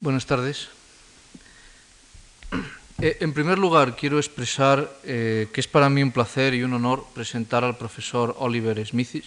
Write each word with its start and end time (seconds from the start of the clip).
Buenas 0.00 0.26
tardes. 0.26 0.68
Eh, 3.02 3.16
en 3.18 3.32
primer 3.32 3.58
lugar, 3.58 3.96
quiero 3.96 4.18
expresar 4.18 4.88
eh, 5.02 5.48
que 5.52 5.60
es 5.60 5.66
para 5.66 5.90
mí 5.90 6.04
un 6.04 6.12
placer 6.12 6.54
y 6.54 6.62
un 6.62 6.72
honor 6.72 7.04
presentar 7.14 7.64
al 7.64 7.76
profesor 7.76 8.36
Oliver 8.38 8.78
Smithis 8.86 9.24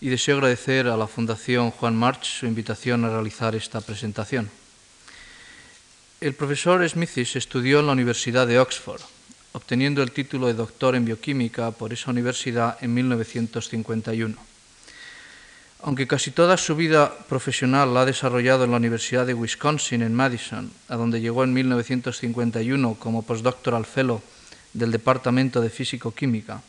y 0.00 0.08
deseo 0.08 0.36
agradecer 0.36 0.86
a 0.86 0.96
la 0.96 1.06
Fundación 1.06 1.70
Juan 1.70 1.94
March 1.94 2.24
su 2.24 2.46
invitación 2.46 3.04
a 3.04 3.10
realizar 3.10 3.54
esta 3.54 3.82
presentación. 3.82 4.48
El 6.22 6.32
profesor 6.32 6.88
Smithis 6.88 7.36
estudió 7.36 7.80
en 7.80 7.88
la 7.88 7.92
Universidad 7.92 8.46
de 8.46 8.58
Oxford, 8.58 9.02
obteniendo 9.52 10.02
el 10.02 10.12
título 10.12 10.46
de 10.46 10.54
doctor 10.54 10.96
en 10.96 11.04
bioquímica 11.04 11.72
por 11.72 11.92
esa 11.92 12.10
universidad 12.10 12.78
en 12.80 12.94
1951. 12.94 14.57
Aunque 15.82 16.06
casi 16.06 16.32
toda 16.32 16.56
su 16.56 16.74
vida 16.74 17.16
profesional 17.28 17.94
la 17.94 18.02
ha 18.02 18.04
desarrollado 18.04 18.64
en 18.64 18.72
la 18.72 18.78
Universidad 18.78 19.26
de 19.26 19.34
Wisconsin 19.34 20.02
en 20.02 20.14
Madison, 20.14 20.72
a 20.88 20.96
donde 20.96 21.20
llegó 21.20 21.44
en 21.44 21.52
1951 21.52 22.94
como 22.94 23.22
postdoctoral 23.22 23.86
fellow 23.86 24.20
del 24.72 24.90
Departamento 24.90 25.60
de 25.60 25.70
Físico-Química, 25.70 26.62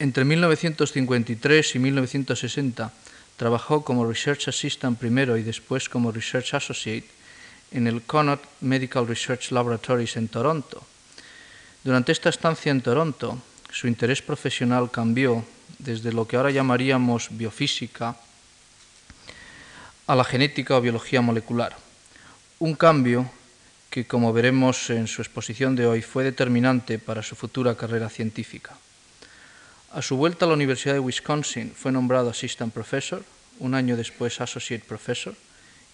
entre 0.00 0.24
1953 0.24 1.74
y 1.74 1.78
1960 1.78 2.90
trabajó 3.36 3.84
como 3.84 4.06
Research 4.06 4.48
Assistant 4.48 4.98
primero 4.98 5.36
y 5.36 5.42
después 5.42 5.90
como 5.90 6.10
Research 6.10 6.54
Associate 6.54 7.06
en 7.70 7.86
el 7.86 8.00
Connaught 8.02 8.40
Medical 8.62 9.06
Research 9.06 9.50
Laboratories 9.50 10.16
en 10.16 10.28
Toronto. 10.28 10.82
Durante 11.84 12.12
esta 12.12 12.30
estancia 12.30 12.72
en 12.72 12.80
Toronto, 12.80 13.42
su 13.70 13.88
interés 13.88 14.22
profesional 14.22 14.90
cambió 14.90 15.44
desde 15.78 16.12
lo 16.12 16.26
que 16.26 16.36
ahora 16.36 16.50
llamaríamos 16.50 17.28
biofísica 17.30 18.16
a 20.06 20.14
la 20.16 20.24
genética 20.24 20.76
o 20.76 20.80
biología 20.80 21.20
molecular. 21.20 21.76
Un 22.58 22.74
cambio 22.74 23.30
que, 23.90 24.06
como 24.06 24.32
veremos 24.32 24.90
en 24.90 25.06
su 25.06 25.22
exposición 25.22 25.76
de 25.76 25.86
hoy, 25.86 26.02
fue 26.02 26.24
determinante 26.24 26.98
para 26.98 27.22
su 27.22 27.36
futura 27.36 27.76
carrera 27.76 28.08
científica. 28.08 28.76
A 29.92 30.02
su 30.02 30.16
vuelta 30.16 30.44
a 30.44 30.48
la 30.48 30.54
Universidad 30.54 30.94
de 30.94 31.00
Wisconsin 31.00 31.72
fue 31.74 31.90
nombrado 31.90 32.30
Assistant 32.30 32.72
Professor, 32.72 33.24
un 33.58 33.74
año 33.74 33.96
después 33.96 34.40
Associate 34.40 34.84
Professor, 34.86 35.34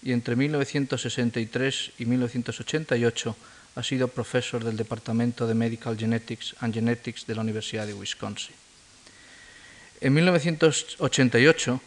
y 0.03 0.11
entre 0.11 0.35
1963 0.35 1.91
y 1.97 2.05
1988 2.05 3.35
ha 3.75 3.83
sido 3.83 4.07
profesor 4.07 4.63
del 4.63 4.77
Departamento 4.77 5.47
de 5.47 5.53
Medical 5.53 5.97
Genetics 5.97 6.55
and 6.61 6.73
Genetics 6.73 7.25
de 7.25 7.35
la 7.35 7.41
Universidad 7.41 7.85
de 7.85 7.93
Wisconsin. 7.93 8.66
En 9.99 10.13
1988 10.13 11.81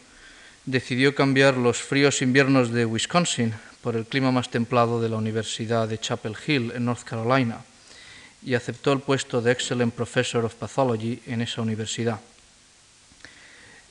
decidió 0.65 1.15
cambiar 1.15 1.55
los 1.55 1.77
fríos 1.77 2.21
inviernos 2.21 2.71
de 2.71 2.85
Wisconsin 2.85 3.53
por 3.81 3.95
el 3.95 4.05
clima 4.05 4.31
más 4.31 4.49
templado 4.49 5.01
de 5.01 5.07
la 5.07 5.15
Universidad 5.15 5.87
de 5.87 5.97
Chapel 5.97 6.35
Hill 6.45 6.73
en 6.75 6.85
North 6.85 7.03
Carolina 7.03 7.61
y 8.43 8.55
aceptó 8.55 8.91
el 8.91 8.99
puesto 8.99 9.41
de 9.41 9.53
Excellent 9.53 9.93
Professor 9.93 10.43
of 10.43 10.55
Pathology 10.55 11.21
en 11.25 11.41
esa 11.41 11.61
universidad. 11.61 12.19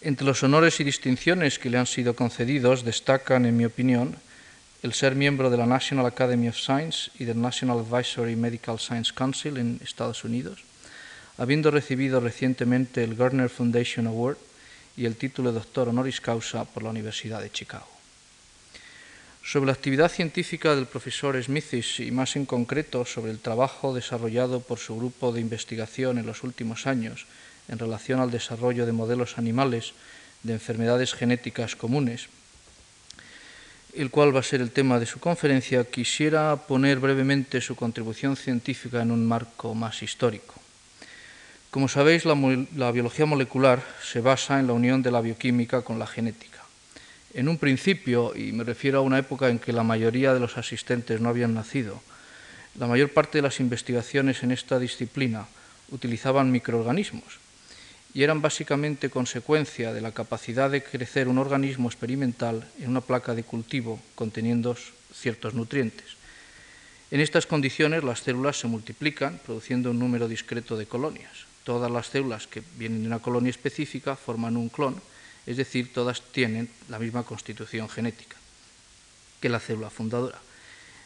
Entre 0.02 0.26
los 0.26 0.42
honores 0.42 0.80
y 0.80 0.84
distinciones 0.84 1.58
que 1.58 1.70
le 1.70 1.78
han 1.78 1.86
sido 1.86 2.14
concedidos 2.14 2.84
destacan, 2.84 3.46
en 3.46 3.56
mi 3.56 3.64
opinión, 3.64 4.16
el 4.82 4.92
ser 4.92 5.14
miembro 5.14 5.50
de 5.50 5.56
la 5.56 5.66
National 5.66 6.06
Academy 6.06 6.48
of 6.48 6.56
Science 6.56 7.10
y 7.18 7.24
del 7.24 7.40
National 7.40 7.78
Advisory 7.80 8.36
Medical 8.36 8.78
Science 8.78 9.12
Council 9.14 9.56
en 9.58 9.80
Estados 9.82 10.24
Unidos, 10.24 10.62
habiendo 11.40 11.70
recibido 11.70 12.20
recientemente 12.20 13.02
el 13.02 13.16
Gardner 13.16 13.48
Foundation 13.48 14.06
Award 14.06 14.36
y 14.94 15.06
el 15.06 15.16
título 15.16 15.50
de 15.50 15.58
doctor 15.58 15.88
honoris 15.88 16.20
causa 16.20 16.66
por 16.66 16.82
la 16.82 16.90
Universidad 16.90 17.40
de 17.40 17.50
Chicago. 17.50 17.88
Sobre 19.42 19.64
la 19.64 19.72
actividad 19.72 20.10
científica 20.10 20.76
del 20.76 20.84
profesor 20.84 21.42
Smithis 21.42 22.00
y 22.00 22.10
más 22.10 22.36
en 22.36 22.44
concreto 22.44 23.06
sobre 23.06 23.32
el 23.32 23.38
trabajo 23.38 23.94
desarrollado 23.94 24.60
por 24.60 24.78
su 24.78 24.94
grupo 24.98 25.32
de 25.32 25.40
investigación 25.40 26.18
en 26.18 26.26
los 26.26 26.44
últimos 26.44 26.86
años 26.86 27.24
en 27.68 27.78
relación 27.78 28.20
al 28.20 28.30
desarrollo 28.30 28.84
de 28.84 28.92
modelos 28.92 29.38
animales 29.38 29.94
de 30.42 30.52
enfermedades 30.52 31.14
genéticas 31.14 31.74
comunes, 31.74 32.28
el 33.94 34.10
cual 34.10 34.36
va 34.36 34.40
a 34.40 34.42
ser 34.42 34.60
el 34.60 34.72
tema 34.72 34.98
de 34.98 35.06
su 35.06 35.20
conferencia, 35.20 35.84
quisiera 35.84 36.54
poner 36.56 36.98
brevemente 36.98 37.62
su 37.62 37.76
contribución 37.76 38.36
científica 38.36 39.00
en 39.00 39.10
un 39.10 39.24
marco 39.26 39.74
más 39.74 40.02
histórico. 40.02 40.59
Como 41.70 41.86
sabéis, 41.86 42.24
la, 42.24 42.90
biología 42.90 43.26
molecular 43.26 43.80
se 44.02 44.20
basa 44.20 44.58
en 44.58 44.66
la 44.66 44.72
unión 44.72 45.02
de 45.02 45.12
la 45.12 45.20
bioquímica 45.20 45.82
con 45.82 46.00
la 46.00 46.06
genética. 46.08 46.58
En 47.32 47.48
un 47.48 47.58
principio, 47.58 48.34
y 48.34 48.50
me 48.50 48.64
refiero 48.64 48.98
a 48.98 49.02
una 49.02 49.20
época 49.20 49.48
en 49.48 49.60
que 49.60 49.72
la 49.72 49.84
mayoría 49.84 50.34
de 50.34 50.40
los 50.40 50.58
asistentes 50.58 51.20
no 51.20 51.28
habían 51.28 51.54
nacido, 51.54 52.02
la 52.74 52.88
mayor 52.88 53.10
parte 53.10 53.38
de 53.38 53.42
las 53.42 53.60
investigaciones 53.60 54.42
en 54.42 54.50
esta 54.50 54.80
disciplina 54.80 55.46
utilizaban 55.92 56.50
microorganismos 56.50 57.38
y 58.14 58.24
eran 58.24 58.42
básicamente 58.42 59.08
consecuencia 59.08 59.92
de 59.92 60.00
la 60.00 60.10
capacidad 60.10 60.70
de 60.70 60.82
crecer 60.82 61.28
un 61.28 61.38
organismo 61.38 61.88
experimental 61.88 62.66
en 62.80 62.90
una 62.90 63.00
placa 63.00 63.36
de 63.36 63.44
cultivo 63.44 64.00
conteniendo 64.16 64.76
ciertos 65.14 65.54
nutrientes. 65.54 66.16
En 67.12 67.20
estas 67.20 67.46
condiciones 67.46 68.02
las 68.02 68.22
células 68.22 68.58
se 68.58 68.66
multiplican 68.66 69.38
produciendo 69.46 69.92
un 69.92 70.00
número 70.00 70.26
discreto 70.26 70.76
de 70.76 70.86
colonias 70.86 71.49
todas 71.64 71.90
las 71.90 72.08
células 72.08 72.46
que 72.46 72.62
vienen 72.76 73.02
de 73.02 73.08
una 73.08 73.18
colonia 73.20 73.50
específica 73.50 74.16
forman 74.16 74.56
un 74.56 74.68
clon, 74.68 75.00
es 75.46 75.56
decir, 75.56 75.92
todas 75.92 76.22
tienen 76.32 76.68
la 76.88 76.98
misma 76.98 77.22
constitución 77.22 77.88
genética 77.88 78.36
que 79.40 79.48
la 79.48 79.60
célula 79.60 79.90
fundadora. 79.90 80.38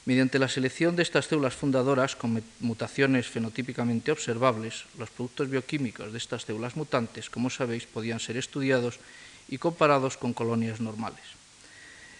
Mediante 0.04 0.38
la 0.38 0.53
selección 0.53 0.97
de 0.97 1.03
estas 1.03 1.26
células 1.26 1.54
fundadoras 1.54 2.14
con 2.14 2.43
mutaciones 2.60 3.26
fenotípicamente 3.26 4.12
observables, 4.12 4.84
los 4.98 5.09
productos 5.09 5.48
bioquímicos 5.48 6.12
de 6.12 6.19
estas 6.19 6.44
células 6.44 6.76
mutantes, 6.76 7.31
como 7.31 7.48
sabéis, 7.48 7.87
podían 7.87 8.20
ser 8.20 8.37
estudiados 8.37 9.00
y 9.48 9.56
comparados 9.56 10.19
con 10.19 10.34
colonias 10.34 10.81
normales. 10.81 11.25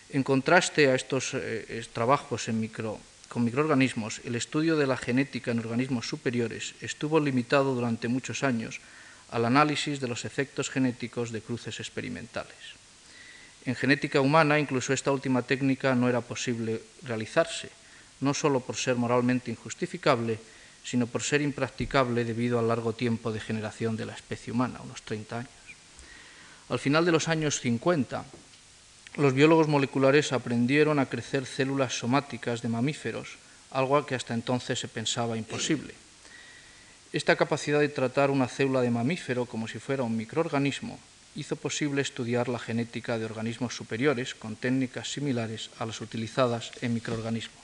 En 0.09 0.23
contraste 0.23 0.89
a 0.89 0.95
estos 0.95 1.35
eh, 1.35 1.85
trabajos 1.93 2.49
en 2.49 2.61
micro, 2.61 3.01
con 3.35 3.43
microorganismos, 3.43 4.21
el 4.23 4.37
estudio 4.37 4.77
de 4.77 4.87
la 4.87 4.97
genética 4.97 5.51
en 5.51 5.59
organismos 5.59 6.07
superiores 6.07 6.79
estuvo 6.81 7.19
limitado 7.19 7.75
durante 7.75 8.07
muchos 8.07 8.45
años 8.45 8.79
al 9.33 9.45
análisis 9.45 9.99
de 9.99 10.07
los 10.07 10.25
efectos 10.25 10.71
genéticos 10.71 11.33
de 11.33 11.43
cruces 11.43 11.81
experimentales. 11.81 12.55
En 13.67 13.75
genética 13.75 14.21
humana, 14.21 14.61
incluso 14.61 14.93
esta 14.93 15.11
última 15.11 15.43
técnica 15.43 15.97
no 15.97 16.09
era 16.09 16.21
posible 16.21 16.81
realizarse, 17.03 17.71
no 18.21 18.35
solo 18.35 18.61
por 18.61 18.77
ser 18.77 18.95
moralmente 18.95 19.51
injustificable, 19.51 20.39
sino 20.85 21.09
por 21.09 21.25
ser 21.25 21.43
impracticable 21.43 22.25
debido 22.25 22.61
al 22.61 22.69
largo 22.69 22.93
tiempo 22.93 23.33
de 23.33 23.41
generación 23.41 23.97
de 23.97 24.07
la 24.07 24.15
especie 24.15 24.53
humana, 24.53 24.79
unos 24.85 25.03
30 25.03 25.39
años. 25.39 25.51
Al 26.69 26.79
final 26.79 27.05
de 27.05 27.11
los 27.11 27.27
años 27.27 27.59
50, 27.59 28.25
los 29.17 29.33
biólogos 29.33 29.69
moleculares 29.69 30.33
aprendieron 30.33 30.99
a 30.99 31.07
crecer 31.07 31.47
células 31.47 31.99
somáticas 31.99 32.63
de 32.63 32.69
mamíferos, 32.69 33.39
algo 33.71 34.05
que 34.07 34.15
hasta 34.15 34.35
entonces 34.35 34.79
se 34.79 34.89
pensaba 34.89 35.37
imposible. 35.37 35.95
Esta 37.13 37.37
capacidad 37.37 37.79
de 37.79 37.89
tratar 37.89 38.31
una 38.31 38.49
célula 38.49 38.81
de 38.81 38.91
mamífero 38.91 39.47
como 39.47 39.69
si 39.69 39.79
fuera 39.79 40.03
un 40.03 40.17
microorganismo 40.17 40.99
hizo 41.37 41.55
posible 41.55 42.03
estudiar 42.03 42.49
la 42.49 42.59
genética 42.59 43.19
de 43.19 43.25
organismos 43.25 43.77
superiores 43.77 44.35
con 44.35 44.57
técnicas 44.57 45.13
similares 45.13 45.71
a 45.79 45.87
las 45.87 46.01
utilizadas 46.01 46.73
en 46.81 46.95
microorganismos. 46.95 47.63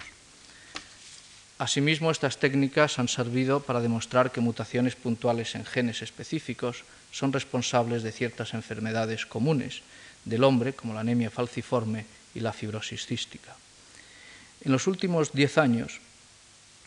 Asimismo, 1.58 2.10
estas 2.10 2.38
técnicas 2.38 2.98
han 2.98 3.08
servido 3.08 3.60
para 3.60 3.80
demostrar 3.80 4.32
que 4.32 4.40
mutaciones 4.40 4.96
puntuales 4.96 5.54
en 5.54 5.66
genes 5.66 6.00
específicos 6.00 6.84
son 7.12 7.32
responsables 7.32 8.02
de 8.02 8.12
ciertas 8.12 8.54
enfermedades 8.54 9.26
comunes 9.26 9.82
del 10.25 10.44
hombre, 10.44 10.72
como 10.72 10.94
la 10.94 11.00
anemia 11.00 11.31
falciforme 11.31 12.06
y 12.34 12.41
la 12.41 12.53
fibrosis 12.53 13.06
cística. 13.06 13.56
En 14.62 14.72
los 14.72 14.86
últimos 14.86 15.33
diez 15.33 15.59
años 15.59 16.00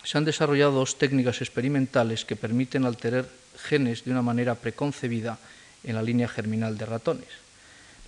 se 0.04 0.18
han 0.18 0.26
desarrollado 0.26 0.72
dos 0.72 0.98
técnicas 0.98 1.42
experimentales 1.42 2.26
que 2.26 2.36
permiten 2.36 2.86
alterar 2.86 3.28
genes 3.58 4.04
de 4.04 4.12
una 4.12 4.22
manera 4.22 4.56
preconcebida 4.56 5.40
en 5.84 5.96
la 5.96 6.04
línea 6.04 6.28
germinal 6.28 6.78
de 6.78 6.86
ratones. 6.86 7.30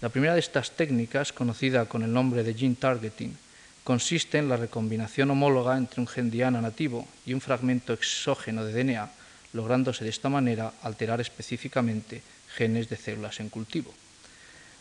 La 0.02 0.10
primera 0.10 0.34
de 0.34 0.40
estas 0.40 0.72
técnicas, 0.72 1.32
conocida 1.32 1.86
con 1.86 2.04
el 2.04 2.12
nombre 2.12 2.44
de 2.44 2.54
gene 2.54 2.76
targeting, 2.76 3.36
consiste 3.84 4.38
en 4.38 4.50
la 4.50 4.58
recombinación 4.58 5.32
homóloga 5.32 5.78
entre 5.78 6.02
un 6.02 6.08
gen 6.08 6.30
diana 6.30 6.62
nativo 6.62 7.08
y 7.26 7.34
un 7.34 7.42
fragmento 7.42 7.94
exógeno 7.94 8.66
de 8.66 8.74
DNA, 8.74 9.10
lográndose 9.54 10.04
de 10.04 10.10
esta 10.10 10.28
manera 10.28 10.74
alterar 10.84 11.22
específicamente 11.22 12.22
genes 12.54 12.90
de 12.90 12.98
células 12.98 13.40
en 13.40 13.50
cultivo. 13.50 13.94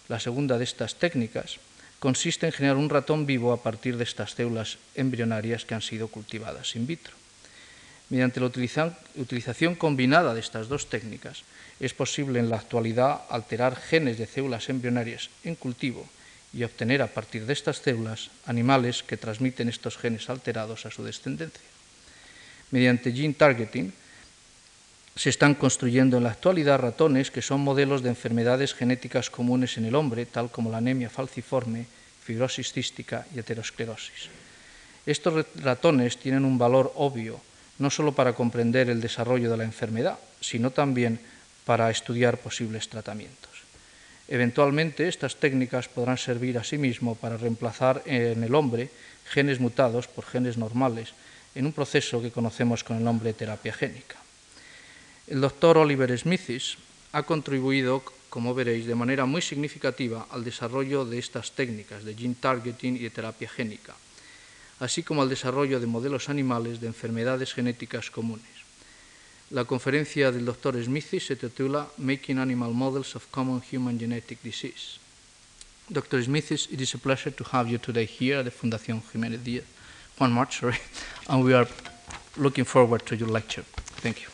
La 0.08 0.20
segunda 0.20 0.58
de 0.58 0.64
estas 0.64 0.96
técnicas 0.96 1.56
consiste 1.98 2.44
en 2.46 2.52
generar 2.52 2.76
un 2.76 2.90
ratón 2.90 3.24
vivo 3.24 3.52
a 3.52 3.62
partir 3.62 3.96
de 3.96 4.04
estas 4.04 4.36
células 4.36 4.76
embrionarias 4.94 5.64
que 5.64 5.74
han 5.74 5.80
sido 5.80 6.08
cultivadas 6.08 6.76
in 6.76 6.86
vitro. 6.86 7.16
Mediante 8.12 8.40
la 8.40 8.52
utilización 8.52 9.74
combinada 9.74 10.34
de 10.34 10.40
estas 10.40 10.68
dos 10.68 10.92
técnicas, 10.92 11.42
es 11.80 11.94
posible 11.94 12.38
en 12.38 12.50
la 12.50 12.60
actualidad 12.60 13.22
alterar 13.30 13.80
genes 13.80 14.18
de 14.18 14.26
células 14.26 14.68
embrionarias 14.68 15.30
en 15.42 15.56
cultivo 15.56 16.06
y 16.52 16.62
obtener 16.62 17.00
a 17.00 17.08
partir 17.08 17.46
de 17.46 17.56
estas 17.56 17.80
células 17.80 18.30
animales 18.44 19.02
que 19.02 19.16
transmiten 19.16 19.72
estos 19.72 19.96
genes 19.96 20.28
alterados 20.28 20.84
a 20.84 20.92
su 20.92 21.02
descendencia. 21.02 21.64
Mediante 22.70 23.10
gene 23.10 23.32
targeting 23.32 23.92
se 25.16 25.30
están 25.30 25.54
construyendo 25.54 26.16
en 26.16 26.24
la 26.24 26.30
actualidad 26.30 26.80
ratones 26.80 27.30
que 27.30 27.42
son 27.42 27.60
modelos 27.60 28.02
de 28.02 28.08
enfermedades 28.08 28.74
genéticas 28.74 29.30
comunes 29.30 29.78
en 29.78 29.84
el 29.84 29.94
hombre, 29.94 30.26
tal 30.26 30.50
como 30.50 30.70
la 30.70 30.78
anemia 30.78 31.08
falciforme, 31.08 31.86
fibrosis 32.24 32.72
cística 32.72 33.26
y 33.34 33.38
aterosclerosis. 33.38 34.28
Estos 35.06 35.46
ratones 35.56 36.18
tienen 36.18 36.44
un 36.44 36.58
valor 36.58 36.92
obvio, 36.96 37.40
no 37.78 37.90
solo 37.90 38.12
para 38.12 38.32
comprender 38.32 38.90
el 38.90 39.00
desarrollo 39.00 39.50
de 39.50 39.56
la 39.56 39.64
enfermedad, 39.64 40.18
sino 40.40 40.70
también 40.70 41.20
para 41.64 41.90
estudiar 41.90 42.38
posibles 42.38 42.88
tratamientos. 42.88 43.52
Eventualmente, 44.26 45.06
estas 45.06 45.36
técnicas 45.36 45.88
podrán 45.88 46.16
servir 46.16 46.58
asimismo 46.58 47.14
para 47.14 47.36
reemplazar 47.36 48.02
en 48.06 48.42
el 48.42 48.54
hombre 48.54 48.90
genes 49.28 49.60
mutados 49.60 50.08
por 50.08 50.24
genes 50.24 50.56
normales 50.56 51.12
en 51.54 51.66
un 51.66 51.72
proceso 51.72 52.22
que 52.22 52.32
conocemos 52.32 52.82
con 52.82 52.96
el 52.96 53.04
nombre 53.04 53.28
de 53.28 53.34
terapia 53.34 53.72
génica. 53.72 54.23
El 55.26 55.40
doctor 55.40 55.78
Oliver 55.78 56.12
Smithis 56.18 56.76
ha 57.12 57.22
contribuido, 57.22 58.04
como 58.28 58.52
veréis, 58.52 58.84
de 58.84 58.94
manera 58.94 59.24
muy 59.24 59.40
significativa 59.40 60.26
al 60.30 60.44
desarrollo 60.44 61.06
de 61.06 61.18
estas 61.18 61.52
técnicas 61.52 62.04
de 62.04 62.14
gene 62.14 62.36
targeting 62.38 62.96
y 62.96 63.08
de 63.08 63.10
terapia 63.10 63.48
génica, 63.48 63.94
así 64.80 65.02
como 65.02 65.22
al 65.22 65.30
desarrollo 65.30 65.80
de 65.80 65.86
modelos 65.86 66.28
animales 66.28 66.80
de 66.80 66.88
enfermedades 66.88 67.54
genéticas 67.54 68.10
comunes. 68.10 68.52
La 69.50 69.64
conferencia 69.64 70.30
del 70.30 70.44
doctor 70.44 70.76
Smithis 70.82 71.26
se 71.26 71.36
titula 71.36 71.88
Making 71.96 72.38
Animal 72.38 72.74
Models 72.74 73.16
of 73.16 73.24
Common 73.30 73.62
Human 73.72 73.98
Genetic 73.98 74.42
Disease. 74.42 75.00
Dr. 75.88 76.22
Smithis, 76.22 76.68
it 76.70 76.80
is 76.80 76.94
a 76.94 76.98
pleasure 76.98 77.30
to 77.30 77.44
have 77.52 77.70
you 77.70 77.78
today 77.78 78.06
here 78.06 78.40
at 78.40 78.44
the 78.44 78.50
Fundación 78.50 79.02
Jiménez 79.12 79.40
Díaz, 79.42 79.64
Juan 80.18 80.32
March, 80.32 80.60
sorry, 80.60 80.76
and 81.28 81.44
we 81.44 81.54
are 81.54 81.68
looking 82.36 82.64
forward 82.64 83.06
to 83.06 83.16
your 83.16 83.28
lecture. 83.28 83.64
Thank 84.02 84.22
you. 84.22 84.33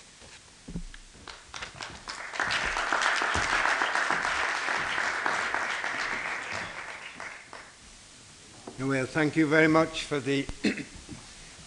Well, 8.83 9.05
thank 9.05 9.37
you 9.37 9.47
very 9.47 9.69
much 9.69 10.05
for 10.05 10.21
the 10.21 10.47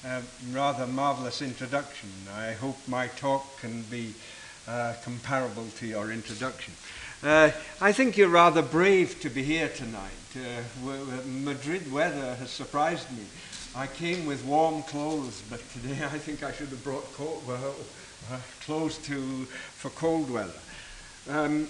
uh, 0.04 0.22
rather 0.52 0.88
marvelous 0.88 1.44
introduction. 1.44 2.10
I 2.36 2.54
hope 2.54 2.76
my 2.88 3.06
talk 3.06 3.60
can 3.60 3.84
be 3.84 4.16
uh, 4.68 4.96
comparable 5.04 5.68
to 5.78 5.86
your 5.86 6.12
introduction. 6.12 6.74
Uh, 7.22 7.52
I 7.80 7.92
think 7.92 8.18
you're 8.18 8.30
rather 8.30 8.64
brave 8.64 9.20
to 9.20 9.30
be 9.30 9.44
here 9.44 9.70
tonight. 9.70 10.10
Uh, 10.36 11.22
Madrid 11.28 11.92
weather 11.92 12.34
has 12.34 12.50
surprised 12.50 13.12
me. 13.12 13.26
I 13.76 13.86
came 13.86 14.26
with 14.26 14.44
warm 14.44 14.82
clothes, 14.82 15.44
but 15.52 15.62
today 15.72 16.04
I 16.12 16.18
think 16.18 16.42
I 16.42 16.52
should 16.52 16.70
have 16.70 16.84
brought 16.84 17.08
well, 17.20 17.76
uh, 18.32 18.40
clothes 18.66 18.98
to, 19.10 19.46
for 19.46 19.92
cold 19.92 20.32
weather. 20.32 20.52
Um, 21.30 21.68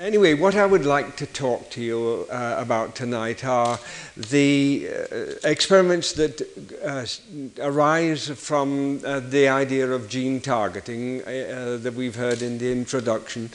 Anyway, 0.00 0.32
what 0.32 0.54
I 0.54 0.64
would 0.64 0.86
like 0.86 1.16
to 1.16 1.26
talk 1.26 1.68
to 1.72 1.82
you 1.82 2.26
uh, 2.30 2.54
about 2.56 2.94
tonight 2.94 3.44
are 3.44 3.78
the 4.16 4.88
uh, 4.90 5.14
experiments 5.44 6.14
that 6.14 6.40
uh, 6.82 7.04
arise 7.62 8.30
from 8.30 9.02
uh, 9.04 9.20
the 9.20 9.48
idea 9.48 9.90
of 9.90 10.08
gene 10.08 10.40
targeting 10.40 11.20
uh, 11.20 11.76
that 11.82 11.92
we've 11.92 12.16
heard 12.16 12.40
in 12.40 12.56
the 12.56 12.72
introduction. 12.72 13.50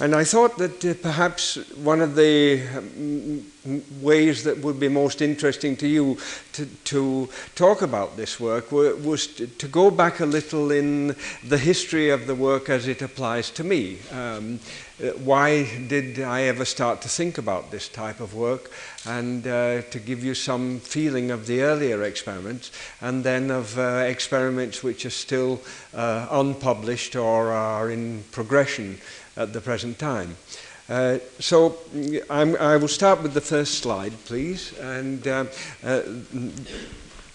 And 0.00 0.14
I 0.14 0.22
thought 0.22 0.58
that 0.58 0.84
uh, 0.84 0.94
perhaps 1.02 1.56
one 1.74 2.00
of 2.00 2.14
the 2.14 2.62
um, 2.76 3.44
ways 4.00 4.44
that 4.44 4.58
would 4.58 4.78
be 4.78 4.86
most 4.86 5.20
interesting 5.20 5.76
to 5.76 5.88
you 5.88 6.18
to, 6.52 6.66
to 6.84 7.28
talk 7.56 7.82
about 7.82 8.16
this 8.16 8.38
work 8.38 8.70
was 8.70 9.26
to, 9.26 9.48
to, 9.48 9.66
go 9.66 9.90
back 9.90 10.20
a 10.20 10.26
little 10.26 10.70
in 10.70 11.16
the 11.48 11.58
history 11.58 12.10
of 12.10 12.28
the 12.28 12.34
work 12.36 12.70
as 12.70 12.86
it 12.86 13.02
applies 13.02 13.50
to 13.50 13.64
me. 13.64 13.98
Um, 14.12 14.60
uh, 15.02 15.08
why 15.24 15.64
did 15.88 16.20
I 16.20 16.42
ever 16.42 16.64
start 16.64 17.02
to 17.02 17.08
think 17.08 17.36
about 17.36 17.72
this 17.72 17.88
type 17.88 18.20
of 18.20 18.34
work 18.34 18.70
and 19.04 19.44
uh, 19.46 19.82
to 19.82 19.98
give 19.98 20.22
you 20.22 20.34
some 20.34 20.78
feeling 20.78 21.32
of 21.32 21.46
the 21.46 21.62
earlier 21.62 22.04
experiments 22.04 22.70
and 23.00 23.24
then 23.24 23.50
of 23.50 23.76
uh, 23.76 24.04
experiments 24.06 24.84
which 24.84 25.04
are 25.06 25.10
still 25.10 25.60
uh, 25.92 26.28
unpublished 26.30 27.16
or 27.16 27.50
are 27.50 27.90
in 27.90 28.22
progression 28.30 28.98
at 29.38 29.52
the 29.52 29.60
present 29.60 29.98
time. 29.98 30.36
Uh, 30.88 31.18
so 31.38 31.76
I'm, 32.30 32.56
i 32.56 32.76
will 32.76 32.88
start 32.88 33.22
with 33.22 33.34
the 33.34 33.40
first 33.40 33.78
slide, 33.78 34.12
please. 34.24 34.76
And 34.78 35.26
uh, 35.26 35.44
uh, 35.84 36.02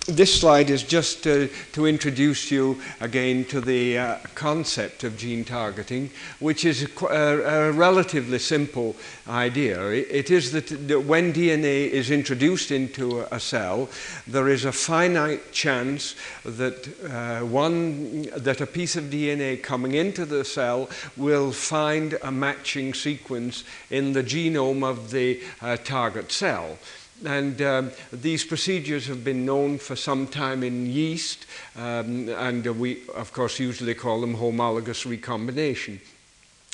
this 0.07 0.37
slide 0.37 0.69
is 0.69 0.83
just 0.83 1.23
to, 1.23 1.49
to, 1.71 1.85
introduce 1.85 2.51
you 2.51 2.81
again 2.99 3.45
to 3.45 3.61
the 3.61 3.97
uh, 3.97 4.17
concept 4.35 5.05
of 5.05 5.17
gene 5.17 5.45
targeting, 5.45 6.09
which 6.39 6.65
is 6.65 6.83
a, 6.83 7.05
a, 7.05 7.69
a 7.69 7.71
relatively 7.71 8.39
simple 8.39 8.97
idea. 9.29 9.81
It, 9.87 10.07
it 10.11 10.31
is 10.31 10.51
that, 10.51 10.67
that, 10.89 10.99
when 10.99 11.31
DNA 11.31 11.89
is 11.89 12.11
introduced 12.11 12.71
into 12.71 13.21
a 13.33 13.39
cell, 13.39 13.89
there 14.27 14.49
is 14.49 14.65
a 14.65 14.73
finite 14.73 15.53
chance 15.53 16.15
that, 16.43 16.85
uh, 17.09 17.45
one, 17.45 18.23
that 18.35 18.59
a 18.59 18.67
piece 18.67 18.97
of 18.97 19.05
DNA 19.05 19.63
coming 19.63 19.93
into 19.93 20.25
the 20.25 20.43
cell 20.43 20.89
will 21.15 21.53
find 21.53 22.17
a 22.23 22.31
matching 22.31 22.93
sequence 22.93 23.63
in 23.89 24.11
the 24.11 24.23
genome 24.23 24.83
of 24.83 25.11
the 25.11 25.41
uh, 25.61 25.77
target 25.77 26.29
cell. 26.29 26.77
And 27.25 27.61
um, 27.61 27.91
these 28.11 28.43
procedures 28.43 29.07
have 29.07 29.23
been 29.23 29.45
known 29.45 29.77
for 29.77 29.95
some 29.95 30.27
time 30.27 30.63
in 30.63 30.85
yeast, 30.87 31.45
um, 31.75 32.29
and 32.29 32.65
we, 32.79 33.07
of 33.15 33.31
course, 33.31 33.59
usually 33.59 33.93
call 33.93 34.21
them 34.21 34.33
homologous 34.33 35.05
recombination, 35.05 36.01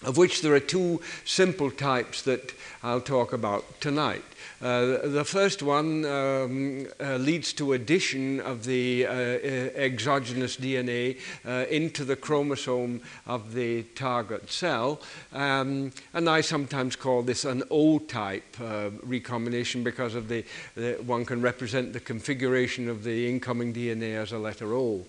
of 0.05 0.17
which 0.17 0.41
there 0.41 0.53
are 0.53 0.61
two 0.61 1.01
simple 1.25 1.69
types 1.69 2.21
that 2.21 2.53
I'll 2.83 3.01
talk 3.01 3.33
about 3.33 3.81
tonight. 3.81 4.23
Uh, 4.61 5.07
the 5.07 5.23
first 5.23 5.63
one 5.63 6.05
um, 6.05 6.87
uh, 6.99 7.15
leads 7.15 7.53
to 7.53 7.73
addition 7.73 8.41
of 8.41 8.65
the 8.65 9.05
uh, 9.05 9.11
exogenous 9.11 10.57
DNA 10.57 11.17
uh, 11.45 11.65
into 11.69 12.03
the 12.03 12.15
chromosome 12.15 13.01
of 13.25 13.53
the 13.53 13.83
target 13.95 14.49
cell. 14.49 15.01
Um, 15.33 15.91
and 16.13 16.29
I 16.29 16.41
sometimes 16.41 16.97
call 16.97 17.21
this 17.21 17.45
an 17.45 17.63
O-type 17.71 18.57
uh, 18.61 18.89
recombination 19.03 19.83
because 19.83 20.15
of 20.15 20.27
the, 20.27 20.43
the, 20.75 20.93
one 21.05 21.25
can 21.25 21.41
represent 21.41 21.93
the 21.93 22.01
configuration 22.01 22.89
of 22.89 23.03
the 23.03 23.29
incoming 23.29 23.73
DNA 23.73 24.15
as 24.15 24.33
a 24.33 24.39
letter 24.39 24.73
O. 24.73 25.05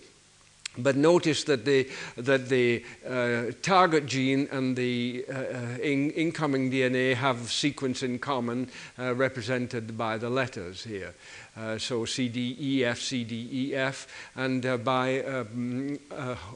But 0.79 0.97
notice 0.97 1.45
that 1.45 1.65
the, 1.65 1.89
that 2.17 2.49
the 2.49 2.85
uh, 3.07 3.53
target 3.61 4.07
gene 4.07 4.49
and 4.53 4.77
the 4.77 5.25
uh, 5.29 5.33
uh 5.33 5.79
in, 5.83 6.11
incoming 6.12 6.71
DNA 6.71 7.15
have 7.15 7.50
sequence 7.50 8.03
in 8.05 8.19
common 8.19 8.69
uh, 8.99 9.15
represented 9.15 9.99
by 9.99 10.17
the 10.17 10.31
letters 10.31 10.85
here. 10.85 11.15
Uh, 11.57 11.76
so 11.78 12.02
CDEF, 12.02 13.26
CDEF, 13.26 14.07
and 14.37 14.64
uh, 14.64 14.76
by 14.76 15.21
um, 15.23 15.99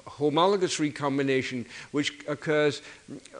homologous 0.07 0.79
recombination, 0.79 1.67
which 1.91 2.13
occurs 2.29 2.81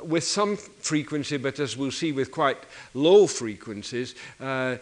with 0.03 0.25
some 0.25 0.57
frequency, 0.57 1.37
but 1.37 1.59
as 1.61 1.77
we'll 1.77 1.93
see, 1.93 2.11
with 2.13 2.33
quite 2.33 2.59
low 2.93 3.27
frequencies, 3.27 4.15
uh, 4.41 4.77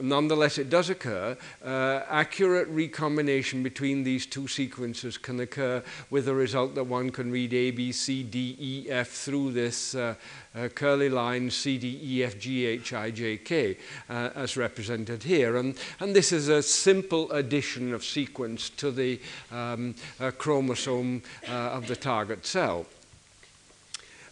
nonetheless 0.00 0.58
it 0.58 0.70
does 0.70 0.88
occur. 0.90 1.36
accurate 1.62 2.68
recombination 2.68 3.62
between 3.62 4.02
these 4.02 4.26
two 4.26 4.48
sequences 4.48 5.18
can 5.18 5.40
occur 5.40 5.82
with 6.10 6.24
the 6.24 6.34
result 6.34 6.74
that 6.74 6.84
one 6.84 7.10
can 7.10 7.30
read 7.30 7.52
A, 7.52 7.70
B, 7.70 7.92
C, 7.92 8.22
D, 8.22 8.56
E, 8.58 8.90
F 8.90 9.08
through 9.08 9.52
this 9.52 9.94
uh, 9.94 10.14
curly 10.74 11.08
lines 11.08 11.54
C, 11.54 11.78
D, 11.78 12.00
E, 12.02 12.24
F, 12.24 12.38
G, 12.38 12.66
H, 12.66 12.92
I, 12.92 13.10
J, 13.10 13.36
K 13.38 13.76
uh, 14.08 14.30
as 14.34 14.56
represented 14.56 15.22
here. 15.22 15.56
And, 15.56 15.76
and 16.00 16.14
this 16.14 16.32
is 16.32 16.48
a 16.48 16.62
simple 16.62 17.30
addition 17.32 17.92
of 17.92 18.04
sequence 18.04 18.70
to 18.70 18.90
the 18.90 19.20
um, 19.50 19.94
uh, 20.20 20.30
chromosome 20.30 21.22
uh, 21.48 21.52
of 21.52 21.86
the 21.88 21.96
target 21.96 22.46
cell. 22.46 22.86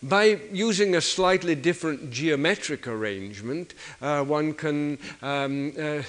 By 0.04 0.40
using 0.52 0.96
a 0.96 1.00
slightly 1.00 1.54
different 1.54 2.10
geometric 2.10 2.88
arrangement, 2.88 3.74
uh, 4.00 4.24
one 4.24 4.52
can 4.52 4.98
um, 5.22 5.72
uh, 5.78 6.02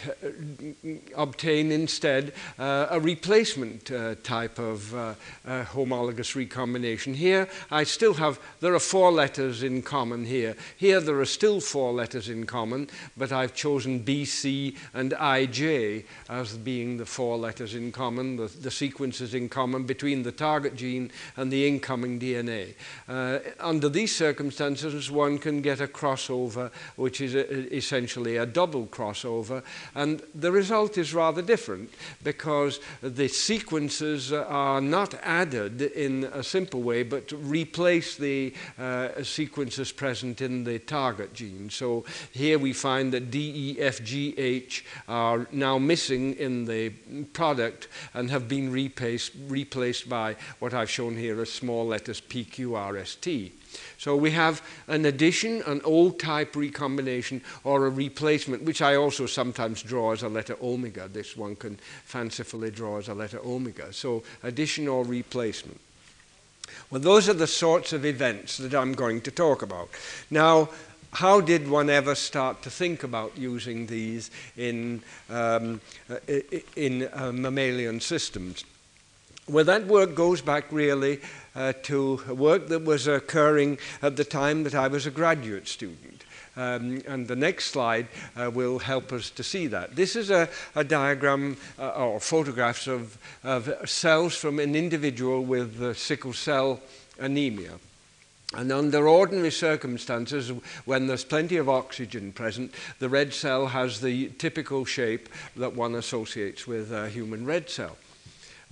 obtain 1.15 1.71
instead 1.71 2.33
uh, 2.57 2.87
a 2.89 2.99
replacement 2.99 3.91
uh, 3.91 4.15
type 4.23 4.57
of 4.57 4.95
uh, 4.95 5.13
uh, 5.45 5.63
homologous 5.65 6.35
recombination. 6.35 7.13
Here, 7.13 7.47
I 7.69 7.83
still 7.83 8.15
have, 8.15 8.39
there 8.61 8.73
are 8.73 8.79
four 8.79 9.11
letters 9.11 9.61
in 9.61 9.83
common 9.83 10.25
here. 10.25 10.55
Here, 10.75 10.99
there 10.99 11.19
are 11.19 11.25
still 11.25 11.61
four 11.61 11.93
letters 11.93 12.29
in 12.29 12.47
common, 12.47 12.89
but 13.15 13.31
I've 13.31 13.53
chosen 13.53 13.99
B, 13.99 14.25
C, 14.25 14.75
and 14.95 15.11
IJ 15.11 16.05
as 16.29 16.57
being 16.57 16.97
the 16.97 17.05
four 17.05 17.37
letters 17.37 17.75
in 17.75 17.91
common, 17.91 18.37
the, 18.37 18.47
the 18.47 18.71
sequences 18.71 19.35
in 19.35 19.49
common 19.49 19.83
between 19.83 20.23
the 20.23 20.31
target 20.31 20.75
gene 20.75 21.11
and 21.37 21.53
the 21.53 21.67
incoming 21.67 22.19
DNA. 22.19 22.73
Under 23.83 23.99
these 23.99 24.15
circumstances, 24.15 25.11
one 25.11 25.37
can 25.37 25.61
get 25.61 25.81
a 25.81 25.87
crossover, 25.87 26.71
which 26.95 27.19
is 27.19 27.35
a, 27.35 27.75
essentially 27.75 28.37
a 28.37 28.45
double 28.45 28.87
crossover. 28.87 29.61
And 29.93 30.23
the 30.33 30.53
result 30.53 30.97
is 30.97 31.13
rather 31.13 31.41
different 31.41 31.89
because 32.23 32.79
the 33.01 33.27
sequences 33.27 34.31
are 34.31 34.79
not 34.79 35.15
added 35.21 35.81
in 35.81 36.23
a 36.31 36.41
simple 36.43 36.81
way, 36.81 37.03
but 37.03 37.29
replace 37.33 38.15
the 38.15 38.53
uh, 38.79 39.21
sequences 39.21 39.91
present 39.91 40.39
in 40.39 40.63
the 40.63 40.79
target 40.79 41.33
gene. 41.33 41.69
So 41.69 42.05
here 42.31 42.57
we 42.57 42.71
find 42.71 43.11
that 43.11 43.31
D, 43.31 43.51
E, 43.53 43.81
F, 43.81 44.01
G, 44.01 44.33
H 44.37 44.85
are 45.09 45.45
now 45.51 45.77
missing 45.77 46.35
in 46.35 46.63
the 46.63 46.91
product 47.33 47.89
and 48.13 48.31
have 48.31 48.47
been 48.47 48.71
replaced, 48.71 49.33
replaced 49.49 50.07
by 50.07 50.37
what 50.59 50.73
I've 50.73 50.89
shown 50.89 51.17
here 51.17 51.41
as 51.41 51.51
small 51.51 51.85
letters 51.85 52.21
P, 52.21 52.45
Q, 52.45 52.75
R, 52.75 52.95
S, 52.95 53.15
T. 53.15 53.51
So 53.97 54.15
we 54.15 54.31
have 54.31 54.61
an 54.87 55.05
addition, 55.05 55.61
an 55.63 55.81
old 55.83 56.19
type 56.19 56.55
recombination, 56.55 57.41
or 57.63 57.85
a 57.85 57.89
replacement, 57.89 58.63
which 58.63 58.81
I 58.81 58.95
also 58.95 59.25
sometimes 59.25 59.81
draw 59.81 60.11
as 60.11 60.23
a 60.23 60.29
letter 60.29 60.57
omega. 60.61 61.07
This 61.07 61.37
one 61.37 61.55
can 61.55 61.79
fancifully 62.05 62.71
draw 62.71 62.97
as 62.97 63.07
a 63.07 63.13
letter 63.13 63.39
omega. 63.43 63.93
So 63.93 64.23
addition 64.43 64.87
or 64.87 65.03
replacement. 65.03 65.79
Well, 66.89 67.01
those 67.01 67.29
are 67.29 67.33
the 67.33 67.47
sorts 67.47 67.93
of 67.93 68.05
events 68.05 68.57
that 68.57 68.73
I'm 68.73 68.93
going 68.93 69.21
to 69.21 69.31
talk 69.31 69.61
about. 69.61 69.89
Now, 70.29 70.69
how 71.11 71.41
did 71.41 71.69
one 71.69 71.89
ever 71.89 72.15
start 72.15 72.63
to 72.63 72.71
think 72.71 73.03
about 73.03 73.37
using 73.37 73.85
these 73.85 74.31
in, 74.57 75.03
um, 75.29 75.79
in 76.75 77.07
uh, 77.13 77.31
mammalian 77.31 77.99
systems? 77.99 78.65
Well, 79.49 79.65
that 79.65 79.87
work 79.87 80.15
goes 80.15 80.41
back 80.41 80.71
really 80.71 81.19
uh, 81.53 81.73
to 81.83 82.21
work 82.29 82.67
that 82.67 82.85
was 82.85 83.07
occurring 83.07 83.77
at 84.01 84.15
the 84.15 84.23
time 84.23 84.63
that 84.63 84.73
I 84.73 84.87
was 84.87 85.05
a 85.05 85.11
graduate 85.11 85.67
student. 85.67 86.23
Um, 86.55 87.01
and 87.07 87.27
the 87.27 87.35
next 87.35 87.65
slide 87.65 88.07
uh, 88.37 88.49
will 88.53 88.79
help 88.79 89.11
us 89.11 89.29
to 89.31 89.43
see 89.43 89.67
that. 89.67 89.97
This 89.97 90.15
is 90.15 90.29
a, 90.29 90.47
a 90.75 90.83
diagram 90.85 91.57
uh, 91.77 91.89
or 91.89 92.21
photographs 92.21 92.87
of, 92.87 93.17
of 93.43 93.69
cells 93.89 94.35
from 94.35 94.59
an 94.59 94.75
individual 94.75 95.43
with 95.43 95.81
uh, 95.81 95.93
sickle 95.93 96.33
cell 96.33 96.79
anemia. 97.19 97.73
And 98.55 98.71
under 98.71 99.09
ordinary 99.09 99.51
circumstances, 99.51 100.53
when 100.85 101.07
there's 101.07 101.25
plenty 101.25 101.57
of 101.57 101.67
oxygen 101.67 102.31
present, 102.31 102.71
the 102.99 103.09
red 103.09 103.33
cell 103.33 103.67
has 103.67 103.99
the 103.99 104.29
typical 104.37 104.85
shape 104.85 105.27
that 105.57 105.75
one 105.75 105.95
associates 105.95 106.65
with 106.65 106.93
a 106.93 107.09
human 107.09 107.45
red 107.45 107.69
cell. 107.69 107.97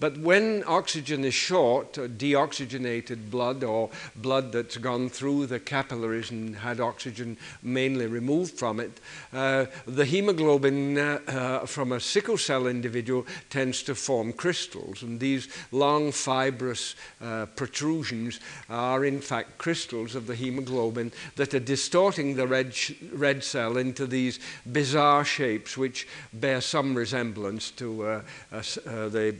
But 0.01 0.17
when 0.17 0.63
oxygen 0.65 1.24
is 1.24 1.36
short, 1.36 1.93
deoxygenated 1.93 3.29
blood 3.29 3.63
or 3.63 3.91
blood 4.15 4.51
that's 4.51 4.77
gone 4.77 5.10
through 5.10 5.46
the 5.46 5.60
capillaries 5.60 6.31
and 6.31 6.55
had 6.55 6.79
oxygen 6.79 7.38
mainly 7.62 8.08
removed 8.08 8.58
from 8.58 8.79
it, 8.79 9.00
uh, 9.31 9.67
the 9.86 10.05
hemoglobin 10.05 10.98
uh, 10.98 11.20
uh, 11.27 11.65
from 11.67 11.91
a 11.91 12.00
sickle 12.00 12.39
cell 12.39 12.65
individual 12.65 13.27
tends 13.51 13.84
to 13.84 13.93
form 13.93 14.34
crystals. 14.34 15.03
And 15.03 15.20
these 15.20 15.50
long 15.72 16.12
fibrous 16.12 16.96
uh, 17.22 17.46
protrusions 17.55 18.39
are 18.72 19.05
in 19.05 19.22
fact 19.22 19.60
crystals 19.60 20.15
of 20.15 20.25
the 20.25 20.36
hemoglobin 20.36 21.12
that 21.36 21.53
are 21.53 21.60
distorting 21.60 22.36
the 22.36 22.48
red, 22.48 22.74
red 23.13 23.43
cell 23.43 23.77
into 23.77 24.08
these 24.08 24.39
bizarre 24.72 25.24
shapes 25.24 25.77
which 25.77 26.08
bear 26.34 26.60
some 26.60 26.96
resemblance 26.96 27.70
to 27.70 28.03
uh, 28.03 28.22
the 28.50 29.36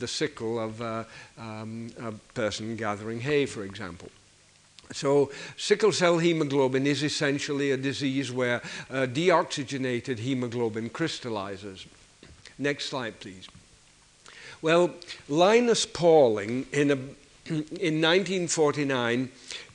the 0.00 0.08
sickle 0.08 0.58
of 0.58 0.82
uh, 0.82 1.04
um, 1.38 1.90
a 2.00 2.12
person 2.34 2.76
gathering 2.76 3.20
hay, 3.20 3.46
for 3.46 3.64
example. 3.64 4.10
So, 4.92 5.30
sickle 5.56 5.92
cell 5.92 6.18
hemoglobin 6.18 6.86
is 6.86 7.04
essentially 7.04 7.70
a 7.70 7.76
disease 7.76 8.32
where 8.32 8.60
uh, 8.90 9.06
deoxygenated 9.06 10.18
hemoglobin 10.18 10.90
crystallizes. 10.90 11.86
Next 12.58 12.86
slide, 12.86 13.20
please. 13.20 13.48
Well, 14.62 14.90
Linus 15.28 15.86
Pauling, 15.86 16.66
in, 16.72 16.90
a, 16.90 16.94
in 17.46 18.02
1949, 18.02 19.30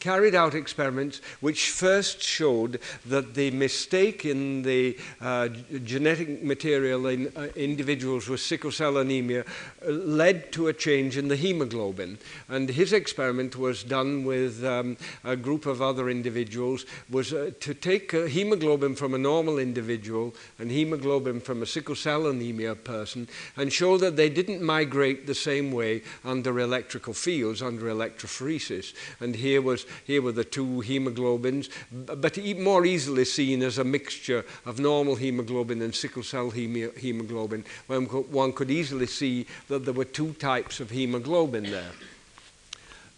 carried 0.05 0.35
out 0.35 0.53
experiments 0.53 1.19
which 1.41 1.71
first 1.71 2.21
showed 2.21 2.79
that 3.07 3.33
the 3.33 3.50
mistake 3.50 4.24
in 4.24 4.62
the 4.62 4.95
uh, 5.19 5.47
genetic 5.83 6.43
material 6.43 7.07
in 7.07 7.31
uh, 7.35 7.47
individuals 7.55 8.29
with 8.29 8.39
sickle 8.39 8.71
cell 8.71 8.97
anemia 8.97 9.43
uh, 9.43 9.89
led 9.89 10.51
to 10.51 10.67
a 10.67 10.74
change 10.74 11.17
in 11.17 11.27
the 11.27 11.35
hemoglobin. 11.35 12.19
And 12.50 12.69
his 12.69 12.93
experiment 12.93 13.55
was 13.55 13.83
done 13.83 14.25
with 14.25 14.63
um, 14.63 14.95
a 15.24 15.35
group 15.35 15.65
of 15.65 15.81
other 15.81 16.07
individuals, 16.07 16.85
was 17.09 17.33
uh, 17.33 17.50
to 17.62 17.74
take 17.74 18.12
hemoglobin 18.12 18.93
from 18.95 19.15
a 19.15 19.17
normal 19.31 19.57
individual 19.57 20.35
and 20.59 20.69
hemoglobin 20.69 21.39
from 21.39 21.63
a 21.63 21.65
sickle 21.65 21.95
cell 21.95 22.27
anemia 22.27 22.75
person 22.75 23.27
and 23.57 23.74
show 23.74 23.97
that 23.97 24.17
they 24.17 24.29
didn't 24.29 24.62
migrate 24.62 25.25
the 25.25 25.33
same 25.33 25.71
way 25.71 26.03
under 26.24 26.59
electrical 26.59 27.13
fields, 27.15 27.63
under 27.63 27.85
electrophoresis. 27.88 28.93
And 29.19 29.35
here 29.35 29.63
was 29.63 29.88
here 30.03 30.21
were 30.21 30.31
the 30.31 30.43
two 30.43 30.81
hemoglobins, 30.81 31.69
but 31.91 32.37
more 32.57 32.85
easily 32.85 33.25
seen 33.25 33.61
as 33.61 33.77
a 33.77 33.83
mixture 33.83 34.45
of 34.65 34.79
normal 34.79 35.15
hemoglobin 35.15 35.81
and 35.81 35.95
sickle 35.95 36.23
cell 36.23 36.49
hemoglobin, 36.49 37.65
when 37.87 38.05
one 38.05 38.53
could 38.53 38.71
easily 38.71 39.07
see 39.07 39.45
that 39.67 39.85
there 39.85 39.93
were 39.93 40.05
two 40.05 40.33
types 40.33 40.79
of 40.79 40.89
hemoglobin 40.89 41.63
there. 41.63 41.91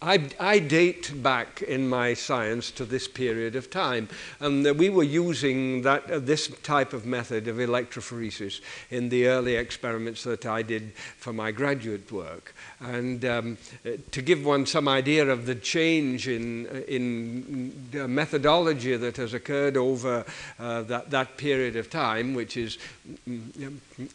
I, 0.00 0.28
I, 0.38 0.60
date 0.60 1.22
back 1.24 1.60
in 1.60 1.88
my 1.88 2.14
science 2.14 2.70
to 2.72 2.84
this 2.84 3.08
period 3.08 3.56
of 3.56 3.68
time, 3.68 4.08
and 4.38 4.64
we 4.78 4.90
were 4.90 5.02
using 5.02 5.82
that, 5.82 6.08
uh, 6.08 6.20
this 6.20 6.46
type 6.62 6.92
of 6.92 7.04
method 7.04 7.48
of 7.48 7.56
electrophoresis 7.56 8.60
in 8.90 9.08
the 9.08 9.26
early 9.26 9.56
experiments 9.56 10.22
that 10.22 10.46
I 10.46 10.62
did 10.62 10.92
for 11.16 11.32
my 11.32 11.50
graduate 11.50 12.12
work. 12.12 12.54
And 12.78 13.24
um, 13.24 13.58
uh, 13.84 13.90
to 14.12 14.22
give 14.22 14.44
one 14.44 14.66
some 14.66 14.86
idea 14.86 15.26
of 15.28 15.46
the 15.46 15.56
change 15.56 16.28
in, 16.28 16.68
uh, 16.68 16.80
in 16.86 17.74
methodology 17.92 18.96
that 18.96 19.16
has 19.16 19.34
occurred 19.34 19.76
over 19.76 20.24
uh, 20.60 20.82
that, 20.82 21.10
that 21.10 21.36
period 21.36 21.74
of 21.74 21.90
time, 21.90 22.34
which 22.34 22.56
is 22.56 22.78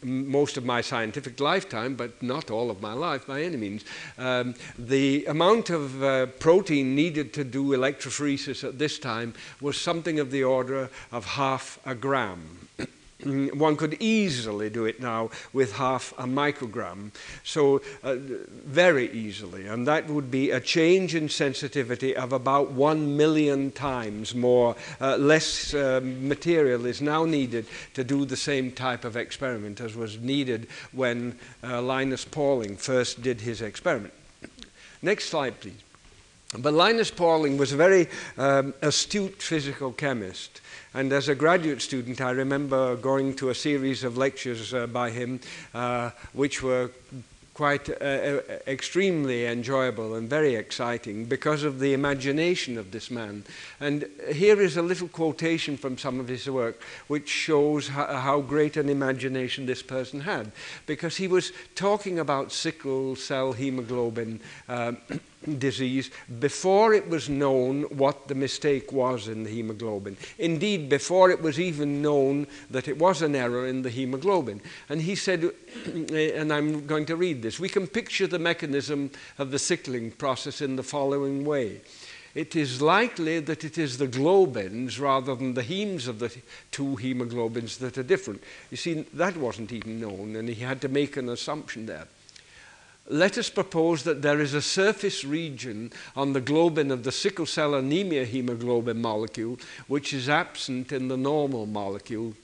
most 0.02 0.56
of 0.56 0.64
my 0.64 0.80
scientific 0.80 1.40
lifetime, 1.40 1.94
but 1.94 2.22
not 2.22 2.50
all 2.50 2.70
of 2.70 2.80
my 2.80 2.92
life 2.92 3.26
by 3.26 3.42
any 3.42 3.56
means, 3.56 3.84
um, 4.18 4.54
the 4.78 5.24
amount 5.26 5.70
of 5.70 6.02
uh, 6.02 6.26
protein 6.38 6.94
needed 6.94 7.32
to 7.34 7.44
do 7.44 7.68
electrophoresis 7.68 8.64
at 8.64 8.78
this 8.78 8.98
time 8.98 9.34
was 9.60 9.80
something 9.80 10.18
of 10.18 10.30
the 10.30 10.44
order 10.44 10.90
of 11.12 11.24
half 11.24 11.78
a 11.84 11.94
gram. 11.94 12.68
Mm, 13.22 13.54
one 13.54 13.76
could 13.76 13.96
easily 14.00 14.68
do 14.68 14.86
it 14.86 15.00
now 15.00 15.30
with 15.52 15.74
half 15.76 16.12
a 16.18 16.24
microgram, 16.24 17.12
so 17.44 17.80
uh, 18.02 18.16
very 18.16 19.10
easily, 19.12 19.66
and 19.66 19.86
that 19.86 20.08
would 20.08 20.32
be 20.32 20.50
a 20.50 20.60
change 20.60 21.14
in 21.14 21.28
sensitivity 21.28 22.16
of 22.16 22.32
about 22.32 22.72
one 22.72 23.16
million 23.16 23.70
times 23.70 24.34
more. 24.34 24.74
Uh, 25.00 25.16
less 25.16 25.72
uh, 25.74 26.00
material 26.02 26.86
is 26.86 27.00
now 27.00 27.24
needed 27.24 27.66
to 27.94 28.02
do 28.02 28.24
the 28.24 28.36
same 28.36 28.72
type 28.72 29.04
of 29.04 29.16
experiment 29.16 29.80
as 29.80 29.94
was 29.94 30.18
needed 30.18 30.66
when 30.90 31.38
uh, 31.62 31.80
Linus 31.80 32.24
Pauling 32.24 32.76
first 32.76 33.22
did 33.22 33.40
his 33.40 33.62
experiment. 33.62 34.12
Next 35.02 35.28
slide, 35.28 35.60
please. 35.60 35.84
But 36.58 36.74
Linus 36.74 37.10
Pauling 37.10 37.58
was 37.58 37.72
a 37.72 37.76
very 37.76 38.08
um, 38.38 38.74
astute 38.82 39.42
physical 39.42 39.92
chemist. 39.92 40.60
And 40.92 41.12
as 41.12 41.28
a 41.28 41.34
graduate 41.34 41.82
student, 41.82 42.20
I 42.20 42.30
remember 42.30 42.96
going 42.96 43.34
to 43.36 43.50
a 43.50 43.54
series 43.54 44.04
of 44.04 44.16
lectures 44.16 44.72
uh, 44.72 44.86
by 44.86 45.10
him, 45.10 45.40
uh, 45.74 46.10
which 46.32 46.62
were 46.62 46.90
quite 47.54 47.88
uh, 47.88 47.94
uh 47.94 48.40
extremely 48.66 49.46
enjoyable 49.46 50.16
and 50.16 50.28
very 50.28 50.56
exciting 50.56 51.24
because 51.24 51.62
of 51.62 51.78
the 51.78 51.94
imagination 51.94 52.76
of 52.76 52.90
this 52.90 53.10
man. 53.10 53.44
And 53.78 54.08
here 54.32 54.60
is 54.60 54.76
a 54.76 54.82
little 54.82 55.06
quotation 55.06 55.76
from 55.76 55.96
some 55.96 56.18
of 56.18 56.26
his 56.26 56.50
work 56.50 56.82
which 57.06 57.28
shows 57.28 57.88
how, 57.88 58.06
how 58.06 58.40
great 58.40 58.76
an 58.76 58.88
imagination 58.88 59.66
this 59.66 59.82
person 59.82 60.20
had 60.20 60.50
because 60.86 61.16
he 61.16 61.28
was 61.28 61.52
talking 61.76 62.18
about 62.18 62.50
sickle 62.50 63.14
cell 63.14 63.52
hemoglobin. 63.52 64.40
Uh, 64.68 64.94
disease 65.58 66.10
before 66.40 66.94
it 66.94 67.08
was 67.08 67.28
known 67.28 67.82
what 67.84 68.28
the 68.28 68.34
mistake 68.34 68.92
was 68.92 69.28
in 69.28 69.44
the 69.44 69.50
hemoglobin. 69.50 70.16
Indeed, 70.38 70.88
before 70.88 71.30
it 71.30 71.42
was 71.42 71.60
even 71.60 72.02
known 72.02 72.46
that 72.70 72.88
it 72.88 72.98
was 72.98 73.22
an 73.22 73.34
error 73.34 73.66
in 73.66 73.82
the 73.82 73.90
hemoglobin. 73.90 74.60
And 74.88 75.02
he 75.02 75.14
said, 75.14 75.50
and 75.86 76.52
I'm 76.52 76.86
going 76.86 77.06
to 77.06 77.16
read 77.16 77.42
this, 77.42 77.60
we 77.60 77.68
can 77.68 77.86
picture 77.86 78.26
the 78.26 78.38
mechanism 78.38 79.10
of 79.38 79.50
the 79.50 79.58
sickling 79.58 80.10
process 80.10 80.60
in 80.60 80.76
the 80.76 80.82
following 80.82 81.44
way. 81.44 81.80
It 82.34 82.56
is 82.56 82.82
likely 82.82 83.38
that 83.40 83.62
it 83.62 83.78
is 83.78 83.96
the 83.96 84.08
globins 84.08 84.98
rather 84.98 85.36
than 85.36 85.54
the 85.54 85.62
hemes 85.62 86.08
of 86.08 86.18
the 86.18 86.34
two 86.72 86.96
hemoglobins 86.96 87.78
that 87.78 87.96
are 87.96 88.02
different. 88.02 88.42
You 88.72 88.76
see, 88.76 89.06
that 89.14 89.36
wasn't 89.36 89.72
even 89.72 90.00
known, 90.00 90.34
and 90.34 90.48
he 90.48 90.56
had 90.56 90.80
to 90.80 90.88
make 90.88 91.16
an 91.16 91.28
assumption 91.28 91.86
there. 91.86 92.08
Let 93.08 93.36
us 93.36 93.50
propose 93.50 94.02
that 94.04 94.22
there 94.22 94.40
is 94.40 94.54
a 94.54 94.62
surface 94.62 95.24
region 95.24 95.92
on 96.16 96.32
the 96.32 96.40
globin 96.40 96.90
of 96.90 97.02
the 97.04 97.12
sickle 97.12 97.46
cell 97.46 97.74
anemia 97.74 98.24
hemoglobin 98.24 99.00
molecule 99.00 99.58
which 99.88 100.12
is 100.12 100.28
absent 100.28 100.92
in 100.92 101.08
the 101.08 101.16
normal 101.16 101.66
molecule 101.66 102.34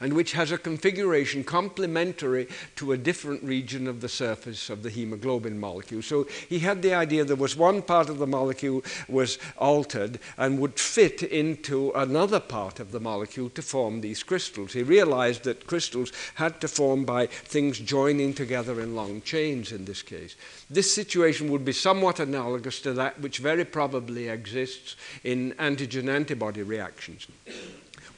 and 0.00 0.12
which 0.12 0.32
has 0.32 0.52
a 0.52 0.58
configuration 0.58 1.44
complementary 1.44 2.48
to 2.76 2.92
a 2.92 2.96
different 2.96 3.42
region 3.42 3.86
of 3.86 4.00
the 4.00 4.08
surface 4.08 4.70
of 4.70 4.82
the 4.82 4.90
hemoglobin 4.90 5.58
molecule. 5.58 6.02
So 6.02 6.26
he 6.48 6.60
had 6.60 6.82
the 6.82 6.94
idea 6.94 7.24
there 7.24 7.36
was 7.36 7.56
one 7.56 7.82
part 7.82 8.08
of 8.08 8.18
the 8.18 8.26
molecule 8.26 8.84
was 9.08 9.38
altered 9.56 10.18
and 10.36 10.58
would 10.58 10.78
fit 10.78 11.22
into 11.22 11.90
another 11.92 12.40
part 12.40 12.80
of 12.80 12.92
the 12.92 13.00
molecule 13.00 13.50
to 13.50 13.62
form 13.62 14.00
these 14.00 14.22
crystals. 14.22 14.72
He 14.72 14.82
realized 14.82 15.44
that 15.44 15.66
crystals 15.66 16.12
had 16.34 16.60
to 16.60 16.68
form 16.68 17.04
by 17.04 17.26
things 17.26 17.78
joining 17.78 18.34
together 18.34 18.80
in 18.80 18.94
long 18.94 19.22
chains 19.22 19.72
in 19.72 19.84
this 19.84 20.02
case. 20.02 20.36
This 20.70 20.92
situation 20.92 21.50
would 21.50 21.64
be 21.64 21.72
somewhat 21.72 22.20
analogous 22.20 22.80
to 22.82 22.92
that 22.94 23.20
which 23.20 23.38
very 23.38 23.64
probably 23.64 24.28
exists 24.28 24.96
in 25.24 25.52
antigen 25.58 26.08
antibody 26.08 26.62
reactions. 26.62 27.26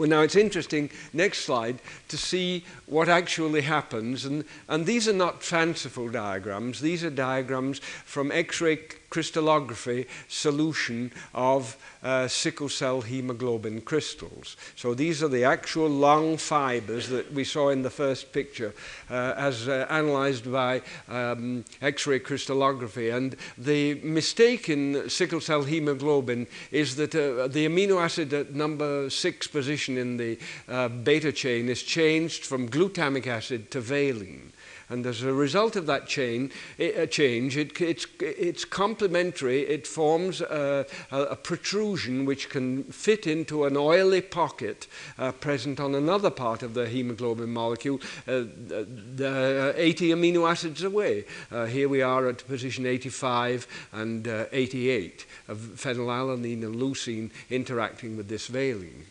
Well, 0.00 0.08
now 0.08 0.22
it's 0.22 0.34
interesting, 0.34 0.88
next 1.12 1.40
slide, 1.40 1.78
to 2.08 2.16
see 2.16 2.64
what 2.86 3.10
actually 3.10 3.60
happens. 3.60 4.24
And, 4.24 4.46
and 4.66 4.86
these 4.86 5.06
are 5.06 5.12
not 5.12 5.42
fanciful 5.42 6.08
diagrams. 6.08 6.80
These 6.80 7.04
are 7.04 7.10
diagrams 7.10 7.80
from 7.80 8.32
X-ray 8.32 8.78
crystallography 9.10 10.06
solution 10.28 11.12
of 11.34 11.76
uh, 12.02 12.28
sickle 12.28 12.68
cell 12.68 13.02
hemoglobin 13.02 13.80
crystals. 13.82 14.56
So 14.76 14.94
these 14.94 15.22
are 15.22 15.28
the 15.28 15.44
actual 15.44 15.88
long 15.88 16.36
fibers 16.36 17.08
that 17.08 17.32
we 17.32 17.44
saw 17.44 17.68
in 17.68 17.82
the 17.82 17.90
first 17.90 18.32
picture 18.32 18.72
uh, 19.10 19.34
as 19.36 19.68
uh, 19.68 19.86
analyzed 19.90 20.50
by 20.50 20.82
um, 21.08 21.64
X-ray 21.82 22.20
crystallography. 22.20 23.10
And 23.10 23.36
the 23.58 23.94
mistake 23.96 24.68
in 24.68 25.10
sickle 25.10 25.40
cell 25.40 25.64
hemoglobin 25.64 26.46
is 26.70 26.96
that 26.96 27.14
uh, 27.14 27.48
the 27.48 27.66
amino 27.66 28.02
acid 28.02 28.32
at 28.32 28.54
number 28.54 29.10
six 29.10 29.46
position 29.46 29.98
in 29.98 30.16
the 30.16 30.38
uh, 30.68 30.88
beta 30.88 31.32
chain 31.32 31.68
is 31.68 31.82
changed 31.82 32.44
from 32.46 32.68
glutamic 32.68 33.26
acid 33.26 33.70
to 33.72 33.80
valine. 33.80 34.52
And 34.90 35.06
as 35.06 35.22
a 35.22 35.32
result 35.32 35.76
of 35.76 35.86
that 35.86 36.08
chain, 36.08 36.50
it, 36.76 36.98
uh, 36.98 37.06
change, 37.06 37.56
it, 37.56 37.80
it's, 37.80 38.06
it's 38.18 38.64
complementary. 38.64 39.60
It 39.60 39.86
forms 39.86 40.40
a, 40.40 40.84
a, 41.12 41.36
protrusion 41.36 42.24
which 42.24 42.48
can 42.48 42.82
fit 42.84 43.24
into 43.24 43.64
an 43.64 43.76
oily 43.76 44.20
pocket 44.20 44.88
uh, 45.16 45.30
present 45.30 45.78
on 45.78 45.94
another 45.94 46.30
part 46.30 46.64
of 46.64 46.74
the 46.74 46.88
hemoglobin 46.88 47.52
molecule, 47.52 48.00
uh, 48.26 48.42
the, 49.14 49.74
80 49.76 50.10
amino 50.10 50.50
acids 50.50 50.82
away. 50.82 51.24
Uh, 51.52 51.66
here 51.66 51.88
we 51.88 52.02
are 52.02 52.28
at 52.28 52.44
position 52.48 52.84
85 52.84 53.68
and 53.92 54.26
uh, 54.26 54.46
88 54.50 55.24
of 55.46 55.58
phenylalanine 55.76 56.64
and 56.64 56.74
leucine 56.74 57.30
interacting 57.48 58.16
with 58.16 58.28
this 58.28 58.48
valine. 58.48 59.06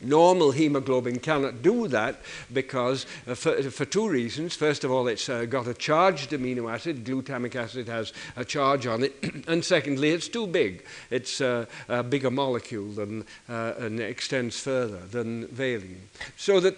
Normal 0.00 0.52
hemoglobin 0.52 1.18
cannot 1.18 1.60
do 1.60 1.88
that 1.88 2.20
because 2.52 3.04
uh, 3.26 3.34
for, 3.34 3.60
for, 3.62 3.84
two 3.84 4.08
reasons. 4.08 4.54
First 4.54 4.84
of 4.84 4.92
all, 4.92 5.08
it's 5.08 5.28
uh, 5.28 5.44
got 5.44 5.66
a 5.66 5.74
charged 5.74 6.30
amino 6.30 6.72
acid. 6.72 7.04
Glutamic 7.04 7.56
acid 7.56 7.88
has 7.88 8.12
a 8.36 8.44
charge 8.44 8.86
on 8.86 9.02
it. 9.02 9.16
and 9.48 9.64
secondly, 9.64 10.10
it's 10.10 10.28
too 10.28 10.46
big. 10.46 10.84
It's 11.10 11.40
uh, 11.40 11.66
a 11.88 12.04
bigger 12.04 12.30
molecule 12.30 12.90
than, 12.92 13.24
uh, 13.48 13.74
and 13.78 13.98
extends 13.98 14.60
further 14.60 15.00
than 15.06 15.48
valine. 15.48 16.08
So 16.36 16.60
that 16.60 16.76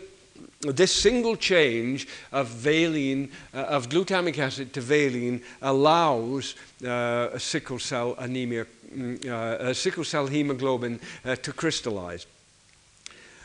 this 0.63 0.95
single 0.95 1.37
change 1.37 2.09
of 2.33 2.49
valine, 2.49 3.31
uh, 3.53 3.59
of 3.65 3.91
glutamic 3.91 4.39
acid 4.39 4.73
to 4.73 4.81
valine 4.81 5.43
allows 5.61 6.55
uh, 6.87 7.39
sickle 7.39 7.79
cell 7.79 8.15
anemia, 8.19 8.67
mm, 8.95 9.77
sickle 9.77 10.05
cell 10.05 10.27
hemoglobin 10.27 11.01
to 11.43 11.53
crystallize. 11.53 12.27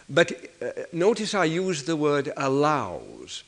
But 0.09 0.31
uh, 0.61 0.71
notice 0.93 1.33
I 1.33 1.45
use 1.45 1.83
the 1.83 1.95
word 1.95 2.31
allows. 2.37 3.43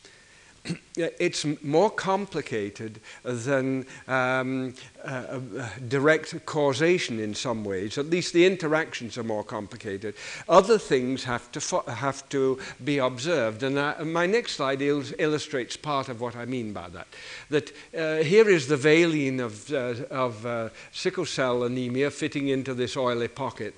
it's 0.98 1.46
more 1.64 1.90
complicated 1.90 3.00
than 3.24 3.86
um, 4.08 4.74
uh, 5.04 5.40
direct 5.88 6.46
causation 6.46 7.20
in 7.20 7.34
some 7.34 7.64
ways. 7.64 7.98
At 7.98 8.08
least 8.08 8.34
the 8.34 8.46
interactions 8.46 9.18
are 9.18 9.24
more 9.24 9.44
complicated. 9.44 10.16
Other 10.50 10.78
things 10.78 11.24
have 11.24 11.52
to, 11.54 11.92
have 11.92 12.28
to 12.30 12.60
be 12.84 12.98
observed. 12.98 13.64
And 13.64 13.78
uh, 13.78 13.96
my 14.04 14.26
next 14.26 14.54
slide 14.54 14.82
il 14.82 15.04
illustrates 15.20 15.78
part 15.78 16.10
of 16.10 16.22
what 16.22 16.36
I 16.36 16.46
mean 16.46 16.74
by 16.74 16.90
that. 16.90 17.08
That 17.50 17.72
uh, 17.96 18.24
here 18.24 18.50
is 18.50 18.68
the 18.68 18.78
valine 18.78 19.40
of, 19.40 19.72
uh, 19.72 19.94
of 20.10 20.46
uh, 20.46 20.70
sickle 20.92 21.26
cell 21.26 21.64
anemia 21.64 22.12
fitting 22.12 22.48
into 22.48 22.74
this 22.74 22.98
oily 22.98 23.28
pocket. 23.28 23.74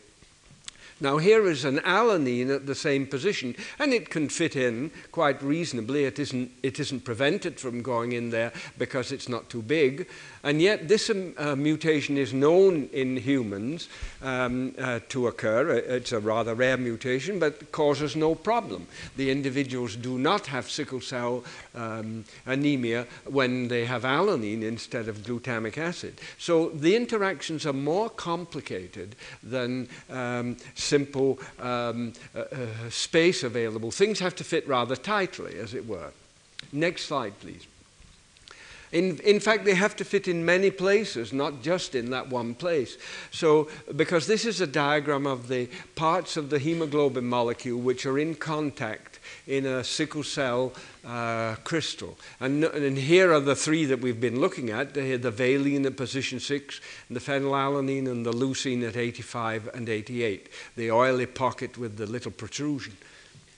Now 1.01 1.17
here 1.17 1.47
is 1.47 1.63
an 1.65 1.79
alanine 1.79 2.53
at 2.53 2.65
the 2.65 2.75
same 2.75 3.07
position, 3.07 3.55
and 3.77 3.93
it 3.93 4.09
can 4.09 4.27
fit 4.29 4.55
in 4.55 4.91
quite 5.11 5.41
reasonably. 5.41 6.03
It 6.03 6.19
isn't, 6.19 6.51
it 6.61 6.79
isn't 6.79 7.05
prevented 7.05 7.59
from 7.59 7.81
going 7.81 8.11
in 8.11 8.29
there 8.31 8.51
because 8.77 9.11
it's 9.11 9.29
not 9.29 9.49
too 9.49 9.61
big. 9.61 10.07
And 10.43 10.61
yet, 10.61 10.87
this 10.87 11.09
um, 11.09 11.33
uh, 11.37 11.55
mutation 11.55 12.17
is 12.17 12.33
known 12.33 12.89
in 12.93 13.17
humans 13.17 13.89
um, 14.21 14.73
uh, 14.77 14.99
to 15.09 15.27
occur. 15.27 15.71
Uh, 15.71 15.95
it's 15.95 16.11
a 16.11 16.19
rather 16.19 16.55
rare 16.55 16.77
mutation, 16.77 17.39
but 17.39 17.71
causes 17.71 18.15
no 18.15 18.35
problem. 18.35 18.87
The 19.17 19.31
individuals 19.31 19.95
do 19.95 20.17
not 20.17 20.47
have 20.47 20.69
sickle 20.69 21.01
cell 21.01 21.43
um, 21.75 22.23
anemia 22.45 23.05
when 23.25 23.67
they 23.67 23.85
have 23.85 24.03
alanine 24.03 24.63
instead 24.63 25.07
of 25.07 25.19
glutamic 25.19 25.77
acid. 25.77 26.19
So 26.37 26.69
the 26.69 26.95
interactions 26.95 27.65
are 27.65 27.73
more 27.73 28.09
complicated 28.09 29.15
than 29.43 29.89
um, 30.09 30.57
simple 30.89 31.39
um, 31.59 32.13
uh, 32.35 32.39
uh, 32.39 32.89
space 32.89 33.43
available. 33.43 33.91
Things 33.91 34.19
have 34.19 34.35
to 34.35 34.43
fit 34.43 34.67
rather 34.67 34.95
tightly, 34.95 35.57
as 35.59 35.73
it 35.73 35.87
were. 35.87 36.11
Next 36.71 37.05
slide, 37.05 37.39
please. 37.39 37.67
In, 38.91 39.19
in 39.19 39.39
fact, 39.39 39.65
they 39.65 39.75
have 39.75 39.95
to 39.97 40.05
fit 40.05 40.27
in 40.27 40.43
many 40.43 40.71
places, 40.71 41.31
not 41.31 41.61
just 41.61 41.93
in 41.93 42.09
that 42.09 42.29
one 42.29 42.55
place. 42.55 42.97
So, 43.31 43.69
because 43.95 44.25
this 44.25 44.45
is 44.45 44.61
a 44.61 44.67
diagram 44.67 45.27
of 45.27 45.47
the 45.47 45.69
parts 45.95 46.37
of 46.37 46.49
the 46.49 46.57
hemoglobin 46.57 47.25
molecule 47.25 47.79
which 47.79 48.05
are 48.05 48.17
in 48.17 48.33
contact 48.35 49.08
in 49.49 49.65
a 49.65 49.83
sickle 49.83 50.23
cell 50.23 50.71
uh, 51.03 51.55
crystal. 51.63 52.17
And, 52.39 52.63
and, 52.63 52.97
here 52.97 53.33
are 53.33 53.39
the 53.39 53.55
three 53.55 53.85
that 53.85 53.99
we've 53.99 54.21
been 54.21 54.39
looking 54.39 54.69
at 54.69 54.93
the, 54.93 55.15
the 55.17 55.31
valine 55.31 55.87
at 55.87 55.97
position 55.97 56.39
6, 56.39 56.79
the 57.09 57.19
phenylalanine 57.19 58.07
and 58.07 58.23
the 58.23 58.31
leucine 58.31 58.87
at 58.87 58.95
85 58.95 59.69
and 59.73 59.89
88, 59.89 60.49
the 60.75 60.91
oily 60.91 61.25
pocket 61.25 61.79
with 61.79 61.97
the 61.97 62.05
little 62.05 62.31
protrusion. 62.31 62.95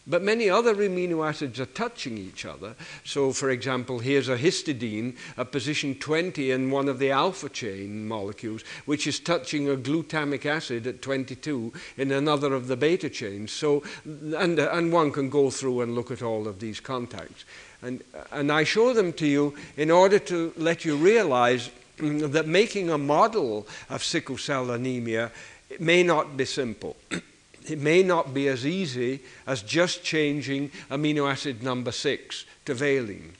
But 0.07 0.23
many 0.23 0.49
other 0.49 0.73
amino 0.73 1.27
acids 1.27 1.59
are 1.59 1.67
touching 1.67 2.17
each 2.17 2.45
other. 2.45 2.75
So, 3.03 3.31
for 3.31 3.51
example, 3.51 3.99
here's 3.99 4.29
a 4.29 4.37
histidine 4.37 5.15
at 5.37 5.51
position 5.51 5.95
20 5.95 6.49
in 6.49 6.71
one 6.71 6.89
of 6.89 6.97
the 6.97 7.11
alpha 7.11 7.49
chain 7.49 8.07
molecules, 8.07 8.63
which 8.85 9.05
is 9.05 9.19
touching 9.19 9.69
a 9.69 9.75
glutamic 9.75 10.45
acid 10.45 10.87
at 10.87 11.03
22 11.03 11.71
in 11.97 12.11
another 12.11 12.53
of 12.53 12.67
the 12.67 12.75
beta 12.75 13.09
chains. 13.09 13.51
So, 13.51 13.83
and, 14.05 14.57
and 14.57 14.91
one 14.91 15.11
can 15.11 15.29
go 15.29 15.51
through 15.51 15.81
and 15.81 15.93
look 15.93 16.09
at 16.09 16.23
all 16.23 16.47
of 16.47 16.59
these 16.59 16.79
contacts. 16.79 17.45
And, 17.83 18.03
and 18.31 18.51
I 18.51 18.63
show 18.63 18.93
them 18.93 19.13
to 19.13 19.27
you 19.27 19.55
in 19.77 19.91
order 19.91 20.17
to 20.19 20.53
let 20.57 20.83
you 20.83 20.95
realize 20.95 21.69
that 21.99 22.47
making 22.47 22.89
a 22.89 22.97
model 22.97 23.67
of 23.89 24.03
sickle 24.03 24.37
cell 24.37 24.71
anemia 24.71 25.31
may 25.79 26.01
not 26.01 26.35
be 26.35 26.45
simple. 26.45 26.97
it 27.67 27.79
may 27.79 28.03
not 28.03 28.33
be 28.33 28.47
as 28.47 28.65
easy 28.65 29.21
as 29.45 29.61
just 29.61 30.03
changing 30.03 30.71
amino 30.89 31.29
acid 31.29 31.63
number 31.63 31.91
six 31.91 32.45
to 32.65 32.73
valine. 32.73 33.33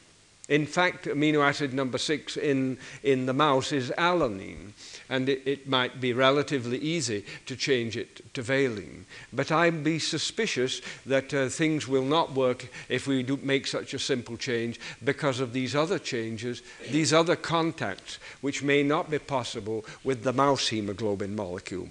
In 0.51 0.65
fact, 0.65 1.05
amino 1.05 1.47
acid 1.47 1.73
number 1.73 1.97
six 1.97 2.35
in, 2.35 2.77
in 3.03 3.25
the 3.25 3.33
mouse 3.33 3.71
is 3.71 3.89
alanine, 3.91 4.73
and 5.09 5.29
it, 5.29 5.41
it 5.45 5.69
might 5.69 6.01
be 6.01 6.11
relatively 6.11 6.77
easy 6.77 7.23
to 7.45 7.55
change 7.55 7.95
it 7.95 8.33
to 8.33 8.41
valine. 8.41 9.05
But 9.31 9.49
I'd 9.49 9.81
be 9.81 9.97
suspicious 9.97 10.81
that 11.05 11.33
uh, 11.33 11.47
things 11.47 11.87
will 11.87 12.03
not 12.03 12.33
work 12.33 12.67
if 12.89 13.07
we 13.07 13.23
do 13.23 13.39
make 13.41 13.65
such 13.65 13.93
a 13.93 13.99
simple 13.99 14.35
change 14.35 14.77
because 15.01 15.39
of 15.39 15.53
these 15.53 15.73
other 15.73 15.99
changes, 15.99 16.61
these 16.89 17.13
other 17.13 17.37
contacts, 17.37 18.19
which 18.41 18.61
may 18.61 18.83
not 18.83 19.09
be 19.09 19.19
possible 19.19 19.85
with 20.03 20.23
the 20.23 20.33
mouse 20.33 20.67
hemoglobin 20.67 21.33
molecule. 21.33 21.87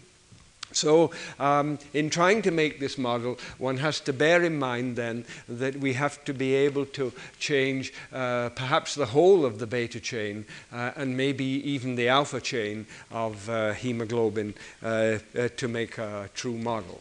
So, 0.72 1.10
um, 1.38 1.78
in 1.92 2.10
trying 2.10 2.42
to 2.42 2.50
make 2.50 2.78
this 2.78 2.96
model, 2.96 3.38
one 3.58 3.78
has 3.78 4.00
to 4.00 4.12
bear 4.12 4.42
in 4.44 4.58
mind 4.58 4.96
then 4.96 5.24
that 5.48 5.76
we 5.76 5.94
have 5.94 6.24
to 6.24 6.34
be 6.34 6.54
able 6.54 6.86
to 6.86 7.12
change 7.38 7.92
uh, 8.12 8.50
perhaps 8.50 8.94
the 8.94 9.06
whole 9.06 9.44
of 9.44 9.58
the 9.58 9.66
beta 9.66 10.00
chain 10.00 10.44
uh, 10.72 10.92
and 10.96 11.16
maybe 11.16 11.44
even 11.44 11.96
the 11.96 12.08
alpha 12.08 12.40
chain 12.40 12.86
of 13.10 13.48
uh, 13.48 13.72
hemoglobin 13.72 14.54
uh, 14.82 15.18
uh, 15.36 15.48
to 15.56 15.68
make 15.68 15.98
a 15.98 16.30
true 16.34 16.56
model. 16.56 17.00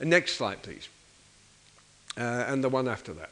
Next 0.00 0.34
slide, 0.34 0.62
please. 0.62 0.88
Uh, 2.16 2.44
and 2.48 2.62
the 2.62 2.68
one 2.68 2.88
after 2.88 3.12
that. 3.14 3.30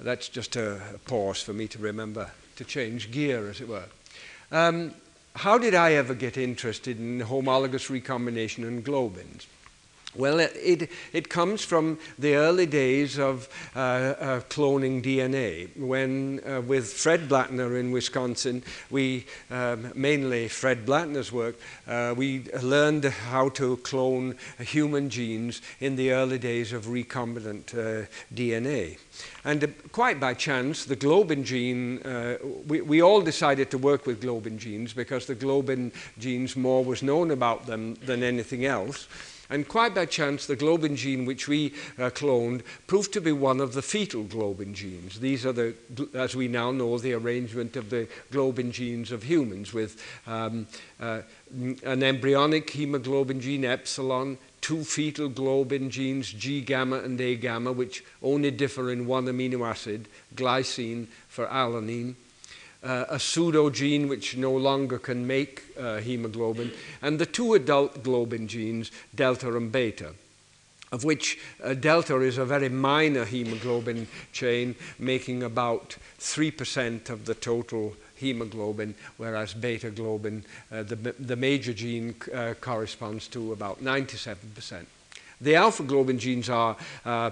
that's 0.00 0.28
just 0.28 0.56
a 0.56 0.80
pause 1.06 1.40
for 1.40 1.52
me 1.52 1.68
to 1.68 1.78
remember 1.78 2.30
to 2.56 2.64
change 2.64 3.10
gear, 3.10 3.48
as 3.48 3.60
it 3.60 3.68
were. 3.68 3.84
Um, 4.50 4.94
how 5.34 5.58
did 5.58 5.74
I 5.74 5.94
ever 5.94 6.14
get 6.14 6.36
interested 6.36 6.98
in 6.98 7.20
homologous 7.20 7.90
recombination 7.90 8.64
and 8.64 8.84
globins? 8.84 9.46
Well, 10.16 10.38
it, 10.38 10.90
it, 11.12 11.28
comes 11.28 11.64
from 11.64 11.98
the 12.16 12.36
early 12.36 12.66
days 12.66 13.18
of 13.18 13.48
uh, 13.74 13.78
uh, 13.78 14.40
cloning 14.42 15.02
DNA, 15.02 15.76
when 15.76 16.40
uh, 16.46 16.60
with 16.60 16.92
Fred 16.92 17.28
Blattner 17.28 17.80
in 17.80 17.90
Wisconsin, 17.90 18.62
we, 18.90 19.26
um, 19.50 19.90
mainly 19.96 20.46
Fred 20.46 20.86
Blattner's 20.86 21.32
work, 21.32 21.56
uh, 21.88 22.14
we 22.16 22.44
learned 22.62 23.06
how 23.06 23.48
to 23.50 23.76
clone 23.78 24.36
human 24.60 25.10
genes 25.10 25.60
in 25.80 25.96
the 25.96 26.12
early 26.12 26.38
days 26.38 26.72
of 26.72 26.86
recombinant 26.86 27.74
uh, 27.74 28.06
DNA. 28.32 28.98
And 29.44 29.64
uh, 29.64 29.66
quite 29.90 30.20
by 30.20 30.34
chance, 30.34 30.84
the 30.84 30.96
globin 30.96 31.42
gene, 31.44 32.00
we, 32.68 32.82
we 32.82 33.02
all 33.02 33.20
decided 33.20 33.68
to 33.72 33.78
work 33.78 34.06
with 34.06 34.22
globin 34.22 34.58
genes 34.58 34.92
because 34.92 35.26
the 35.26 35.34
globin 35.34 35.92
genes, 36.20 36.54
more 36.54 36.84
was 36.84 37.02
known 37.02 37.32
about 37.32 37.66
them 37.66 37.94
than 37.94 38.22
anything 38.22 38.64
else. 38.64 39.08
And 39.50 39.68
quite 39.68 39.94
by 39.94 40.06
chance, 40.06 40.46
the 40.46 40.56
globin 40.56 40.96
gene 40.96 41.26
which 41.26 41.48
we 41.48 41.74
uh, 41.98 42.10
cloned 42.10 42.62
proved 42.86 43.12
to 43.12 43.20
be 43.20 43.32
one 43.32 43.60
of 43.60 43.74
the 43.74 43.82
fetal 43.82 44.24
globin 44.24 44.74
genes. 44.74 45.20
These 45.20 45.44
are, 45.46 45.52
the, 45.52 45.74
as 46.14 46.34
we 46.34 46.48
now 46.48 46.70
know, 46.70 46.98
the 46.98 47.14
arrangement 47.14 47.76
of 47.76 47.90
the 47.90 48.08
globin 48.32 48.72
genes 48.72 49.12
of 49.12 49.22
humans 49.22 49.72
with 49.72 50.02
um, 50.26 50.66
uh, 51.00 51.22
an 51.84 52.02
embryonic 52.02 52.70
hemoglobin 52.70 53.40
gene, 53.40 53.64
epsilon, 53.64 54.38
two 54.60 54.82
fetal 54.82 55.28
globin 55.28 55.90
genes, 55.90 56.32
G 56.32 56.62
gamma 56.62 56.96
and 57.00 57.20
A 57.20 57.36
gamma, 57.36 57.70
which 57.70 58.02
only 58.22 58.50
differ 58.50 58.90
in 58.90 59.06
one 59.06 59.26
amino 59.26 59.68
acid, 59.68 60.08
glycine 60.34 61.06
for 61.28 61.46
alanine, 61.46 62.14
uh, 62.84 63.06
a 63.08 63.18
pseudo 63.18 63.70
gene 63.70 64.08
which 64.08 64.36
no 64.36 64.52
longer 64.52 64.98
can 64.98 65.26
make 65.26 65.62
uh, 65.78 65.98
hemoglobin, 65.98 66.72
and 67.02 67.18
the 67.18 67.26
two 67.26 67.54
adult 67.54 68.02
globin 68.02 68.46
genes, 68.46 68.90
delta 69.14 69.56
and 69.56 69.72
beta 69.72 70.14
of 70.94 71.02
which 71.02 71.40
uh, 71.64 71.74
delta 71.74 72.20
is 72.20 72.38
a 72.38 72.44
very 72.44 72.68
minor 72.68 73.24
hemoglobin 73.24 74.06
chain, 74.32 74.76
making 74.96 75.42
about 75.42 75.96
3% 76.20 77.10
of 77.10 77.26
the 77.26 77.34
total 77.34 77.96
hemoglobin, 78.14 78.94
whereas 79.16 79.54
beta 79.54 79.90
globin, 79.90 80.44
uh, 80.70 80.84
the, 80.84 80.94
the 81.18 81.34
major 81.34 81.72
gene, 81.72 82.14
uh, 82.32 82.54
corresponds 82.60 83.26
to 83.26 83.52
about 83.52 83.82
97%. 83.82 84.84
The 85.40 85.56
alpha 85.56 85.82
globin 85.82 86.18
genes 86.18 86.48
are 86.48 86.76
uh, 87.04 87.30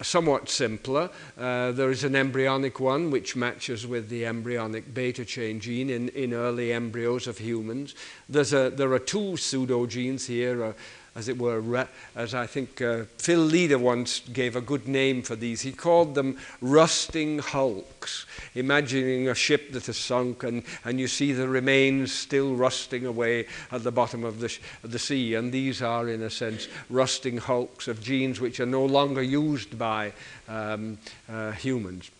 somewhat 0.00 0.48
simpler. 0.48 1.10
Uh, 1.38 1.72
there 1.72 1.90
is 1.90 2.04
an 2.04 2.14
embryonic 2.14 2.80
one 2.80 3.10
which 3.10 3.36
matches 3.36 3.86
with 3.86 4.08
the 4.08 4.24
embryonic 4.24 4.94
beta 4.94 5.24
chain 5.24 5.60
gene 5.60 5.90
in, 5.90 6.08
in 6.10 6.32
early 6.32 6.72
embryos 6.72 7.26
of 7.26 7.38
humans. 7.38 7.94
A, 8.32 8.70
there 8.70 8.92
are 8.92 8.98
two 8.98 9.32
pseudogenes 9.36 10.26
here, 10.26 10.64
uh, 10.64 10.72
as 11.14 11.28
it 11.28 11.38
were, 11.38 11.86
as 12.16 12.34
I 12.34 12.46
think 12.46 12.82
uh, 12.82 13.04
Phil 13.18 13.40
Leader 13.40 13.78
once 13.78 14.20
gave 14.20 14.56
a 14.56 14.60
good 14.60 14.88
name 14.88 15.22
for 15.22 15.36
these. 15.36 15.60
He 15.60 15.72
called 15.72 16.14
them 16.14 16.38
rusting 16.60 17.38
hulks, 17.38 18.26
imagining 18.54 19.28
a 19.28 19.34
ship 19.34 19.72
that 19.72 19.86
has 19.86 19.96
sunk 19.96 20.42
and, 20.42 20.64
and 20.84 20.98
you 20.98 21.06
see 21.06 21.32
the 21.32 21.48
remains 21.48 22.12
still 22.12 22.54
rusting 22.54 23.06
away 23.06 23.46
at 23.70 23.84
the 23.84 23.92
bottom 23.92 24.24
of 24.24 24.40
the, 24.40 24.56
of 24.82 24.90
the 24.90 24.98
sea. 24.98 25.34
And 25.34 25.52
these 25.52 25.82
are, 25.82 26.08
in 26.08 26.22
a 26.22 26.30
sense, 26.30 26.68
rusting 26.90 27.38
hulks 27.38 27.86
of 27.86 28.02
genes 28.02 28.40
which 28.40 28.58
are 28.58 28.66
no 28.66 28.84
longer 28.84 29.22
used 29.22 29.78
by 29.78 30.12
um, 30.48 30.98
uh, 31.28 31.52
humans 31.52 32.10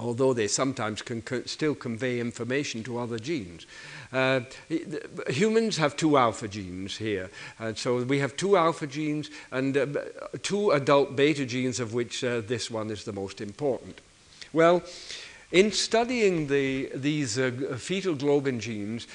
although 0.00 0.32
they 0.32 0.48
sometimes 0.48 1.02
can 1.02 1.22
co 1.22 1.42
still 1.44 1.74
convey 1.74 2.20
information 2.20 2.82
to 2.84 2.98
other 2.98 3.18
genes. 3.18 3.66
Uh, 4.12 4.40
humans 5.28 5.76
have 5.76 5.96
two 5.96 6.16
alpha 6.16 6.48
genes 6.48 6.96
here. 6.96 7.30
And 7.58 7.78
so 7.78 8.02
we 8.02 8.18
have 8.18 8.36
two 8.36 8.56
alpha 8.56 8.86
genes 8.86 9.30
and 9.52 9.76
uh, 9.76 9.86
two 10.42 10.72
adult 10.72 11.14
beta 11.14 11.46
genes, 11.46 11.78
of 11.78 11.94
which 11.94 12.24
uh, 12.24 12.40
this 12.40 12.70
one 12.70 12.90
is 12.90 13.04
the 13.04 13.12
most 13.12 13.40
important. 13.40 14.00
Well, 14.52 14.82
in 15.52 15.72
studying 15.72 16.46
the, 16.46 16.90
these 16.94 17.38
uh, 17.38 17.76
fetal 17.78 18.14
globin 18.14 18.60
genes, 18.60 19.06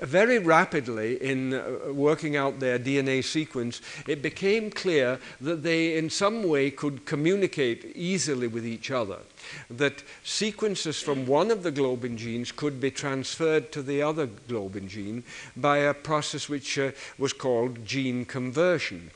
very 0.00 0.38
rapidly 0.38 1.22
in 1.22 1.54
uh, 1.54 1.92
working 1.92 2.36
out 2.36 2.60
their 2.60 2.78
DNA 2.78 3.22
sequence, 3.22 3.80
it 4.06 4.22
became 4.22 4.70
clear 4.70 5.18
that 5.40 5.62
they 5.62 5.96
in 5.96 6.10
some 6.10 6.42
way 6.42 6.70
could 6.70 7.06
communicate 7.06 7.92
easily 7.96 8.46
with 8.46 8.66
each 8.66 8.90
other. 8.90 9.18
That 9.70 10.02
sequences 10.22 11.00
from 11.00 11.26
one 11.26 11.50
of 11.50 11.62
the 11.62 11.72
globin 11.72 12.16
genes 12.16 12.52
could 12.52 12.80
be 12.80 12.90
transferred 12.90 13.72
to 13.72 13.82
the 13.82 14.02
other 14.02 14.26
globin 14.26 14.88
gene 14.88 15.24
by 15.56 15.78
a 15.78 15.94
process 15.94 16.48
which 16.48 16.78
uh, 16.78 16.92
was 17.18 17.32
called 17.32 17.84
gene 17.84 18.24
conversion. 18.24 19.10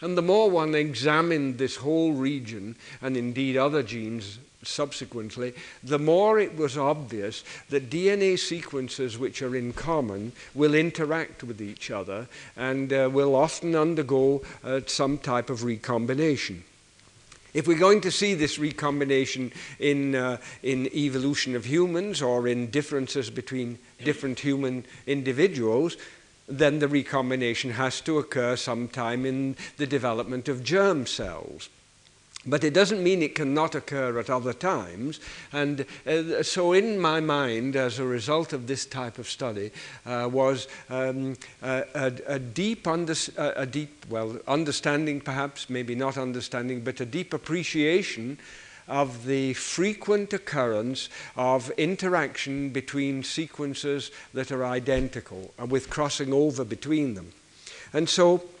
And 0.00 0.16
the 0.16 0.22
more 0.22 0.50
one 0.50 0.74
examined 0.74 1.58
this 1.58 1.76
whole 1.76 2.12
region, 2.12 2.76
and 3.02 3.16
indeed 3.16 3.56
other 3.56 3.82
genes 3.82 4.38
subsequently, 4.62 5.54
the 5.82 5.98
more 5.98 6.38
it 6.38 6.56
was 6.56 6.76
obvious 6.76 7.44
that 7.70 7.90
DNA 7.90 8.38
sequences 8.38 9.18
which 9.18 9.42
are 9.42 9.56
in 9.56 9.72
common 9.72 10.32
will 10.54 10.74
interact 10.74 11.42
with 11.42 11.60
each 11.60 11.90
other 11.90 12.28
and 12.56 12.92
uh, 12.92 13.08
will 13.12 13.34
often 13.34 13.74
undergo 13.74 14.42
uh, 14.62 14.80
some 14.86 15.18
type 15.18 15.50
of 15.50 15.64
recombination. 15.64 16.64
If 17.52 17.66
we're 17.66 17.78
going 17.78 18.00
to 18.02 18.12
see 18.12 18.34
this 18.34 18.58
recombination 18.58 19.52
in, 19.80 20.14
uh, 20.14 20.36
in 20.62 20.86
evolution 20.94 21.56
of 21.56 21.64
humans 21.64 22.22
or 22.22 22.46
in 22.46 22.70
differences 22.70 23.28
between 23.28 23.78
different 24.04 24.38
human 24.38 24.84
individuals, 25.06 25.96
then 26.46 26.78
the 26.78 26.88
recombination 26.88 27.72
has 27.72 28.00
to 28.02 28.18
occur 28.18 28.56
sometime 28.56 29.26
in 29.26 29.56
the 29.78 29.86
development 29.86 30.48
of 30.48 30.62
germ 30.62 31.06
cells. 31.06 31.68
But 32.46 32.64
it 32.64 32.72
doesn't 32.72 33.02
mean 33.02 33.22
it 33.22 33.34
cannot 33.34 33.74
occur 33.74 34.18
at 34.18 34.30
other 34.30 34.54
times. 34.54 35.20
And 35.52 35.84
uh, 36.06 36.42
so, 36.42 36.72
in 36.72 36.98
my 36.98 37.20
mind, 37.20 37.76
as 37.76 37.98
a 37.98 38.04
result 38.06 38.54
of 38.54 38.66
this 38.66 38.86
type 38.86 39.18
of 39.18 39.28
study, 39.28 39.70
uh, 40.06 40.28
was 40.32 40.66
um, 40.88 41.36
a, 41.62 41.84
a, 42.26 42.38
deep 42.38 42.86
under, 42.86 43.14
a 43.36 43.66
deep, 43.66 44.06
well, 44.08 44.38
understanding 44.48 45.20
perhaps, 45.20 45.68
maybe 45.68 45.94
not 45.94 46.16
understanding, 46.16 46.80
but 46.80 46.98
a 47.00 47.06
deep 47.06 47.34
appreciation 47.34 48.38
of 48.88 49.26
the 49.26 49.52
frequent 49.54 50.32
occurrence 50.32 51.10
of 51.36 51.70
interaction 51.72 52.70
between 52.70 53.22
sequences 53.22 54.10
that 54.32 54.50
are 54.50 54.64
identical 54.64 55.52
and 55.58 55.70
with 55.70 55.90
crossing 55.90 56.32
over 56.32 56.64
between 56.64 57.14
them. 57.14 57.32
And 57.92 58.08
so, 58.08 58.36
uh, 58.36 58.38
uh, 58.38 58.59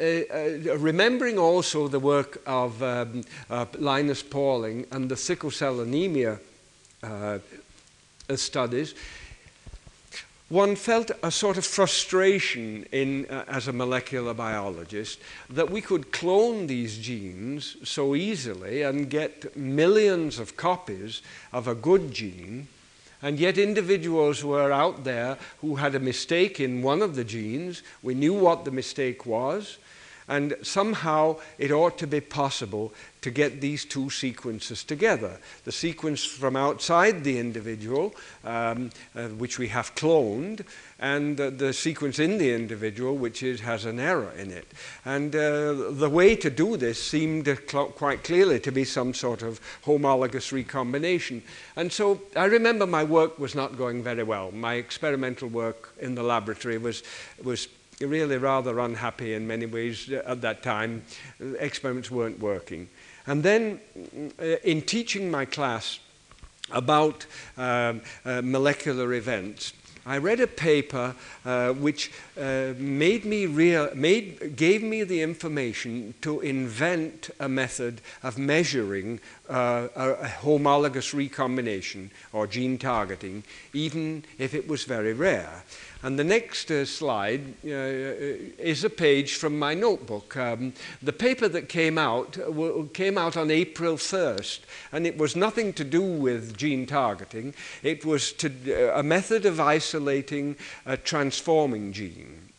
remembering 0.00 1.38
also 1.38 1.88
the 1.88 2.00
work 2.00 2.40
of 2.46 2.82
um, 2.82 3.22
uh, 3.50 3.66
Linus 3.78 4.22
Pauling 4.22 4.86
and 4.90 5.08
the 5.08 5.16
sickle 5.16 5.50
cell 5.50 5.80
anemia 5.80 6.38
uh, 7.02 7.38
studies, 8.34 8.94
one 10.48 10.74
felt 10.74 11.12
a 11.22 11.30
sort 11.30 11.58
of 11.58 11.64
frustration 11.64 12.84
in, 12.90 13.26
uh, 13.26 13.44
as 13.46 13.68
a 13.68 13.72
molecular 13.72 14.34
biologist 14.34 15.20
that 15.48 15.70
we 15.70 15.80
could 15.80 16.10
clone 16.10 16.66
these 16.66 16.98
genes 16.98 17.76
so 17.84 18.16
easily 18.16 18.82
and 18.82 19.08
get 19.08 19.56
millions 19.56 20.40
of 20.40 20.56
copies 20.56 21.22
of 21.52 21.68
a 21.68 21.74
good 21.74 22.12
gene, 22.12 22.66
and 23.22 23.38
yet 23.38 23.58
individuals 23.58 24.42
were 24.42 24.72
out 24.72 25.04
there 25.04 25.38
who 25.60 25.76
had 25.76 25.94
a 25.94 26.00
mistake 26.00 26.58
in 26.58 26.82
one 26.82 27.00
of 27.00 27.14
the 27.14 27.24
genes. 27.24 27.82
We 28.02 28.14
knew 28.14 28.34
what 28.34 28.64
the 28.64 28.72
mistake 28.72 29.24
was, 29.24 29.78
and 30.30 30.54
somehow 30.62 31.36
it 31.58 31.72
ought 31.72 31.98
to 31.98 32.06
be 32.06 32.20
possible 32.20 32.94
to 33.20 33.30
get 33.30 33.60
these 33.60 33.84
two 33.84 34.08
sequences 34.08 34.84
together. 34.84 35.38
The 35.64 35.72
sequence 35.72 36.24
from 36.24 36.54
outside 36.56 37.24
the 37.24 37.38
individual, 37.38 38.14
um, 38.44 38.90
uh, 39.14 39.26
which 39.28 39.58
we 39.58 39.68
have 39.68 39.94
cloned, 39.96 40.64
and 41.00 41.38
uh, 41.38 41.50
the 41.50 41.72
sequence 41.72 42.20
in 42.20 42.38
the 42.38 42.54
individual, 42.54 43.16
which 43.16 43.42
is, 43.42 43.60
has 43.60 43.84
an 43.84 43.98
error 43.98 44.32
in 44.38 44.52
it. 44.52 44.72
And 45.04 45.34
uh, 45.34 45.90
the 45.90 46.08
way 46.08 46.36
to 46.36 46.48
do 46.48 46.76
this 46.76 47.02
seemed 47.02 47.46
cl 47.46 47.86
quite 47.86 48.22
clearly 48.22 48.60
to 48.60 48.70
be 48.70 48.84
some 48.84 49.12
sort 49.12 49.42
of 49.42 49.60
homologous 49.82 50.52
recombination. 50.52 51.42
And 51.74 51.92
so 51.92 52.20
I 52.36 52.44
remember 52.44 52.86
my 52.86 53.04
work 53.04 53.38
was 53.38 53.54
not 53.54 53.76
going 53.76 54.04
very 54.04 54.22
well. 54.22 54.52
My 54.52 54.74
experimental 54.74 55.48
work 55.48 55.92
in 55.98 56.14
the 56.14 56.22
laboratory 56.22 56.78
was, 56.78 57.02
was 57.42 57.68
really 58.00 58.38
rather 58.38 58.78
unhappy 58.78 59.34
in 59.34 59.46
many 59.46 59.66
ways 59.66 60.10
at 60.10 60.40
that 60.40 60.62
time. 60.62 61.02
Experiments 61.58 62.10
weren't 62.10 62.40
working. 62.40 62.88
And 63.26 63.42
then 63.42 63.80
uh, 64.40 64.44
in 64.64 64.82
teaching 64.82 65.30
my 65.30 65.44
class 65.44 66.00
about 66.70 67.26
um, 67.58 68.00
uh, 68.24 68.40
molecular 68.42 69.12
events, 69.12 69.74
I 70.06 70.16
read 70.16 70.40
a 70.40 70.46
paper 70.46 71.14
uh, 71.44 71.72
which 71.74 72.10
uh, 72.40 72.72
made 72.78 73.26
me 73.26 73.44
real, 73.44 73.90
made, 73.94 74.56
gave 74.56 74.82
me 74.82 75.04
the 75.04 75.20
information 75.20 76.14
to 76.22 76.40
invent 76.40 77.28
a 77.38 77.48
method 77.48 78.00
of 78.22 78.38
measuring 78.38 79.20
uh, 79.50 79.88
a, 79.94 80.10
a 80.12 80.28
homologous 80.28 81.12
recombination 81.12 82.10
or 82.32 82.46
gene 82.46 82.78
targeting, 82.78 83.44
even 83.74 84.24
if 84.38 84.54
it 84.54 84.66
was 84.66 84.84
very 84.84 85.12
rare. 85.12 85.64
And 86.02 86.18
the 86.18 86.24
next 86.24 86.70
uh, 86.70 86.86
slide 86.86 87.54
uh, 87.64 87.68
is 87.68 88.84
a 88.84 88.90
page 88.90 89.34
from 89.34 89.58
my 89.58 89.74
notebook. 89.74 90.34
Um, 90.34 90.72
the 91.02 91.12
paper 91.12 91.46
that 91.48 91.68
came 91.68 91.98
out 91.98 92.38
uh, 92.38 92.84
came 92.94 93.18
out 93.18 93.36
on 93.36 93.50
April 93.50 93.96
1st, 93.96 94.60
and 94.92 95.06
it 95.06 95.18
was 95.18 95.36
nothing 95.36 95.74
to 95.74 95.84
do 95.84 96.00
with 96.00 96.56
gene 96.56 96.86
targeting. 96.86 97.52
It 97.82 98.06
was 98.06 98.32
to, 98.34 98.48
uh, 98.48 98.98
a 98.98 99.02
method 99.02 99.44
of 99.44 99.60
isolating 99.60 100.56
a 100.86 100.96
transforming 100.96 101.92
gene. 101.92 102.50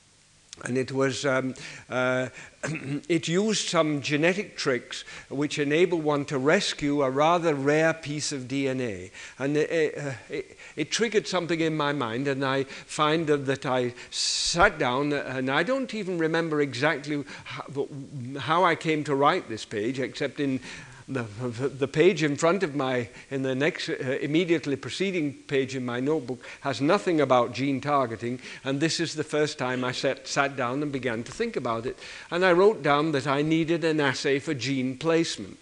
And 0.64 0.78
it 0.78 0.92
was, 0.92 1.26
um, 1.26 1.56
uh, 1.90 2.30
it 3.10 3.28
used 3.28 3.70
some 3.70 4.02
genetic 4.02 4.56
tricks 4.56 5.04
which 5.30 5.58
enable 5.58 6.00
one 6.00 6.26
to 6.26 6.38
rescue 6.38 7.02
a 7.02 7.10
rather 7.10 7.56
rare 7.56 7.94
piece 7.94 8.32
of 8.32 8.44
DNA. 8.44 9.12
And 9.40 9.58
it, 9.58 9.98
uh, 9.98 10.12
it, 10.30 10.58
it 10.76 10.92
triggered 10.92 11.28
something 11.28 11.60
in 11.60 11.76
my 11.76 11.94
mind, 11.94 12.28
and 12.28 12.44
I 12.44 12.64
find 12.64 13.28
that, 13.28 13.66
I 13.66 13.94
sat 14.10 14.78
down, 14.78 15.14
and 15.14 15.50
I 15.50 15.64
don't 15.64 15.94
even 15.94 16.18
remember 16.18 16.62
exactly 16.62 17.24
how, 17.44 17.88
how 18.40 18.64
I 18.64 18.76
came 18.76 19.04
to 19.06 19.16
write 19.16 19.50
this 19.50 19.66
page, 19.66 20.00
except 20.00 20.40
in 20.40 20.60
the, 21.08 21.24
the 21.78 21.88
page 21.88 22.24
in 22.24 22.36
front 22.36 22.64
of 22.64 22.76
my, 22.76 23.10
in 23.30 23.44
the 23.44 23.56
next, 23.56 23.90
uh, 23.90 23.94
immediately 24.22 24.76
preceding 24.76 25.34
page 25.34 25.76
in 25.76 25.86
my 25.86 26.00
notebook, 26.00 26.44
has 26.62 26.82
nothing 26.82 27.22
about 27.22 27.54
gene 27.54 27.82
targeting, 27.82 28.40
and 28.64 28.80
this 28.80 29.00
is 29.00 29.16
the 29.16 29.24
first 29.24 29.58
time 29.58 29.84
I 29.84 29.92
sat, 29.92 30.28
sat 30.28 30.56
down 30.56 30.82
and 30.82 30.92
began 30.92 31.24
to 31.24 31.32
think 31.32 31.56
about 31.56 31.86
it. 31.86 31.98
And 32.30 32.46
I 32.46 32.54
wrote 32.54 32.82
down 32.82 33.12
that 33.12 33.28
I 33.28 33.42
needed 33.42 33.84
an 33.84 34.00
assay 34.00 34.40
for 34.40 34.54
gene 34.54 34.98
placement 34.98 35.61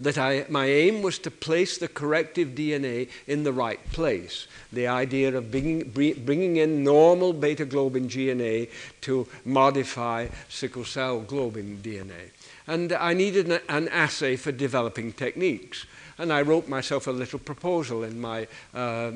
that 0.00 0.16
I, 0.16 0.46
my 0.48 0.66
aim 0.66 1.02
was 1.02 1.18
to 1.20 1.30
place 1.30 1.78
the 1.78 1.88
corrective 1.88 2.48
DNA 2.48 3.08
in 3.26 3.44
the 3.44 3.52
right 3.52 3.80
place. 3.92 4.46
The 4.72 4.86
idea 4.86 5.36
of 5.36 5.50
bringing, 5.50 5.90
bringing 5.90 6.56
in 6.56 6.82
normal 6.82 7.32
beta 7.32 7.66
globin 7.66 8.08
DNA 8.08 8.70
to 9.02 9.28
modify 9.44 10.28
sickle 10.48 10.84
cell 10.84 11.20
globin 11.20 11.78
DNA. 11.78 12.30
And 12.66 12.92
I 12.92 13.14
needed 13.14 13.50
an, 13.50 13.60
an 13.68 13.88
assay 13.88 14.36
for 14.36 14.52
developing 14.52 15.12
techniques. 15.12 15.86
And 16.20 16.30
I 16.30 16.42
wrote 16.42 16.68
myself 16.68 17.06
a 17.06 17.12
little 17.12 17.38
proposal 17.38 18.04
in 18.04 18.20
my 18.20 18.46
uh, 18.74 19.10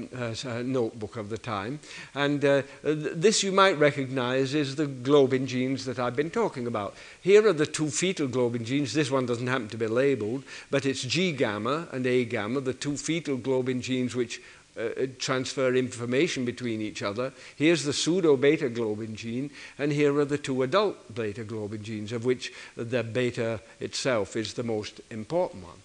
notebook 0.64 1.16
of 1.16 1.28
the 1.28 1.36
time. 1.36 1.80
And 2.14 2.42
uh, 2.42 2.62
this 2.82 3.42
you 3.42 3.52
might 3.52 3.78
recognize 3.78 4.54
is 4.54 4.76
the 4.76 4.86
globin 4.86 5.46
genes 5.46 5.84
that 5.84 5.98
I've 5.98 6.16
been 6.16 6.30
talking 6.30 6.66
about. 6.66 6.94
Here 7.20 7.46
are 7.46 7.52
the 7.52 7.66
two 7.66 7.90
fetal 7.90 8.26
globin 8.26 8.64
genes. 8.64 8.94
This 8.94 9.10
one 9.10 9.26
doesn't 9.26 9.46
happen 9.46 9.68
to 9.68 9.76
be 9.76 9.86
labeled, 9.86 10.44
but 10.70 10.86
it's 10.86 11.02
G 11.02 11.32
gamma 11.32 11.88
and 11.92 12.06
A 12.06 12.24
gamma, 12.24 12.62
the 12.62 12.72
two 12.72 12.96
fetal 12.96 13.36
globin 13.36 13.82
genes 13.82 14.14
which 14.14 14.40
uh, 14.76 15.06
transfer 15.18 15.74
information 15.74 16.44
between 16.44 16.80
each 16.80 17.02
other. 17.02 17.32
Here's 17.54 17.84
the 17.84 17.92
pseudo 17.92 18.36
beta 18.36 18.70
globin 18.70 19.14
gene, 19.14 19.50
and 19.78 19.92
here 19.92 20.18
are 20.18 20.24
the 20.24 20.38
two 20.38 20.62
adult 20.62 21.14
beta 21.14 21.44
globin 21.44 21.82
genes, 21.82 22.12
of 22.12 22.24
which 22.24 22.52
the 22.76 23.04
beta 23.04 23.60
itself 23.78 24.36
is 24.36 24.54
the 24.54 24.64
most 24.64 25.00
important 25.10 25.64
one. 25.64 25.83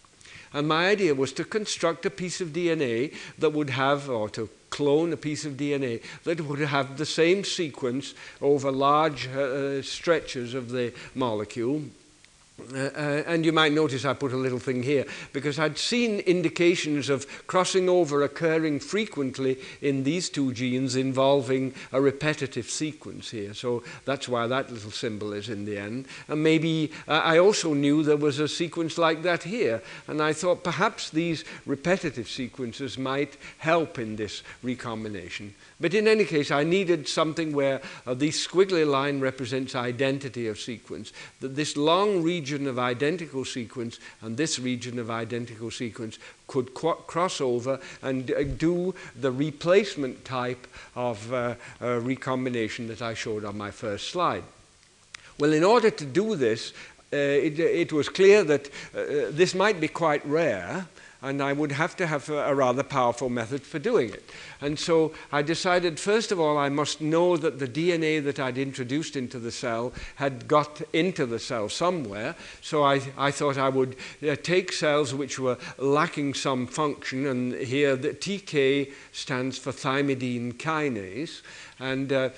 And 0.53 0.67
my 0.67 0.89
idea 0.89 1.13
was 1.13 1.31
to 1.33 1.43
construct 1.43 2.05
a 2.05 2.09
piece 2.09 2.41
of 2.41 2.49
DNA 2.49 3.13
that 3.38 3.51
would 3.51 3.69
have, 3.71 4.09
or 4.09 4.29
to 4.29 4.49
clone 4.69 5.13
a 5.13 5.17
piece 5.17 5.45
of 5.45 5.53
DNA 5.53 6.01
that 6.23 6.41
would 6.41 6.59
have 6.59 6.97
the 6.97 7.05
same 7.05 7.43
sequence 7.43 8.13
over 8.41 8.71
large 8.71 9.27
uh, 9.27 9.81
stretches 9.81 10.53
of 10.53 10.69
the 10.69 10.93
molecule 11.15 11.83
uh, 12.73 12.77
uh, 12.77 13.23
and 13.25 13.45
you 13.45 13.51
might 13.51 13.71
notice 13.71 14.05
I 14.05 14.13
put 14.13 14.33
a 14.33 14.37
little 14.37 14.59
thing 14.59 14.83
here 14.83 15.05
because 15.33 15.59
I'd 15.59 15.77
seen 15.77 16.19
indications 16.19 17.09
of 17.09 17.25
crossing 17.47 17.89
over 17.89 18.23
occurring 18.23 18.79
frequently 18.79 19.57
in 19.81 20.03
these 20.03 20.29
two 20.29 20.53
genes 20.53 20.95
involving 20.95 21.73
a 21.91 22.01
repetitive 22.01 22.69
sequence 22.69 23.31
here. 23.31 23.53
So 23.53 23.83
that's 24.05 24.27
why 24.27 24.47
that 24.47 24.71
little 24.71 24.91
symbol 24.91 25.33
is 25.33 25.49
in 25.49 25.65
the 25.65 25.77
end. 25.77 26.07
And 26.27 26.43
maybe 26.43 26.91
uh, 27.07 27.21
I 27.23 27.39
also 27.39 27.73
knew 27.73 28.03
there 28.03 28.17
was 28.17 28.39
a 28.39 28.47
sequence 28.47 28.97
like 28.97 29.21
that 29.23 29.43
here. 29.43 29.81
And 30.07 30.21
I 30.21 30.33
thought 30.33 30.63
perhaps 30.63 31.09
these 31.09 31.45
repetitive 31.65 32.29
sequences 32.29 32.97
might 32.97 33.37
help 33.59 33.99
in 33.99 34.15
this 34.15 34.43
recombination. 34.63 35.53
But 35.79 35.93
in 35.93 36.07
any 36.07 36.25
case, 36.25 36.51
I 36.51 36.63
needed 36.63 37.07
something 37.07 37.53
where 37.53 37.81
uh, 38.05 38.13
this 38.13 38.45
squiggly 38.45 38.85
line 38.85 39.21
represents 39.21 39.75
identity 39.75 40.47
of 40.47 40.59
sequence, 40.59 41.13
that 41.39 41.55
this 41.55 41.77
long 41.77 42.21
region 42.21 42.48
of 42.51 42.79
identical 42.79 43.45
sequence 43.45 43.99
and 44.21 44.38
this 44.38 44.59
region 44.59 44.99
of 44.99 45.09
identical 45.09 45.71
sequence 45.71 46.19
could 46.47 46.73
cross 46.73 47.41
over 47.41 47.79
and 48.01 48.31
uh, 48.31 48.43
do 48.43 48.93
the 49.15 49.31
replacement 49.31 50.25
type 50.25 50.67
of 50.95 51.31
uh, 51.33 51.55
uh, 51.81 51.99
recombination 51.99 52.88
that 52.88 53.01
I 53.01 53.13
showed 53.13 53.45
on 53.45 53.57
my 53.57 53.71
first 53.71 54.09
slide. 54.09 54.43
Well, 55.39 55.53
in 55.53 55.63
order 55.63 55.89
to 55.89 56.05
do 56.05 56.35
this, 56.35 56.73
uh, 57.12 57.17
it, 57.17 57.59
it, 57.59 57.93
was 57.93 58.09
clear 58.09 58.43
that 58.43 58.67
uh, 58.67 59.31
this 59.31 59.55
might 59.55 59.79
be 59.79 59.88
quite 59.88 60.23
rare, 60.25 60.88
and 61.21 61.41
I 61.41 61.53
would 61.53 61.73
have 61.73 61.95
to 61.97 62.08
have 62.08 62.29
a, 62.29 62.49
a, 62.49 62.55
rather 62.55 62.84
powerful 62.84 63.29
method 63.29 63.63
for 63.63 63.77
doing 63.77 64.10
it. 64.10 64.23
And 64.62 64.79
so 64.79 65.13
I 65.32 65.41
decided, 65.41 65.99
first 65.99 66.32
of 66.32 66.39
all, 66.39 66.58
I 66.58 66.69
must 66.69 67.01
know 67.01 67.36
that 67.38 67.60
the 67.60 67.67
DNA 67.67 68.23
that 68.23 68.39
I'd 68.39 68.58
introduced 68.58 69.15
into 69.15 69.39
the 69.39 69.51
cell 69.51 69.93
had 70.15 70.47
got 70.47 70.82
into 70.93 71.25
the 71.25 71.39
cell 71.39 71.67
somewhere. 71.67 72.36
So 72.62 72.84
I, 72.84 73.01
I 73.17 73.32
thought 73.32 73.58
I 73.58 73.69
would 73.69 73.97
uh, 74.27 74.36
take 74.38 74.71
cells 74.71 75.13
which 75.13 75.39
were 75.39 75.58
lacking 75.77 76.36
some 76.36 76.67
function, 76.67 77.25
and 77.25 77.53
here 77.53 77.95
the 77.95 78.10
TK 78.10 78.91
stands 79.12 79.58
for 79.58 79.71
thymidine 79.71 80.53
kinase. 80.53 81.41
And 81.79 82.11
uh, 82.11 82.29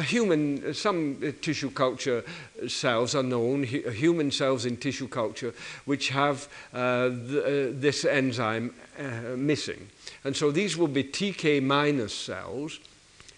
human, 0.00 0.74
some 0.74 1.34
tissue 1.40 1.70
culture 1.70 2.24
cells 2.66 3.14
are 3.14 3.22
known, 3.22 3.62
human 3.62 4.30
cells 4.32 4.66
in 4.66 4.76
tissue 4.76 5.06
culture, 5.06 5.54
which 5.84 6.08
have 6.08 6.48
uh, 6.74 7.08
the, 7.08 7.70
uh, 7.70 7.80
this 7.80 8.04
enzyme 8.04 8.74
uh, 8.98 9.36
missing. 9.36 9.88
And 10.24 10.36
so 10.36 10.50
these 10.50 10.76
will 10.76 10.88
be 10.88 11.04
TK 11.04 11.62
minus 11.62 12.12
cells. 12.12 12.80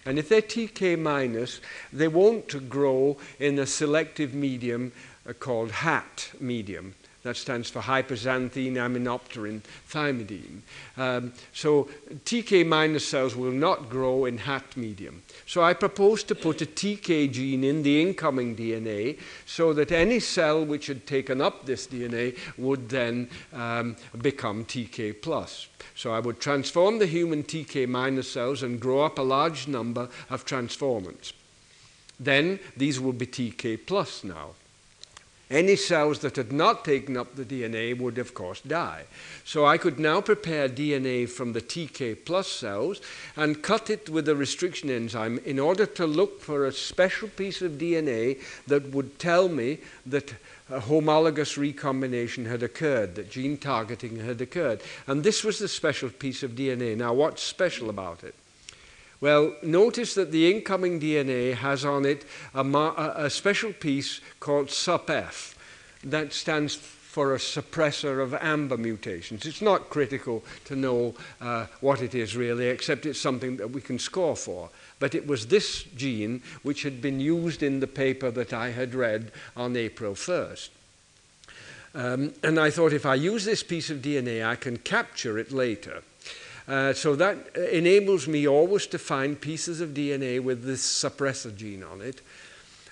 And 0.05 0.17
if 0.17 0.29
they're 0.29 0.41
TK 0.41 0.99
minus, 0.99 1.61
they 1.93 2.07
won't 2.07 2.69
grow 2.69 3.17
in 3.39 3.59
a 3.59 3.65
selective 3.65 4.33
medium 4.33 4.91
uh, 5.27 5.33
called 5.33 5.71
HAT 5.71 6.31
medium. 6.39 6.95
That 7.25 7.37
stands 7.37 7.71
for 7.71 7.81
hyperxanthine 7.81 8.73
aminopterin 8.73 9.61
thymidine. 9.89 10.61
Um, 10.95 11.33
so 11.53 11.89
TK 12.23 12.67
minus 12.67 13.07
cells 13.07 13.35
will 13.35 13.51
not 13.51 13.89
grow 13.89 14.25
in 14.25 14.37
HAT 14.37 14.77
medium. 14.77 15.23
So 15.47 15.63
I 15.63 15.73
proposed 15.73 16.27
to 16.27 16.35
put 16.35 16.61
a 16.61 16.67
TK 16.67 17.31
gene 17.31 17.63
in 17.63 17.81
the 17.81 17.99
incoming 17.99 18.55
DNA 18.55 19.17
so 19.47 19.73
that 19.73 19.91
any 19.91 20.19
cell 20.19 20.63
which 20.63 20.85
had 20.85 21.07
taken 21.07 21.41
up 21.41 21.65
this 21.65 21.87
DNA 21.87 22.37
would 22.59 22.89
then 22.89 23.27
um, 23.53 23.95
become 24.21 24.63
TK 24.63 25.19
plus. 25.19 25.67
So 25.95 26.13
I 26.13 26.19
would 26.19 26.39
transform 26.39 26.99
the 26.99 27.07
human 27.07 27.41
TK 27.41 27.89
minus 27.89 28.31
cells 28.31 28.61
and 28.61 28.79
grow 28.79 29.01
up 29.01 29.17
a 29.17 29.23
large 29.23 29.67
number 29.67 30.09
of 30.29 30.45
transformants. 30.45 31.33
Then 32.19 32.59
these 32.77 32.99
will 32.99 33.13
be 33.13 33.25
TK 33.25 33.87
plus 33.87 34.23
now. 34.23 34.51
Any 35.49 35.75
cells 35.75 36.19
that 36.19 36.37
had 36.37 36.51
not 36.51 36.83
taken 36.83 37.15
up 37.15 37.35
the 37.35 37.45
DNA 37.45 37.97
would, 37.97 38.17
of 38.17 38.33
course, 38.33 38.61
die. 38.61 39.03
So 39.43 39.65
I 39.65 39.77
could 39.77 39.99
now 39.99 40.19
prepare 40.21 40.67
DNA 40.67 41.29
from 41.29 41.53
the 41.53 41.61
TK 41.61 42.25
plus 42.25 42.47
cells 42.47 42.99
and 43.35 43.61
cut 43.61 43.91
it 43.91 44.09
with 44.09 44.27
a 44.27 44.35
restriction 44.35 44.89
enzyme 44.89 45.39
in 45.45 45.59
order 45.59 45.85
to 45.85 46.07
look 46.07 46.41
for 46.41 46.65
a 46.65 46.71
special 46.71 47.27
piece 47.27 47.61
of 47.61 47.73
DNA 47.73 48.41
that 48.65 48.89
would 48.89 49.19
tell 49.19 49.47
me 49.47 49.77
that 50.07 50.33
homologous 50.69 51.59
recombination 51.59 52.45
had 52.45 52.63
occurred, 52.63 53.13
that 53.13 53.29
gene 53.29 53.57
targeting 53.57 54.17
had 54.17 54.41
occurred. 54.41 54.81
And 55.05 55.23
this 55.23 55.43
was 55.43 55.59
the 55.59 55.67
special 55.67 56.09
piece 56.09 56.41
of 56.41 56.51
DNA. 56.51 56.97
Now, 56.97 57.13
what's 57.13 57.43
special 57.43 57.91
about 57.91 58.23
it? 58.23 58.33
Well, 59.21 59.55
notice 59.63 60.13
that 60.15 60.31
the 60.31 60.51
incoming 60.51 60.99
DNA 60.99 61.55
has 61.55 61.85
on 61.85 62.05
it 62.05 62.25
a, 62.53 62.63
a 63.15 63.29
special 63.29 63.73
piece 63.73 64.21
called 64.39 64.67
SUPF. 64.67 65.55
That 66.03 66.33
stands 66.33 66.75
for 67.15 67.33
a 67.33 67.37
suppressor 67.37 68.21
of 68.21 68.33
AMBER 68.33 68.77
mutations. 68.77 69.45
It's 69.45 69.61
not 69.61 69.89
critical 69.89 70.43
to 70.65 70.75
know 70.75 71.15
uh, 71.39 71.67
what 71.79 72.01
it 72.01 72.13
is 72.13 72.35
really, 72.35 72.67
except 72.67 73.05
it's 73.05 73.21
something 73.21 73.55
that 73.55 73.71
we 73.71 73.79
can 73.79 73.99
score 73.99 74.35
for. 74.35 74.69
But 74.99 75.15
it 75.15 75.25
was 75.25 75.47
this 75.47 75.83
gene 75.83 76.41
which 76.63 76.83
had 76.83 77.01
been 77.01 77.21
used 77.21 77.63
in 77.63 77.79
the 77.79 77.87
paper 77.87 78.31
that 78.31 78.51
I 78.51 78.71
had 78.71 78.93
read 78.93 79.31
on 79.55 79.77
April 79.77 80.13
1st. 80.13 80.69
Um, 81.93 82.33
and 82.43 82.59
I 82.59 82.69
thought 82.69 82.91
if 82.91 83.05
I 83.05 83.15
use 83.15 83.45
this 83.45 83.63
piece 83.63 83.89
of 83.89 83.99
DNA, 83.99 84.45
I 84.45 84.57
can 84.57 84.75
capture 84.75 85.39
it 85.39 85.53
later. 85.53 86.03
Uh, 86.67 86.93
so 86.93 87.15
that 87.15 87.55
enables 87.55 88.27
me 88.27 88.47
always 88.47 88.87
to 88.87 88.97
find 88.97 89.39
pieces 89.39 89.81
of 89.81 89.89
DNA 89.89 90.41
with 90.41 90.63
this 90.63 90.83
suppressor 90.85 91.55
gene 91.55 91.83
on 91.83 92.01
it. 92.01 92.21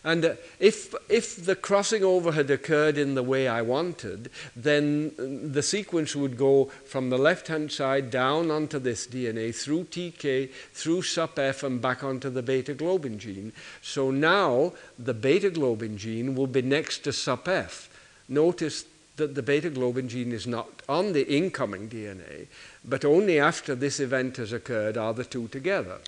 And 0.03 0.25
uh, 0.25 0.35
if, 0.59 0.93
if 1.09 1.45
the 1.45 1.55
crossing 1.55 2.03
over 2.03 2.33
had 2.33 2.51
occurred 2.51 2.97
in 2.97 3.15
the 3.15 3.23
way 3.23 3.47
I 3.47 3.61
wanted, 3.61 4.29
then 4.55 5.13
the 5.51 5.63
sequence 5.63 6.15
would 6.15 6.37
go 6.37 6.65
from 6.85 7.09
the 7.09 7.17
left 7.17 7.47
hand 7.47 7.71
side 7.71 8.11
down 8.11 8.51
onto 8.51 8.79
this 8.79 9.07
DNA 9.07 9.55
through 9.55 9.85
TK, 9.85 10.51
through 10.73 11.01
SUPF, 11.01 11.63
and 11.63 11.81
back 11.81 12.03
onto 12.03 12.29
the 12.29 12.43
beta 12.43 12.73
globin 12.73 13.17
gene. 13.17 13.53
So 13.81 14.11
now 14.11 14.73
the 14.99 15.13
beta 15.13 15.49
globin 15.49 15.97
gene 15.97 16.35
will 16.35 16.47
be 16.47 16.61
next 16.61 16.99
to 17.05 17.11
SUPF. 17.11 17.87
Notice 18.27 18.83
that 19.15 19.35
the 19.35 19.43
beta 19.43 19.69
globin 19.69 20.07
gene 20.07 20.31
is 20.31 20.47
not 20.47 20.81
on 20.89 21.13
the 21.13 21.27
incoming 21.31 21.89
DNA, 21.89 22.47
but 22.83 23.05
only 23.05 23.39
after 23.39 23.75
this 23.75 23.99
event 23.99 24.37
has 24.37 24.51
occurred 24.51 24.97
are 24.97 25.13
the 25.13 25.23
two 25.23 25.47
together. 25.49 25.99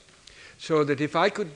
So 0.57 0.83
that 0.83 1.01
if 1.01 1.15
I 1.15 1.29
could 1.29 1.51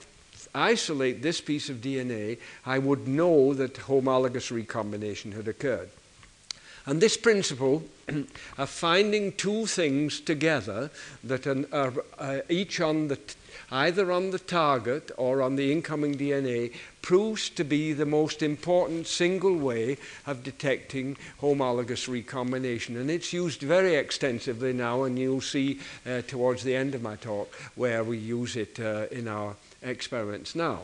isolate 0.54 1.22
this 1.22 1.42
piece 1.42 1.70
of 1.70 1.78
DNA, 1.78 2.38
I 2.66 2.80
would 2.80 3.08
know 3.08 3.54
that 3.54 3.78
homologous 3.78 4.52
recombination 4.52 5.32
had 5.32 5.48
occurred. 5.48 5.90
And 6.86 7.02
this 7.02 7.18
principle 7.18 7.84
of 8.58 8.70
finding 8.70 9.34
two 9.34 9.66
things 9.66 10.20
together 10.20 10.90
that 11.24 11.46
are 11.48 11.94
uh, 12.18 12.40
each 12.50 12.82
on 12.82 13.10
the 13.10 13.20
either 13.71 14.12
on 14.12 14.32
the 14.32 14.39
target 14.39 15.12
or 15.17 15.41
on 15.41 15.55
the 15.55 15.71
incoming 15.71 16.15
DNA, 16.15 16.73
proves 17.01 17.49
to 17.49 17.63
be 17.63 17.93
the 17.93 18.05
most 18.05 18.43
important 18.43 19.08
single 19.08 19.55
way 19.55 19.97
of 20.27 20.43
detecting 20.43 21.17
homologous 21.39 22.08
recombination. 22.08 22.97
And 22.97 23.10
it's 23.10 23.34
used 23.34 23.62
very 23.62 23.95
extensively 23.95 24.73
now, 24.73 25.03
and 25.03 25.17
you'll 25.17 25.41
see 25.41 25.79
uh, 26.05 26.21
towards 26.21 26.63
the 26.63 26.75
end 26.75 26.95
of 26.95 27.01
my 27.01 27.15
talk 27.15 27.53
where 27.75 28.03
we 28.03 28.17
use 28.17 28.55
it 28.55 28.79
uh, 28.79 29.05
in 29.12 29.27
our 29.27 29.55
experiments 29.82 30.55
now. 30.55 30.82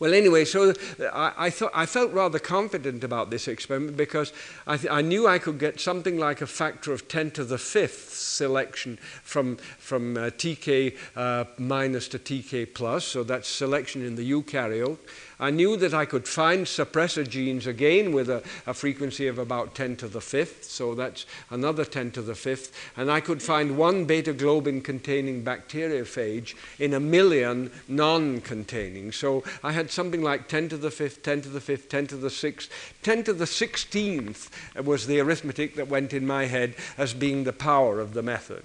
Well, 0.00 0.14
anyway, 0.14 0.44
so 0.44 0.74
I, 1.12 1.32
I, 1.36 1.50
thought, 1.50 1.72
I 1.74 1.84
felt 1.84 2.12
rather 2.12 2.38
confident 2.38 3.02
about 3.02 3.30
this 3.30 3.48
experiment 3.48 3.96
because 3.96 4.32
I, 4.64 4.76
th- 4.76 4.92
I 4.92 5.02
knew 5.02 5.26
I 5.26 5.38
could 5.38 5.58
get 5.58 5.80
something 5.80 6.16
like 6.16 6.40
a 6.40 6.46
factor 6.46 6.92
of 6.92 7.08
10 7.08 7.32
to 7.32 7.44
the 7.44 7.58
fifth 7.58 8.14
selection 8.14 8.98
from, 9.24 9.56
from 9.78 10.16
uh, 10.16 10.20
TK 10.30 10.96
uh, 11.16 11.44
minus 11.58 12.06
to 12.08 12.18
TK 12.18 12.74
plus, 12.74 13.04
so 13.04 13.24
that's 13.24 13.48
selection 13.48 14.04
in 14.04 14.14
the 14.14 14.30
eukaryote. 14.30 14.98
I 15.40 15.50
knew 15.50 15.76
that 15.76 15.94
I 15.94 16.04
could 16.04 16.26
find 16.26 16.66
suppressor 16.66 17.28
genes 17.28 17.66
again 17.66 18.12
with 18.12 18.28
a, 18.28 18.42
a, 18.66 18.74
frequency 18.74 19.28
of 19.28 19.38
about 19.38 19.76
10 19.76 19.96
to 19.98 20.08
the 20.08 20.20
fifth, 20.20 20.64
so 20.64 20.96
that's 20.96 21.26
another 21.48 21.84
10 21.84 22.10
to 22.12 22.22
the 22.22 22.34
fifth, 22.34 22.74
and 22.96 23.08
I 23.08 23.20
could 23.20 23.40
find 23.40 23.76
one 23.76 24.04
beta 24.04 24.34
globin 24.34 24.82
containing 24.82 25.44
bacteriophage 25.44 26.56
in 26.80 26.92
a 26.92 26.98
million 26.98 27.70
non 27.86 28.40
containing. 28.40 29.12
So 29.12 29.44
I 29.62 29.70
had 29.70 29.92
something 29.92 30.22
like 30.22 30.48
10 30.48 30.70
to 30.70 30.76
the 30.76 30.90
fifth, 30.90 31.22
10 31.22 31.42
to 31.42 31.48
the 31.48 31.60
fifth, 31.60 31.88
10 31.88 32.08
to 32.08 32.16
the 32.16 32.30
sixth, 32.30 32.94
10 33.02 33.22
to 33.24 33.32
the 33.32 33.44
16th 33.44 34.50
was 34.84 35.06
the 35.06 35.20
arithmetic 35.20 35.76
that 35.76 35.88
went 35.88 36.12
in 36.12 36.26
my 36.26 36.46
head 36.46 36.74
as 36.96 37.14
being 37.14 37.44
the 37.44 37.52
power 37.52 38.00
of 38.00 38.12
the 38.12 38.22
method. 38.22 38.64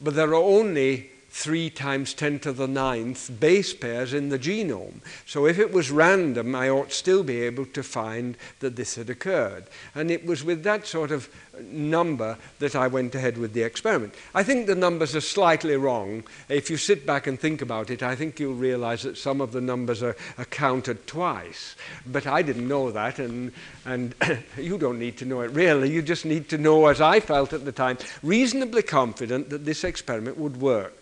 But 0.00 0.14
there 0.14 0.30
are 0.30 0.34
only 0.34 1.10
3 1.32 1.70
times 1.70 2.12
10 2.12 2.40
to 2.40 2.52
the 2.52 2.68
ninth 2.68 3.40
base 3.40 3.72
pairs 3.72 4.12
in 4.12 4.28
the 4.28 4.38
genome. 4.38 5.00
So 5.24 5.46
if 5.46 5.58
it 5.58 5.72
was 5.72 5.90
random, 5.90 6.54
I 6.54 6.68
ought 6.68 6.92
still 6.92 7.24
be 7.24 7.40
able 7.40 7.64
to 7.66 7.82
find 7.82 8.36
that 8.60 8.76
this 8.76 8.96
had 8.96 9.08
occurred. 9.08 9.64
And 9.94 10.10
it 10.10 10.26
was 10.26 10.44
with 10.44 10.62
that 10.64 10.86
sort 10.86 11.10
of 11.10 11.30
number 11.62 12.36
that 12.58 12.76
I 12.76 12.86
went 12.86 13.14
ahead 13.14 13.38
with 13.38 13.54
the 13.54 13.62
experiment. 13.62 14.14
I 14.34 14.42
think 14.42 14.66
the 14.66 14.74
numbers 14.74 15.16
are 15.16 15.22
slightly 15.22 15.74
wrong. 15.74 16.24
If 16.50 16.68
you 16.68 16.76
sit 16.76 17.06
back 17.06 17.26
and 17.26 17.40
think 17.40 17.62
about 17.62 17.88
it, 17.88 18.02
I 18.02 18.14
think 18.14 18.38
you'll 18.38 18.52
realize 18.52 19.02
that 19.02 19.16
some 19.16 19.40
of 19.40 19.52
the 19.52 19.60
numbers 19.62 20.02
are, 20.02 20.16
are 20.36 20.44
counted 20.44 21.06
twice. 21.06 21.76
But 22.06 22.26
I 22.26 22.42
didn't 22.42 22.68
know 22.68 22.90
that, 22.90 23.18
and, 23.18 23.52
and 23.86 24.14
you 24.58 24.76
don't 24.76 24.98
need 24.98 25.16
to 25.18 25.24
know 25.24 25.40
it 25.40 25.50
really. 25.52 25.90
You 25.90 26.02
just 26.02 26.26
need 26.26 26.50
to 26.50 26.58
know, 26.58 26.88
as 26.88 27.00
I 27.00 27.20
felt 27.20 27.54
at 27.54 27.64
the 27.64 27.72
time, 27.72 27.96
reasonably 28.22 28.82
confident 28.82 29.48
that 29.48 29.64
this 29.64 29.82
experiment 29.82 30.36
would 30.36 30.60
work 30.60 30.98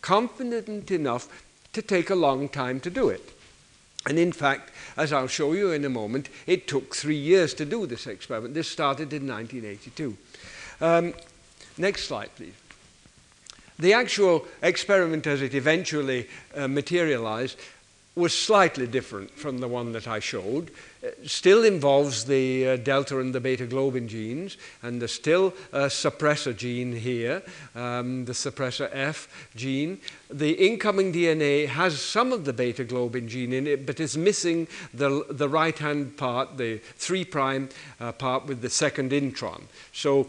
confident 0.00 0.90
enough 0.90 1.44
to 1.72 1.82
take 1.82 2.10
a 2.10 2.14
long 2.14 2.48
time 2.48 2.80
to 2.80 2.90
do 2.90 3.08
it. 3.08 3.32
And 4.06 4.18
in 4.18 4.32
fact, 4.32 4.70
as 4.96 5.12
I'll 5.12 5.26
show 5.26 5.52
you 5.52 5.72
in 5.72 5.84
a 5.84 5.90
moment, 5.90 6.28
it 6.46 6.66
took 6.66 6.94
three 6.96 7.18
years 7.18 7.52
to 7.54 7.64
do 7.64 7.86
this 7.86 8.06
experiment. 8.06 8.54
This 8.54 8.68
started 8.68 9.12
in 9.12 9.28
1982. 9.28 10.16
Um, 10.80 11.14
next 11.76 12.04
slide, 12.04 12.30
please. 12.36 12.54
The 13.78 13.92
actual 13.92 14.46
experiment 14.62 15.26
as 15.26 15.42
it 15.42 15.54
eventually 15.54 16.28
uh, 16.54 16.68
materialized 16.68 17.58
was 18.14 18.36
slightly 18.36 18.86
different 18.86 19.30
from 19.30 19.58
the 19.58 19.68
one 19.68 19.92
that 19.92 20.08
I 20.08 20.18
showed. 20.18 20.70
Still 21.24 21.64
involves 21.64 22.26
the 22.26 22.68
uh, 22.68 22.76
delta 22.76 23.18
and 23.20 23.34
the 23.34 23.40
beta 23.40 23.66
globin 23.66 24.06
genes, 24.06 24.58
and 24.82 25.00
there's 25.00 25.12
still 25.12 25.54
a 25.72 25.86
suppressor 25.86 26.54
gene 26.54 26.92
here, 26.92 27.42
um, 27.74 28.26
the 28.26 28.32
suppressor 28.32 28.90
F 28.92 29.26
gene. 29.56 29.98
The 30.28 30.52
incoming 30.52 31.10
DNA 31.10 31.68
has 31.68 31.98
some 31.98 32.32
of 32.32 32.44
the 32.44 32.52
beta 32.52 32.84
globin 32.84 33.28
gene 33.28 33.54
in 33.54 33.66
it, 33.66 33.86
but 33.86 33.98
is 33.98 34.18
missing 34.18 34.68
the, 34.92 35.24
the 35.30 35.48
right 35.48 35.78
hand 35.78 36.18
part, 36.18 36.58
the 36.58 36.78
3' 36.96 37.26
uh, 37.98 38.12
part 38.12 38.44
with 38.44 38.60
the 38.60 38.70
second 38.70 39.12
intron. 39.12 39.62
So 39.92 40.28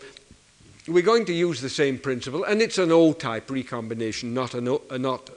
we're 0.88 1.04
going 1.04 1.26
to 1.26 1.34
use 1.34 1.60
the 1.60 1.70
same 1.70 1.98
principle, 1.98 2.46
and 2.46 2.62
it's 2.62 2.78
an 2.78 2.92
O 2.92 3.12
type 3.12 3.50
recombination, 3.52 4.34
not, 4.34 4.54
a, 4.54 4.80
uh, 4.90 4.98
not 4.98 5.30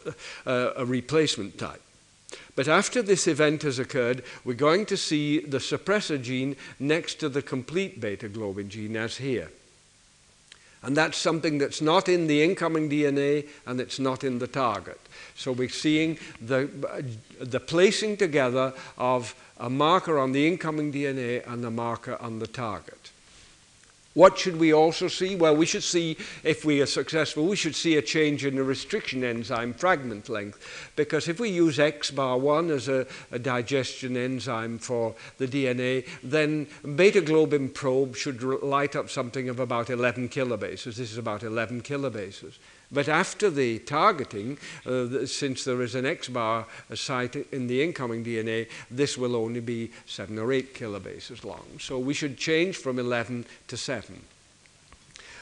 a 0.46 0.84
replacement 0.86 1.58
type. 1.58 1.80
But 2.56 2.68
after 2.68 3.02
this 3.02 3.26
event 3.26 3.62
has 3.62 3.78
occurred, 3.78 4.22
we're 4.44 4.54
going 4.54 4.86
to 4.86 4.96
see 4.96 5.40
the 5.40 5.58
suppressor 5.58 6.22
gene 6.22 6.56
next 6.78 7.14
to 7.16 7.28
the 7.28 7.42
complete 7.42 8.00
beta 8.00 8.28
globin 8.28 8.68
gene 8.68 8.96
as 8.96 9.16
here. 9.16 9.50
And 10.84 10.96
that's 10.96 11.16
something 11.16 11.58
that's 11.58 11.80
not 11.80 12.08
in 12.08 12.26
the 12.26 12.42
incoming 12.42 12.90
DNA 12.90 13.48
and 13.66 13.80
it's 13.80 13.98
not 13.98 14.22
in 14.22 14.38
the 14.38 14.46
target. 14.46 15.00
So 15.34 15.50
we're 15.50 15.70
seeing 15.70 16.18
the, 16.40 16.68
the 17.40 17.58
placing 17.60 18.18
together 18.18 18.74
of 18.98 19.34
a 19.58 19.70
marker 19.70 20.18
on 20.18 20.32
the 20.32 20.46
incoming 20.46 20.92
DNA 20.92 21.46
and 21.50 21.64
a 21.64 21.70
marker 21.70 22.20
on 22.20 22.38
the 22.38 22.46
target. 22.46 23.03
What 24.14 24.38
should 24.38 24.56
we 24.56 24.72
also 24.72 25.08
see? 25.08 25.34
Well, 25.34 25.56
we 25.56 25.66
should 25.66 25.82
see, 25.82 26.16
if 26.44 26.64
we 26.64 26.80
are 26.80 26.86
successful, 26.86 27.46
we 27.46 27.56
should 27.56 27.74
see 27.74 27.96
a 27.96 28.02
change 28.02 28.44
in 28.44 28.54
the 28.54 28.62
restriction 28.62 29.24
enzyme 29.24 29.74
fragment 29.74 30.28
length. 30.28 30.92
Because 30.94 31.26
if 31.26 31.40
we 31.40 31.50
use 31.50 31.80
X 31.80 32.12
bar 32.12 32.38
1 32.38 32.70
as 32.70 32.88
a, 32.88 33.06
a 33.32 33.40
digestion 33.40 34.16
enzyme 34.16 34.78
for 34.78 35.16
the 35.38 35.48
DNA, 35.48 36.06
then 36.22 36.68
beta 36.94 37.20
globin 37.20 37.74
probe 37.74 38.14
should 38.14 38.42
light 38.42 38.94
up 38.94 39.10
something 39.10 39.48
of 39.48 39.58
about 39.58 39.90
11 39.90 40.28
kilobases. 40.28 40.94
This 40.94 41.10
is 41.10 41.18
about 41.18 41.42
11 41.42 41.82
kilobases. 41.82 42.58
But 42.94 43.08
after 43.08 43.50
the 43.50 43.80
targeting, 43.80 44.56
uh, 44.86 45.26
since 45.26 45.64
there 45.64 45.82
is 45.82 45.96
an 45.96 46.06
X 46.06 46.28
bar 46.28 46.66
site 46.94 47.34
in 47.52 47.66
the 47.66 47.82
incoming 47.82 48.24
DNA, 48.24 48.68
this 48.90 49.18
will 49.18 49.34
only 49.34 49.60
be 49.60 49.90
7 50.06 50.38
or 50.38 50.52
8 50.52 50.74
kilobases 50.74 51.44
long. 51.44 51.66
So 51.80 51.98
we 51.98 52.14
should 52.14 52.38
change 52.38 52.76
from 52.76 52.98
11 53.00 53.46
to 53.68 53.76
7. 53.76 54.22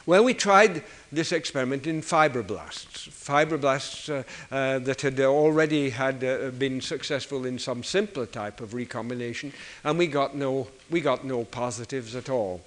Well, 0.04 0.24
we 0.24 0.34
tried 0.34 0.82
this 1.12 1.30
experiment 1.30 1.86
in 1.86 2.02
fibroblasts, 2.02 3.08
fibroblasts 3.08 4.08
uh, 4.10 4.24
uh, 4.52 4.78
that 4.80 5.02
had 5.02 5.20
already 5.20 5.90
had 5.90 6.24
uh, 6.24 6.50
been 6.50 6.80
successful 6.80 7.46
in 7.46 7.56
some 7.58 7.84
simpler 7.84 8.26
type 8.26 8.60
of 8.60 8.74
recombination, 8.74 9.52
and 9.84 9.98
we 9.98 10.08
got 10.08 10.34
no, 10.34 10.66
we 10.90 11.00
got 11.00 11.24
no 11.24 11.44
positives 11.44 12.16
at 12.16 12.28
all. 12.28 12.62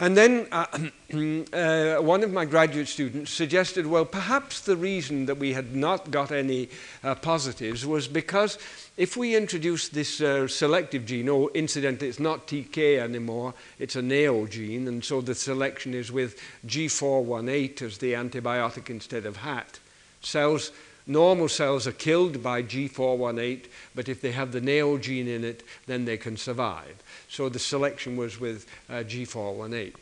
And 0.00 0.16
then 0.16 0.48
uh, 0.50 0.66
uh, 1.52 2.02
one 2.02 2.24
of 2.24 2.32
my 2.32 2.44
graduate 2.44 2.88
students 2.88 3.30
suggested, 3.30 3.86
well, 3.86 4.04
perhaps 4.04 4.60
the 4.60 4.76
reason 4.76 5.26
that 5.26 5.38
we 5.38 5.52
had 5.52 5.74
not 5.74 6.10
got 6.10 6.32
any 6.32 6.68
uh, 7.02 7.14
positives 7.14 7.86
was 7.86 8.08
because 8.08 8.58
if 8.96 9.16
we 9.16 9.36
introduce 9.36 9.88
this 9.88 10.20
uh, 10.20 10.48
selective 10.48 11.06
gene, 11.06 11.28
oh, 11.28 11.48
incidentally, 11.54 12.08
it's 12.08 12.20
not 12.20 12.46
TK 12.46 12.98
anymore, 12.98 13.54
it's 13.78 13.96
a 13.96 14.02
NAO 14.02 14.46
gene, 14.46 14.88
and 14.88 15.04
so 15.04 15.20
the 15.20 15.34
selection 15.34 15.94
is 15.94 16.10
with 16.10 16.40
G418 16.66 17.82
as 17.82 17.98
the 17.98 18.14
antibiotic 18.14 18.90
instead 18.90 19.26
of 19.26 19.38
HAT. 19.38 19.78
Cells 20.20 20.72
Normal 21.06 21.48
cells 21.48 21.86
are 21.86 21.92
killed 21.92 22.42
by 22.42 22.62
G418, 22.62 23.66
but 23.94 24.08
if 24.08 24.22
they 24.22 24.32
have 24.32 24.52
the 24.52 24.60
NAO 24.60 24.96
gene 24.96 25.28
in 25.28 25.44
it, 25.44 25.62
then 25.86 26.06
they 26.06 26.16
can 26.16 26.38
survive. 26.38 27.02
So 27.34 27.48
the 27.48 27.58
selection 27.58 28.16
was 28.16 28.38
with 28.38 28.64
uh, 28.88 29.02
G418. 29.02 29.94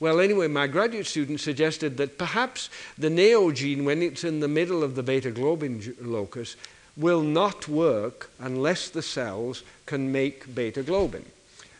Well, 0.00 0.18
anyway, 0.18 0.48
my 0.48 0.66
graduate 0.66 1.06
student 1.06 1.38
suggested 1.38 1.96
that 1.98 2.18
perhaps 2.18 2.68
the 2.98 3.08
NAO 3.08 3.52
gene, 3.52 3.84
when 3.84 4.02
it's 4.02 4.24
in 4.24 4.40
the 4.40 4.48
middle 4.48 4.82
of 4.82 4.96
the 4.96 5.04
beta 5.04 5.30
globin 5.30 5.94
locus, 6.00 6.56
will 6.96 7.22
not 7.22 7.68
work 7.68 8.32
unless 8.40 8.88
the 8.88 9.02
cells 9.02 9.62
can 9.86 10.10
make 10.10 10.52
beta 10.52 10.82
globin. 10.82 11.22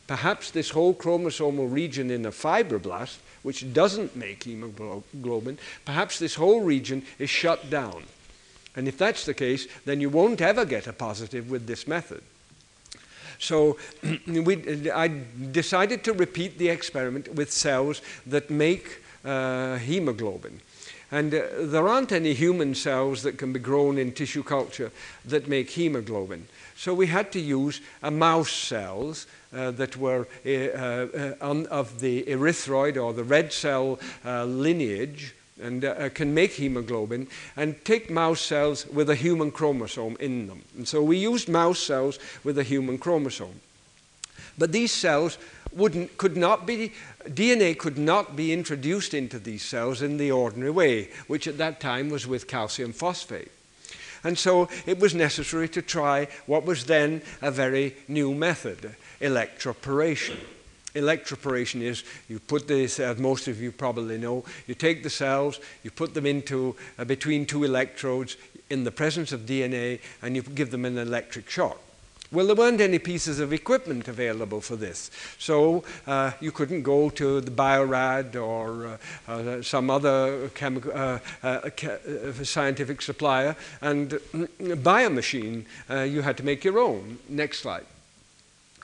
perhaps 0.07 0.53
this 0.53 0.71
whole 0.71 0.95
chromosomal 0.95 1.73
region 1.73 2.09
in 2.09 2.25
a 2.25 2.31
fibroblast, 2.31 3.19
which 3.43 3.73
doesn't 3.73 4.15
make 4.15 4.45
hemoglobin, 4.45 5.59
perhaps 5.85 6.21
this 6.21 6.37
whole 6.37 6.61
region 6.61 7.03
is 7.19 7.31
shut 7.31 7.69
down. 7.69 8.05
And 8.77 8.87
if 8.87 8.97
that's 8.97 9.27
the 9.27 9.35
case, 9.35 9.67
then 9.85 10.01
you 10.01 10.09
won't 10.09 10.41
ever 10.41 10.65
get 10.65 10.87
a 10.87 10.93
positive 10.93 11.51
with 11.51 11.67
this 11.67 11.89
method. 11.89 12.23
So 13.41 13.79
we, 14.27 14.91
I 14.93 15.09
decided 15.51 16.05
to 16.05 16.13
repeat 16.13 16.59
the 16.59 16.69
experiment 16.69 17.35
with 17.35 17.51
cells 17.51 18.03
that 18.27 18.51
make 18.51 19.03
uh, 19.25 19.77
hemoglobin. 19.79 20.61
And 21.13 21.35
uh, 21.35 21.43
there 21.59 21.89
aren't 21.89 22.13
any 22.13 22.35
human 22.35 22.75
cells 22.75 23.25
that 23.25 23.37
can 23.37 23.53
be 23.53 23.59
grown 23.59 23.99
in 23.99 24.13
tissue 24.13 24.45
culture 24.45 24.93
that 25.25 25.49
make 25.49 25.71
hemoglobin. 25.71 26.47
So 26.77 26.95
we 26.95 27.09
had 27.09 27.33
to 27.33 27.41
use 27.41 27.81
a 28.03 28.11
mouse 28.11 28.53
cells 28.53 29.27
uh, 29.53 29.73
that 29.73 29.97
were 29.97 30.29
uh, 30.47 30.51
uh, 30.51 31.35
on, 31.41 31.67
of 31.67 31.99
the 31.99 32.23
erythroid 32.25 32.97
or 32.97 33.13
the 33.13 33.25
red 33.25 33.53
cell 33.53 33.99
uh, 34.25 34.45
lineage 34.45 35.35
and 35.61 35.85
uh, 35.85 36.09
can 36.11 36.35
make 36.35 36.53
hemoglobin 36.53 37.29
and 37.57 37.85
take 37.85 38.11
mouse 38.11 38.41
cells 38.41 38.87
with 38.87 39.11
a 39.11 39.15
human 39.15 39.51
chromosome 39.51 40.17
in 40.21 40.47
them. 40.47 40.63
And 40.77 40.87
so 40.87 41.03
we 41.03 41.19
used 41.19 41.49
mouse 41.49 41.79
cells 41.79 42.19
with 42.45 42.59
a 42.59 42.63
human 42.63 42.99
chromosome. 42.99 43.61
But 44.59 44.73
these 44.73 44.93
cells 44.93 45.39
wouldn't, 45.73 46.17
could 46.17 46.37
not 46.37 46.67
be, 46.67 46.93
DNA 47.25 47.77
could 47.77 47.99
not 47.99 48.37
be 48.37 48.53
introduced 48.53 49.15
into 49.15 49.39
these 49.39 49.63
cells 49.63 50.03
in 50.03 50.17
the 50.17 50.33
ordinary 50.33 50.71
way, 50.71 51.11
which 51.27 51.47
at 51.47 51.59
that 51.59 51.81
time 51.81 52.11
was 52.11 52.27
with 52.27 52.49
calcium 52.49 52.93
phosphate. 52.93 53.51
And 54.23 54.39
so 54.39 54.69
it 54.87 54.99
was 54.99 55.15
necessary 55.15 55.69
to 55.71 55.83
try 55.83 56.29
what 56.47 56.65
was 56.65 56.85
then 56.85 57.23
a 57.41 57.51
very 57.51 57.97
new 58.07 58.35
method, 58.35 58.95
electroporation. 59.21 60.37
Electroporation 60.95 61.83
is 61.83 62.05
you 62.29 62.39
put 62.39 62.67
this, 62.67 62.99
as 62.99 63.19
most 63.19 63.49
of 63.49 63.61
you 63.61 63.73
probably 63.73 64.19
know, 64.19 64.45
you 64.67 64.75
take 64.75 65.03
the 65.03 65.11
cells, 65.11 65.61
you 65.83 65.91
put 65.91 66.15
them 66.15 66.27
into 66.27 66.77
uh, 66.99 67.05
between 67.05 67.47
two 67.47 67.65
electrodes 67.65 68.37
in 68.71 68.85
the 68.85 68.91
presence 68.91 69.33
of 69.33 69.41
DNA, 69.41 70.01
and 70.23 70.37
you 70.37 70.43
give 70.43 70.71
them 70.71 70.85
an 70.85 70.99
electric 70.99 71.51
shock. 71.51 71.79
Well, 72.33 72.47
there 72.47 72.55
weren't 72.55 72.81
any 72.81 73.01
pieces 73.01 73.41
of 73.41 73.53
equipment 73.53 74.07
available 74.07 74.61
for 74.61 74.77
this. 74.77 75.11
So 75.39 75.83
uh, 76.07 76.31
you 76.41 76.53
couldn't 76.53 76.83
go 76.83 77.11
to 77.11 77.41
the 77.41 77.51
Biorad 77.51 78.37
or 78.37 78.99
uh, 79.27 79.33
uh, 79.33 79.63
some 79.63 79.91
other 79.91 80.49
chemical, 80.51 80.93
uh, 80.95 81.19
uh, 81.43 81.47
uh, 81.69 82.33
scientific 82.45 83.03
supplier 83.03 83.57
and 83.81 84.21
buy 84.81 85.03
a 85.03 85.11
machine. 85.11 85.67
you 85.89 86.23
had 86.23 86.37
to 86.37 86.45
make 86.45 86.63
your 86.63 86.79
own. 86.79 87.19
Next 87.29 87.61
slide. 87.61 87.87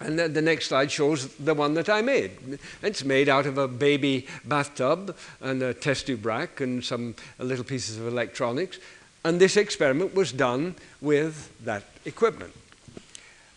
And 0.00 0.18
the, 0.18 0.28
the 0.28 0.42
next 0.42 0.68
slide 0.68 0.90
shows 0.90 1.34
the 1.36 1.54
one 1.54 1.74
that 1.74 1.88
I 1.88 2.02
made. 2.02 2.58
It's 2.82 3.02
made 3.02 3.28
out 3.28 3.46
of 3.46 3.56
a 3.56 3.66
baby 3.66 4.26
bathtub 4.44 5.16
and 5.40 5.62
a 5.62 5.72
test 5.72 6.06
tube 6.06 6.26
rack 6.26 6.60
and 6.60 6.84
some 6.84 7.14
little 7.38 7.64
pieces 7.64 7.96
of 7.96 8.06
electronics. 8.06 8.78
And 9.24 9.40
this 9.40 9.56
experiment 9.56 10.14
was 10.14 10.32
done 10.32 10.74
with 11.00 11.50
that 11.64 11.84
equipment. 12.04 12.52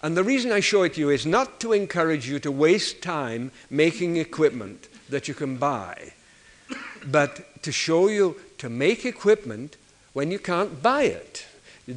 And 0.02 0.16
the 0.16 0.24
reason 0.24 0.52
I 0.52 0.62
show 0.62 0.84
it 0.84 0.94
to 0.94 1.02
you 1.02 1.10
is 1.10 1.26
not 1.26 1.60
to 1.60 1.74
encourage 1.74 2.28
you 2.28 2.40
to 2.40 2.52
waste 2.52 3.02
time 3.02 3.52
making 3.70 4.16
equipment 4.16 4.88
that 5.10 5.28
you 5.28 5.34
can 5.34 5.58
buy, 5.58 6.14
but 7.06 7.62
to 7.64 7.72
show 7.72 8.08
you 8.08 8.38
to 8.60 8.70
make 8.70 9.06
equipment 9.06 9.76
when 10.14 10.32
you 10.32 10.40
can't 10.40 10.82
buy 10.82 11.04
it. 11.04 11.46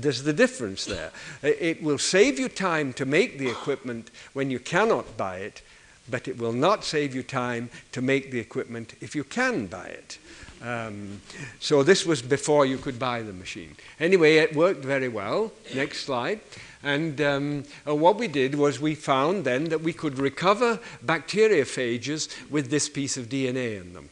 There's 0.01 0.23
the 0.23 0.33
difference 0.33 0.85
there. 0.85 1.11
It 1.43 1.83
will 1.83 1.99
save 1.99 2.39
you 2.39 2.49
time 2.49 2.93
to 2.95 3.05
make 3.05 3.39
the 3.39 3.49
equipment 3.49 4.11
when 4.33 4.51
you 4.51 4.59
cannot 4.59 5.17
buy 5.17 5.39
it, 5.39 5.63
but 6.11 6.27
it 6.29 6.39
will 6.39 6.53
not 6.53 6.85
save 6.85 7.15
you 7.15 7.23
time 7.23 7.71
to 7.93 8.01
make 8.01 8.31
the 8.31 8.39
equipment 8.39 8.95
if 9.01 9.15
you 9.15 9.25
can 9.25 9.67
buy 9.67 9.87
it. 9.87 10.19
Um, 10.63 11.21
so 11.59 11.83
this 11.83 12.07
was 12.07 12.23
before 12.23 12.65
you 12.67 12.79
could 12.79 12.99
buy 12.99 13.23
the 13.23 13.33
machine. 13.33 13.77
Anyway, 13.99 14.37
it 14.37 14.55
worked 14.55 14.85
very 14.85 15.09
well. 15.09 15.53
Next 15.75 16.05
slide. 16.05 16.41
And 16.85 17.21
um, 17.21 17.65
uh, 17.87 17.95
what 17.95 18.17
we 18.17 18.29
did 18.29 18.55
was 18.55 18.81
we 18.81 18.95
found 18.95 19.45
then 19.45 19.65
that 19.67 19.83
we 19.83 19.93
could 19.93 20.19
recover 20.19 20.81
bacteriophages 21.05 22.29
with 22.51 22.71
this 22.71 22.89
piece 22.89 23.17
of 23.17 23.29
DNA 23.29 23.81
in 23.81 23.93
them. 23.93 24.09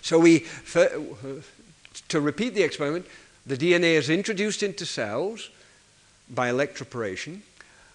So 0.00 0.18
we, 0.18 0.46
to 2.08 2.20
repeat 2.20 2.54
the 2.54 2.62
experiment, 2.62 3.06
the 3.46 3.56
DNA 3.56 3.94
is 3.94 4.08
introduced 4.08 4.62
into 4.62 4.86
cells 4.86 5.50
by 6.30 6.48
electroporation. 6.50 7.40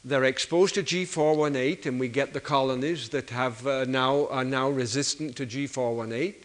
They're 0.03 0.25
exposed 0.25 0.75
to 0.75 0.83
G418, 0.83 1.85
and 1.85 1.99
we 1.99 2.07
get 2.07 2.33
the 2.33 2.39
colonies 2.39 3.09
that 3.09 3.29
have 3.31 3.65
uh, 3.65 3.85
now, 3.85 4.27
are 4.27 4.43
now 4.43 4.69
resistant 4.69 5.35
to 5.37 5.45
G418. 5.45 6.35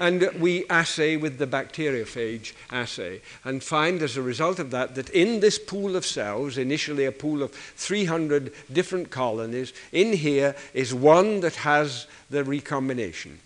And 0.00 0.30
we 0.38 0.66
assay 0.68 1.16
with 1.16 1.38
the 1.38 1.46
bacteriophage 1.46 2.52
assay 2.70 3.20
and 3.44 3.62
find 3.62 4.02
as 4.02 4.16
a 4.16 4.22
result 4.22 4.58
of 4.60 4.70
that 4.70 4.94
that 4.94 5.10
in 5.10 5.40
this 5.40 5.58
pool 5.58 5.96
of 5.96 6.06
cells, 6.06 6.58
initially 6.58 7.06
a 7.06 7.12
pool 7.12 7.42
of 7.42 7.52
300 7.52 8.52
different 8.72 9.10
colonies, 9.10 9.72
in 9.90 10.12
here 10.12 10.54
is 10.74 10.94
one 10.94 11.40
that 11.40 11.56
has 11.56 12.06
the 12.30 12.44
recombination. 12.44 13.40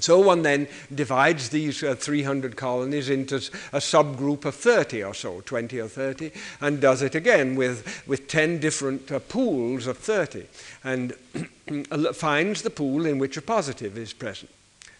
So 0.00 0.18
one 0.18 0.42
then 0.42 0.68
divides 0.94 1.48
these 1.48 1.82
uh, 1.82 1.94
300 1.94 2.56
colonies 2.56 3.10
into 3.10 3.36
a 3.36 3.78
subgroup 3.78 4.44
of 4.44 4.54
30 4.54 5.04
or 5.04 5.14
so, 5.14 5.40
20 5.42 5.80
or 5.80 5.88
30, 5.88 6.30
and 6.60 6.80
does 6.80 7.02
it 7.02 7.14
again 7.14 7.54
with, 7.54 8.02
with 8.06 8.28
10 8.28 8.58
different 8.58 9.10
uh, 9.10 9.18
pools 9.18 9.86
of 9.86 9.98
30, 9.98 10.46
and 10.84 11.12
finds 12.14 12.62
the 12.62 12.70
pool 12.70 13.06
in 13.06 13.18
which 13.18 13.36
a 13.36 13.42
positive 13.42 13.96
is 13.98 14.12
present 14.12 14.50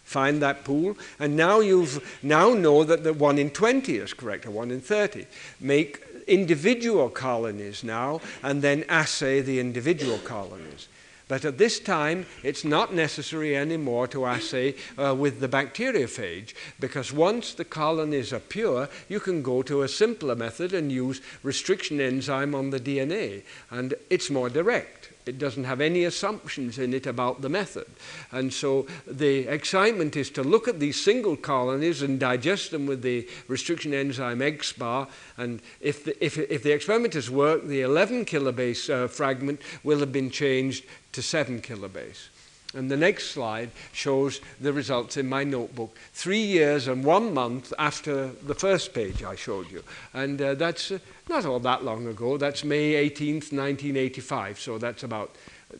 find 0.03 0.41
that 0.41 0.65
pool, 0.65 0.97
and 1.19 1.37
now 1.37 1.61
you've 1.61 2.19
now 2.21 2.53
know 2.53 2.83
that 2.83 3.01
the 3.01 3.13
1 3.13 3.37
in 3.37 3.49
20 3.49 3.95
is 3.95 4.13
correct, 4.13 4.45
or 4.45 4.51
1 4.51 4.69
in 4.69 4.81
30. 4.81 5.25
Make 5.61 6.03
individual 6.27 7.09
colonies 7.09 7.83
now, 7.83 8.19
and 8.43 8.61
then 8.61 8.83
assay 8.89 9.39
the 9.39 9.59
individual 9.59 10.17
colonies. 10.19 10.89
But 11.31 11.45
at 11.45 11.57
this 11.57 11.79
time, 11.79 12.25
it's 12.43 12.65
not 12.65 12.93
necessary 12.93 13.55
anymore 13.55 14.05
to 14.07 14.25
assay 14.25 14.75
uh, 14.97 15.15
with 15.15 15.39
the 15.39 15.47
bacteriophage 15.47 16.53
because 16.77 17.13
once 17.13 17.53
the 17.53 17.63
colonies 17.63 18.33
are 18.33 18.41
pure, 18.41 18.89
you 19.07 19.21
can 19.21 19.41
go 19.41 19.61
to 19.61 19.81
a 19.83 19.87
simpler 19.87 20.35
method 20.35 20.73
and 20.73 20.91
use 20.91 21.21
restriction 21.41 22.01
enzyme 22.01 22.53
on 22.53 22.71
the 22.71 22.81
DNA, 22.81 23.43
and 23.69 23.93
it's 24.09 24.29
more 24.29 24.49
direct. 24.49 25.10
It 25.25 25.37
doesn't 25.37 25.65
have 25.65 25.81
any 25.81 26.03
assumptions 26.03 26.77
in 26.77 26.93
it 26.93 27.05
about 27.05 27.41
the 27.41 27.49
method. 27.49 27.87
And 28.31 28.53
so 28.53 28.87
the 29.05 29.47
excitement 29.47 30.15
is 30.15 30.29
to 30.31 30.43
look 30.43 30.67
at 30.67 30.79
these 30.79 31.01
single 31.01 31.35
colonies 31.35 32.01
and 32.01 32.19
digest 32.19 32.71
them 32.71 32.85
with 32.85 33.01
the 33.01 33.27
restriction 33.47 33.93
enzyme 33.93 34.39
XBAR. 34.39 35.07
And 35.37 35.61
if 35.79 36.05
the, 36.05 36.23
if, 36.23 36.37
if 36.37 36.63
the 36.63 36.71
experiment 36.71 37.13
has 37.13 37.29
worked, 37.29 37.67
the 37.67 37.81
11 37.81 38.25
kilobase 38.25 38.89
uh, 38.89 39.07
fragment 39.07 39.61
will 39.83 39.99
have 39.99 40.11
been 40.11 40.31
changed 40.31 40.85
to 41.11 41.21
7 41.21 41.61
kilobase. 41.61 42.29
And 42.73 42.89
the 42.89 42.97
next 42.97 43.31
slide 43.31 43.69
shows 43.91 44.39
the 44.61 44.71
results 44.71 45.17
in 45.17 45.27
my 45.27 45.43
notebook, 45.43 45.95
three 46.13 46.41
years 46.41 46.87
and 46.87 47.03
one 47.03 47.33
month 47.33 47.73
after 47.77 48.27
the 48.27 48.55
first 48.55 48.93
page 48.93 49.23
I 49.23 49.35
showed 49.35 49.69
you. 49.69 49.83
And 50.13 50.41
uh, 50.41 50.53
that's 50.55 50.91
uh, 50.91 50.99
not 51.29 51.45
all 51.45 51.59
that 51.59 51.83
long 51.83 52.07
ago. 52.07 52.37
That's 52.37 52.63
May 52.63 53.09
18th, 53.09 53.51
1985. 53.51 54.59
So 54.59 54.77
that's 54.77 55.03
about 55.03 55.35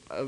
uh, 0.10 0.26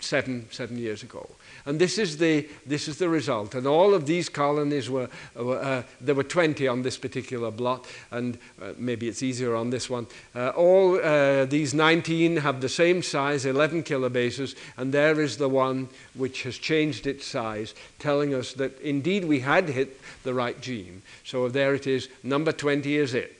seven, 0.00 0.46
seven 0.50 0.78
years 0.78 1.02
ago. 1.02 1.28
And 1.66 1.78
this 1.78 1.98
is 1.98 2.16
the, 2.16 2.48
this 2.66 2.88
is 2.88 2.98
the 2.98 3.08
result. 3.08 3.54
And 3.54 3.66
all 3.66 3.94
of 3.94 4.06
these 4.06 4.28
colonies 4.28 4.88
were, 4.88 5.08
uh, 5.36 5.82
there 6.00 6.14
were 6.14 6.24
20 6.24 6.66
on 6.68 6.82
this 6.82 6.96
particular 6.96 7.50
blot, 7.50 7.86
and 8.10 8.38
uh, 8.60 8.72
maybe 8.76 9.08
it's 9.08 9.22
easier 9.22 9.54
on 9.54 9.70
this 9.70 9.90
one. 9.90 10.06
Uh, 10.34 10.48
all 10.50 10.98
uh, 11.00 11.44
these 11.44 11.74
19 11.74 12.38
have 12.38 12.60
the 12.60 12.68
same 12.68 13.02
size, 13.02 13.44
11 13.44 13.82
kilobases, 13.82 14.56
and 14.76 14.92
there 14.92 15.20
is 15.20 15.36
the 15.36 15.48
one 15.48 15.88
which 16.14 16.42
has 16.44 16.56
changed 16.56 17.06
its 17.06 17.26
size, 17.26 17.74
telling 17.98 18.34
us 18.34 18.52
that 18.54 18.80
indeed 18.80 19.24
we 19.24 19.40
had 19.40 19.68
hit 19.68 20.00
the 20.22 20.34
right 20.34 20.60
gene. 20.60 21.02
So 21.24 21.48
there 21.48 21.74
it 21.74 21.86
is, 21.86 22.08
number 22.22 22.52
20 22.52 22.96
is 22.96 23.14
it 23.14 23.37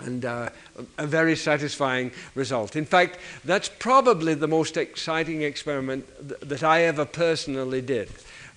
and 0.00 0.24
uh, 0.24 0.50
a 0.96 1.06
very 1.06 1.36
satisfying 1.36 2.12
result. 2.34 2.76
In 2.76 2.84
fact, 2.84 3.18
that's 3.44 3.68
probably 3.68 4.34
the 4.34 4.48
most 4.48 4.76
exciting 4.76 5.42
experiment 5.42 6.06
th- 6.28 6.40
that 6.40 6.62
I 6.62 6.82
ever 6.82 7.04
personally 7.04 7.80
did 7.80 8.10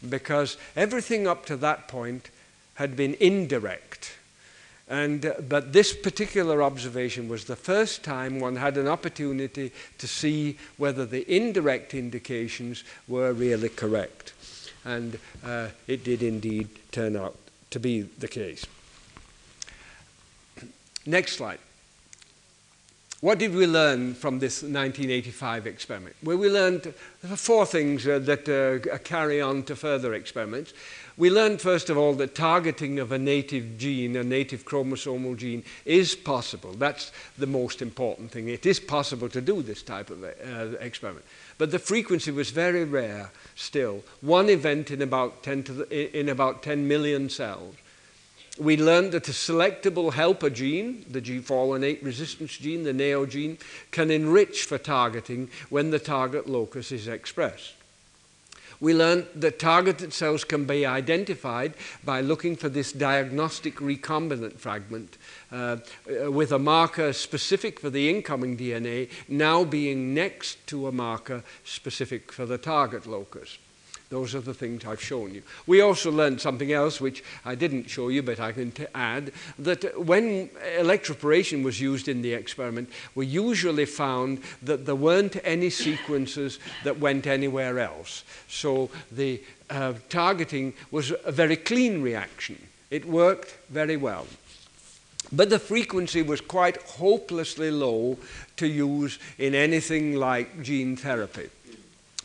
because 0.08 0.58
everything 0.76 1.28
up 1.28 1.46
to 1.48 1.58
that 1.58 1.88
point 1.88 2.30
had 2.76 2.96
been 2.96 3.16
indirect. 3.20 4.14
And, 4.88 5.26
uh, 5.26 5.36
but 5.48 5.72
this 5.72 5.94
particular 5.94 6.62
observation 6.62 7.30
was 7.30 7.46
the 7.46 7.56
first 7.56 8.04
time 8.04 8.40
one 8.40 8.58
had 8.58 8.78
an 8.78 8.88
opportunity 8.88 9.72
to 10.00 10.08
see 10.08 10.58
whether 10.78 11.06
the 11.06 11.24
indirect 11.34 11.94
indications 11.94 12.84
were 13.08 13.32
really 13.32 13.70
correct. 13.70 14.34
And 14.84 15.20
uh, 15.46 15.70
it 15.88 16.04
did 16.04 16.24
indeed 16.24 16.68
turn 16.92 17.16
out 17.16 17.38
to 17.70 17.80
be 17.80 18.02
the 18.02 18.28
case. 18.28 18.66
Next 21.06 21.34
slide. 21.34 21.60
what 23.22 23.38
did 23.38 23.54
we 23.54 23.68
learn 23.68 24.16
from 24.16 24.40
this 24.40 24.64
1985 24.64 25.68
experiment? 25.68 26.16
Well, 26.24 26.38
we 26.38 26.50
learned 26.50 26.94
four 27.36 27.66
things 27.66 28.08
uh, 28.08 28.20
that 28.20 28.50
uh, 28.50 28.98
carry 29.00 29.42
on 29.42 29.64
to 29.64 29.76
further 29.76 30.14
experiments. 30.16 30.74
We 31.18 31.30
learned, 31.30 31.62
first 31.62 31.90
of 31.90 31.98
all, 31.98 32.14
that 32.16 32.34
targeting 32.34 32.98
of 32.98 33.12
a 33.12 33.20
native 33.20 33.78
gene, 33.78 34.16
a 34.16 34.24
native 34.24 34.66
chromosomal 34.66 35.38
gene, 35.38 35.64
is 35.86 36.16
possible. 36.16 36.74
That's 36.74 37.12
the 37.38 37.46
most 37.46 37.82
important 37.82 38.32
thing. 38.32 38.48
It 38.48 38.66
is 38.66 38.80
possible 38.80 39.30
to 39.30 39.42
do 39.42 39.62
this 39.62 39.84
type 39.84 40.10
of 40.10 40.24
uh, 40.24 40.78
experiment. 40.80 41.26
But 41.60 41.70
the 41.70 41.80
frequency 41.80 42.32
was 42.32 42.50
very 42.50 42.86
rare 42.86 43.32
still. 43.56 44.04
One 44.22 44.50
event 44.50 44.90
in 44.90 45.02
about 45.02 45.44
10, 45.44 45.64
the, 45.64 46.20
in 46.20 46.30
about 46.30 46.64
10 46.64 46.88
million 46.88 47.30
cells 47.30 47.76
we 48.60 48.78
learned 48.78 49.14
that 49.14 49.30
a 49.30 49.32
selectable 49.32 50.14
helper 50.14 50.50
gene, 50.50 51.06
the 51.10 51.22
G418 51.22 52.04
resistance 52.04 52.58
gene, 52.58 52.84
the 52.84 52.94
NAO 52.94 53.26
gene, 53.26 53.58
can 53.92 54.12
enrich 54.12 54.64
for 54.66 54.78
targeting 54.78 55.50
when 55.70 55.92
the 55.92 56.00
target 56.00 56.50
locus 56.50 56.92
is 56.92 57.08
expressed. 57.08 57.74
We 58.82 58.96
learned 58.96 59.28
that 59.36 59.60
targeted 59.60 60.12
cells 60.12 60.44
can 60.44 60.66
be 60.66 60.88
identified 60.88 61.76
by 62.04 62.22
looking 62.22 62.56
for 62.56 62.68
this 62.68 62.92
diagnostic 62.92 63.76
recombinant 63.76 64.58
fragment 64.58 65.18
uh, 65.52 65.78
with 66.08 66.52
a 66.52 66.58
marker 66.58 67.14
specific 67.14 67.80
for 67.80 67.92
the 67.92 68.10
incoming 68.10 68.58
DNA 68.58 69.10
now 69.30 69.64
being 69.64 70.16
next 70.16 70.66
to 70.68 70.88
a 70.88 70.92
marker 70.92 71.44
specific 71.64 72.32
for 72.32 72.48
the 72.48 72.58
target 72.58 73.06
locus. 73.06 73.60
Those 74.12 74.36
are 74.36 74.42
the 74.42 74.54
things 74.54 74.84
I've 74.86 75.02
shown 75.02 75.34
you. 75.34 75.42
We 75.66 75.80
also 75.80 76.12
learned 76.12 76.42
something 76.42 76.74
else, 76.74 77.00
which 77.00 77.24
I 77.46 77.56
didn't 77.56 77.90
show 77.90 78.10
you, 78.10 78.22
but 78.22 78.42
I 78.42 78.52
can 78.52 78.74
add, 78.94 79.32
that 79.58 80.06
when 80.06 80.50
electroporation 80.78 81.64
was 81.64 81.80
used 81.80 82.10
in 82.10 82.22
the 82.22 82.34
experiment, 82.34 82.90
we 83.16 83.26
usually 83.26 83.86
found 83.86 84.42
that 84.64 84.86
there 84.86 84.96
weren't 84.96 85.38
any 85.46 85.70
sequences 85.70 86.60
that 86.84 87.00
went 87.00 87.26
anywhere 87.26 87.80
else. 87.80 88.26
So 88.50 88.90
the 89.14 89.42
uh, 89.70 89.94
targeting 90.10 90.74
was 90.92 91.14
a 91.24 91.32
very 91.32 91.56
clean 91.56 92.02
reaction. 92.02 92.58
It 92.90 93.06
worked 93.06 93.58
very 93.70 93.96
well. 93.96 94.28
But 95.32 95.50
the 95.50 95.60
frequency 95.60 96.22
was 96.22 96.42
quite 96.42 96.82
hopelessly 96.82 97.72
low 97.72 98.18
to 98.58 98.68
use 98.68 99.20
in 99.38 99.56
anything 99.56 100.16
like 100.16 100.62
gene 100.62 100.98
therapy. 100.98 101.50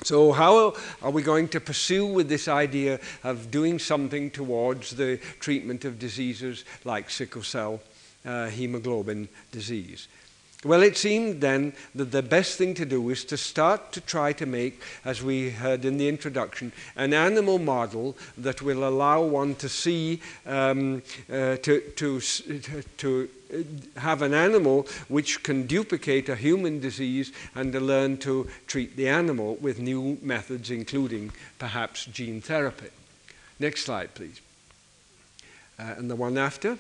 So 0.03 0.33
how 0.33 0.75
are 1.03 1.11
we 1.11 1.23
going 1.23 1.49
to 1.49 1.61
pursue 1.61 2.07
with 2.07 2.29
this 2.29 2.49
idea 2.49 3.01
of 3.25 3.51
doing 3.51 3.79
something 3.79 4.31
towards 4.31 4.91
the 4.91 5.19
treatment 5.41 5.85
of 5.85 5.99
diseases 5.99 6.65
like 6.85 7.11
sickle 7.11 7.43
cell 7.43 7.81
uh, 8.25 8.49
hemoglobin 8.49 9.29
disease? 9.51 10.09
Well, 10.67 10.83
it 10.83 10.97
seemed 10.97 11.41
then 11.41 11.75
that 11.95 12.11
the 12.11 12.23
best 12.23 12.59
thing 12.59 12.75
to 12.75 12.85
do 12.85 13.09
is 13.11 13.25
to 13.27 13.37
start 13.37 13.93
to 13.93 14.01
try 14.01 14.33
to 14.33 14.47
make, 14.47 14.83
as 15.05 15.23
we 15.23 15.51
heard 15.51 15.85
in 15.85 15.97
the 15.97 16.09
introduction, 16.09 16.73
an 16.97 17.15
animal 17.15 17.61
model 17.61 18.17
that 18.37 18.63
will 18.63 18.83
allow 18.83 19.23
one 19.23 19.55
to 19.57 19.69
see, 19.69 20.21
um, 20.45 21.03
uh, 21.33 21.57
to, 21.59 21.81
to, 21.95 22.21
to 22.99 23.29
have 23.97 24.23
an 24.23 24.35
animal 24.35 24.89
which 25.07 25.45
can 25.45 25.69
duplicate 25.69 26.29
a 26.29 26.35
human 26.35 26.81
disease 26.81 27.31
and 27.55 27.73
to 27.73 27.79
learn 27.79 28.19
to 28.19 28.49
treat 28.67 28.97
the 28.97 29.09
animal 29.09 29.55
with 29.61 29.79
new 29.79 30.19
methods, 30.21 30.73
including 30.73 31.31
perhaps 31.61 32.07
gene 32.07 32.41
therapy. 32.41 32.91
Next 33.61 33.85
slide, 33.85 34.15
please. 34.15 34.41
Uh, 35.79 35.95
and 35.97 36.11
the 36.11 36.17
one 36.17 36.37
after. 36.37 36.77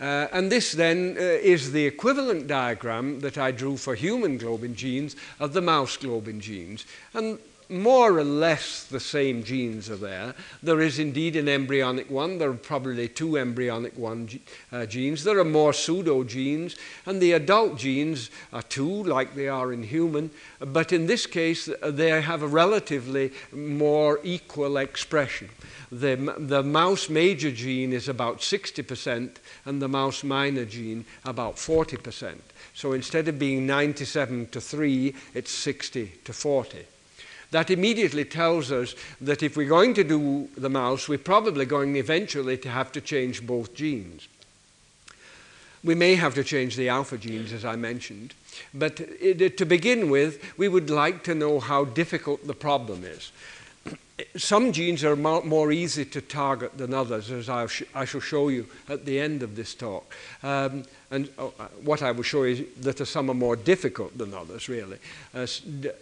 Uh, 0.00 0.28
and 0.32 0.50
this 0.50 0.72
then 0.72 1.16
uh, 1.18 1.20
is 1.20 1.72
the 1.72 1.84
equivalent 1.84 2.46
diagram 2.46 3.20
that 3.20 3.36
I 3.36 3.50
drew 3.50 3.76
for 3.76 3.94
human 3.94 4.38
globin 4.38 4.74
genes 4.74 5.14
of 5.38 5.52
the 5.52 5.60
mouse 5.60 5.98
globin 5.98 6.40
genes. 6.40 6.86
And 7.12 7.38
more 7.70 8.18
or 8.18 8.24
less 8.24 8.84
the 8.84 9.00
same 9.00 9.44
genes 9.44 9.88
are 9.88 9.96
there. 9.96 10.34
There 10.62 10.80
is 10.80 10.98
indeed 10.98 11.36
an 11.36 11.48
embryonic 11.48 12.10
one. 12.10 12.38
There 12.38 12.50
are 12.50 12.54
probably 12.54 13.08
two 13.08 13.38
embryonic 13.38 13.96
one 13.96 14.28
uh, 14.72 14.86
genes. 14.86 15.24
There 15.24 15.38
are 15.38 15.44
more 15.44 15.72
pseudo 15.72 16.24
genes, 16.24 16.76
and 17.06 17.20
the 17.20 17.32
adult 17.32 17.78
genes 17.78 18.30
are 18.52 18.62
two, 18.62 19.04
like 19.04 19.34
they 19.34 19.48
are 19.48 19.72
in 19.72 19.84
human. 19.84 20.30
But 20.58 20.92
in 20.92 21.06
this 21.06 21.26
case, 21.26 21.68
they 21.82 22.20
have 22.20 22.42
a 22.42 22.48
relatively 22.48 23.32
more 23.52 24.20
equal 24.22 24.76
expression. 24.76 25.50
The, 25.92 26.34
the 26.38 26.62
mouse 26.62 27.08
major 27.08 27.50
gene 27.50 27.92
is 27.92 28.08
about 28.08 28.38
60%, 28.38 29.36
and 29.64 29.82
the 29.82 29.88
mouse 29.88 30.22
minor 30.22 30.64
gene 30.64 31.04
about 31.24 31.56
40%. 31.56 32.36
So 32.74 32.92
instead 32.92 33.28
of 33.28 33.38
being 33.38 33.66
97 33.66 34.48
to 34.48 34.60
3, 34.60 35.14
it's 35.34 35.50
60 35.50 36.12
to 36.24 36.32
40. 36.32 36.86
That 37.50 37.70
immediately 37.70 38.24
tells 38.24 38.70
us 38.70 38.94
that 39.20 39.42
if 39.42 39.56
we're 39.56 39.68
going 39.68 39.94
to 39.94 40.04
do 40.04 40.48
the 40.56 40.70
mouse, 40.70 41.08
we're 41.08 41.18
probably 41.18 41.64
going 41.64 41.96
eventually 41.96 42.56
to 42.58 42.70
have 42.70 42.92
to 42.92 43.00
change 43.00 43.46
both 43.46 43.74
genes. 43.74 44.28
We 45.82 45.94
may 45.94 46.14
have 46.14 46.34
to 46.34 46.44
change 46.44 46.76
the 46.76 46.90
alpha 46.90 47.16
genes, 47.16 47.52
as 47.52 47.64
I 47.64 47.74
mentioned, 47.76 48.34
but 48.74 49.00
it, 49.00 49.56
to 49.56 49.64
begin 49.64 50.10
with, 50.10 50.58
we 50.58 50.68
would 50.68 50.90
like 50.90 51.24
to 51.24 51.34
know 51.34 51.58
how 51.58 51.86
difficult 51.86 52.46
the 52.46 52.54
problem 52.54 53.02
is 53.04 53.32
some 54.36 54.72
genes 54.72 55.04
are 55.04 55.16
more 55.16 55.72
easy 55.72 56.04
to 56.04 56.20
target 56.20 56.76
than 56.76 56.94
others, 56.94 57.30
as 57.30 57.48
I, 57.48 57.66
sh 57.66 57.82
I 57.94 58.04
shall 58.04 58.20
show 58.20 58.48
you 58.48 58.66
at 58.88 59.04
the 59.04 59.20
end 59.20 59.42
of 59.42 59.56
this 59.56 59.74
talk. 59.74 60.12
Um, 60.42 60.84
and 61.10 61.28
uh, 61.38 61.48
what 61.82 62.02
I 62.02 62.12
will 62.12 62.22
show 62.22 62.44
you 62.44 62.54
is 62.54 62.82
that 62.84 63.06
some 63.06 63.30
are 63.30 63.34
more 63.34 63.56
difficult 63.56 64.16
than 64.16 64.32
others, 64.32 64.68
really. 64.68 64.98
Uh, 65.34 65.46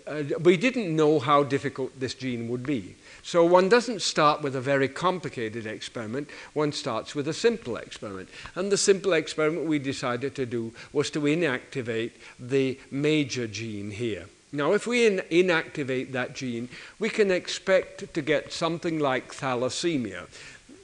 uh, 0.06 0.22
we 0.40 0.56
didn't 0.56 0.94
know 0.94 1.18
how 1.18 1.42
difficult 1.42 1.98
this 1.98 2.14
gene 2.14 2.48
would 2.48 2.64
be. 2.64 2.94
So 3.22 3.44
one 3.44 3.68
doesn't 3.68 4.02
start 4.02 4.42
with 4.42 4.54
a 4.54 4.60
very 4.60 4.88
complicated 4.88 5.66
experiment, 5.66 6.28
one 6.52 6.72
starts 6.72 7.14
with 7.14 7.28
a 7.28 7.34
simple 7.34 7.76
experiment. 7.76 8.28
And 8.54 8.70
the 8.70 8.76
simple 8.76 9.14
experiment 9.14 9.66
we 9.66 9.78
decided 9.78 10.34
to 10.34 10.46
do 10.46 10.72
was 10.92 11.10
to 11.10 11.20
inactivate 11.20 12.12
the 12.38 12.78
major 12.90 13.46
gene 13.46 13.90
here. 13.90 14.26
Now, 14.52 14.72
if 14.72 14.86
we 14.86 15.06
in 15.06 15.22
inactivate 15.30 16.12
that 16.12 16.34
gene, 16.34 16.68
we 16.98 17.10
can 17.10 17.30
expect 17.30 18.14
to 18.14 18.22
get 18.22 18.52
something 18.52 18.98
like 18.98 19.34
thalassemia. 19.34 20.26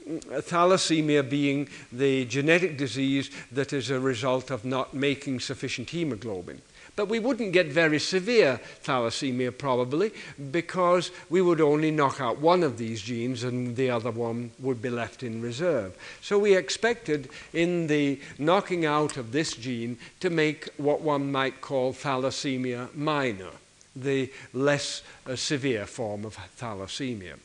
Thalassemia 0.07 1.27
being 1.27 1.67
the 1.91 2.25
genetic 2.25 2.77
disease 2.77 3.31
that 3.51 3.73
is 3.73 3.89
a 3.89 3.99
result 3.99 4.51
of 4.51 4.65
not 4.65 4.93
making 4.93 5.39
sufficient 5.39 5.89
hemoglobin. 5.89 6.61
But 6.95 7.09
we 7.09 7.19
wouldn't 7.19 7.51
get 7.51 7.67
very 7.67 7.99
severe 7.99 8.59
thalassemia 8.83 9.57
probably 9.57 10.11
because 10.51 11.11
we 11.29 11.41
would 11.41 11.59
only 11.59 11.91
knock 11.91 12.21
out 12.21 12.39
one 12.39 12.63
of 12.63 12.77
these 12.77 13.01
genes 13.01 13.43
and 13.43 13.75
the 13.75 13.89
other 13.89 14.11
one 14.11 14.51
would 14.59 14.81
be 14.81 14.89
left 14.89 15.21
in 15.21 15.41
reserve. 15.41 15.97
So 16.21 16.39
we 16.39 16.55
expected 16.55 17.29
in 17.53 17.87
the 17.87 18.21
knocking 18.37 18.85
out 18.85 19.17
of 19.17 19.31
this 19.31 19.53
gene 19.53 19.97
to 20.21 20.29
make 20.29 20.69
what 20.77 21.01
one 21.01 21.31
might 21.31 21.59
call 21.61 21.93
thalassemia 21.93 22.93
minor, 22.95 23.51
the 23.95 24.31
less 24.53 25.01
uh, 25.27 25.35
severe 25.35 25.85
form 25.85 26.23
of 26.23 26.37
thalassemia 26.57 27.35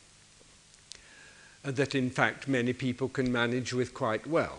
uh, 1.65 1.71
that 1.71 1.95
in 1.95 2.11
fact 2.11 2.49
many 2.49 2.73
people 2.73 3.09
can 3.09 3.31
manage 3.31 3.73
with 3.73 3.95
quite 3.95 4.27
well. 4.27 4.59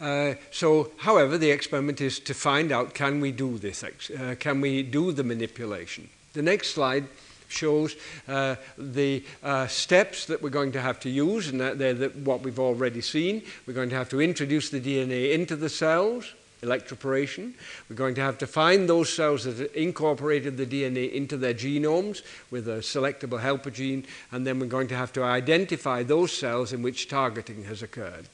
Uh, 0.00 0.34
so, 0.50 0.90
however, 0.98 1.38
the 1.38 1.50
experiment 1.50 2.00
is 2.00 2.18
to 2.20 2.34
find 2.34 2.72
out 2.72 2.94
can 2.94 3.20
we 3.20 3.30
do 3.30 3.58
this, 3.58 3.84
uh, 3.84 4.34
can 4.38 4.60
we 4.60 4.82
do 4.82 5.12
the 5.12 5.24
manipulation. 5.24 6.08
The 6.32 6.42
next 6.42 6.74
slide 6.74 7.06
shows 7.48 7.94
uh, 8.26 8.56
the 8.76 9.22
uh, 9.42 9.66
steps 9.68 10.26
that 10.26 10.42
we're 10.42 10.50
going 10.50 10.72
to 10.72 10.80
have 10.80 10.98
to 11.00 11.10
use, 11.10 11.48
and 11.48 11.60
that 11.60 11.78
they're 11.78 11.94
the, 11.94 12.08
what 12.08 12.42
we've 12.42 12.58
already 12.58 13.00
seen. 13.00 13.42
We're 13.66 13.74
going 13.74 13.90
to 13.90 13.96
have 13.96 14.10
to 14.10 14.20
introduce 14.20 14.70
the 14.70 14.80
DNA 14.80 15.32
into 15.32 15.54
the 15.54 15.68
cells, 15.68 16.32
electroporation. 16.62 17.52
We're 17.88 17.96
going 17.96 18.14
to 18.16 18.22
have 18.22 18.38
to 18.38 18.46
find 18.46 18.88
those 18.88 19.12
cells 19.12 19.44
that 19.44 19.72
incorporated 19.74 20.56
the 20.56 20.66
DNA 20.66 21.12
into 21.12 21.36
their 21.36 21.54
genomes 21.54 22.22
with 22.50 22.68
a 22.68 22.78
selectable 22.78 23.40
helper 23.40 23.70
gene, 23.70 24.04
and 24.32 24.46
then 24.46 24.58
we're 24.58 24.66
going 24.66 24.88
to 24.88 24.96
have 24.96 25.12
to 25.12 25.22
identify 25.22 26.02
those 26.02 26.32
cells 26.32 26.72
in 26.72 26.82
which 26.82 27.08
targeting 27.08 27.64
has 27.64 27.82
occurred. 27.82 28.26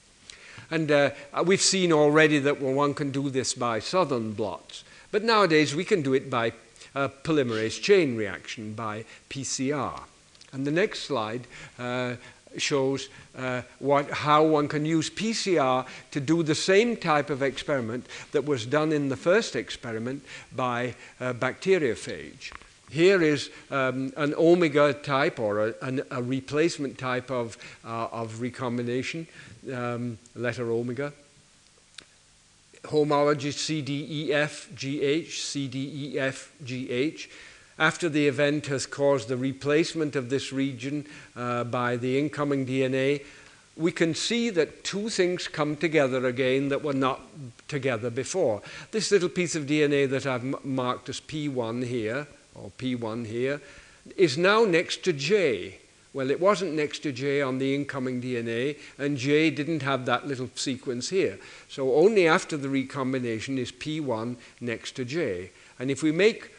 And 0.71 0.91
uh, 0.91 1.11
we've 1.45 1.61
seen 1.61 1.93
already 1.93 2.39
that 2.41 2.61
one 2.61 2.95
can 2.95 3.11
do 3.11 3.31
this 3.31 3.55
by 3.55 3.81
southern 3.81 4.33
blots. 4.33 4.85
But 5.11 5.25
nowadays 5.25 5.75
we 5.75 5.85
can 5.85 6.03
do 6.03 6.15
it 6.15 6.31
by 6.31 6.53
uh, 6.95 7.09
polymerase 7.25 7.81
chain 7.83 8.17
reaction, 8.17 8.75
by 8.75 9.05
PCR. 9.29 10.01
And 10.53 10.67
the 10.67 10.71
next 10.71 11.01
slide 11.01 11.47
uh, 11.79 12.15
shows 12.57 13.09
uh, 13.37 13.63
what, 13.79 14.11
how 14.11 14.45
one 14.45 14.69
can 14.69 14.85
use 14.85 15.11
PCR 15.11 15.87
to 16.11 16.21
do 16.21 16.43
the 16.43 16.55
same 16.55 16.97
type 16.97 17.31
of 17.31 17.43
experiment 17.43 18.07
that 18.33 18.45
was 18.45 18.67
done 18.67 18.93
in 18.93 19.09
the 19.09 19.17
first 19.17 19.55
experiment 19.55 20.25
by 20.55 20.95
uh, 21.21 21.33
bacteriophage. 21.33 22.53
Here 22.91 23.23
is 23.23 23.51
um, 23.71 24.13
an 24.17 24.35
omega 24.35 24.93
type 24.93 25.39
or 25.39 25.69
a, 25.69 25.75
an, 25.83 26.03
a 26.11 26.23
replacement 26.23 26.99
type 26.99 27.31
of, 27.31 27.57
uh, 27.85 28.09
of 28.11 28.41
recombination 28.41 29.27
um, 29.73 30.19
letter 30.35 30.71
omega. 30.71 31.13
homology 32.87 33.51
CDEFGH, 33.51 35.29
CDEFGH. 36.13 37.29
After 37.79 38.09
the 38.09 38.27
event 38.27 38.67
has 38.67 38.87
caused 38.87 39.29
the 39.29 39.37
replacement 39.37 40.17
of 40.17 40.29
this 40.29 40.53
region 40.53 41.07
uh, 41.35 41.65
by 41.65 41.97
the 41.97 42.19
incoming 42.19 42.67
DNA, 42.67 43.23
we 43.77 43.93
can 43.93 44.15
see 44.15 44.51
that 44.51 44.85
two 44.85 45.09
things 45.09 45.49
come 45.49 45.77
together 45.77 46.27
again 46.27 46.69
that 46.69 46.83
were 46.83 46.93
not 46.93 47.21
together 47.69 48.11
before. 48.11 48.61
This 48.91 49.11
little 49.11 49.31
piece 49.31 49.55
of 49.55 49.65
DNA 49.65 50.11
that 50.11 50.27
I've 50.27 50.65
marked 50.65 51.09
as 51.09 51.21
P1 51.21 51.87
here, 51.87 52.27
or 52.55 52.71
P1 52.79 53.27
here, 53.27 53.61
is 54.17 54.39
now 54.39 54.65
next 54.65 55.03
to 55.05 55.13
J. 55.13 55.79
Well, 56.13 56.31
it 56.31 56.41
wasn't 56.41 56.75
next 56.75 57.01
to 57.01 57.13
J 57.13 57.41
on 57.41 57.59
the 57.59 57.75
incoming 57.75 58.21
DNA, 58.21 58.79
and 58.99 59.17
J 59.17 59.51
didn't 59.51 59.83
have 59.83 60.07
that 60.07 60.27
little 60.27 60.51
sequence 60.55 61.11
here. 61.11 61.39
So 61.69 61.95
only 61.95 62.27
after 62.27 62.57
the 62.57 62.69
recombination 62.69 63.59
is 63.59 63.71
P1 63.71 64.37
next 64.61 64.97
to 64.97 65.05
J. 65.05 65.51
And 65.79 65.91
if 65.91 66.03
we 66.03 66.11
make 66.11 66.51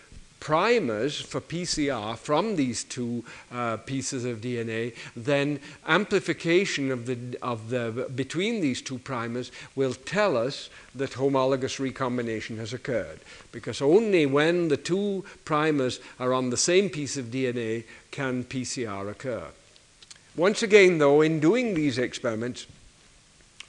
primers 0.41 1.21
for 1.21 1.39
PCR 1.39 2.17
from 2.17 2.57
these 2.57 2.83
two 2.83 3.23
uh, 3.53 3.77
pieces 3.77 4.25
of 4.25 4.41
DNA, 4.41 4.93
then 5.15 5.59
amplification 5.87 6.91
of 6.91 7.05
the, 7.05 7.37
of 7.41 7.69
the, 7.69 8.09
between 8.15 8.59
these 8.59 8.81
two 8.81 8.97
primers 8.97 9.51
will 9.75 9.93
tell 9.93 10.35
us 10.35 10.69
that 10.95 11.13
homologous 11.13 11.79
recombination 11.79 12.57
has 12.57 12.73
occurred. 12.73 13.19
Because 13.53 13.81
only 13.81 14.25
when 14.25 14.67
the 14.67 14.77
two 14.77 15.23
primers 15.45 15.99
are 16.19 16.33
on 16.33 16.49
the 16.49 16.57
same 16.57 16.89
piece 16.89 17.15
of 17.15 17.25
DNA 17.25 17.85
can 18.09 18.43
PCR 18.43 19.09
occur. 19.09 19.45
Once 20.35 20.63
again, 20.63 20.97
though, 20.97 21.21
in 21.21 21.39
doing 21.39 21.75
these 21.75 21.99
experiments, 21.99 22.65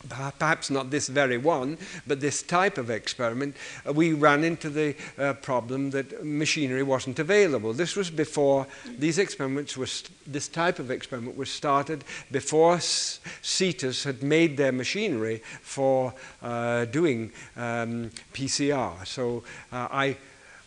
perhaps 0.09 0.70
not 0.70 0.90
this 0.90 1.09
very 1.09 1.38
one, 1.38 1.78
but 2.07 2.20
this 2.20 2.42
type 2.42 2.78
of 2.78 2.90
experiment, 2.90 3.57
uh, 3.86 3.92
we 3.92 4.12
ran 4.12 4.44
into 4.44 4.68
the 4.70 4.94
uh, 5.18 5.32
problem 5.34 5.90
that 5.90 6.24
machinery 6.24 6.82
wasn't 6.82 7.18
available. 7.18 7.72
This 7.72 7.96
was 7.96 8.11
before 8.11 8.66
these 8.98 9.18
experiments 9.18 9.76
were, 9.76 9.88
this 10.26 10.48
type 10.48 10.78
of 10.78 10.90
experiment 10.90 11.36
was 11.36 11.50
started 11.50 12.05
before 12.30 12.76
CETUS 12.76 14.05
had 14.05 14.22
made 14.22 14.57
their 14.57 14.72
machinery 14.72 15.42
for 15.62 16.14
uh, 16.42 16.84
doing 16.86 17.32
um, 17.57 18.11
PCR. 18.32 19.07
So 19.07 19.44
uh, 19.72 19.88
I 19.90 20.16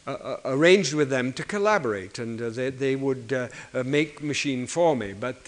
uh, 0.07 0.11
uh, 0.11 0.37
arranged 0.45 0.93
with 0.93 1.09
them 1.09 1.33
to 1.33 1.43
collaborate 1.43 2.19
and 2.19 2.37
they, 2.39 2.69
they 2.69 2.95
would 2.95 3.49
make 3.85 4.21
machine 4.21 4.67
for 4.67 4.95
me, 4.95 5.13
but 5.13 5.45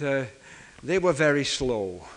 they 0.84 1.00
were 1.00 1.14
very 1.14 1.46
slow 1.46 2.08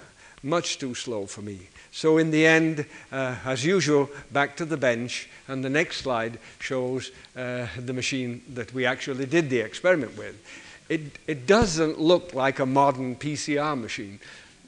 much 0.43 0.78
too 0.78 0.95
slow 0.95 1.26
for 1.26 1.43
me. 1.43 1.59
So 1.93 2.18
in 2.18 2.30
the 2.30 2.47
end, 2.47 2.86
uh, 3.11 3.36
as 3.45 3.64
usual, 3.64 4.09
back 4.32 4.57
to 4.57 4.64
the 4.64 4.76
bench, 4.76 5.28
and 5.49 5.64
the 5.64 5.70
next 5.70 5.99
slide 5.99 6.38
shows 6.59 7.11
uh, 7.36 7.66
the 7.76 7.93
machine 7.93 8.43
that 8.55 8.72
we 8.72 8.86
actually 8.86 9.26
did 9.26 9.51
the 9.51 9.61
experiment 9.61 10.16
with. 10.16 10.41
It, 10.88 11.18
it 11.26 11.47
doesn't 11.47 12.01
look 12.01 12.34
like 12.34 12.59
a 12.59 12.66
modern 12.66 13.16
PCR 13.16 13.80
machine 13.80 14.18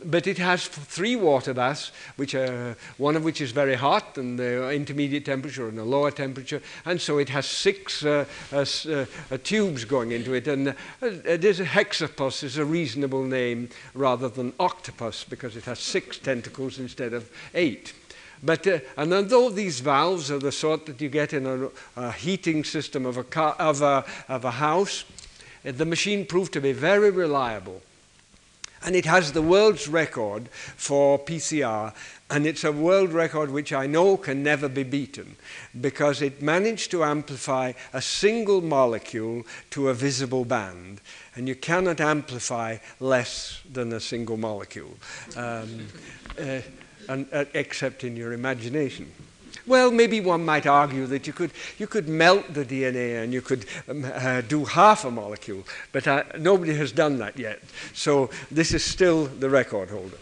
but 0.05 0.27
it 0.27 0.39
has 0.39 0.67
three 0.67 1.17
water 1.17 1.55
baths, 1.55 1.93
which 2.17 2.35
are, 2.35 2.77
one 2.99 3.17
of 3.17 3.25
which 3.25 3.41
is 3.41 3.53
very 3.53 3.75
hot 3.75 4.19
and 4.19 4.39
the 4.39 4.71
intermediate 4.71 5.25
temperature 5.25 5.69
and 5.69 5.79
a 5.79 5.85
lower 5.85 6.11
temperature, 6.11 6.61
and 6.85 7.01
so 7.01 7.19
it 7.19 7.29
has 7.29 7.47
six 7.47 8.05
uh, 8.05 8.25
uh, 8.53 8.65
uh, 8.91 9.39
tubes 9.43 9.85
going 9.85 10.13
into 10.13 10.35
it. 10.35 10.49
And 10.49 10.69
uh, 10.69 10.75
it 11.01 11.45
is 11.45 11.61
a 11.61 11.65
hexapus 11.65 12.43
is 12.43 12.59
a 12.59 12.65
reasonable 12.65 13.25
name 13.25 13.69
rather 13.95 14.29
than 14.29 14.53
octopus 14.59 15.25
because 15.25 15.57
it 15.57 15.65
has 15.65 15.79
six 15.79 16.19
tentacles 16.19 16.79
instead 16.79 17.13
of 17.13 17.31
eight. 17.55 17.93
But, 18.43 18.67
uh, 18.67 18.81
and 18.97 19.13
although 19.13 19.51
these 19.51 19.81
valves 19.81 20.31
are 20.31 20.39
the 20.39 20.51
sort 20.51 20.87
that 20.87 21.01
you 21.01 21.09
get 21.09 21.33
in 21.33 21.47
a, 21.47 21.69
a 22.01 22.13
heating 22.13 22.65
system 22.65 23.07
of 23.07 23.17
a, 23.17 23.25
car, 23.25 23.55
of 23.59 23.83
a, 23.83 24.05
of 24.29 24.45
a 24.45 24.51
house, 24.51 25.05
the 25.63 25.85
machine 25.85 26.27
proved 26.27 26.53
to 26.55 26.61
be 26.61 26.73
very 26.73 27.11
reliable. 27.11 27.81
And 28.85 28.97
it 28.97 29.05
has 29.05 29.33
the 29.33 29.43
world's 29.43 29.89
record 29.89 30.49
for 30.51 31.19
PCR, 31.19 31.95
and 32.31 32.47
it's 32.47 32.65
a 32.65 32.73
world 32.73 33.13
record 33.13 33.51
which 33.51 33.73
I 33.73 33.87
know 33.87 34.17
can 34.17 34.43
never 34.43 34.69
be 34.69 34.83
beaten 34.83 35.37
because 35.81 36.23
it 36.23 36.43
managed 36.43 36.91
to 36.93 37.05
amplify 37.05 37.73
a 37.93 38.03
single 38.03 38.61
molecule 38.61 39.45
to 39.71 39.89
a 39.89 39.95
visible 39.95 40.45
band. 40.45 41.01
And 41.37 41.47
you 41.47 41.55
cannot 41.55 42.01
amplify 42.01 42.79
less 43.01 43.61
than 43.71 43.93
a 43.93 44.01
single 44.01 44.37
molecule, 44.37 44.97
um, 45.37 45.87
uh, 46.41 46.61
and, 47.09 47.27
uh, 47.33 47.45
except 47.55 48.05
in 48.05 48.17
your 48.17 48.33
imagination. 48.33 49.13
Well, 49.67 49.91
maybe 49.91 50.21
one 50.21 50.45
might 50.45 50.67
argue 50.67 51.07
that 51.07 51.27
you 51.27 51.33
could, 51.33 51.53
you 51.79 51.87
could 51.87 52.09
melt 52.09 52.53
the 52.53 52.65
DNA 52.65 53.23
and 53.23 53.33
you 53.33 53.41
could 53.41 53.67
um, 53.89 54.05
uh, 54.05 54.41
do 54.41 54.65
half 54.65 55.05
a 55.05 55.11
molecule, 55.11 55.65
but 55.93 56.07
uh, 56.09 56.25
nobody 56.39 56.75
has 56.75 56.91
done 56.91 57.19
that 57.19 57.39
yet. 57.39 57.61
So 57.93 58.31
this 58.51 58.75
is 58.75 58.85
still 58.85 59.27
the 59.27 59.49
record 59.49 59.91
holder. 59.91 60.19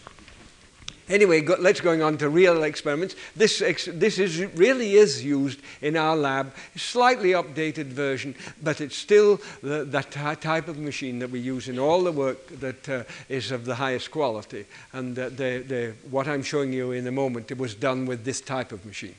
Anyway, 1.09 1.41
go, 1.41 1.57
let's 1.59 1.81
going 1.81 2.01
on 2.01 2.17
to 2.19 2.29
real 2.29 2.63
experiments. 2.63 3.15
This, 3.35 3.61
ex, 3.61 3.89
this 3.91 4.17
is, 4.17 4.45
really 4.55 4.93
is 4.93 5.25
used 5.25 5.59
in 5.81 5.97
our 5.97 6.15
lab, 6.15 6.53
slightly 6.77 7.31
updated 7.31 7.87
version, 7.87 8.33
but 8.63 8.79
it's 8.79 8.95
still 8.95 9.41
the, 9.61 9.83
that 9.85 10.11
type 10.11 10.67
of 10.69 10.77
machine 10.77 11.19
that 11.19 11.29
we 11.29 11.39
use 11.39 11.67
in 11.67 11.79
all 11.79 12.03
the 12.03 12.13
work 12.13 12.47
that 12.59 12.87
uh, 12.87 13.03
is 13.27 13.51
of 13.51 13.65
the 13.65 13.75
highest 13.75 14.11
quality. 14.11 14.65
And 14.93 15.17
uh, 15.19 15.29
the, 15.29 15.65
the, 15.67 15.93
what 16.09 16.27
I'm 16.27 16.43
showing 16.43 16.71
you 16.71 16.91
in 16.91 17.05
a 17.07 17.11
moment, 17.11 17.51
it 17.51 17.57
was 17.57 17.75
done 17.75 18.05
with 18.05 18.23
this 18.23 18.39
type 18.39 18.71
of 18.71 18.85
machine 18.85 19.15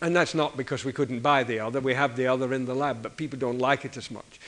and 0.00 0.14
that's 0.14 0.34
not 0.34 0.56
because 0.56 0.84
we 0.84 0.92
couldn't 0.92 1.20
buy 1.20 1.44
the 1.44 1.60
other. 1.60 1.80
We 1.80 1.94
have 1.94 2.16
the 2.16 2.26
other 2.26 2.52
in 2.52 2.64
the 2.64 2.74
lab, 2.74 3.02
but 3.02 3.16
people 3.16 3.38
don't 3.38 3.58
like 3.58 3.84
it 3.84 3.96
as 3.96 4.10
much. 4.10 4.40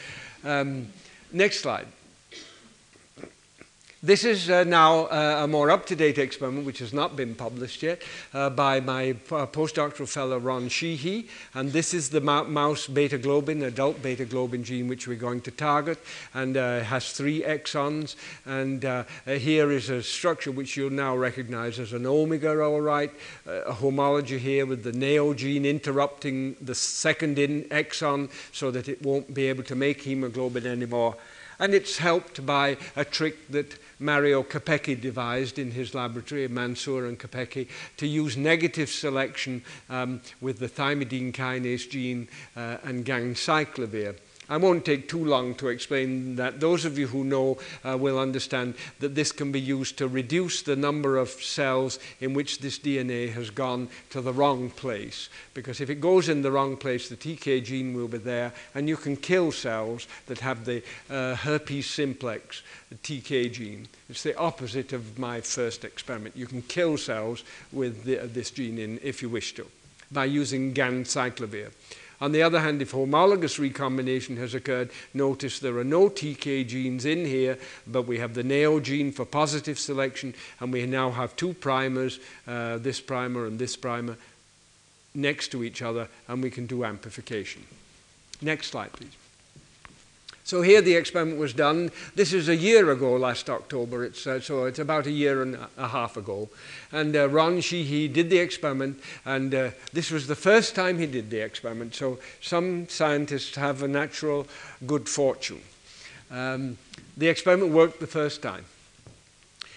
Um, 0.45 0.89
next 1.33 1.61
slide. 1.61 1.87
This 4.07 4.25
is 4.25 4.49
uh, 4.49 4.63
now 4.63 5.07
uh, 5.07 5.41
a 5.43 5.49
more 5.49 5.69
up-to-date 5.69 6.17
experiment, 6.17 6.65
which 6.65 6.79
has 6.79 6.93
not 6.93 7.17
been 7.17 7.35
published 7.35 7.83
yet, 7.83 8.03
uh, 8.33 8.49
by 8.51 8.79
my 8.79 9.17
uh, 9.33 9.47
postdoctoral 9.47 10.09
fellow 10.09 10.39
Ron 10.39 10.69
Sheehy. 10.69 11.27
And 11.55 11.73
this 11.73 11.93
is 11.93 12.11
the 12.11 12.21
mouse 12.21 12.87
beta 12.87 13.19
globin, 13.19 13.65
adult 13.65 14.01
beta 14.05 14.25
globin 14.25 14.63
gene, 14.63 14.87
which 14.87 15.09
we're 15.09 15.17
going 15.17 15.41
to 15.41 15.51
target. 15.51 15.99
And 16.35 16.57
uh, 16.57 16.85
has 16.85 17.11
three 17.11 17.43
exons. 17.43 18.15
And 18.45 18.85
uh, 18.85 19.03
here 19.25 19.73
is 19.73 19.91
a 19.91 20.05
structure 20.05 20.53
which 20.53 20.77
you'll 20.77 20.91
now 20.91 21.17
recognize 21.17 21.81
as 21.81 21.93
an 21.93 22.07
omega, 22.07 22.63
all 22.63 22.81
right. 22.81 23.11
a 23.45 23.73
homology 23.73 24.39
here 24.39 24.67
with 24.67 24.85
the 24.85 24.93
neo 24.93 25.35
gene 25.35 25.67
interrupting 25.67 26.55
the 26.61 26.77
second 26.77 27.41
in 27.41 27.65
exon 27.71 28.31
so 28.53 28.71
that 28.71 28.89
it 28.89 29.03
won't 29.03 29.35
be 29.35 29.47
able 29.49 29.65
to 29.65 29.75
make 29.75 30.03
hemoglobin 30.03 30.65
anymore. 30.65 31.17
And 31.59 31.75
it's 31.75 31.99
helped 31.99 32.45
by 32.45 32.77
a 32.95 33.05
trick 33.05 33.49
that 33.49 33.79
Mario 33.99 34.43
Capecchi 34.43 35.01
devised 35.01 35.59
in 35.59 35.71
his 35.71 35.95
laboratory, 35.95 36.49
Mansour 36.49 37.07
and 37.07 37.19
Capecchi, 37.19 37.69
to 37.97 38.07
use 38.07 38.37
negative 38.37 38.91
selection 38.91 39.63
um, 39.89 40.21
with 40.41 40.59
the 40.59 40.69
thymidine 40.69 41.33
kinase 41.33 41.89
gene 41.89 42.29
uh, 42.57 42.77
and 42.85 43.05
gangcyclovir. 43.05 44.17
I 44.49 44.59
won't 44.59 44.85
take 44.85 45.09
too 45.09 45.25
long 45.25 45.57
to 45.57 45.69
explain 45.69 46.37
that. 46.37 46.61
Those 46.61 46.85
of 46.85 46.97
you 46.97 47.09
who 47.09 47.25
know 47.25 47.59
uh, 47.85 47.97
will 47.99 48.19
understand 48.19 48.75
that 49.01 49.15
this 49.15 49.33
can 49.33 49.51
be 49.51 49.61
used 49.61 49.99
to 49.99 50.07
reduce 50.07 50.63
the 50.63 50.77
number 50.77 51.17
of 51.17 51.31
cells 51.31 51.99
in 52.21 52.33
which 52.33 52.61
this 52.61 52.79
DNA 52.79 53.33
has 53.33 53.51
gone 53.51 53.89
to 54.11 54.21
the 54.21 54.33
wrong 54.33 54.71
place. 54.71 55.29
Because 55.53 55.81
if 55.81 55.91
it 55.91 56.01
goes 56.01 56.29
in 56.29 56.43
the 56.43 56.53
wrong 56.53 56.77
place, 56.77 57.09
the 57.09 57.17
TK 57.17 57.65
gene 57.65 57.95
will 57.95 58.09
be 58.09 58.19
there, 58.19 58.53
and 58.75 58.89
you 58.89 58.97
can 58.97 59.17
kill 59.17 59.51
cells 59.51 60.07
that 60.27 60.39
have 60.39 60.65
the 60.65 60.83
uh, 61.11 61.35
herpes 61.35 61.91
simplex, 61.91 62.63
the 62.89 62.97
TK 62.97 63.53
gene. 63.53 63.89
It's 64.09 64.23
the 64.23 64.39
opposite 64.39 64.93
of 64.93 65.19
my 65.19 65.41
first 65.41 65.85
experiment. 65.85 66.37
You 66.37 66.47
can 66.47 66.63
kill 66.63 66.97
cells 66.99 67.43
with 67.73 68.05
the, 68.05 68.21
uh, 68.21 68.27
this 68.27 68.53
gene 68.53 68.79
in 68.79 69.01
if 69.03 69.23
you 69.23 69.29
wish 69.29 69.55
to 69.55 69.67
by 70.11 70.25
using 70.25 70.73
ganciclovir. 70.73 71.73
On 72.21 72.33
the 72.33 72.43
other 72.43 72.61
hand, 72.61 72.81
if 72.81 72.93
homologous 72.93 73.59
recombination 73.59 74.37
has 74.39 74.55
occurred, 74.55 74.91
notice 75.13 75.59
there 75.59 75.77
are 75.77 75.85
no 75.85 76.09
TK 76.09 76.67
genes 76.67 77.05
in 77.05 77.25
here, 77.25 77.59
but 77.87 78.03
we 78.03 78.19
have 78.19 78.35
the 78.35 78.43
NEO 78.43 78.81
gene 78.81 79.13
for 79.13 79.25
positive 79.25 79.79
selection, 79.79 80.35
and 80.61 80.73
we 80.73 80.87
now 80.87 81.11
have 81.11 81.37
two 81.37 81.53
primers, 81.53 82.19
uh, 82.47 82.79
this 82.79 83.01
primer 83.01 83.47
and 83.47 83.59
this 83.59 83.77
primer, 83.77 84.17
next 85.15 85.49
to 85.49 85.63
each 85.63 85.83
other, 85.83 86.09
and 86.29 86.43
we 86.43 86.51
can 86.51 86.67
do 86.67 86.85
amplification. 86.85 87.65
Next 88.41 88.69
slide, 88.69 88.93
please. 88.93 89.26
So 90.47 90.63
here 90.63 90.81
the 90.81 90.95
experiment 90.95 91.41
was 91.41 91.53
done. 91.53 91.91
This 92.15 92.33
is 92.33 92.49
a 92.49 92.55
year 92.55 92.93
ago, 92.93 93.17
last 93.17 93.51
October. 93.51 94.05
It's, 94.05 94.25
uh, 94.29 94.39
so 94.39 94.67
it's 94.67 94.79
about 94.79 95.07
a 95.07 95.11
year 95.11 95.43
and 95.43 95.59
a 95.77 95.89
half 95.89 96.17
ago. 96.17 96.49
And 96.93 97.17
uh, 97.17 97.29
Ron 97.29 97.61
Sheehy 97.61 98.07
did 98.07 98.31
the 98.31 98.39
experiment, 98.39 99.01
and 99.25 99.53
uh, 99.53 99.71
this 99.93 100.13
was 100.13 100.29
the 100.29 100.37
first 100.37 100.77
time 100.77 101.01
he 101.01 101.07
did 101.07 101.31
the 101.31 101.41
experiment. 101.41 101.97
So 101.97 102.21
some 102.41 102.89
scientists 102.89 103.57
have 103.57 103.83
a 103.83 103.89
natural 103.89 104.47
good 104.87 105.09
fortune. 105.09 105.63
Um, 106.31 106.79
the 107.17 107.27
experiment 107.27 107.73
worked 107.73 107.99
the 107.99 108.07
first 108.07 108.41
time. 108.41 108.67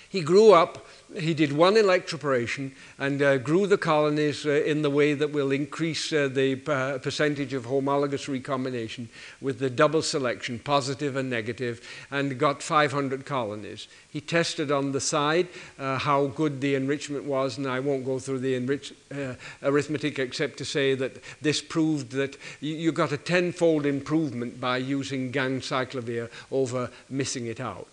He 0.10 0.22
grew 0.22 0.52
up 0.52 0.86
he 1.16 1.34
did 1.34 1.52
one 1.52 1.74
electroporation 1.74 2.72
and 3.00 3.22
uh, 3.22 3.38
grew 3.38 3.66
the 3.66 3.78
colonies 3.78 4.46
uh, 4.46 4.52
in 4.52 4.84
the 4.84 4.90
way 4.90 5.16
that 5.16 5.32
will 5.32 5.52
increase 5.52 6.14
uh, 6.14 6.28
the 6.28 6.56
percentage 7.02 7.54
of 7.54 7.66
homologous 7.66 8.30
recombination 8.30 9.10
with 9.42 9.58
the 9.58 9.70
double 9.70 10.04
selection, 10.04 10.60
positive 10.60 11.16
and 11.16 11.30
negative, 11.30 11.82
and 12.12 12.38
got 12.38 12.62
500 12.62 13.26
colonies. 13.26 13.88
He 14.12 14.22
tested 14.22 14.72
on 14.72 14.92
the 14.92 15.02
side 15.02 15.48
uh, 15.80 15.98
how 15.98 16.28
good 16.28 16.62
the 16.62 16.76
enrichment 16.76 17.24
was, 17.24 17.58
and 17.58 17.66
I 17.66 17.80
won't 17.80 18.06
go 18.06 18.20
through 18.20 18.40
the 18.40 18.56
enrich, 18.56 18.94
uh, 19.12 19.34
arithmetic 19.64 20.20
except 20.20 20.58
to 20.60 20.66
say 20.66 20.94
that 20.96 21.24
this 21.42 21.62
proved 21.62 22.12
that 22.12 22.38
you, 22.60 22.92
got 22.92 23.12
a 23.12 23.18
tenfold 23.18 23.86
improvement 23.86 24.60
by 24.60 24.78
using 24.78 25.32
gang 25.32 25.60
ganciclovir 25.60 26.30
over 26.52 26.90
missing 27.10 27.46
it 27.48 27.60
out. 27.60 27.88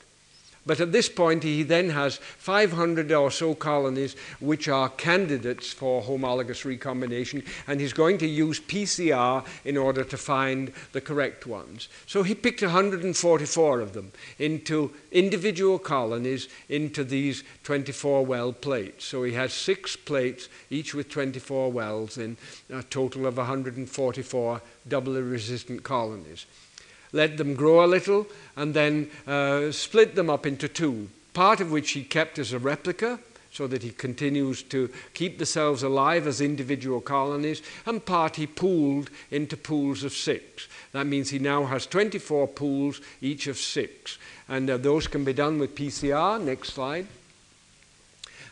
But 0.67 0.81
at 0.81 0.91
this 0.91 1.09
point, 1.09 1.45
he 1.45 1.63
then 1.63 1.91
has 1.91 2.17
500 2.17 3.13
or 3.13 3.31
so 3.31 3.55
colonies 3.55 4.17
which 4.41 4.67
are 4.69 4.89
candidates 4.89 5.73
for 5.73 6.03
homologous 6.03 6.65
recombination, 6.65 7.45
and 7.69 7.81
he's 7.81 7.93
going 7.93 8.19
to 8.19 8.27
use 8.27 8.59
PCR 8.59 9.47
in 9.65 9.77
order 9.77 10.03
to 10.03 10.17
find 10.17 10.73
the 10.91 11.01
correct 11.01 11.47
ones. 11.47 11.89
So 12.07 12.25
he 12.25 12.35
picked 12.35 12.63
144 12.63 13.81
of 13.81 13.93
them 13.93 14.11
into 14.41 14.93
individual 15.13 15.79
colonies 15.79 16.49
into 16.69 17.05
these 17.05 17.45
24 17.63 18.27
well 18.27 18.53
plates. 18.53 19.05
So 19.05 19.23
he 19.23 19.35
has 19.35 19.53
six 19.53 19.95
plates, 19.95 20.49
each 20.69 20.95
with 20.95 21.09
24 21.09 21.71
wells, 21.71 22.19
in 22.19 22.37
a 22.71 22.83
total 22.83 23.27
of 23.27 23.37
144 23.37 24.61
doubly 24.89 25.23
resistant 25.23 25.85
colonies 25.85 26.47
let 27.17 27.37
them 27.37 27.55
grow 27.55 27.85
a 27.85 27.87
little, 27.87 28.27
and 28.55 28.75
then 28.75 29.11
uh, 29.27 29.73
split 29.73 30.15
them 30.15 30.31
up 30.31 30.47
into 30.47 30.69
two, 30.69 31.09
part 31.35 31.61
of 31.61 31.73
which 31.73 31.93
he 31.93 32.05
kept 32.05 32.39
as 32.39 32.53
a 32.53 32.59
replica, 32.59 33.19
so 33.51 33.67
that 33.67 33.83
he 33.83 33.91
continues 33.91 34.63
to 34.63 34.91
keep 35.15 35.39
the 35.39 35.47
cells 35.47 35.83
alive 35.83 36.27
as 36.27 36.43
individual 36.43 37.01
colonies, 37.01 37.63
and 37.87 38.05
part 38.05 38.37
he 38.37 38.47
pooled 38.47 39.09
into 39.31 39.57
pools 39.57 40.05
of 40.05 40.13
six. 40.13 40.69
That 40.93 41.07
means 41.07 41.31
he 41.31 41.39
now 41.39 41.65
has 41.65 41.87
24 41.87 42.49
pools, 42.49 43.01
each 43.23 43.47
of 43.47 43.57
six. 43.57 44.19
And 44.49 44.69
uh, 44.69 44.77
those 44.77 45.07
can 45.09 45.25
be 45.25 45.33
done 45.33 45.59
with 45.59 45.75
PCR. 45.75 46.41
Next 46.41 46.75
slide. 46.75 47.07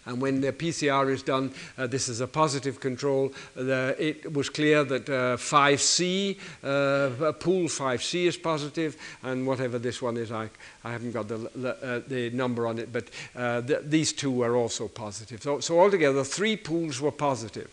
And 0.07 0.21
when 0.21 0.41
the 0.41 0.53
PCR 0.53 1.11
is 1.11 1.23
done, 1.23 1.53
uh, 1.79 1.87
this 1.87 2.09
is 2.09 2.21
a 2.21 2.27
positive 2.27 2.81
control. 2.81 3.33
The, 3.55 3.97
it 3.99 4.33
was 4.33 4.51
clear 4.51 4.85
that 4.85 5.09
uh, 5.09 5.37
5C, 5.37 6.39
uh, 6.63 7.33
pool 7.33 7.69
5C 7.69 8.27
is 8.27 8.37
positive, 8.37 8.97
and 9.23 9.47
whatever 9.47 9.79
this 9.79 10.03
one 10.03 10.17
is, 10.17 10.31
I, 10.31 10.51
I 10.85 10.93
haven't 10.93 11.13
got 11.13 11.29
the, 11.29 11.51
the, 11.55 12.33
uh, 12.33 12.37
number 12.37 12.67
on 12.67 12.79
it, 12.79 12.93
but 12.93 13.09
uh, 13.35 13.61
the, 13.61 13.83
these 13.85 14.13
two 14.13 14.31
were 14.31 14.57
also 14.57 14.89
positive. 14.89 15.43
So, 15.43 15.61
so 15.61 15.81
altogether, 15.81 16.25
three 16.25 16.57
pools 16.57 17.01
were 17.01 17.13
positive. 17.13 17.71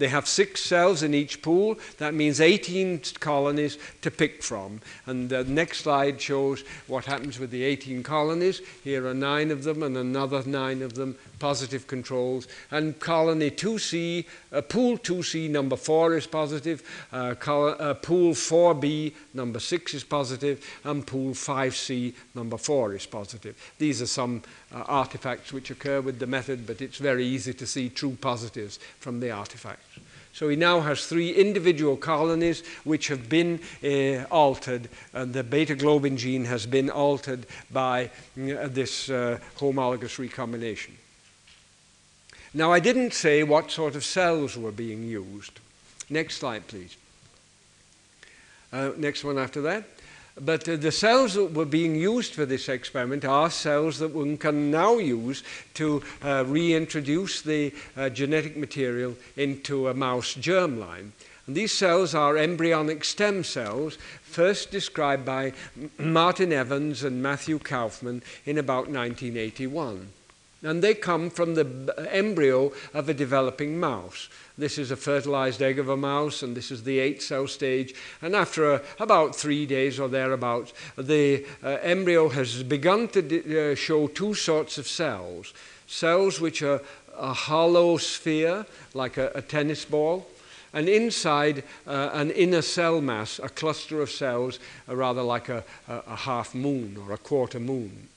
They 0.00 0.08
have 0.08 0.26
six 0.26 0.62
cells 0.62 1.02
in 1.02 1.12
each 1.12 1.42
pool. 1.42 1.78
That 1.98 2.14
means 2.14 2.40
18 2.40 3.02
colonies 3.20 3.76
to 4.00 4.10
pick 4.10 4.42
from. 4.42 4.80
And 5.04 5.28
the 5.28 5.44
next 5.44 5.82
slide 5.82 6.18
shows 6.18 6.64
what 6.86 7.04
happens 7.04 7.38
with 7.38 7.50
the 7.50 7.62
18 7.62 8.02
colonies. 8.02 8.62
Here 8.82 9.06
are 9.06 9.12
nine 9.12 9.50
of 9.50 9.62
them 9.62 9.82
and 9.82 9.98
another 9.98 10.42
nine 10.46 10.80
of 10.80 10.94
them 10.94 11.16
positive 11.38 11.86
controls. 11.86 12.48
And 12.70 12.98
colony 12.98 13.50
2C, 13.50 14.24
uh, 14.52 14.62
pool 14.62 14.96
2C 14.96 15.50
number 15.50 15.76
4 15.76 16.16
is 16.16 16.26
positive, 16.26 16.82
uh, 17.12 17.34
uh, 17.46 17.94
pool 17.94 18.32
4B 18.32 19.12
number 19.34 19.58
6 19.58 19.94
is 19.94 20.04
positive, 20.04 20.64
and 20.84 21.06
pool 21.06 21.32
5C 21.32 22.14
number 22.34 22.56
4 22.56 22.94
is 22.94 23.06
positive. 23.06 23.56
These 23.78 24.00
are 24.00 24.06
some 24.06 24.42
uh, 24.72 24.84
artifacts 24.86 25.52
which 25.52 25.70
occur 25.70 26.00
with 26.00 26.18
the 26.18 26.26
method, 26.26 26.66
but 26.66 26.80
it's 26.80 26.98
very 26.98 27.26
easy 27.26 27.52
to 27.54 27.66
see 27.66 27.88
true 27.88 28.16
positives 28.20 28.78
from 29.00 29.20
the 29.20 29.30
artifacts. 29.30 29.89
So 30.32 30.48
he 30.48 30.56
now 30.56 30.80
has 30.80 31.06
three 31.06 31.32
individual 31.32 31.96
colonies 31.96 32.62
which 32.84 33.08
have 33.08 33.28
been 33.28 33.60
uh, 33.82 34.24
altered, 34.30 34.88
and 35.12 35.34
the 35.34 35.42
beta 35.42 35.74
globin 35.74 36.16
gene 36.16 36.44
has 36.44 36.66
been 36.66 36.88
altered 36.88 37.46
by 37.70 38.10
uh, 38.38 38.68
this 38.68 39.10
uh, 39.10 39.38
homologous 39.56 40.18
recombination. 40.18 40.96
Now, 42.54 42.72
I 42.72 42.80
didn't 42.80 43.12
say 43.12 43.42
what 43.42 43.70
sort 43.70 43.94
of 43.94 44.04
cells 44.04 44.56
were 44.56 44.72
being 44.72 45.04
used. 45.04 45.60
Next 46.08 46.38
slide, 46.38 46.66
please. 46.66 46.96
Uh, 48.72 48.92
next 48.96 49.24
one 49.24 49.38
after 49.38 49.60
that. 49.62 49.84
But 50.40 50.68
uh, 50.68 50.76
the 50.76 50.92
cells 50.92 51.34
that 51.34 51.52
were 51.52 51.66
being 51.66 51.94
used 51.94 52.34
for 52.34 52.46
this 52.46 52.68
experiment 52.68 53.24
are 53.24 53.50
cells 53.50 53.98
that 53.98 54.14
one 54.14 54.38
can 54.38 54.70
now 54.70 54.96
use 54.96 55.42
to 55.74 56.02
uh, 56.22 56.44
reintroduce 56.46 57.42
the 57.42 57.74
uh, 57.96 58.08
genetic 58.08 58.56
material 58.56 59.16
into 59.36 59.88
a 59.88 59.94
mouse 59.94 60.34
germline. 60.34 61.10
And 61.46 61.56
these 61.56 61.72
cells 61.72 62.14
are 62.14 62.38
embryonic 62.38 63.04
stem 63.04 63.44
cells, 63.44 63.98
first 64.22 64.70
described 64.70 65.26
by 65.26 65.52
Martin 65.98 66.52
Evans 66.52 67.02
and 67.02 67.22
Matthew 67.22 67.58
Kaufman 67.58 68.22
in 68.46 68.56
about 68.56 68.88
1981. 68.88 70.08
And 70.62 70.82
they 70.82 70.94
come 70.94 71.30
from 71.30 71.54
the 71.54 71.94
embryo 72.10 72.72
of 72.92 73.08
a 73.08 73.14
developing 73.14 73.80
mouse. 73.80 74.28
This 74.58 74.76
is 74.76 74.90
a 74.90 74.96
fertilized 74.96 75.62
egg 75.62 75.78
of 75.78 75.88
a 75.88 75.96
mouse, 75.96 76.42
and 76.42 76.54
this 76.54 76.70
is 76.70 76.82
the 76.82 76.98
eight 76.98 77.22
cell 77.22 77.46
stage. 77.46 77.94
And 78.20 78.36
after 78.36 78.74
uh, 78.74 78.78
about 78.98 79.34
three 79.34 79.64
days 79.64 79.98
or 79.98 80.08
thereabouts, 80.08 80.74
the 80.98 81.46
uh, 81.62 81.78
embryo 81.80 82.28
has 82.28 82.62
begun 82.62 83.08
to 83.08 83.72
uh, 83.72 83.74
show 83.74 84.06
two 84.06 84.34
sorts 84.34 84.76
of 84.76 84.86
cells 84.86 85.54
cells 85.86 86.40
which 86.40 86.62
are 86.62 86.80
a 87.18 87.32
hollow 87.32 87.96
sphere, 87.96 88.64
like 88.94 89.16
a, 89.16 89.32
a 89.34 89.42
tennis 89.42 89.84
ball, 89.84 90.24
and 90.72 90.88
inside 90.88 91.64
uh, 91.86 92.10
an 92.12 92.30
inner 92.30 92.62
cell 92.62 93.00
mass, 93.00 93.40
a 93.42 93.48
cluster 93.48 94.00
of 94.00 94.10
cells, 94.10 94.60
uh, 94.88 94.94
rather 94.94 95.22
like 95.22 95.48
a, 95.48 95.64
a, 95.88 95.94
a 96.06 96.16
half 96.16 96.54
moon 96.54 96.96
or 96.96 97.12
a 97.12 97.18
quarter 97.18 97.58
moon. 97.58 98.09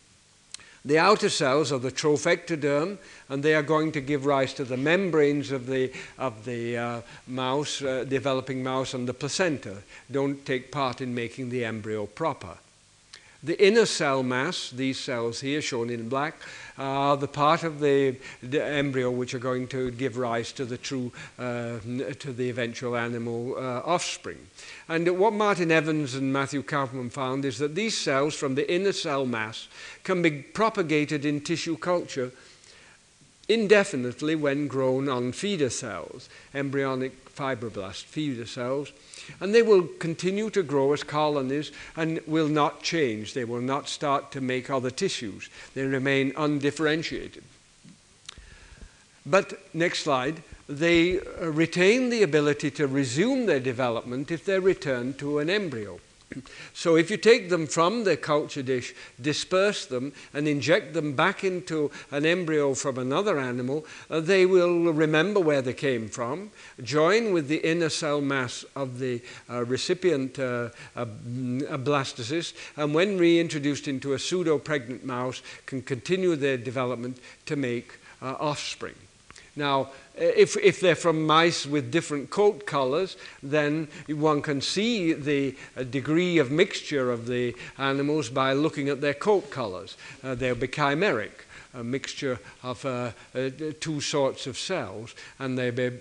The 0.86 1.00
outer 1.00 1.30
cells 1.30 1.72
are 1.72 1.80
the 1.80 1.92
trophectoderm, 1.92 2.98
and 3.30 3.42
they 3.42 3.56
are 3.56 3.64
going 3.64 3.94
to 3.94 4.02
give 4.02 4.26
rise 4.26 4.54
to 4.56 4.66
the 4.66 4.76
membranes 4.76 5.52
of 5.52 5.66
the, 5.66 5.94
of 6.18 6.44
the 6.44 6.78
uh, 6.78 7.02
mouse, 7.26 7.82
uh, 7.82 8.04
developing 8.04 8.62
mouse, 8.62 8.94
and 8.94 9.08
the 9.08 9.14
placenta. 9.14 9.78
Don't 10.12 10.46
take 10.46 10.72
part 10.72 11.00
in 11.00 11.16
making 11.16 11.50
the 11.50 11.64
embryo 11.64 12.06
proper. 12.06 12.58
The 13.44 13.62
inner 13.66 13.86
cell 13.86 14.24
mass, 14.24 14.72
these 14.72 15.00
cells 15.00 15.42
here 15.42 15.62
shown 15.62 15.90
in 15.90 16.10
black, 16.10 16.36
are 16.78 17.17
the 17.17 17.28
part 17.28 17.63
of 17.63 17.80
the, 17.80 18.15
the 18.41 18.63
embryo 18.63 19.11
which 19.11 19.34
are 19.34 19.39
going 19.39 19.67
to 19.67 19.91
give 19.91 20.17
rise 20.17 20.51
to 20.53 20.65
the 20.65 20.78
true, 20.78 21.11
uh, 21.38 21.80
to 22.19 22.34
the 22.34 22.49
eventual 22.49 22.95
animal 22.95 23.55
uh, 23.57 23.82
offspring. 23.86 24.47
And 24.89 25.17
what 25.19 25.34
Martin 25.34 25.71
Evans 25.71 26.15
and 26.15 26.34
Matthew 26.34 26.63
Kaufman 26.63 27.09
found 27.09 27.45
is 27.45 27.59
that 27.59 27.76
these 27.76 27.97
cells 27.97 28.36
from 28.36 28.55
the 28.55 28.71
inner 28.71 28.91
cell 28.91 29.26
mass 29.26 29.67
can 30.03 30.21
be 30.21 30.32
propagated 30.32 31.26
in 31.26 31.41
tissue 31.41 31.78
culture 31.78 32.32
indefinitely 33.49 34.36
when 34.36 34.67
grown 34.67 35.09
on 35.09 35.32
feeder 35.32 35.69
cells, 35.69 36.30
embryonic 36.53 37.34
fibroblast 37.36 38.03
feeder 38.03 38.45
cells. 38.45 38.91
And 39.39 39.53
they 39.53 39.61
will 39.61 39.84
continue 39.99 40.49
to 40.51 40.63
grow 40.63 40.93
as 40.93 41.03
colonies 41.03 41.71
and 41.95 42.19
will 42.28 42.47
not 42.47 42.84
change. 42.84 43.34
They 43.34 43.45
will 43.45 43.61
not 43.61 43.89
start 43.89 44.32
to 44.32 44.41
make 44.41 44.69
other 44.69 44.91
tissues. 44.91 45.49
They 45.74 45.84
remain 45.84 46.34
undifferentiated. 46.36 47.43
But, 49.26 49.53
next 49.74 50.03
slide, 50.03 50.43
they 50.67 51.19
uh, 51.19 51.49
retain 51.51 52.09
the 52.09 52.24
ability 52.24 52.71
to 52.71 52.88
resume 52.88 53.45
their 53.45 53.59
development 53.59 54.32
if 54.32 54.43
they're 54.43 54.61
returned 54.61 55.17
to 55.19 55.39
an 55.39 55.49
embryo. 55.49 55.99
So 56.74 56.96
if 56.96 57.12
you 57.12 57.18
take 57.18 57.50
them 57.50 57.68
from 57.68 58.04
the 58.04 58.18
culture 58.18 58.64
dish, 58.64 58.94
disperse 59.22 59.86
them, 59.86 60.14
and 60.34 60.48
inject 60.48 60.94
them 60.94 61.14
back 61.14 61.44
into 61.44 61.92
an 62.12 62.26
embryo 62.26 62.74
from 62.74 62.98
another 62.98 63.40
animal, 63.40 63.86
uh, 64.10 64.20
they 64.20 64.46
will 64.46 64.92
remember 64.94 65.40
where 65.40 65.62
they 65.62 65.74
came 65.74 66.10
from, 66.10 66.52
join 66.84 67.34
with 67.34 67.48
the 67.48 67.58
inner 67.58 67.90
cell 67.90 68.22
mass 68.22 68.66
of 68.76 69.00
the 69.00 69.22
uh, 69.50 69.64
recipient 69.66 70.40
uh, 70.40 70.70
uh, 70.96 71.06
blastocyst, 71.06 72.54
and 72.78 72.94
when 72.94 73.18
reintroduced 73.18 73.88
into 73.88 74.14
a 74.14 74.20
pseudo-pregnant 74.20 75.06
mouse, 75.06 75.42
can 75.66 75.82
continue 75.82 76.36
their 76.36 76.58
development 76.58 77.18
to 77.46 77.56
make 77.56 78.00
uh, 78.22 78.36
offspring. 78.40 78.96
Now, 79.56 79.92
if, 80.16 80.55
if 80.57 80.80
they're 80.80 80.95
from 80.95 81.26
mice 81.26 81.66
with 81.66 81.91
different 81.91 82.30
coat 82.30 82.66
colors, 82.66 83.18
then 83.41 83.88
one 84.07 84.41
can 84.41 84.61
see 84.61 85.14
the 85.14 85.55
uh, 85.76 85.84
degree 85.84 86.38
of 86.38 86.51
mixture 86.51 87.11
of 87.11 87.28
the 87.28 87.55
animals 87.78 88.30
by 88.30 88.53
looking 88.53 88.89
at 88.89 89.01
their 89.01 89.14
coat 89.14 89.49
colors. 89.49 89.97
Uh, 90.24 90.36
they'll 90.36 90.55
be 90.55 90.68
chimeric 90.68 91.32
a 91.76 91.84
mixture 91.84 92.39
of 92.61 92.86
uh, 92.86 93.11
uh, 93.34 93.49
two 93.80 93.99
sorts 93.99 94.45
of 94.47 94.57
cells. 94.57 95.16
And 95.39 95.57
they 95.57 95.72
be, 95.72 95.91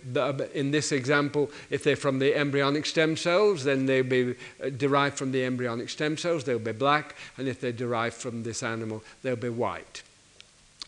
in 0.55 0.71
this 0.71 0.93
example, 0.93 1.51
if 1.71 1.83
they're 1.83 1.97
from 1.97 2.19
the 2.19 2.35
embryonic 2.35 2.87
stem 2.87 3.17
cells, 3.17 3.65
then 3.65 3.87
they'll 3.87 4.05
be 4.05 4.35
uh, 4.63 4.69
derived 4.69 5.17
from 5.17 5.33
the 5.33 5.45
embryonic 5.45 5.89
stem 5.89 6.17
cells, 6.17 6.45
they'll 6.45 6.59
be 6.59 6.73
black. 6.73 7.17
And 7.39 7.49
if 7.49 7.61
they're 7.61 7.73
derived 7.73 8.17
from 8.17 8.43
this 8.43 8.63
animal, 8.63 9.03
they'll 9.23 9.37
be 9.37 9.49
white. 9.49 10.03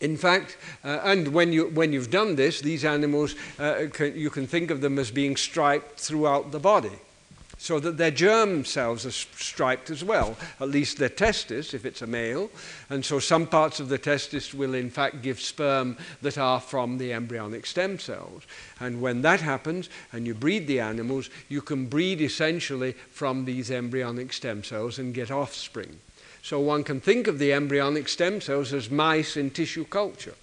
In 0.05 0.19
fact, 0.19 0.59
uh, 0.85 1.01
and 1.03 1.29
when, 1.29 1.51
you, 1.51 1.69
when 1.69 1.95
you've 1.95 2.11
done 2.11 2.37
this, 2.37 2.61
these 2.61 2.85
animals, 2.85 3.35
uh, 3.59 3.87
can, 3.91 4.15
you 4.15 4.29
can 4.29 4.47
think 4.47 4.71
of 4.71 4.83
them 4.83 4.99
as 4.99 5.11
being 5.11 5.35
striped 5.35 5.99
throughout 5.99 6.53
the 6.53 6.59
body 6.59 6.99
so 7.57 7.81
that 7.81 7.97
their 7.97 8.11
germ 8.11 8.67
cells 8.67 9.07
are 9.07 9.11
striped 9.11 9.89
as 9.89 10.05
well, 10.05 10.37
at 10.61 10.69
least 10.69 10.99
their 10.99 11.09
testis, 11.09 11.73
if 11.73 11.87
it's 11.87 12.03
a 12.03 12.07
male. 12.07 12.51
And 12.91 13.03
so 13.03 13.19
some 13.19 13.47
parts 13.47 13.81
of 13.81 13.89
the 13.89 13.97
testis 13.97 14.53
will, 14.53 14.75
in 14.75 14.91
fact, 14.91 15.23
give 15.23 15.41
sperm 15.41 15.97
that 16.21 16.37
are 16.37 16.61
from 16.61 16.99
the 16.99 17.15
embryonic 17.15 17.65
stem 17.65 17.99
cells. 17.99 18.43
And 18.81 19.01
when 19.01 19.23
that 19.23 19.41
happens, 19.41 19.89
and 20.13 20.27
you 20.27 20.35
breed 20.35 20.67
the 20.67 20.81
animals, 20.81 21.31
you 21.49 21.63
can 21.63 21.87
breed 21.87 22.21
essentially 22.21 22.93
from 22.93 23.47
these 23.47 23.71
embryonic 23.71 24.35
stem 24.35 24.63
cells 24.63 24.99
and 24.99 25.15
get 25.15 25.31
offspring. 25.31 25.99
So 26.45 26.61
one 26.61 26.85
can 26.85 27.01
think 27.01 27.27
of 27.27 27.39
the 27.39 27.55
embryonic 27.55 28.07
stem 28.07 28.43
cells 28.43 28.75
as 28.75 28.91
mice 28.91 29.39
in 29.39 29.49
tissue 29.49 29.87
culture. 29.87 30.35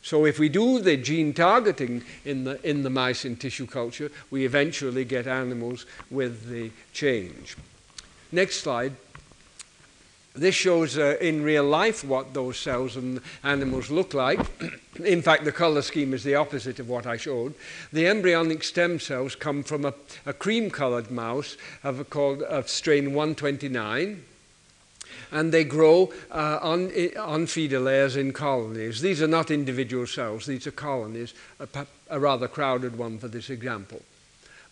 So 0.00 0.24
if 0.24 0.38
we 0.38 0.48
do 0.48 0.78
the 0.78 0.96
gene 0.96 1.34
targeting 1.34 2.02
in 2.24 2.44
the, 2.44 2.66
in 2.66 2.82
the 2.82 2.88
mice 2.88 3.26
in 3.26 3.36
tissue 3.36 3.66
culture, 3.66 4.10
we 4.30 4.46
eventually 4.46 5.04
get 5.04 5.26
animals 5.26 5.84
with 6.10 6.48
the 6.48 6.70
change. 6.94 7.58
Next 8.32 8.60
slide. 8.60 8.94
This 10.34 10.54
shows 10.54 10.96
uh, 10.96 11.18
in 11.20 11.42
real 11.42 11.64
life 11.64 12.02
what 12.02 12.32
those 12.32 12.58
cells 12.58 12.96
and 12.96 13.20
animals 13.44 13.90
look 13.90 14.14
like. 14.14 14.40
in 15.04 15.20
fact, 15.20 15.44
the 15.44 15.52
color 15.52 15.82
scheme 15.82 16.14
is 16.14 16.24
the 16.24 16.36
opposite 16.36 16.78
of 16.78 16.88
what 16.88 17.06
I 17.06 17.18
showed. 17.18 17.52
The 17.92 18.06
embryonic 18.06 18.64
stem 18.64 18.98
cells 18.98 19.34
come 19.34 19.62
from 19.62 19.84
a, 19.84 19.92
a 20.24 20.32
cream-colored 20.32 21.10
mouse 21.10 21.58
of, 21.84 22.00
a 22.00 22.04
called, 22.04 22.42
of 22.44 22.70
strain 22.70 23.12
129 23.12 24.22
and 25.36 25.52
they 25.52 25.64
grow 25.64 26.10
uh, 26.30 26.58
on, 26.62 26.90
on 27.18 27.46
feeder 27.46 27.78
layers 27.78 28.16
in 28.16 28.32
colonies. 28.32 29.02
These 29.02 29.20
are 29.20 29.28
not 29.28 29.50
individual 29.50 30.06
cells, 30.06 30.46
these 30.46 30.66
are 30.66 30.72
colonies, 30.72 31.34
a, 31.60 31.68
a 32.08 32.18
rather 32.18 32.48
crowded 32.48 32.96
one 32.96 33.18
for 33.18 33.28
this 33.28 33.50
example. 33.50 34.00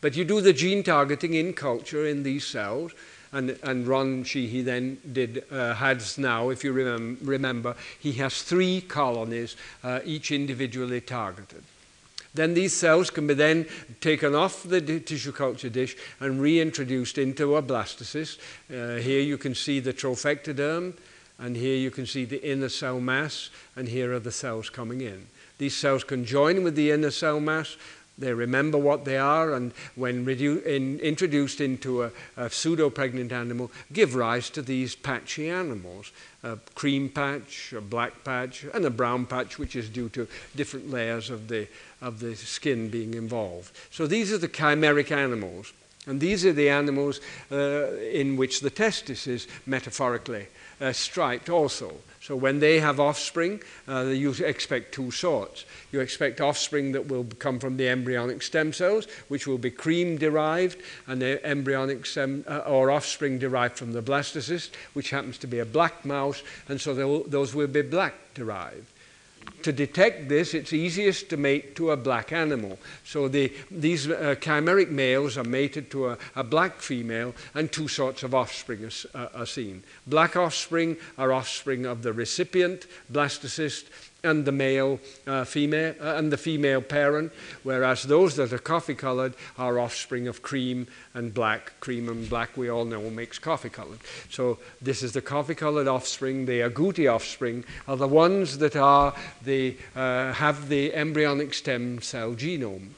But 0.01 0.17
you 0.17 0.25
do 0.25 0.41
the 0.41 0.55
gene 0.55 0.83
targeting 0.83 1.35
in 1.35 1.53
culture 1.53 2.07
in 2.07 2.23
these 2.23 2.47
cells, 2.47 2.93
and, 3.31 3.59
and 3.63 3.87
Ron 3.87 4.25
Sheehy 4.25 4.63
then 4.63 4.99
did, 5.13 5.45
uh, 5.53 5.95
now, 6.17 6.49
if 6.49 6.65
you 6.65 6.73
remem 6.73 7.19
remember, 7.21 7.77
he 8.01 8.13
has 8.13 8.43
three 8.43 8.81
colonies, 8.81 9.57
uh, 9.83 10.01
each 10.05 10.33
individually 10.33 11.03
targeted. 11.03 11.63
Then 12.35 12.55
these 12.55 12.73
cells 12.73 13.11
can 13.11 13.27
be 13.27 13.35
then 13.35 13.67
taken 14.01 14.35
off 14.35 14.65
the 14.65 14.81
tissue 14.81 15.33
culture 15.33 15.69
dish 15.69 15.97
and 16.19 16.41
reintroduced 16.41 17.17
into 17.17 17.57
a 17.57 17.63
blastocyst. 17.63 18.39
Uh, 18.69 19.01
here 19.01 19.21
you 19.21 19.39
can 19.39 19.55
see 19.55 19.79
the 19.79 19.93
trophectoderm, 19.93 20.95
and 21.39 21.57
here 21.57 21.77
you 21.77 21.91
can 21.91 22.07
see 22.07 22.25
the 22.25 22.45
inner 22.49 22.69
cell 22.69 23.01
mass, 23.01 23.51
and 23.77 23.89
here 23.89 24.13
are 24.13 24.21
the 24.21 24.33
cells 24.33 24.69
coming 24.69 25.01
in. 25.01 25.27
These 25.59 25.77
cells 25.77 26.03
can 26.03 26.25
join 26.25 26.65
with 26.65 26.75
the 26.75 26.91
inner 26.91 27.13
cell 27.13 27.39
mass, 27.39 27.77
they 28.17 28.33
remember 28.33 28.79
what 28.79 29.05
they 29.05 29.19
are, 29.19 29.55
and 29.55 29.73
when 29.97 30.29
in, 30.29 31.01
introduced 31.01 31.61
into 31.61 32.05
a, 32.05 32.11
a 32.37 32.49
pseudo 32.49 32.89
pregnant 32.91 33.33
animal, 33.33 33.73
give 33.93 34.15
rise 34.15 34.51
to 34.51 34.63
these 34.63 34.95
patchy 34.95 35.51
animals 35.51 36.13
a 36.45 36.59
cream 36.75 37.09
patch, 37.09 37.73
a 37.73 37.81
black 37.81 38.23
patch, 38.23 38.65
and 38.75 38.85
a 38.85 38.91
brown 38.91 39.25
patch, 39.27 39.59
which 39.59 39.75
is 39.75 39.89
due 39.89 40.11
to 40.11 40.29
different 40.55 40.91
layers 40.91 41.31
of 41.31 41.49
the, 41.49 41.67
of 42.03 42.21
the 42.21 42.37
skin 42.37 42.91
being 42.91 43.15
involved. 43.15 43.75
So 43.91 44.07
these 44.07 44.33
are 44.33 44.39
the 44.39 44.49
chimeric 44.49 45.11
animals. 45.11 45.73
And 46.07 46.21
these 46.21 46.45
are 46.45 46.53
the 46.53 46.69
animals 46.69 47.21
uh, 47.51 47.95
in 47.95 48.37
which 48.37 48.61
the 48.61 48.69
testis 48.69 49.27
is 49.27 49.49
metaphorically 49.65 50.49
uh, 50.81 50.93
striped 50.93 51.49
also. 51.49 51.95
So 52.25 52.35
when 52.35 52.59
they 52.59 52.81
have 52.81 53.01
offspring, 53.01 53.61
uh, 53.87 54.05
you 54.05 54.31
expect 54.31 54.95
two 54.95 55.11
sorts. 55.11 55.67
You 55.93 56.01
expect 56.01 56.41
offspring 56.41 56.93
that 56.93 57.07
will 57.07 57.25
come 57.39 57.59
from 57.59 57.77
the 57.77 57.87
embryonic 57.87 58.41
stem 58.41 58.73
cells, 58.73 59.05
which 59.29 59.47
will 59.47 59.59
be 59.59 59.71
cream 59.71 60.17
derived, 60.17 60.81
and 61.07 61.21
the 61.21 61.45
embryonic 61.47 62.07
stem, 62.07 62.43
uh, 62.49 62.61
or 62.61 62.91
offspring 62.91 63.39
derived 63.39 63.77
from 63.77 63.93
the 63.93 64.01
blastocyst, 64.01 64.71
which 64.95 65.11
happens 65.11 65.37
to 65.37 65.47
be 65.47 65.59
a 65.59 65.67
black 65.67 66.07
mouse, 66.07 66.43
and 66.67 66.81
so 66.81 67.25
those 67.29 67.55
will 67.55 67.67
be 67.67 67.83
black 67.83 68.15
derived 68.33 68.94
to 69.63 69.73
detect 69.73 70.29
this, 70.29 70.55
it's 70.55 70.73
easiest 70.73 71.31
to 71.31 71.37
mate 71.37 71.75
to 71.77 71.91
a 71.91 71.97
black 71.97 72.33
animal. 72.33 72.79
So 73.05 73.29
the, 73.29 73.53
these 73.71 74.09
uh, 74.09 74.35
chimeric 74.39 74.91
males 74.91 75.39
are 75.39 75.45
mated 75.45 75.91
to 75.93 76.11
a, 76.11 76.19
a, 76.37 76.45
black 76.45 76.81
female, 76.81 77.35
and 77.55 77.73
two 77.73 77.89
sorts 77.89 78.23
of 78.23 78.35
offspring 78.35 78.85
are, 78.85 79.19
uh, 79.19 79.29
are 79.35 79.47
seen. 79.47 79.83
Black 80.07 80.37
offspring 80.37 80.97
are 81.17 81.33
offspring 81.33 81.87
of 81.87 82.03
the 82.03 82.13
recipient 82.13 82.87
blastocyst, 83.11 83.85
and 84.25 84.45
the 84.45 84.53
male 84.53 84.99
uh, 85.27 85.45
female 85.45 85.95
uh, 86.01 86.15
and 86.17 86.33
the 86.33 86.37
female 86.37 86.81
parent, 86.81 87.33
whereas 87.63 88.05
those 88.05 88.37
that 88.37 88.53
are 88.53 88.59
coffee 88.59 88.95
colored 88.95 89.35
are 89.59 89.79
offspring 89.79 90.27
of 90.27 90.43
cream 90.43 90.87
and 91.13 91.33
black. 91.35 91.79
Cream 91.81 92.09
and 92.09 92.29
black 92.29 92.57
we 92.57 92.69
all 92.69 92.85
know 92.85 93.11
makes 93.11 93.39
coffee 93.39 93.69
colored. 93.69 94.01
So 94.31 94.59
this 94.81 95.03
is 95.03 95.13
the 95.13 95.23
coffee 95.23 95.55
colored 95.55 95.89
offspring. 95.89 96.47
The 96.47 96.61
agouti 96.61 97.13
offspring 97.13 97.65
are 97.87 97.97
the 97.97 98.09
ones 98.09 98.59
that 98.59 98.77
are 98.77 99.15
the 99.45 99.77
uh, 99.95 100.33
have 100.33 100.69
the 100.69 100.95
embryonic 100.95 101.55
stem 101.55 102.01
cell 102.03 102.35
genome. 102.35 102.91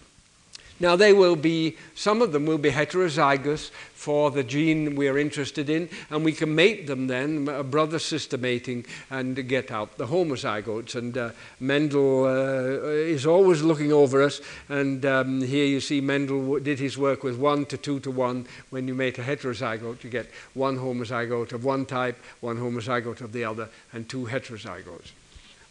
Now, 0.79 0.95
they 0.95 1.13
will 1.13 1.37
be, 1.37 1.77
some 1.95 2.21
of 2.21 2.33
them 2.33 2.45
will 2.45 2.59
be 2.59 2.71
heterozygous 2.71 3.71
for 3.95 4.31
the 4.31 4.45
gene 4.45 4.95
we're 4.95 5.17
interested 5.17 5.71
in, 5.71 5.89
and 6.11 6.23
we 6.23 6.33
can 6.33 6.55
mate 6.55 6.87
them 6.87 7.07
then, 7.07 7.47
brother 7.71 7.99
sister 7.99 8.37
mating, 8.37 8.85
and 9.11 9.49
get 9.49 9.71
out 9.71 9.97
the 9.97 10.07
homozygotes. 10.07 10.95
And 10.95 11.17
uh, 11.17 11.31
Mendel 11.61 12.25
uh, 12.27 12.89
is 12.89 13.25
always 13.27 13.63
looking 13.63 13.91
over 13.91 14.23
us, 14.23 14.43
and 14.69 15.05
um, 15.07 15.41
here 15.41 15.65
you 15.65 15.81
see 15.81 16.03
Mendel 16.03 16.61
did 16.61 16.79
his 16.79 16.99
work 16.99 17.25
with 17.25 17.39
one 17.39 17.65
to 17.67 17.79
two 17.79 17.99
to 18.01 18.11
one. 18.11 18.47
When 18.69 18.87
you 18.87 18.95
mate 18.95 19.19
a 19.19 19.23
heterozygote, 19.23 20.05
you 20.05 20.11
get 20.11 20.31
one 20.53 20.77
homozygote 20.77 21.53
of 21.53 21.65
one 21.65 21.87
type, 21.87 22.19
one 22.41 22.59
homozygote 22.59 23.23
of 23.23 23.33
the 23.33 23.45
other, 23.45 23.71
and 23.95 24.07
two 24.09 24.27
heterozygotes. 24.27 25.13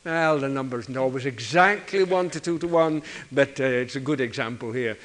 Well, 0.06 0.38
the 0.38 0.50
number 0.50 0.80
isn't 0.80 0.96
always 0.96 1.26
exactly 1.26 2.04
1 2.04 2.30
to 2.30 2.40
2 2.40 2.60
to 2.60 2.68
1, 2.68 3.02
but 3.32 3.60
uh, 3.60 3.64
it's 3.64 3.96
a 3.96 4.00
good 4.00 4.22
example 4.22 4.72
here. 4.72 5.00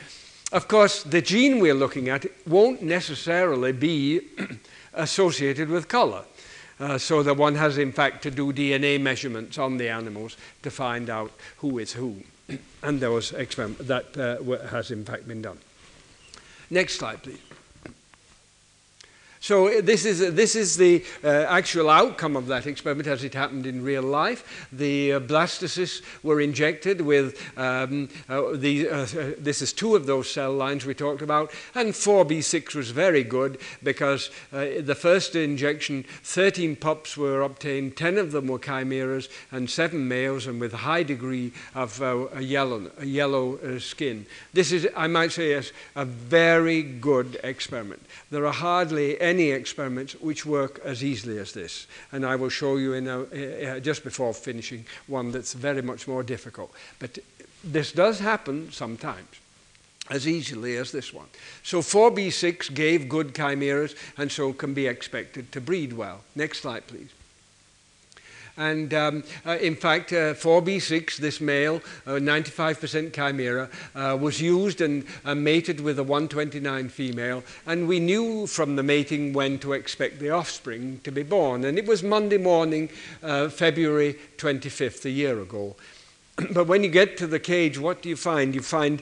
Of 0.53 0.69
course, 0.69 1.05
the 1.05 1.23
gene 1.23 1.59
we're 1.59 1.73
looking 1.73 2.11
at 2.11 2.27
won't 2.47 2.83
necessarily 2.83 3.73
be 3.73 4.21
associated 4.93 5.71
with 5.71 5.89
color. 5.89 6.25
Uh, 6.79 6.99
so 6.99 7.23
that 7.23 7.39
one 7.39 7.55
has, 7.55 7.79
in 7.79 7.93
fact, 7.93 8.23
to 8.25 8.31
do 8.31 8.53
DNA 8.53 9.01
measurements 9.01 9.57
on 9.57 9.79
the 9.79 9.89
animals 9.89 10.37
to 10.63 10.71
find 10.71 11.09
out 11.09 11.33
who 11.59 11.79
is 11.79 11.93
who. 11.93 12.17
and 12.83 13.01
those 13.01 13.33
experiments, 13.33 13.87
that 13.87 14.17
uh, 14.19 14.67
has, 14.69 14.91
in 14.91 15.05
fact, 15.07 15.27
been 15.27 15.41
done. 15.41 15.59
Next 16.69 16.99
slide, 16.99 17.23
please. 17.23 17.39
So 19.43 19.69
uh, 19.69 19.81
this 19.81 20.05
is, 20.05 20.21
uh, 20.21 20.31
this 20.31 20.55
is 20.55 20.77
the 20.77 21.03
uh, 21.25 21.29
actual 21.49 21.89
outcome 21.89 22.37
of 22.37 22.47
that 22.49 22.67
experiment 22.67 23.09
as 23.09 23.25
it 23.25 23.33
happened 23.33 23.67
in 23.67 23.83
real 23.83 24.03
life. 24.03 24.69
The 24.71 25.15
uh, 25.15 25.21
blastocysts 25.21 26.03
were 26.23 26.43
injected 26.43 27.01
with, 27.01 27.41
um, 27.57 28.11
uh, 28.29 28.53
the, 28.53 28.89
uh, 28.91 29.07
this 29.39 29.63
is 29.63 29.73
two 29.73 29.97
of 29.97 30.05
those 30.05 30.31
cell 30.31 30.53
lines 30.53 30.85
we 30.85 30.93
talked 30.93 31.23
about, 31.23 31.53
and 31.75 31.95
4B6 31.95 32.75
was 32.75 32.91
very 32.91 33.25
good 33.25 33.59
because 33.83 34.31
the 34.51 34.95
first 34.95 35.35
injection, 35.35 36.05
13 36.23 36.77
pups 36.77 37.17
were 37.17 37.41
obtained, 37.41 37.97
10 37.97 38.19
of 38.19 38.33
them 38.33 38.49
were 38.49 38.59
chimeras, 38.59 39.31
and 39.51 39.71
7 39.71 40.07
males, 40.07 40.47
and 40.47 40.61
with 40.61 40.75
a 40.75 40.79
high 40.79 41.03
degree 41.03 41.53
of 41.75 42.01
a 42.03 42.43
yellow, 42.43 42.91
a 42.99 43.07
yellow 43.07 43.79
skin. 43.79 44.27
This 44.53 44.71
is, 44.71 44.87
I 44.95 45.07
might 45.07 45.33
say, 45.33 45.55
a, 45.55 45.63
a 45.97 46.05
very 46.05 46.83
good 46.83 47.41
experiment. 47.43 48.05
There 48.31 48.47
are 48.47 48.53
hardly 48.53 49.19
any 49.21 49.30
experiments 49.39 50.15
which 50.15 50.45
work 50.45 50.81
as 50.85 51.05
easily 51.05 51.39
as 51.39 51.53
this. 51.53 51.87
And 52.13 52.25
I 52.25 52.37
will 52.37 52.49
show 52.49 52.77
you 52.77 52.95
in 52.95 53.07
a, 53.07 53.21
uh, 53.21 53.81
just 53.81 54.05
before 54.05 54.35
finishing 54.35 54.85
one 55.07 55.31
that's 55.31 55.53
very 55.53 55.83
much 55.83 56.09
more 56.09 56.23
difficult. 56.23 56.73
But 56.99 57.19
this 57.63 57.93
does 57.93 58.19
happen 58.19 58.73
sometimes 58.73 59.29
as 60.09 60.27
easily 60.27 60.77
as 60.77 60.91
this 60.91 61.15
one. 61.15 61.27
So 61.63 61.81
4B6 61.81 62.75
gave 62.75 63.09
good 63.09 63.35
chimeras 63.35 63.95
and 64.19 64.31
so 64.31 64.53
can 64.53 64.75
be 64.75 64.87
expected 64.87 65.53
to 65.53 65.61
breed 65.61 65.93
well. 65.93 66.23
Next 66.35 66.63
slide, 66.63 66.87
please. 66.87 67.11
And 68.61 68.93
um, 68.93 69.25
uh, 69.47 69.53
in 69.53 69.75
fact, 69.75 70.13
uh, 70.13 70.35
4B6, 70.35 71.17
this 71.17 71.41
male, 71.41 71.81
95% 72.05 73.07
uh, 73.07 73.11
chimera, 73.11 73.71
uh, 73.95 74.19
was 74.21 74.39
used 74.39 74.83
and 74.83 75.07
uh, 75.25 75.35
mated 75.35 75.81
with 75.81 75.99
a 75.99 76.03
129 76.03 76.91
female. 76.91 77.43
And 77.65 77.89
we 77.89 78.01
knew 78.01 78.47
from 78.47 78.77
the 78.77 78.83
mating 78.83 79.33
when 79.33 79.59
to 79.61 79.73
expect 79.73 80.19
the 80.19 80.29
offspring 80.29 81.01
to 81.05 81.11
be 81.11 81.23
born. 81.23 81.65
And 81.65 81.79
it 81.79 81.87
was 81.87 82.03
Monday 82.03 82.37
morning, 82.37 82.89
February 83.23 84.17
25th, 84.37 85.07
a 85.07 85.11
year 85.11 85.41
ago. 85.41 85.75
but 86.53 86.67
when 86.67 86.85
you 86.85 86.91
get 86.91 87.17
to 87.17 87.27
the 87.27 87.41
cage, 87.41 87.79
what 87.79 88.03
do 88.03 88.11
you 88.11 88.17
find? 88.17 88.55
You 88.55 88.61
find 88.61 89.01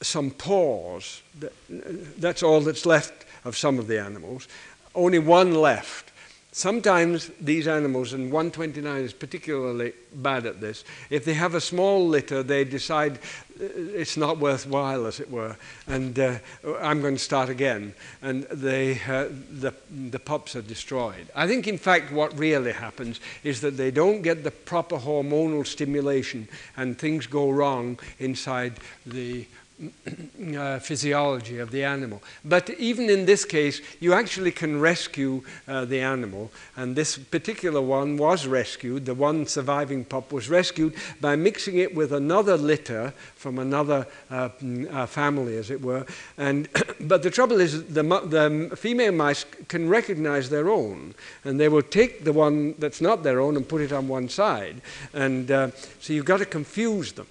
some 0.00 0.30
paws. 0.30 1.20
That's 1.68 2.42
all 2.42 2.62
that's 2.62 2.86
left 2.86 3.26
of 3.44 3.58
some 3.58 3.78
of 3.78 3.88
the 3.88 4.00
animals. 4.00 4.48
Only 4.94 5.18
one 5.18 5.54
left. 5.54 6.09
Sometimes 6.52 7.30
these 7.40 7.68
animals, 7.68 8.12
and 8.12 8.32
129 8.32 9.02
is 9.02 9.12
particularly 9.12 9.92
bad 10.14 10.46
at 10.46 10.60
this, 10.60 10.84
if 11.08 11.24
they 11.24 11.34
have 11.34 11.54
a 11.54 11.60
small 11.60 12.06
litter, 12.06 12.42
they 12.42 12.64
decide 12.64 13.18
uh, 13.60 13.64
it's 13.94 14.16
not 14.16 14.38
worthwhile, 14.38 15.06
as 15.06 15.20
it 15.20 15.30
were, 15.30 15.56
and 15.86 16.18
uh, 16.18 16.38
I'm 16.80 17.00
going 17.00 17.14
to 17.14 17.22
start 17.22 17.48
again. 17.48 17.94
And 18.22 18.44
they, 18.44 19.00
uh, 19.06 19.28
the, 19.50 19.72
the 19.90 20.18
pups 20.18 20.56
are 20.56 20.62
destroyed. 20.62 21.28
I 21.34 21.46
think, 21.46 21.68
in 21.68 21.78
fact, 21.78 22.12
what 22.12 22.36
really 22.38 22.72
happens 22.72 23.20
is 23.44 23.60
that 23.60 23.76
they 23.76 23.90
don't 23.90 24.22
get 24.22 24.42
the 24.44 24.50
proper 24.50 24.98
hormonal 24.98 25.66
stimulation, 25.66 26.48
and 26.76 26.98
things 26.98 27.26
go 27.26 27.50
wrong 27.50 27.98
inside 28.18 28.74
the 29.06 29.46
uh, 30.56 30.78
physiology 30.78 31.58
of 31.58 31.70
the 31.70 31.84
animal. 31.84 32.22
But 32.44 32.70
even 32.70 33.08
in 33.08 33.24
this 33.24 33.44
case, 33.44 33.80
you 33.98 34.12
actually 34.12 34.52
can 34.52 34.80
rescue 34.80 35.42
uh, 35.66 35.84
the 35.84 36.00
animal. 36.00 36.50
And 36.76 36.94
this 36.94 37.16
particular 37.16 37.80
one 37.80 38.16
was 38.16 38.46
rescued. 38.46 39.06
The 39.06 39.14
one 39.14 39.46
surviving 39.46 40.04
pup 40.04 40.32
was 40.32 40.48
rescued 40.48 40.94
by 41.20 41.36
mixing 41.36 41.78
it 41.78 41.94
with 41.94 42.12
another 42.12 42.56
litter 42.56 43.12
from 43.36 43.58
another 43.58 44.06
uh, 44.30 44.50
mm, 44.62 44.92
uh 44.92 45.06
family, 45.06 45.56
as 45.56 45.70
it 45.70 45.80
were. 45.80 46.04
And 46.36 46.68
but 47.00 47.22
the 47.22 47.30
trouble 47.30 47.60
is, 47.60 47.84
the, 47.88 48.02
the 48.02 48.76
female 48.76 49.12
mice 49.12 49.44
can 49.68 49.88
recognize 49.88 50.50
their 50.50 50.68
own, 50.68 51.14
and 51.44 51.58
they 51.58 51.68
will 51.68 51.82
take 51.82 52.24
the 52.24 52.32
one 52.32 52.74
that's 52.78 53.00
not 53.00 53.22
their 53.22 53.40
own 53.40 53.56
and 53.56 53.66
put 53.66 53.80
it 53.80 53.92
on 53.92 54.08
one 54.08 54.28
side. 54.28 54.82
And 55.14 55.50
uh, 55.50 55.70
so 56.00 56.12
you've 56.12 56.26
got 56.26 56.38
to 56.38 56.46
confuse 56.46 57.12
them. 57.12 57.26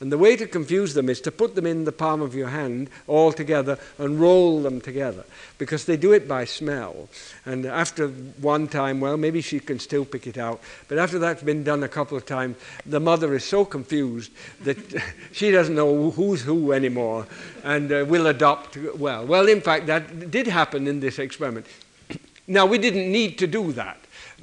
And 0.00 0.12
the 0.12 0.18
way 0.18 0.36
to 0.36 0.46
confuse 0.46 0.94
them 0.94 1.08
is 1.08 1.20
to 1.22 1.32
put 1.32 1.56
them 1.56 1.66
in 1.66 1.84
the 1.84 1.90
palm 1.90 2.22
of 2.22 2.32
your 2.32 2.48
hand 2.48 2.88
all 3.08 3.32
together 3.32 3.78
and 3.98 4.20
roll 4.20 4.62
them 4.62 4.80
together 4.80 5.24
because 5.58 5.86
they 5.86 5.96
do 5.96 6.12
it 6.12 6.28
by 6.28 6.44
smell. 6.44 7.08
And 7.44 7.66
after 7.66 8.06
one 8.06 8.68
time, 8.68 9.00
well, 9.00 9.16
maybe 9.16 9.40
she 9.40 9.58
can 9.58 9.80
still 9.80 10.04
pick 10.04 10.28
it 10.28 10.38
out, 10.38 10.60
but 10.86 10.98
after 10.98 11.18
that's 11.18 11.42
been 11.42 11.64
done 11.64 11.82
a 11.82 11.88
couple 11.88 12.16
of 12.16 12.24
times, 12.26 12.56
the 12.86 13.00
mother 13.00 13.34
is 13.34 13.44
so 13.44 13.64
confused 13.64 14.30
that 14.62 14.78
she 15.32 15.50
doesn't 15.50 15.74
know 15.74 16.12
who's 16.12 16.42
who 16.42 16.72
anymore 16.72 17.26
and 17.64 17.90
uh, 17.90 18.04
will 18.06 18.28
adopt 18.28 18.76
well. 18.76 19.26
Well, 19.26 19.48
in 19.48 19.60
fact, 19.60 19.86
that 19.86 20.30
did 20.30 20.46
happen 20.46 20.86
in 20.86 21.00
this 21.00 21.18
experiment. 21.18 21.66
Now, 22.50 22.64
we 22.64 22.78
didn't 22.78 23.12
need 23.12 23.36
to 23.40 23.46
do 23.46 23.72
that 23.72 23.98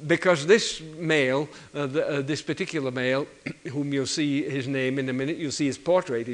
because 0.06 0.46
this 0.46 0.80
male, 0.98 1.48
uh, 1.74 1.86
the, 1.86 2.08
uh, 2.08 2.20
this 2.22 2.42
particular 2.42 2.90
male, 2.90 3.26
whom 3.72 3.92
you'll 3.92 4.06
see 4.06 4.42
his 4.42 4.66
name 4.66 4.98
in 4.98 5.08
a 5.08 5.12
minute, 5.12 5.36
you'll 5.36 5.52
see 5.52 5.66
his 5.66 5.78
portrait 5.78 6.28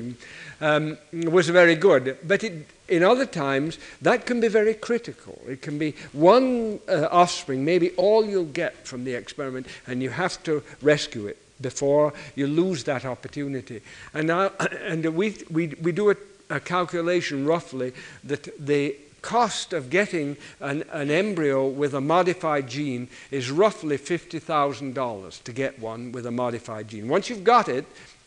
um, 0.60 0.98
was 1.12 1.48
very 1.48 1.76
good. 1.76 2.18
But 2.26 2.44
it, 2.44 2.66
in 2.88 3.02
other 3.02 3.26
times, 3.26 3.78
that 4.00 4.26
can 4.26 4.40
be 4.40 4.48
very 4.48 4.74
critical. 4.74 5.40
It 5.48 5.62
can 5.62 5.78
be 5.78 5.94
one 6.12 6.80
uh, 6.88 7.08
offspring, 7.10 7.64
maybe 7.64 7.90
all 7.92 8.24
you'll 8.24 8.44
get 8.44 8.86
from 8.86 9.04
the 9.04 9.14
experiment, 9.14 9.66
and 9.86 10.02
you 10.02 10.10
have 10.10 10.42
to 10.44 10.62
rescue 10.80 11.26
it 11.26 11.38
before 11.60 12.12
you 12.34 12.48
lose 12.48 12.84
that 12.84 13.04
opportunity. 13.04 13.80
And, 14.12 14.26
now, 14.26 14.50
and 14.82 15.04
we, 15.14 15.36
we, 15.50 15.68
we 15.80 15.92
do 15.92 16.10
a, 16.10 16.16
a 16.50 16.60
calculation 16.60 17.46
roughly 17.46 17.92
that 18.24 18.48
the 18.58 18.96
cost 19.22 19.72
of 19.72 19.88
getting 19.88 20.36
an, 20.60 20.84
an 20.90 21.10
embryo 21.10 21.66
with 21.66 21.94
a 21.94 22.00
modified 22.00 22.68
gene 22.68 23.08
is 23.30 23.50
roughly 23.50 23.96
$50,000 23.96 25.42
to 25.44 25.52
get 25.52 25.78
one 25.78 26.12
with 26.12 26.26
a 26.26 26.30
modified 26.30 26.88
gene. 26.88 27.08
Once 27.08 27.30
you've 27.30 27.44
got 27.44 27.68
it, 27.68 27.86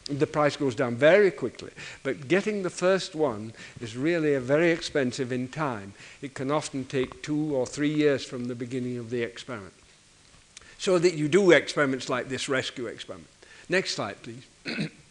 the 0.10 0.28
price 0.28 0.56
goes 0.56 0.76
down 0.76 0.96
very 0.96 1.32
quickly. 1.32 1.72
But 2.04 2.28
getting 2.28 2.64
the 2.64 2.70
first 2.70 3.16
one 3.16 3.54
is 3.82 3.98
really 3.98 4.38
very 4.38 4.72
expensive 4.72 5.32
in 5.32 5.48
time. 5.48 5.93
It 6.22 6.34
can 6.34 6.52
often 6.52 6.86
take 6.86 7.24
two 7.24 7.56
or 7.56 7.66
three 7.66 7.93
years 7.93 8.24
from 8.24 8.46
the 8.46 8.56
beginning 8.56 8.98
of 8.98 9.10
the 9.10 9.24
experiment. 9.24 9.74
So 10.78 11.00
that 11.00 11.16
you 11.16 11.28
do 11.28 11.52
experiments 11.52 12.10
like 12.10 12.30
this 12.30 12.48
rescue 12.48 12.86
experiment. 12.86 13.30
Next 13.68 13.96
slide, 13.96 14.18
please. 14.22 14.46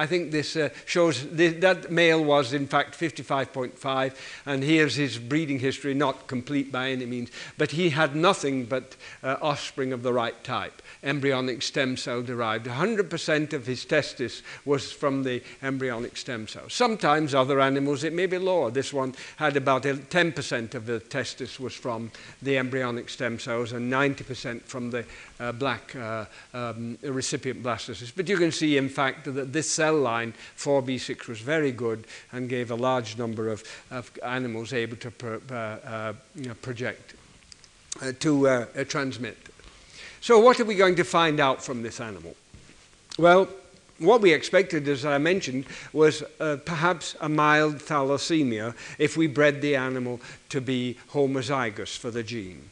I 0.00 0.06
think 0.06 0.30
this 0.30 0.56
uh, 0.56 0.70
shows 0.86 1.26
th 1.36 1.60
that 1.60 1.92
male 1.92 2.24
was 2.24 2.54
in 2.54 2.66
fact 2.66 2.98
55.5 2.98 4.16
and 4.46 4.64
here's 4.64 4.96
his 4.96 5.18
breeding 5.18 5.58
history, 5.58 5.92
not 5.92 6.26
complete 6.26 6.72
by 6.72 6.90
any 6.90 7.04
means, 7.04 7.28
but 7.58 7.72
he 7.72 7.90
had 7.90 8.16
nothing 8.16 8.64
but 8.64 8.96
uh, 9.22 9.36
offspring 9.42 9.92
of 9.92 10.02
the 10.02 10.14
right 10.14 10.42
type, 10.42 10.80
embryonic 11.02 11.60
stem 11.60 11.98
cell 11.98 12.22
derived. 12.22 12.64
100% 12.64 13.52
of 13.52 13.66
his 13.66 13.84
testis 13.84 14.42
was 14.64 14.90
from 14.90 15.22
the 15.22 15.42
embryonic 15.62 16.16
stem 16.16 16.48
cell. 16.48 16.70
Sometimes 16.70 17.34
other 17.34 17.60
animals 17.60 18.02
it 18.02 18.14
may 18.14 18.26
be 18.26 18.38
lower. 18.38 18.70
This 18.70 18.94
one 18.94 19.14
had 19.36 19.54
about 19.58 19.82
10% 19.82 20.74
of 20.74 20.86
the 20.86 21.00
testis 21.00 21.60
was 21.60 21.74
from 21.74 22.10
the 22.40 22.56
embryonic 22.56 23.10
stem 23.10 23.38
cells 23.38 23.72
and 23.72 23.92
90% 23.92 24.62
from 24.62 24.90
the 24.90 25.04
uh, 25.40 25.52
black 25.52 25.94
uh, 25.96 26.24
um, 26.54 26.96
recipient 27.02 27.62
blastocysts. 27.62 28.14
But 28.16 28.28
you 28.28 28.38
can 28.38 28.52
see, 28.52 28.78
in 28.78 28.88
fact, 28.88 29.24
that 29.24 29.52
this 29.52 29.70
cell 29.70 29.89
line 29.92 30.34
4B6 30.56 31.28
was 31.28 31.40
very 31.40 31.72
good 31.72 32.06
and 32.32 32.48
gave 32.48 32.70
a 32.70 32.74
large 32.74 33.18
number 33.18 33.48
of, 33.48 33.62
of 33.90 34.10
animals 34.24 34.72
able 34.72 34.96
to 34.96 35.12
uh, 35.50 35.54
uh 35.54 36.12
project, 36.62 37.14
uh, 38.02 38.12
to 38.18 38.48
uh, 38.48 38.84
transmit. 38.84 39.36
So 40.20 40.38
what 40.38 40.60
are 40.60 40.64
we 40.64 40.74
going 40.74 40.96
to 40.96 41.04
find 41.04 41.40
out 41.40 41.62
from 41.62 41.82
this 41.82 42.00
animal? 42.00 42.36
Well, 43.18 43.48
what 44.00 44.22
we 44.22 44.32
expected, 44.32 44.88
as 44.88 45.04
I 45.04 45.18
mentioned, 45.18 45.66
was 45.92 46.22
uh, 46.40 46.56
perhaps 46.64 47.16
a 47.20 47.28
mild 47.28 47.76
thalassemia 47.76 48.74
if 48.98 49.16
we 49.16 49.26
bred 49.26 49.60
the 49.60 49.76
animal 49.76 50.20
to 50.48 50.60
be 50.60 50.96
homozygous 51.10 51.96
for 51.96 52.10
the 52.10 52.22
gene. 52.22 52.70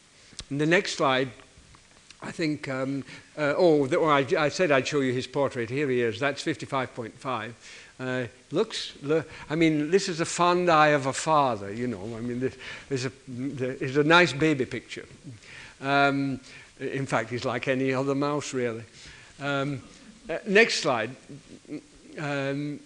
The 0.49 0.65
next 0.65 0.97
slide, 0.97 1.29
I 2.21 2.31
think, 2.31 2.67
um, 2.67 3.03
uh, 3.37 3.53
oh, 3.55 3.87
the, 3.87 3.97
oh 3.97 4.05
I, 4.05 4.25
I, 4.37 4.49
said 4.49 4.71
I'd 4.71 4.87
show 4.87 4.99
you 4.99 5.13
his 5.13 5.27
portrait. 5.27 5.69
Here 5.69 5.89
he 5.89 6.01
is. 6.01 6.19
That's 6.19 6.43
55.5. 6.43 7.53
Uh, 7.99 8.27
looks, 8.51 8.93
look, 9.01 9.29
I 9.49 9.55
mean, 9.55 9.91
this 9.91 10.09
is 10.09 10.19
a 10.19 10.25
fond 10.25 10.69
eye 10.69 10.89
of 10.89 11.05
a 11.05 11.13
father, 11.13 11.71
you 11.71 11.87
know. 11.87 12.15
I 12.17 12.21
mean, 12.21 12.39
this 12.39 12.55
is 12.89 13.05
a, 13.05 13.11
is 13.83 13.97
a 13.97 14.03
nice 14.03 14.33
baby 14.33 14.65
picture. 14.65 15.05
Um, 15.81 16.39
in 16.79 17.05
fact, 17.05 17.29
he's 17.29 17.45
like 17.45 17.67
any 17.67 17.93
other 17.93 18.15
mouse, 18.15 18.53
really. 18.53 18.83
Um, 19.41 19.81
uh, 20.29 20.37
next 20.45 20.81
slide. 20.81 21.15
Um, 22.17 22.79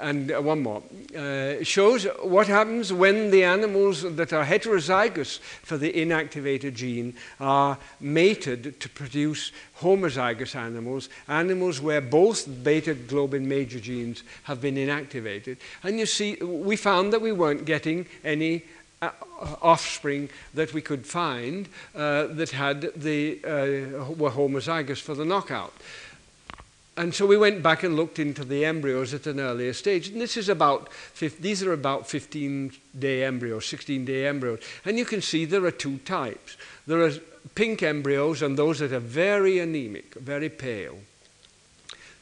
and 0.00 0.32
uh, 0.32 0.40
one 0.40 0.62
more, 0.62 0.82
uh, 1.16 1.62
shows 1.62 2.04
what 2.22 2.46
happens 2.46 2.92
when 2.92 3.30
the 3.30 3.44
animals 3.44 4.02
that 4.02 4.32
are 4.32 4.44
heterozygous 4.44 5.38
for 5.38 5.76
the 5.76 5.92
inactivated 5.92 6.74
gene 6.74 7.14
are 7.38 7.78
mated 8.00 8.80
to 8.80 8.88
produce 8.88 9.52
homozygous 9.80 10.54
animals, 10.54 11.08
animals 11.28 11.80
where 11.80 12.00
both 12.00 12.46
beta 12.62 12.94
globin 12.94 13.42
major 13.46 13.80
genes 13.80 14.22
have 14.44 14.60
been 14.60 14.76
inactivated. 14.76 15.56
And 15.82 15.98
you 15.98 16.06
see, 16.06 16.36
we 16.36 16.76
found 16.76 17.12
that 17.12 17.20
we 17.20 17.32
weren't 17.32 17.64
getting 17.64 18.06
any 18.24 18.64
uh, 19.02 19.10
offspring 19.62 20.28
that 20.52 20.74
we 20.74 20.82
could 20.82 21.06
find 21.06 21.68
uh, 21.94 22.26
that 22.26 22.50
had 22.50 22.92
the, 22.94 23.40
uh, 23.44 24.12
were 24.12 24.30
homozygous 24.30 25.00
for 25.00 25.14
the 25.14 25.24
knockout. 25.24 25.72
And 27.00 27.14
so 27.14 27.24
we 27.24 27.38
went 27.38 27.62
back 27.62 27.82
and 27.82 27.96
looked 27.96 28.18
into 28.18 28.44
the 28.44 28.66
embryos 28.66 29.14
at 29.14 29.26
an 29.26 29.40
earlier 29.40 29.72
stage. 29.72 30.08
And 30.08 30.20
this 30.20 30.36
is 30.36 30.50
about, 30.50 30.90
these 31.18 31.62
are 31.62 31.72
about 31.72 32.06
15 32.06 32.72
day 32.98 33.24
embryos, 33.24 33.64
16 33.64 34.04
day 34.04 34.26
embryos. 34.26 34.60
And 34.84 34.98
you 34.98 35.06
can 35.06 35.22
see 35.22 35.46
there 35.46 35.64
are 35.64 35.70
two 35.70 35.96
types. 36.00 36.58
There 36.86 37.00
are 37.00 37.12
pink 37.54 37.82
embryos 37.82 38.42
and 38.42 38.58
those 38.58 38.80
that 38.80 38.92
are 38.92 39.00
very 39.00 39.60
anemic, 39.60 40.12
very 40.16 40.50
pale. 40.50 40.98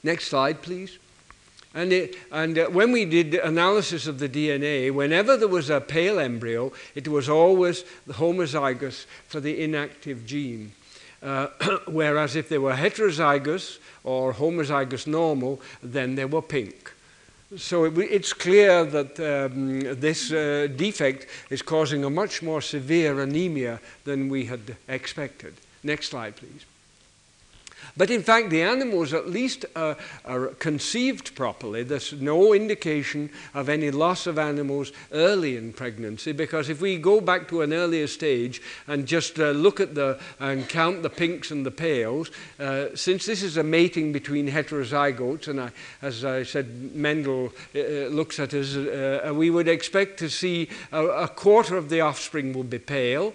Next 0.05 0.29
slide, 0.29 0.63
please. 0.63 0.97
And, 1.75 1.93
it, 1.93 2.15
and 2.31 2.57
uh, 2.57 2.67
when 2.67 2.93
we 2.93 3.05
did 3.05 3.35
analysis 3.35 4.07
of 4.07 4.21
the 4.21 4.29
DNA, 4.29 4.93
whenever 4.95 5.37
there 5.37 5.49
was 5.49 5.71
a 5.71 5.81
pale 5.81 6.21
embryo, 6.21 6.73
it 6.95 7.09
was 7.09 7.29
always 7.29 7.83
homozygous 8.09 9.07
for 9.27 9.41
the 9.41 9.61
inactive 9.61 10.25
gene. 10.25 10.71
Uh, 11.23 11.49
whereas 11.87 12.37
if 12.37 12.49
they 12.49 12.59
were 12.59 12.75
heterozygous 12.75 13.79
or 14.05 14.33
homozygous 14.33 15.07
normal, 15.07 15.61
then 15.83 16.15
they 16.15 16.25
were 16.25 16.43
pink. 16.43 16.93
So 17.57 17.85
it, 17.85 17.99
it's 17.99 18.33
clear 18.33 18.85
that 18.85 19.19
um, 19.19 19.81
this 20.01 20.31
uh, 20.31 20.69
defect 20.77 21.27
is 21.51 21.63
causing 21.63 22.05
a 22.05 22.11
much 22.11 22.43
more 22.43 22.61
severe 22.61 23.21
anemia 23.21 23.81
than 24.05 24.29
we 24.29 24.45
had 24.45 24.77
expected. 24.87 25.55
Next 25.83 26.11
slide, 26.11 26.37
please. 26.37 26.68
But 27.99 28.11
in 28.13 28.23
fact, 28.23 28.51
the 28.51 28.63
animals 28.63 29.13
at 29.13 29.29
least 29.29 29.67
are, 29.75 29.97
are, 30.25 30.47
conceived 30.61 31.35
properly. 31.35 31.83
There's 31.83 32.13
no 32.13 32.55
indication 32.55 33.29
of 33.55 33.69
any 33.69 33.91
loss 33.91 34.29
of 34.29 34.39
animals 34.39 34.93
early 35.11 35.57
in 35.57 35.73
pregnancy 35.73 36.31
because 36.31 36.69
if 36.69 36.81
we 36.81 36.97
go 36.97 37.21
back 37.21 37.49
to 37.49 37.63
an 37.63 37.73
earlier 37.73 38.07
stage 38.07 38.63
and 38.87 39.05
just 39.05 39.41
uh, 39.41 39.51
look 39.51 39.81
at 39.81 39.97
the 39.97 40.21
and 40.39 40.69
count 40.69 41.03
the 41.03 41.11
pinks 41.11 41.51
and 41.51 41.67
the 41.67 41.73
pales, 41.73 42.31
uh, 42.61 42.87
since 42.95 43.27
this 43.27 43.43
is 43.43 43.57
a 43.57 43.65
mating 43.65 44.13
between 44.13 44.49
heterozygotes, 44.49 45.49
and 45.49 45.61
I, 45.61 45.73
as 46.01 46.25
I 46.25 46.45
said, 46.45 46.95
Mendel 46.95 47.53
uh, 47.75 47.81
looks 48.15 48.39
at 48.39 48.55
us, 48.55 48.77
uh, 48.77 49.33
we 49.35 49.51
would 49.51 49.67
expect 49.67 50.21
to 50.21 50.31
see 50.31 50.69
a, 50.93 51.05
a 51.05 51.29
quarter 51.29 51.77
of 51.77 51.89
the 51.89 52.01
offspring 52.01 52.53
will 52.53 52.63
be 52.63 52.79
pale 52.79 53.35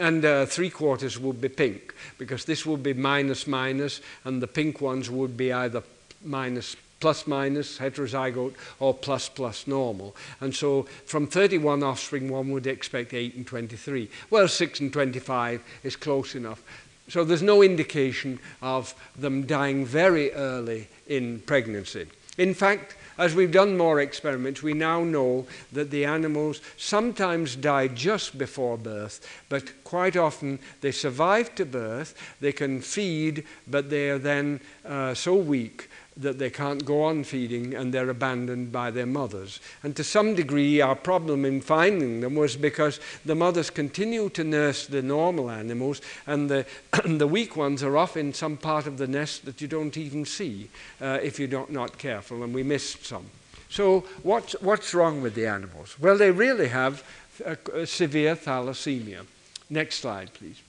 And 0.00 0.24
uh, 0.24 0.46
three 0.46 0.70
quarters 0.70 1.18
would 1.18 1.40
be 1.40 1.50
pink, 1.50 1.94
because 2.18 2.44
this 2.46 2.66
would 2.66 2.82
be 2.82 2.94
minus 2.94 3.46
minus, 3.46 4.00
and 4.24 4.42
the 4.42 4.48
pink 4.48 4.80
ones 4.80 5.10
would 5.10 5.36
be 5.36 5.52
either 5.52 5.82
minus 6.24 6.74
plus 7.00 7.26
minus 7.26 7.78
heterozygote 7.78 8.54
or 8.78 8.94
plus 8.94 9.28
plus 9.28 9.66
normal. 9.66 10.16
And 10.40 10.54
so 10.54 10.84
from 11.04 11.26
31 11.26 11.82
offspring, 11.82 12.30
one 12.30 12.50
would 12.50 12.66
expect 12.66 13.14
8 13.14 13.34
and 13.34 13.46
23. 13.46 14.08
Well, 14.30 14.48
6 14.48 14.80
and 14.80 14.92
25 14.92 15.62
is 15.82 15.96
close 15.96 16.34
enough. 16.34 16.62
So 17.08 17.24
there's 17.24 17.42
no 17.42 17.62
indication 17.62 18.38
of 18.62 18.94
them 19.16 19.46
dying 19.46 19.84
very 19.84 20.32
early 20.32 20.88
in 21.08 21.40
pregnancy. 21.40 22.06
In 22.38 22.54
fact, 22.54 22.96
as 23.20 23.34
we've 23.34 23.52
done 23.52 23.76
more 23.76 24.00
experiments, 24.00 24.62
we 24.62 24.72
now 24.72 25.04
know 25.04 25.46
that 25.72 25.90
the 25.90 26.06
animals 26.06 26.62
sometimes 26.78 27.54
die 27.54 27.86
just 27.86 28.38
before 28.38 28.78
birth, 28.78 29.20
but 29.50 29.84
quite 29.84 30.16
often 30.16 30.58
they 30.80 30.90
survive 30.90 31.54
to 31.54 31.66
birth, 31.66 32.14
they 32.40 32.52
can 32.52 32.80
feed, 32.80 33.44
but 33.68 33.90
they 33.90 34.08
are 34.08 34.18
then 34.18 34.58
uh, 34.86 35.12
so 35.12 35.34
weak 35.34 35.88
that 36.16 36.38
they 36.38 36.50
can't 36.50 36.84
go 36.84 37.02
on 37.02 37.24
feeding 37.24 37.74
and 37.74 37.94
they're 37.94 38.10
abandoned 38.10 38.72
by 38.72 38.90
their 38.90 39.06
mothers. 39.06 39.60
And 39.82 39.94
to 39.96 40.04
some 40.04 40.34
degree, 40.34 40.80
our 40.80 40.94
problem 40.94 41.44
in 41.44 41.60
finding 41.60 42.20
them 42.20 42.34
was 42.34 42.56
because 42.56 43.00
the 43.24 43.34
mothers 43.34 43.70
continue 43.70 44.28
to 44.30 44.44
nurse 44.44 44.86
the 44.86 45.02
normal 45.02 45.50
animals 45.50 46.00
and 46.26 46.50
the, 46.50 46.66
the 47.04 47.26
weak 47.26 47.56
ones 47.56 47.82
are 47.82 47.96
off 47.96 48.16
in 48.16 48.32
some 48.32 48.56
part 48.56 48.86
of 48.86 48.98
the 48.98 49.06
nest 49.06 49.44
that 49.44 49.60
you 49.60 49.68
don't 49.68 49.96
even 49.96 50.24
see 50.24 50.68
uh, 51.00 51.18
if 51.22 51.38
you're 51.38 51.48
not, 51.48 51.70
not 51.70 51.98
careful, 51.98 52.42
and 52.42 52.54
we 52.54 52.62
missed 52.62 53.06
some. 53.06 53.26
So, 53.68 54.00
what's, 54.24 54.60
what's 54.60 54.94
wrong 54.94 55.22
with 55.22 55.36
the 55.36 55.46
animals? 55.46 55.96
Well, 56.00 56.18
they 56.18 56.32
really 56.32 56.68
have 56.68 57.04
a, 57.44 57.56
a 57.72 57.86
severe 57.86 58.34
thalassemia. 58.34 59.24
Next 59.70 60.00
slide, 60.00 60.34
please 60.34 60.60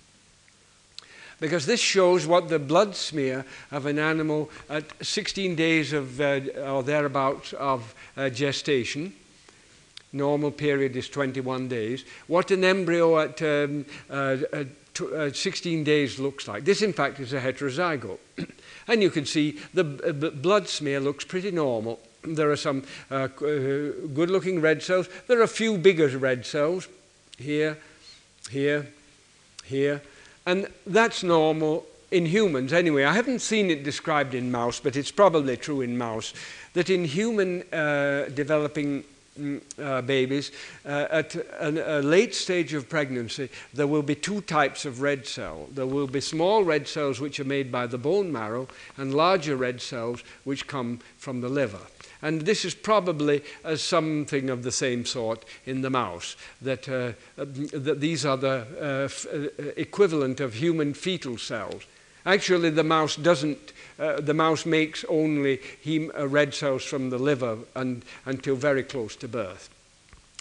because 1.41 1.65
this 1.65 1.81
shows 1.81 2.25
what 2.25 2.47
the 2.47 2.59
blood 2.59 2.95
smear 2.95 3.43
of 3.71 3.87
an 3.87 3.99
animal 3.99 4.49
at 4.69 4.85
16 5.05 5.55
days 5.55 5.91
of, 5.91 6.21
uh, 6.21 6.39
or 6.65 6.83
thereabouts 6.83 7.51
of 7.53 7.93
uh, 8.15 8.29
gestation. 8.29 9.11
Normal 10.13 10.51
period 10.51 10.95
is 10.95 11.09
21 11.09 11.67
days. 11.67 12.05
What 12.27 12.51
an 12.51 12.63
embryo 12.63 13.19
at 13.19 13.41
um, 13.41 13.85
uh, 14.09 14.37
uh 14.53 14.63
16 15.31 15.83
days 15.83 16.19
looks 16.19 16.47
like. 16.47 16.65
This, 16.65 16.81
in 16.81 16.93
fact, 16.93 17.19
is 17.19 17.33
a 17.33 17.39
heterozygote. 17.39 18.19
and 18.87 19.01
you 19.01 19.09
can 19.09 19.25
see 19.25 19.57
the 19.73 19.83
blood 19.83 20.67
smear 20.67 20.99
looks 20.99 21.25
pretty 21.25 21.49
normal. 21.49 21.99
There 22.23 22.51
are 22.51 22.57
some 22.57 22.83
uh, 23.09 23.15
uh, 23.15 23.27
good 23.39 24.29
looking 24.29 24.61
red 24.61 24.83
cells. 24.83 25.07
There 25.27 25.39
are 25.39 25.43
a 25.43 25.47
few 25.47 25.77
bigger 25.77 26.07
red 26.19 26.45
cells 26.45 26.87
here, 27.37 27.77
here, 28.51 28.87
here. 29.63 30.01
And 30.45 30.67
that's 30.85 31.23
normal 31.23 31.85
in 32.11 32.25
humans 32.25 32.73
anyway. 32.73 33.05
I 33.05 33.13
haven't 33.13 33.39
seen 33.39 33.71
it 33.71 33.83
described 33.83 34.33
in 34.33 34.51
mouse, 34.51 34.79
but 34.79 34.95
it's 34.95 35.11
probably 35.11 35.57
true 35.57 35.81
in 35.81 35.97
mouse, 35.97 36.33
that 36.73 36.89
in 36.89 37.05
human 37.05 37.63
uh, 37.71 38.29
developing 38.33 39.03
mm, 39.39 39.61
uh, 39.79 40.01
babies, 40.01 40.51
uh, 40.85 41.07
at 41.09 41.35
a, 41.59 42.01
late 42.01 42.35
stage 42.35 42.73
of 42.73 42.89
pregnancy, 42.89 43.49
there 43.73 43.87
will 43.87 44.03
be 44.03 44.15
two 44.15 44.41
types 44.41 44.83
of 44.85 45.01
red 45.01 45.25
cell. 45.25 45.69
There 45.71 45.87
will 45.87 46.07
be 46.07 46.21
small 46.21 46.63
red 46.63 46.87
cells 46.87 47.21
which 47.21 47.39
are 47.39 47.45
made 47.45 47.71
by 47.71 47.87
the 47.87 47.97
bone 47.97 48.31
marrow, 48.31 48.67
and 48.97 49.13
larger 49.13 49.55
red 49.55 49.81
cells 49.81 50.23
which 50.43 50.67
come 50.67 50.99
from 51.17 51.41
the 51.41 51.49
liver. 51.49 51.79
And 52.21 52.41
this 52.41 52.65
is 52.65 52.75
probably 52.75 53.43
uh, 53.65 53.75
something 53.75 54.49
of 54.49 54.63
the 54.63 54.71
same 54.71 55.05
sort 55.05 55.43
in 55.65 55.81
the 55.81 55.89
mouse, 55.89 56.35
that, 56.61 56.87
uh, 56.87 57.13
that 57.37 57.99
these 57.99 58.25
are 58.25 58.37
the 58.37 58.65
uh, 58.79 59.27
uh, 59.35 59.71
equivalent 59.75 60.39
of 60.39 60.53
human 60.53 60.93
fetal 60.93 61.37
cells. 61.37 61.83
Actually, 62.25 62.69
the 62.69 62.83
mouse 62.83 63.15
doesn't, 63.15 63.73
uh, 63.99 64.21
the 64.21 64.33
mouse 64.33 64.65
makes 64.65 65.03
only 65.09 65.59
hem- 65.83 66.11
uh, 66.17 66.27
red 66.27 66.53
cells 66.53 66.83
from 66.83 67.09
the 67.09 67.17
liver 67.17 67.57
and, 67.75 68.05
until 68.25 68.55
very 68.55 68.83
close 68.83 69.15
to 69.15 69.27
birth. 69.27 69.69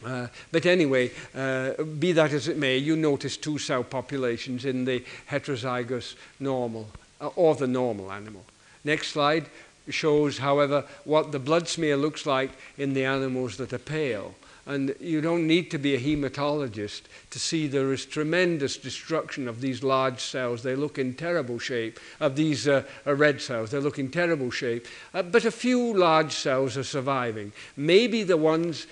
Uh, 0.04 0.26
but 0.50 0.66
anyway, 0.66 1.10
uh, 1.34 1.82
be 1.98 2.12
that 2.12 2.32
as 2.32 2.48
it 2.48 2.56
may, 2.56 2.76
you 2.76 2.96
notice 2.96 3.36
two 3.36 3.58
cell 3.58 3.84
populations 3.84 4.64
in 4.64 4.84
the 4.84 5.04
heterozygous 5.30 6.14
normal 6.38 6.88
uh, 7.20 7.28
or 7.36 7.54
the 7.54 7.66
normal 7.66 8.10
animal. 8.10 8.44
Next 8.84 9.08
slide 9.08 9.46
shows, 9.88 10.38
however, 10.38 10.84
what 11.04 11.32
the 11.32 11.38
blood 11.38 11.68
smear 11.68 11.96
looks 11.96 12.26
like 12.26 12.50
in 12.76 12.94
the 12.94 13.04
animals 13.04 13.56
that 13.56 13.72
are 13.72 13.78
pale. 13.78 14.34
And 14.66 14.94
you 15.00 15.20
don't 15.20 15.46
need 15.46 15.70
to 15.72 15.78
be 15.78 15.94
a 15.94 16.00
hematologist 16.00 17.02
to 17.30 17.38
see 17.38 17.66
there 17.66 17.92
is 17.92 18.04
tremendous 18.04 18.76
destruction 18.76 19.48
of 19.48 19.60
these 19.60 19.82
large 19.82 20.20
cells. 20.20 20.62
They 20.62 20.76
look 20.76 20.98
in 20.98 21.14
terrible 21.14 21.58
shape, 21.58 21.98
of 22.20 22.36
these 22.36 22.68
uh, 22.68 22.84
uh, 23.06 23.14
red 23.14 23.40
cells. 23.40 23.70
They 23.70 23.80
look 23.80 23.98
in 23.98 24.10
terrible 24.10 24.50
shape. 24.50 24.86
Uh, 25.12 25.22
but 25.22 25.44
a 25.44 25.50
few 25.50 25.94
large 25.94 26.32
cells 26.32 26.76
are 26.76 26.84
surviving. 26.84 27.52
Maybe 27.76 28.22
the 28.22 28.36
ones 28.36 28.86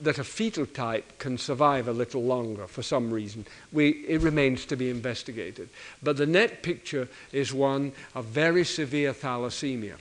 that 0.00 0.18
a 0.18 0.24
fetal 0.24 0.66
type 0.66 1.18
can 1.18 1.36
survive 1.36 1.86
a 1.86 1.92
little 1.92 2.24
longer 2.24 2.66
for 2.66 2.82
some 2.82 3.12
reason. 3.12 3.46
We, 3.70 3.90
it 4.08 4.22
remains 4.22 4.64
to 4.66 4.76
be 4.76 4.88
investigated. 4.88 5.68
But 6.02 6.16
the 6.16 6.26
net 6.26 6.62
picture 6.62 7.08
is 7.32 7.52
one 7.52 7.92
of 8.14 8.24
very 8.24 8.64
severe 8.64 9.12
thalassemia. 9.12 9.96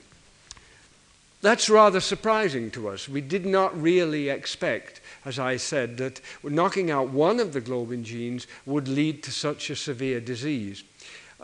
That's 1.42 1.70
rather 1.70 2.02
surprising 2.02 2.70
to 2.72 2.90
us. 2.90 3.08
We 3.08 3.22
did 3.22 3.46
not 3.46 3.80
really 3.82 4.28
expect, 4.30 5.00
as 5.24 5.40
I 5.40 5.56
said, 5.56 5.98
that 5.98 6.20
knocking 6.44 6.92
out 6.92 7.10
one 7.10 7.40
of 7.40 7.54
the 7.54 7.62
globin 7.62 8.04
genes 8.04 8.46
would 8.66 8.90
lead 8.90 9.24
to 9.24 9.32
such 9.32 9.70
a 9.70 9.76
severe 9.76 10.20
disease. 10.20 10.84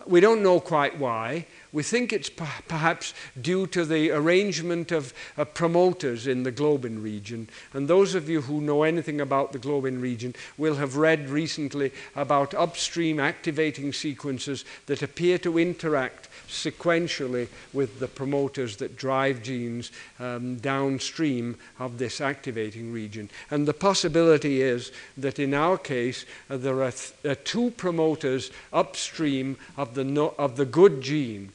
We 0.05 0.19
don't 0.19 0.43
know 0.43 0.59
quite 0.59 0.99
why. 0.99 1.47
We 1.75 1.83
think 1.83 2.13
it's 2.13 2.29
perhaps 2.29 3.13
due 3.41 3.67
to 3.67 3.83
the 3.83 4.09
arrangement 4.11 4.93
of 4.93 5.13
uh, 5.37 5.43
promoters 5.43 6.25
in 6.25 6.43
the 6.43 6.51
globin 6.51 7.03
region. 7.03 7.49
And 7.73 7.89
those 7.89 8.15
of 8.15 8.29
you 8.29 8.43
who 8.43 8.61
know 8.61 8.83
anything 8.83 9.19
about 9.19 9.51
the 9.51 9.59
globin 9.59 10.01
region 10.01 10.35
will 10.57 10.75
have 10.75 10.95
read 10.95 11.29
recently 11.29 11.91
about 12.15 12.53
upstream 12.53 13.19
activating 13.19 13.91
sequences 13.91 14.63
that 14.85 15.03
appear 15.03 15.37
to 15.39 15.59
interact 15.59 16.29
sequentially 16.47 17.49
with 17.73 17.99
the 17.99 18.07
promoters 18.07 18.77
that 18.77 18.95
drive 18.95 19.43
genes 19.43 19.91
um, 20.21 20.55
downstream 20.55 21.57
of 21.77 21.97
this 21.97 22.21
activating 22.21 22.93
region. 22.93 23.29
And 23.51 23.67
the 23.67 23.73
possibility 23.73 24.61
is 24.61 24.93
that 25.17 25.39
in 25.39 25.53
our 25.53 25.77
case, 25.77 26.25
uh, 26.49 26.55
there 26.55 26.81
are 26.83 26.91
th- 26.91 27.13
uh, 27.25 27.35
two 27.43 27.71
promoters 27.71 28.49
upstream 28.71 29.57
of 29.75 29.93
the, 29.93 30.05
no- 30.05 30.35
of 30.37 30.55
the 30.55 30.65
good 30.65 31.01
gene. 31.01 31.51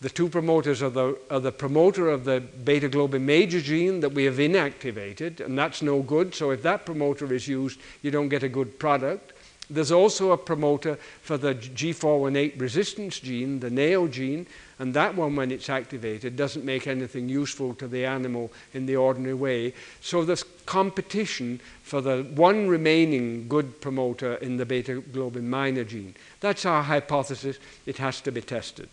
The 0.00 0.10
two 0.10 0.28
promoters 0.28 0.82
are 0.82 0.90
the, 0.90 1.18
are 1.30 1.40
the 1.40 1.52
promoter 1.52 2.10
of 2.10 2.24
the 2.24 2.40
beta 2.40 2.88
globin 2.88 3.22
major 3.22 3.60
gene 3.60 4.00
that 4.00 4.12
we 4.12 4.24
have 4.24 4.36
inactivated, 4.36 5.40
and 5.40 5.58
that's 5.58 5.80
no 5.80 6.02
good. 6.02 6.34
So 6.34 6.50
if 6.50 6.62
that 6.62 6.84
promoter 6.84 7.32
is 7.32 7.48
used, 7.48 7.80
you 8.02 8.10
don't 8.10 8.28
get 8.28 8.42
a 8.42 8.48
good 8.48 8.78
product. 8.78 9.32
There's 9.70 9.92
also 9.92 10.32
a 10.32 10.36
promoter 10.36 10.96
for 11.22 11.38
the 11.38 11.54
G418 11.54 12.60
resistance 12.60 13.18
gene, 13.18 13.60
the 13.60 13.70
NAO 13.70 14.08
gene, 14.08 14.46
and 14.78 14.92
that 14.92 15.14
one, 15.14 15.36
when 15.36 15.50
it's 15.50 15.70
activated, 15.70 16.36
doesn't 16.36 16.66
make 16.66 16.86
anything 16.86 17.30
useful 17.30 17.74
to 17.76 17.88
the 17.88 18.04
animal 18.04 18.52
in 18.74 18.84
the 18.84 18.96
ordinary 18.96 19.34
way. 19.34 19.72
So 20.02 20.22
there's 20.22 20.44
competition 20.66 21.60
for 21.82 22.02
the 22.02 22.24
one 22.34 22.68
remaining 22.68 23.48
good 23.48 23.80
promoter 23.80 24.34
in 24.34 24.58
the 24.58 24.66
beta 24.66 25.00
globin 25.00 25.44
minor 25.44 25.84
gene. 25.84 26.14
That's 26.40 26.66
our 26.66 26.82
hypothesis. 26.82 27.58
It 27.86 27.96
has 27.96 28.20
to 28.22 28.32
be 28.32 28.42
tested. 28.42 28.90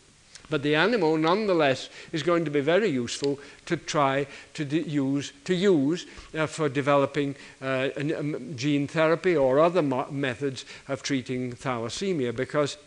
But 0.51 0.63
the 0.63 0.75
animal, 0.75 1.17
nonetheless, 1.17 1.89
is 2.11 2.21
going 2.21 2.45
to 2.45 2.51
be 2.51 2.59
very 2.59 2.89
useful 2.89 3.39
to 3.65 3.77
try 3.77 4.27
to 4.53 4.65
use, 4.65 5.31
to 5.45 5.55
use 5.55 6.05
uh, 6.37 6.45
for 6.45 6.69
developing 6.69 7.35
uh, 7.61 7.89
um, 7.97 8.53
gene 8.55 8.87
therapy 8.87 9.35
or 9.35 9.59
other 9.59 9.81
methods 9.81 10.65
of 10.89 11.01
treating 11.01 11.53
thalassemia 11.53 12.35
because 12.35 12.77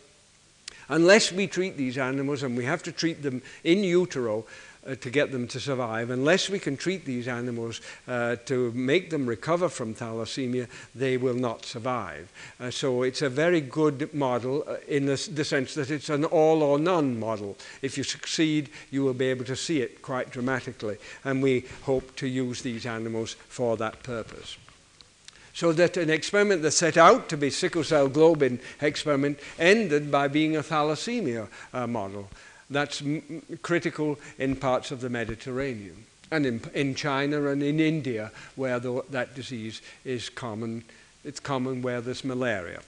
unless 0.89 1.31
we 1.31 1.47
treat 1.47 1.75
these 1.75 1.97
animals, 1.97 2.43
and 2.43 2.55
we 2.55 2.65
have 2.65 2.83
to 2.83 2.91
treat 2.91 3.23
them 3.23 3.41
in 3.63 3.83
utero, 3.83 4.45
uh, 4.85 4.95
to 4.95 5.09
get 5.09 5.31
them 5.31 5.47
to 5.47 5.59
survive. 5.59 6.09
Unless 6.09 6.49
we 6.49 6.59
can 6.59 6.77
treat 6.77 7.05
these 7.05 7.27
animals 7.27 7.81
uh, 8.07 8.35
to 8.45 8.71
make 8.73 9.09
them 9.09 9.25
recover 9.25 9.69
from 9.69 9.93
thalassemia, 9.93 10.67
they 10.93 11.17
will 11.17 11.33
not 11.33 11.65
survive. 11.65 12.31
Uh, 12.59 12.69
so 12.69 13.03
it's 13.03 13.21
a 13.21 13.29
very 13.29 13.61
good 13.61 14.13
model 14.13 14.63
uh, 14.67 14.75
in 14.87 15.05
the, 15.05 15.29
the 15.33 15.43
sense 15.43 15.73
that 15.75 15.91
it's 15.91 16.09
an 16.09 16.25
all 16.25 16.63
or 16.63 16.79
none 16.79 17.19
model. 17.19 17.57
If 17.81 17.97
you 17.97 18.03
succeed, 18.03 18.69
you 18.91 19.03
will 19.03 19.13
be 19.13 19.25
able 19.25 19.45
to 19.45 19.55
see 19.55 19.81
it 19.81 20.01
quite 20.01 20.31
dramatically. 20.31 20.97
And 21.23 21.41
we 21.41 21.65
hope 21.83 22.15
to 22.17 22.27
use 22.27 22.61
these 22.61 22.85
animals 22.85 23.35
for 23.49 23.77
that 23.77 24.03
purpose 24.03 24.57
so 25.55 25.71
that 25.71 25.95
an 25.95 26.09
experiment 26.09 26.61
that 26.61 26.71
set 26.71 26.97
out 26.97 27.29
to 27.29 27.37
be 27.37 27.49
sickle 27.49 27.83
cell 27.83 28.09
globin 28.09 28.59
experiment 28.81 29.39
ended 29.57 30.11
by 30.11 30.27
being 30.27 30.57
a 30.57 30.61
thalassemia 30.61 31.47
uh, 31.73 31.87
model. 31.87 32.29
That's 32.69 33.03
critical 33.61 34.19
in 34.37 34.55
parts 34.55 34.91
of 34.91 35.01
the 35.01 35.09
Mediterranean 35.09 36.05
and 36.31 36.45
in, 36.45 36.61
in 36.73 36.95
China 36.95 37.47
and 37.47 37.61
in 37.61 37.79
India, 37.79 38.31
where 38.55 38.79
the, 38.79 39.03
that 39.11 39.35
disease 39.35 39.81
is 40.03 40.29
common. 40.29 40.83
It's 41.23 41.39
common 41.39 41.81
where 41.81 42.01
there's 42.01 42.23
malaria. 42.23 42.81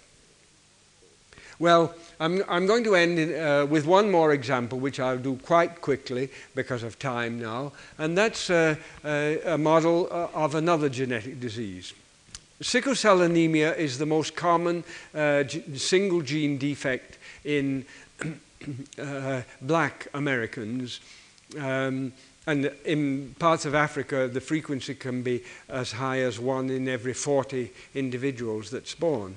Well, 1.60 1.96
I'm, 2.20 2.44
I'm 2.48 2.68
going 2.68 2.84
to 2.84 2.96
end 2.96 3.18
in, 3.18 3.40
uh, 3.40 3.66
with 3.66 3.88
one 3.88 4.12
more 4.12 4.32
example, 4.32 4.80
which 4.80 5.00
I'll 5.00 5.18
do 5.18 5.38
quite 5.38 5.82
quickly 5.82 6.30
because 6.54 6.84
of 6.84 7.00
time 7.00 7.42
now, 7.42 7.72
and 7.98 8.16
that's 8.16 8.50
uh, 8.50 8.76
uh, 9.04 9.36
a 9.44 9.58
model 9.58 10.08
uh, 10.12 10.28
of 10.36 10.54
another 10.54 10.88
genetic 10.88 11.40
disease. 11.40 11.94
Sickle 12.62 12.96
cell 12.96 13.22
anemia 13.22 13.76
is 13.76 13.98
the 13.98 14.06
most 14.06 14.36
common 14.36 14.84
uh, 15.16 15.44
single 15.76 16.22
gene 16.22 16.58
defect 16.58 17.18
in 17.44 17.86
uh, 19.02 19.42
black 19.62 20.08
Americans. 20.14 21.00
Um, 21.58 22.14
and 22.46 22.72
in 22.86 23.36
parts 23.40 23.66
of 23.66 23.76
Africa, 23.76 24.30
the 24.32 24.42
frequency 24.42 24.96
can 24.96 25.22
be 25.22 25.44
as 25.68 25.92
high 25.92 26.20
as 26.20 26.40
one 26.40 26.70
in 26.70 26.88
every 26.88 27.14
40 27.14 27.72
individuals 27.94 28.72
that's 28.72 28.96
born. 28.96 29.36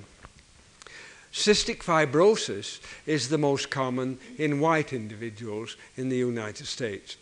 Cystic 1.33 1.79
fibrosis 1.79 2.79
is 3.05 3.29
the 3.29 3.37
most 3.37 3.69
common 3.69 4.17
in 4.37 4.59
white 4.59 4.93
individuals 4.93 5.77
in 5.95 6.09
the 6.09 6.17
United 6.17 6.67
States. 6.67 7.17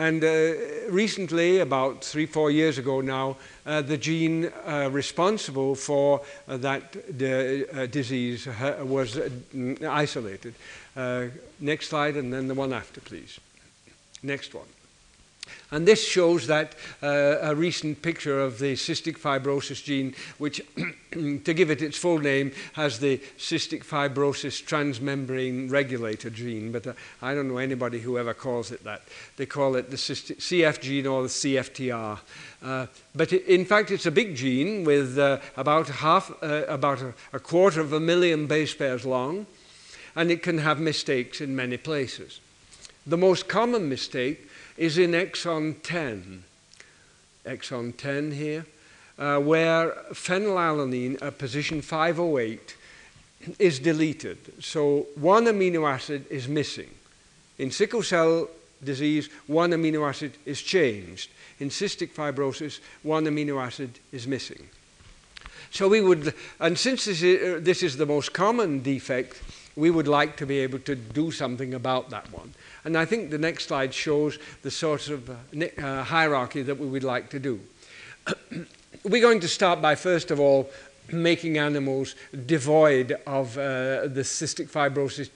And 0.00 0.24
uh, 0.24 0.54
recently, 0.88 1.58
about 1.58 2.02
three, 2.02 2.24
four 2.24 2.50
years 2.50 2.78
ago 2.78 3.02
now, 3.02 3.36
uh, 3.66 3.82
the 3.82 3.98
gene 3.98 4.46
uh, 4.46 4.88
responsible 4.90 5.74
for 5.74 6.22
uh, 6.48 6.56
that 6.56 6.96
uh, 6.96 7.84
disease 7.84 8.48
was 8.82 9.18
uh, 9.18 9.28
isolated. 9.86 10.54
next 11.60 11.90
slide, 11.90 12.16
and 12.16 12.32
then 12.32 12.48
the 12.48 12.54
one 12.54 12.72
after, 12.72 13.02
please. 13.02 13.38
Next 14.22 14.54
one. 14.54 14.68
And 15.72 15.86
this 15.86 16.06
shows 16.06 16.48
that 16.48 16.74
uh, 17.02 17.36
a 17.42 17.54
recent 17.54 18.02
picture 18.02 18.40
of 18.40 18.58
the 18.58 18.74
cystic 18.74 19.16
fibrosis 19.16 19.82
gene, 19.82 20.14
which, 20.38 20.60
to 21.12 21.54
give 21.54 21.70
it 21.70 21.80
its 21.80 21.96
full 21.96 22.18
name, 22.18 22.52
has 22.72 22.98
the 22.98 23.18
cystic 23.38 23.84
fibrosis 23.84 24.64
transmembrane 24.64 25.70
regulator 25.70 26.28
gene. 26.28 26.72
But 26.72 26.88
uh, 26.88 26.92
I 27.22 27.34
don't 27.34 27.46
know 27.46 27.58
anybody 27.58 28.00
who 28.00 28.18
ever 28.18 28.34
calls 28.34 28.72
it 28.72 28.82
that. 28.82 29.02
They 29.36 29.46
call 29.46 29.76
it 29.76 29.90
the 29.90 29.96
cystic, 29.96 30.38
CF 30.38 30.80
gene 30.80 31.06
or 31.06 31.22
the 31.22 31.28
CFTR. 31.28 32.18
Uh, 32.62 32.86
but 33.14 33.32
it, 33.32 33.46
in 33.46 33.64
fact, 33.64 33.92
it's 33.92 34.06
a 34.06 34.10
big 34.10 34.34
gene 34.34 34.84
with 34.84 35.18
uh, 35.18 35.38
about 35.56 35.88
half, 35.88 36.32
uh, 36.42 36.64
about 36.66 37.00
a, 37.00 37.14
a 37.32 37.38
quarter 37.38 37.80
of 37.80 37.92
a 37.92 38.00
million 38.00 38.48
base 38.48 38.74
pairs 38.74 39.06
long, 39.06 39.46
and 40.16 40.32
it 40.32 40.42
can 40.42 40.58
have 40.58 40.80
mistakes 40.80 41.40
in 41.40 41.54
many 41.54 41.76
places. 41.76 42.40
The 43.06 43.16
most 43.16 43.48
common 43.48 43.88
mistake 43.88 44.49
is 44.80 44.96
in 44.96 45.10
exon 45.10 45.74
10. 45.82 46.42
Exon 47.44 47.94
10 47.94 48.32
here, 48.32 48.64
uh, 49.18 49.38
where 49.38 49.90
phenylalanine 50.12 51.20
at 51.20 51.36
position 51.36 51.82
508 51.82 52.76
is 53.58 53.78
deleted. 53.78 54.38
So 54.58 55.06
one 55.16 55.44
amino 55.44 55.86
acid 55.86 56.24
is 56.30 56.48
missing. 56.48 56.88
In 57.58 57.70
sickle 57.70 58.02
cell 58.02 58.48
disease, 58.82 59.28
one 59.46 59.72
amino 59.72 60.08
acid 60.08 60.32
is 60.46 60.62
changed. 60.62 61.30
In 61.58 61.68
cystic 61.68 62.14
fibrosis, 62.14 62.80
one 63.02 63.26
amino 63.26 63.62
acid 63.62 63.98
is 64.12 64.26
missing. 64.26 64.66
So 65.70 65.88
we 65.88 66.00
would, 66.00 66.32
and 66.58 66.78
since 66.78 67.04
this 67.04 67.22
is, 67.22 67.42
uh, 67.42 67.60
this 67.62 67.82
is 67.82 67.98
the 67.98 68.06
most 68.06 68.32
common 68.32 68.82
defect, 68.82 69.42
we 69.80 69.90
would 69.90 70.06
like 70.06 70.36
to 70.36 70.46
be 70.46 70.58
able 70.58 70.78
to 70.80 70.94
do 70.94 71.30
something 71.30 71.74
about 71.74 72.10
that 72.10 72.30
one. 72.32 72.52
And 72.84 72.96
I 72.96 73.06
think 73.06 73.30
the 73.30 73.38
next 73.38 73.68
slide 73.68 73.94
shows 73.94 74.38
the 74.62 74.70
sort 74.70 75.08
of 75.08 75.30
uh, 75.30 75.34
uh, 75.78 76.04
hierarchy 76.04 76.62
that 76.62 76.78
we 76.78 76.86
would 76.86 77.04
like 77.04 77.30
to 77.30 77.38
do. 77.38 77.60
We're 79.04 79.22
going 79.22 79.40
to 79.40 79.48
start 79.48 79.80
by, 79.80 79.94
first 79.94 80.30
of 80.30 80.38
all, 80.38 80.70
making 81.10 81.58
animals 81.58 82.14
devoid 82.46 83.16
of 83.26 83.56
uh, 83.56 84.06
the 84.06 84.22
cystic 84.22 84.70
fibrosis 84.70 85.30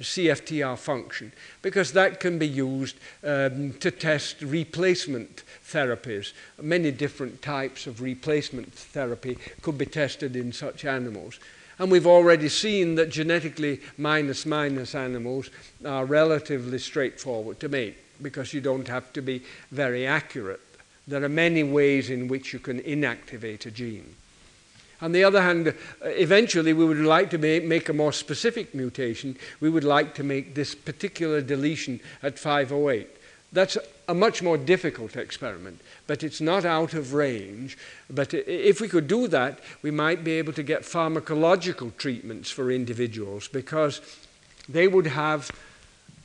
CFTR 0.00 0.78
function, 0.78 1.32
because 1.60 1.92
that 1.92 2.20
can 2.20 2.38
be 2.38 2.48
used 2.48 2.96
um, 3.24 3.72
to 3.74 3.90
test 3.90 4.40
replacement 4.40 5.42
therapies. 5.66 6.32
Many 6.60 6.92
different 6.92 7.42
types 7.42 7.86
of 7.86 8.00
replacement 8.00 8.72
therapy 8.72 9.36
could 9.60 9.76
be 9.76 9.86
tested 9.86 10.36
in 10.36 10.52
such 10.52 10.84
animals. 10.84 11.38
And 11.82 11.90
we've 11.90 12.06
already 12.06 12.48
seen 12.48 12.94
that 12.94 13.10
genetically 13.10 13.80
minus 13.98 14.46
minus 14.46 14.94
animals 14.94 15.50
are 15.84 16.04
relatively 16.04 16.78
straightforward 16.78 17.58
to 17.58 17.68
make 17.68 17.98
because 18.22 18.54
you 18.54 18.60
don't 18.60 18.86
have 18.86 19.12
to 19.14 19.20
be 19.20 19.42
very 19.72 20.06
accurate. 20.06 20.60
There 21.08 21.24
are 21.24 21.28
many 21.28 21.64
ways 21.64 22.08
in 22.08 22.28
which 22.28 22.52
you 22.52 22.60
can 22.60 22.78
inactivate 22.82 23.66
a 23.66 23.72
gene. 23.72 24.14
On 25.00 25.10
the 25.10 25.24
other 25.24 25.42
hand, 25.42 25.66
uh, 25.66 25.72
eventually 26.04 26.72
we 26.72 26.84
would 26.84 26.98
like 26.98 27.30
to 27.30 27.38
make 27.38 27.88
a 27.88 27.92
more 27.92 28.12
specific 28.12 28.76
mutation. 28.76 29.36
We 29.58 29.68
would 29.68 29.82
like 29.82 30.14
to 30.14 30.22
make 30.22 30.54
this 30.54 30.76
particular 30.76 31.40
deletion 31.40 31.98
at 32.22 32.38
508. 32.38 33.08
That's 33.52 33.76
a 34.12 34.14
much 34.14 34.42
more 34.42 34.58
difficult 34.58 35.16
experiment, 35.16 35.80
but 36.06 36.22
it's 36.22 36.42
not 36.42 36.66
out 36.66 36.92
of 36.92 37.14
range. 37.14 37.78
But 38.10 38.34
if 38.34 38.78
we 38.78 38.86
could 38.86 39.08
do 39.08 39.26
that, 39.28 39.58
we 39.80 39.90
might 39.90 40.22
be 40.22 40.32
able 40.32 40.52
to 40.52 40.62
get 40.62 40.82
pharmacological 40.82 41.96
treatments 41.96 42.50
for 42.50 42.70
individuals 42.70 43.48
because 43.48 44.02
they 44.68 44.86
would 44.86 45.06
have 45.06 45.50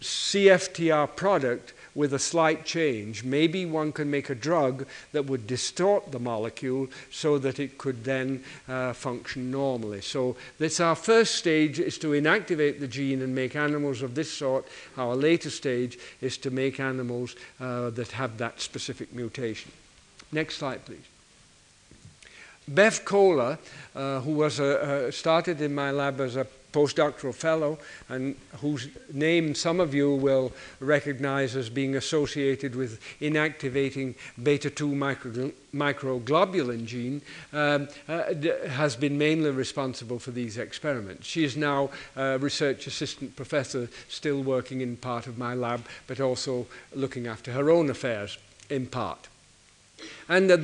CFTR 0.02 1.16
product 1.16 1.74
with 1.98 2.14
a 2.14 2.20
slight 2.20 2.64
change. 2.64 3.24
Maybe 3.24 3.66
one 3.66 3.92
can 3.92 4.12
make 4.12 4.30
a 4.30 4.36
drug 4.36 4.86
that 5.14 5.26
would 5.26 5.48
distort 5.48 6.12
the 6.12 6.20
molecule 6.20 6.88
so 7.12 7.40
that 7.40 7.60
it 7.60 7.80
could 7.80 8.04
then 8.04 8.44
uh, 8.70 8.94
function 8.94 9.50
normally. 9.50 10.02
So 10.02 10.38
that's 10.60 10.80
our 10.80 10.96
first 10.96 11.36
stage 11.36 11.80
is 11.80 11.98
to 11.98 12.10
inactivate 12.10 12.80
the 12.80 12.88
gene 12.88 13.24
and 13.24 13.34
make 13.34 13.56
animals 13.56 14.04
of 14.04 14.14
this 14.14 14.32
sort. 14.32 14.68
Our 14.96 15.16
later 15.16 15.50
stage 15.50 15.98
is 16.22 16.38
to 16.38 16.52
make 16.52 16.80
animals 16.80 17.36
uh, 17.60 17.90
that 17.90 18.12
have 18.12 18.38
that 18.38 18.62
specific 18.62 19.12
mutation. 19.12 19.72
Next 20.32 20.58
slide, 20.58 20.86
please. 20.86 21.08
Bev 22.68 23.06
Kohler, 23.06 23.58
uh, 23.96 24.20
who 24.20 24.34
was 24.34 24.60
a, 24.60 25.12
started 25.12 25.62
in 25.62 25.74
my 25.74 25.90
lab 25.90 26.20
as 26.20 26.36
a 26.36 26.46
postdoctoral 26.74 27.34
fellow, 27.34 27.78
and 28.10 28.36
whose 28.62 28.90
name 29.14 29.56
some 29.56 29.80
of 29.80 29.94
you 29.94 30.14
will 30.14 30.52
recognize 30.80 31.56
as 31.56 31.70
being 31.70 31.96
associated 31.96 32.76
with 32.76 33.00
inactivating 33.22 34.16
beta 34.42 34.70
2 34.70 34.94
micro, 34.94 35.52
microglobulin 35.74 36.86
gene, 36.86 37.22
um, 37.54 37.88
uh, 38.08 38.34
has 38.70 38.96
been 38.96 39.18
mainly 39.18 39.52
responsible 39.52 40.20
for 40.20 40.32
these 40.32 40.58
experiments. 40.58 41.28
She 41.28 41.44
is 41.44 41.56
now 41.56 41.90
a 42.16 42.38
research 42.38 42.88
assistant 42.88 43.36
professor, 43.36 43.90
still 44.10 44.44
working 44.44 44.82
in 44.82 44.98
part 44.98 45.28
of 45.28 45.38
my 45.38 45.54
lab, 45.54 45.86
but 46.08 46.20
also 46.20 46.68
looking 46.94 47.28
after 47.28 47.52
her 47.54 47.70
own 47.70 47.90
affairs 47.90 48.38
in 48.70 48.88
part. 48.88 49.28
And 50.30 50.50
the, 50.50 50.58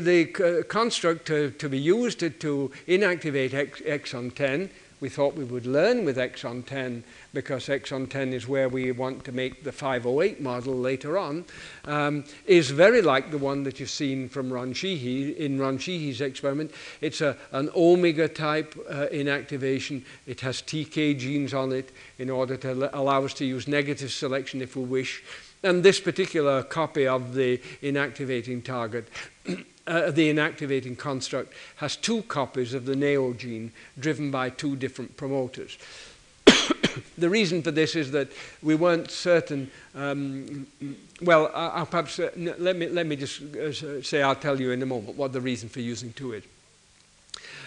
the 0.00 0.60
uh, 0.60 0.62
construct 0.64 1.26
to, 1.28 1.50
to, 1.52 1.68
be 1.68 1.78
used 1.78 2.18
to 2.20 2.72
inactivate 2.86 3.54
ex, 3.54 3.80
exon 3.80 4.34
10 4.34 4.68
we 5.00 5.08
thought 5.08 5.34
we 5.34 5.44
would 5.44 5.66
learn 5.66 6.04
with 6.04 6.16
exon 6.16 6.64
10 6.64 7.04
because 7.34 7.66
exon 7.66 8.08
10 8.08 8.32
is 8.32 8.48
where 8.48 8.68
we 8.68 8.92
want 8.92 9.24
to 9.24 9.32
make 9.32 9.62
the 9.62 9.72
508 9.72 10.40
model 10.40 10.74
later 10.74 11.18
on, 11.18 11.44
um, 11.84 12.24
is 12.46 12.70
very 12.70 13.02
like 13.02 13.30
the 13.30 13.38
one 13.38 13.62
that 13.64 13.78
you've 13.78 13.90
seen 13.90 14.28
from 14.28 14.52
Ron 14.52 14.72
Sheehy 14.72 15.32
in 15.32 15.60
Ron 15.60 15.78
Sheehy's 15.78 16.20
experiment. 16.20 16.70
It's 17.00 17.20
a, 17.20 17.36
an 17.52 17.70
omega 17.76 18.28
type 18.28 18.74
uh, 18.88 19.06
inactivation. 19.12 20.02
It 20.26 20.40
has 20.40 20.62
TK 20.62 21.18
genes 21.18 21.52
on 21.52 21.72
it 21.72 21.92
in 22.18 22.30
order 22.30 22.56
to 22.56 22.96
allow 22.98 23.24
us 23.24 23.34
to 23.34 23.44
use 23.44 23.68
negative 23.68 24.12
selection 24.12 24.62
if 24.62 24.76
we 24.76 24.84
wish. 24.84 25.22
And 25.62 25.82
this 25.82 26.00
particular 26.00 26.62
copy 26.62 27.06
of 27.06 27.34
the 27.34 27.58
inactivating 27.82 28.64
target 28.64 29.08
uh, 29.86 30.10
the 30.10 30.32
inactivating 30.32 30.96
construct 30.98 31.52
has 31.76 31.96
two 31.96 32.22
copies 32.22 32.74
of 32.74 32.86
the 32.86 32.96
NAO 32.96 33.32
gene 33.32 33.72
driven 33.98 34.30
by 34.30 34.50
two 34.50 34.76
different 34.76 35.16
promoters. 35.16 35.78
the 37.18 37.28
reason 37.28 37.62
for 37.62 37.70
this 37.70 37.94
is 37.94 38.10
that 38.12 38.28
we 38.62 38.74
weren't 38.74 39.10
certain. 39.10 39.70
Um, 39.94 40.66
well, 41.22 41.50
I'll 41.54 41.86
perhaps 41.86 42.18
uh, 42.18 42.30
let 42.36 42.76
me 42.76 42.88
let 42.88 43.06
me 43.06 43.16
just 43.16 43.42
uh, 43.42 44.02
say 44.02 44.22
I'll 44.22 44.34
tell 44.34 44.60
you 44.60 44.70
in 44.70 44.82
a 44.82 44.86
moment 44.86 45.16
what 45.16 45.32
the 45.32 45.40
reason 45.40 45.68
for 45.68 45.80
using 45.80 46.12
two 46.12 46.34
is. 46.34 46.44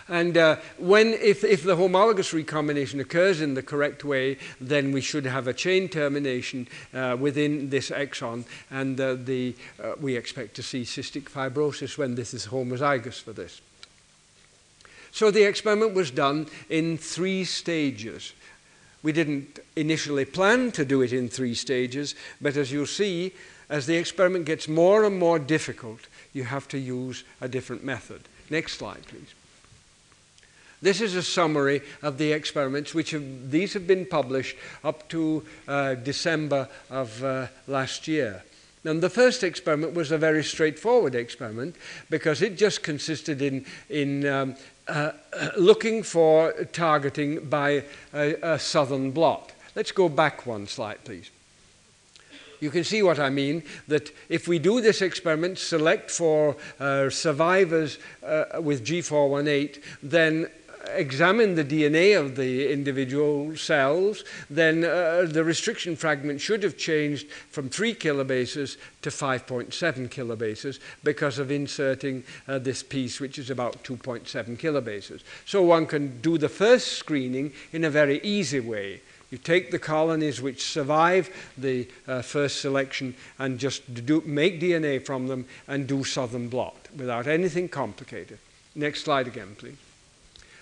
And 0.10 0.36
uh, 0.38 0.58
when, 0.80 1.14
if, 1.14 1.44
if 1.44 1.64
the 1.64 1.76
homologous 1.76 2.34
recombination 2.34 3.00
occurs 3.00 3.42
in 3.42 3.54
the 3.54 3.62
correct 3.62 4.04
way, 4.04 4.38
then 4.60 4.92
we 4.92 5.02
should 5.02 5.26
have 5.26 5.48
a 5.48 5.54
chain 5.54 5.88
termination 5.88 6.68
uh, 6.94 7.16
within 7.20 7.70
this 7.70 7.92
exon, 7.92 8.46
and 8.72 9.00
uh, 9.00 9.14
the, 9.14 9.56
uh, 9.82 9.94
we 10.02 10.18
expect 10.18 10.56
to 10.56 10.64
see 10.64 10.82
cystic 10.82 11.24
fibrosis 11.24 11.98
when 11.98 12.16
this 12.16 12.34
is 12.34 12.48
homozygous 12.48 13.22
for 13.22 13.34
this. 13.34 13.62
So 15.12 15.30
the 15.30 15.44
experiment 15.44 15.94
was 15.94 16.12
done 16.12 16.48
in 16.70 16.98
three 16.98 17.44
stages. 17.44 18.34
We 19.04 19.12
didn't 19.12 19.60
initially 19.76 20.26
plan 20.26 20.72
to 20.72 20.86
do 20.86 21.02
it 21.02 21.14
in 21.14 21.30
three 21.30 21.56
stages, 21.56 22.16
but 22.42 22.58
as 22.58 22.72
you'll 22.72 22.86
see, 22.86 23.34
as 23.70 23.86
the 23.86 23.96
experiment 23.96 24.46
gets 24.46 24.68
more 24.68 25.06
and 25.06 25.18
more 25.18 25.38
difficult, 25.38 26.08
you 26.34 26.44
have 26.46 26.68
to 26.70 26.80
use 26.80 27.24
a 27.42 27.48
different 27.48 27.84
method. 27.84 28.22
Next 28.50 28.78
slide, 28.78 29.06
please. 29.08 29.36
This 30.82 31.02
is 31.02 31.16
a 31.16 31.24
summary 31.24 31.82
of 32.02 32.18
the 32.18 32.32
experiments, 32.32 32.94
which 32.94 33.12
have, 33.12 33.52
these 33.52 33.74
have 33.74 33.86
been 33.86 34.06
published 34.06 34.56
up 34.84 35.10
to 35.10 35.44
uh, 35.68 35.96
December 35.96 36.70
of 36.90 37.24
uh, 37.24 37.48
last 37.68 38.08
year. 38.08 38.44
And 38.86 39.02
the 39.02 39.10
first 39.10 39.44
experiment 39.44 39.94
was 39.94 40.12
a 40.12 40.18
very 40.18 40.44
straightforward 40.44 41.14
experiment 41.14 41.76
because 42.10 42.42
it 42.42 42.58
just 42.58 42.82
consisted 42.82 43.42
in, 43.42 43.66
in 43.90 44.26
um, 44.26 44.56
uh, 44.88 45.12
looking 45.58 46.02
for 46.02 46.54
targeting 46.72 47.50
by 47.50 47.84
a, 48.14 48.36
a 48.42 48.60
southern 48.60 49.12
blot. 49.12 49.52
Let's 49.76 49.92
go 49.92 50.08
back 50.08 50.46
one 50.46 50.66
slide, 50.68 51.04
please. 51.04 51.30
You 52.62 52.70
can 52.70 52.84
see 52.84 53.04
what 53.04 53.20
I 53.20 53.30
mean, 53.30 53.64
that 53.88 54.12
if 54.28 54.48
we 54.48 54.60
do 54.60 54.82
this 54.82 55.02
experiment, 55.02 55.60
select 55.60 56.12
for 56.12 56.58
uh, 56.80 57.10
survivors 57.10 57.98
uh, 58.22 58.62
with 58.62 58.86
G418, 58.86 59.82
then 60.04 60.50
examine 60.88 61.56
the 61.56 61.64
DNA 61.64 62.20
of 62.20 62.36
the 62.36 62.72
individual 62.72 63.56
cells, 63.56 64.24
then 64.50 64.84
uh, 64.84 65.26
the 65.28 65.44
restriction 65.44 65.96
fragment 65.96 66.42
should 66.42 66.64
have 66.64 66.78
changed 66.78 67.30
from 67.52 67.70
3 67.70 67.96
kilobases 67.96 68.78
to 69.02 69.10
5.7 69.10 69.70
kilobases 70.10 70.80
because 71.04 71.40
of 71.40 71.52
inserting 71.52 72.24
uh, 72.48 72.60
this 72.60 72.84
piece, 72.84 73.20
which 73.20 73.38
is 73.38 73.50
about 73.50 73.84
2.7 73.84 74.58
kilobases. 74.58 75.22
So 75.46 75.64
one 75.64 75.86
can 75.86 76.22
do 76.22 76.38
the 76.38 76.50
first 76.50 76.94
screening 76.94 77.54
in 77.72 77.84
a 77.84 77.90
very 77.90 78.20
easy 78.22 78.60
way. 78.60 79.02
You 79.32 79.38
take 79.38 79.70
the 79.70 79.80
colonies 79.80 80.42
which 80.42 80.64
survive 80.64 81.30
the 81.56 81.88
uh, 82.08 82.24
first 82.24 82.62
selection 82.62 83.14
and 83.38 83.60
just 83.60 84.06
do, 84.06 84.22
make 84.26 84.60
DNA 84.60 85.06
from 85.06 85.28
them 85.28 85.46
and 85.68 85.86
do 85.86 86.04
southern 86.04 86.50
blot 86.50 86.88
without 86.96 87.28
anything 87.28 87.70
complicated. 87.70 88.40
Next 88.76 89.04
slide 89.04 89.28
again, 89.28 89.56
please. 89.58 89.78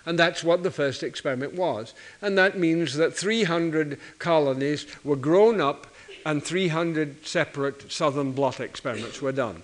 And 0.07 0.17
that's 0.17 0.41
what 0.41 0.63
the 0.63 0.71
first 0.71 1.03
experiment 1.03 1.53
was. 1.53 1.93
And 2.21 2.37
that 2.37 2.57
means 2.57 2.95
that 2.95 3.13
300 3.13 3.99
colonies 4.19 4.87
were 5.03 5.17
grown 5.17 5.59
up 5.59 5.85
and 6.25 6.41
300 6.41 7.27
separate 7.27 7.91
southern 7.91 8.31
blot 8.31 8.61
experiments 8.61 9.21
were 9.21 9.33
done. 9.33 9.63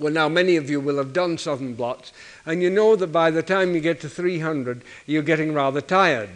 Well, 0.00 0.12
now 0.12 0.28
many 0.28 0.56
of 0.56 0.68
you 0.68 0.80
will 0.80 0.96
have 0.96 1.12
done 1.12 1.38
southern 1.38 1.74
blots, 1.74 2.12
and 2.44 2.62
you 2.62 2.68
know 2.68 2.96
that 2.96 3.12
by 3.12 3.30
the 3.30 3.44
time 3.44 3.76
you 3.76 3.80
get 3.80 4.00
to 4.00 4.08
300, 4.08 4.82
you're 5.06 5.22
getting 5.22 5.54
rather 5.54 5.80
tired. 5.80 6.30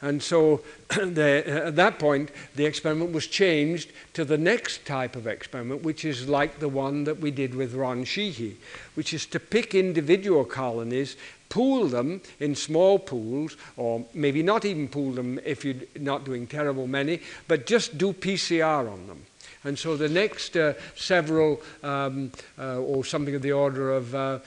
And 0.00 0.22
so 0.22 0.62
the, 0.88 1.42
at 1.66 1.76
that 1.76 1.98
point, 1.98 2.30
the 2.54 2.66
experiment 2.66 3.12
was 3.12 3.26
changed 3.26 3.92
to 4.14 4.24
the 4.24 4.38
next 4.38 4.86
type 4.86 5.16
of 5.16 5.26
experiment, 5.26 5.82
which 5.82 6.04
is 6.04 6.28
like 6.28 6.60
the 6.60 6.68
one 6.68 7.04
that 7.04 7.18
we 7.18 7.30
did 7.30 7.54
with 7.54 7.74
Ron 7.74 8.04
Sheehy, 8.04 8.56
which 8.94 9.12
is 9.12 9.26
to 9.26 9.40
pick 9.40 9.74
individual 9.74 10.44
colonies 10.44 11.16
pool 11.48 11.86
them 11.86 12.20
in 12.40 12.54
small 12.54 12.98
pools, 12.98 13.56
or 13.76 14.04
maybe 14.14 14.42
not 14.42 14.64
even 14.64 14.88
pool 14.88 15.12
them 15.12 15.40
if 15.44 15.64
you're 15.64 15.74
not 15.98 16.24
doing 16.24 16.46
terrible 16.46 16.86
many, 16.86 17.20
but 17.46 17.66
just 17.66 17.98
do 17.98 18.12
PCR 18.12 18.90
on 18.90 19.06
them. 19.06 19.24
And 19.64 19.78
so 19.78 19.96
the 19.96 20.08
next 20.08 20.56
uh, 20.56 20.74
several, 20.94 21.60
um, 21.82 22.30
uh, 22.58 22.78
or 22.78 23.04
something 23.04 23.34
of 23.34 23.42
the 23.42 23.52
order 23.52 23.92
of 23.92 24.14
uh, 24.14 24.38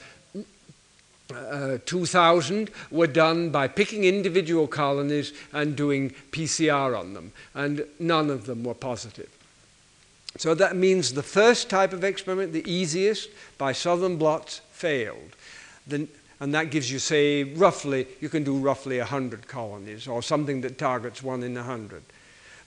uh 1.34 1.78
2,000 1.84 2.70
were 2.90 3.06
done 3.06 3.50
by 3.50 3.68
picking 3.68 4.04
individual 4.04 4.66
colonies 4.66 5.32
and 5.52 5.76
doing 5.76 6.10
PCR 6.30 6.98
on 6.98 7.14
them, 7.14 7.32
and 7.54 7.84
none 7.98 8.30
of 8.30 8.46
them 8.46 8.64
were 8.64 8.74
positive. 8.74 9.28
So 10.38 10.54
that 10.54 10.76
means 10.76 11.12
the 11.12 11.22
first 11.22 11.68
type 11.68 11.92
of 11.92 12.04
experiment, 12.04 12.52
the 12.52 12.70
easiest, 12.70 13.28
by 13.58 13.72
southern 13.72 14.16
blots, 14.16 14.62
failed. 14.70 15.36
The, 15.86 16.08
and 16.40 16.54
that 16.54 16.70
gives 16.70 16.90
you, 16.90 16.98
say, 16.98 17.44
roughly, 17.44 18.08
you 18.20 18.28
can 18.28 18.42
do 18.42 18.56
roughly 18.56 18.98
100 18.98 19.46
colonies 19.46 20.08
or 20.08 20.22
something 20.22 20.62
that 20.62 20.78
targets 20.78 21.22
one 21.22 21.42
in 21.42 21.54
100. 21.54 22.02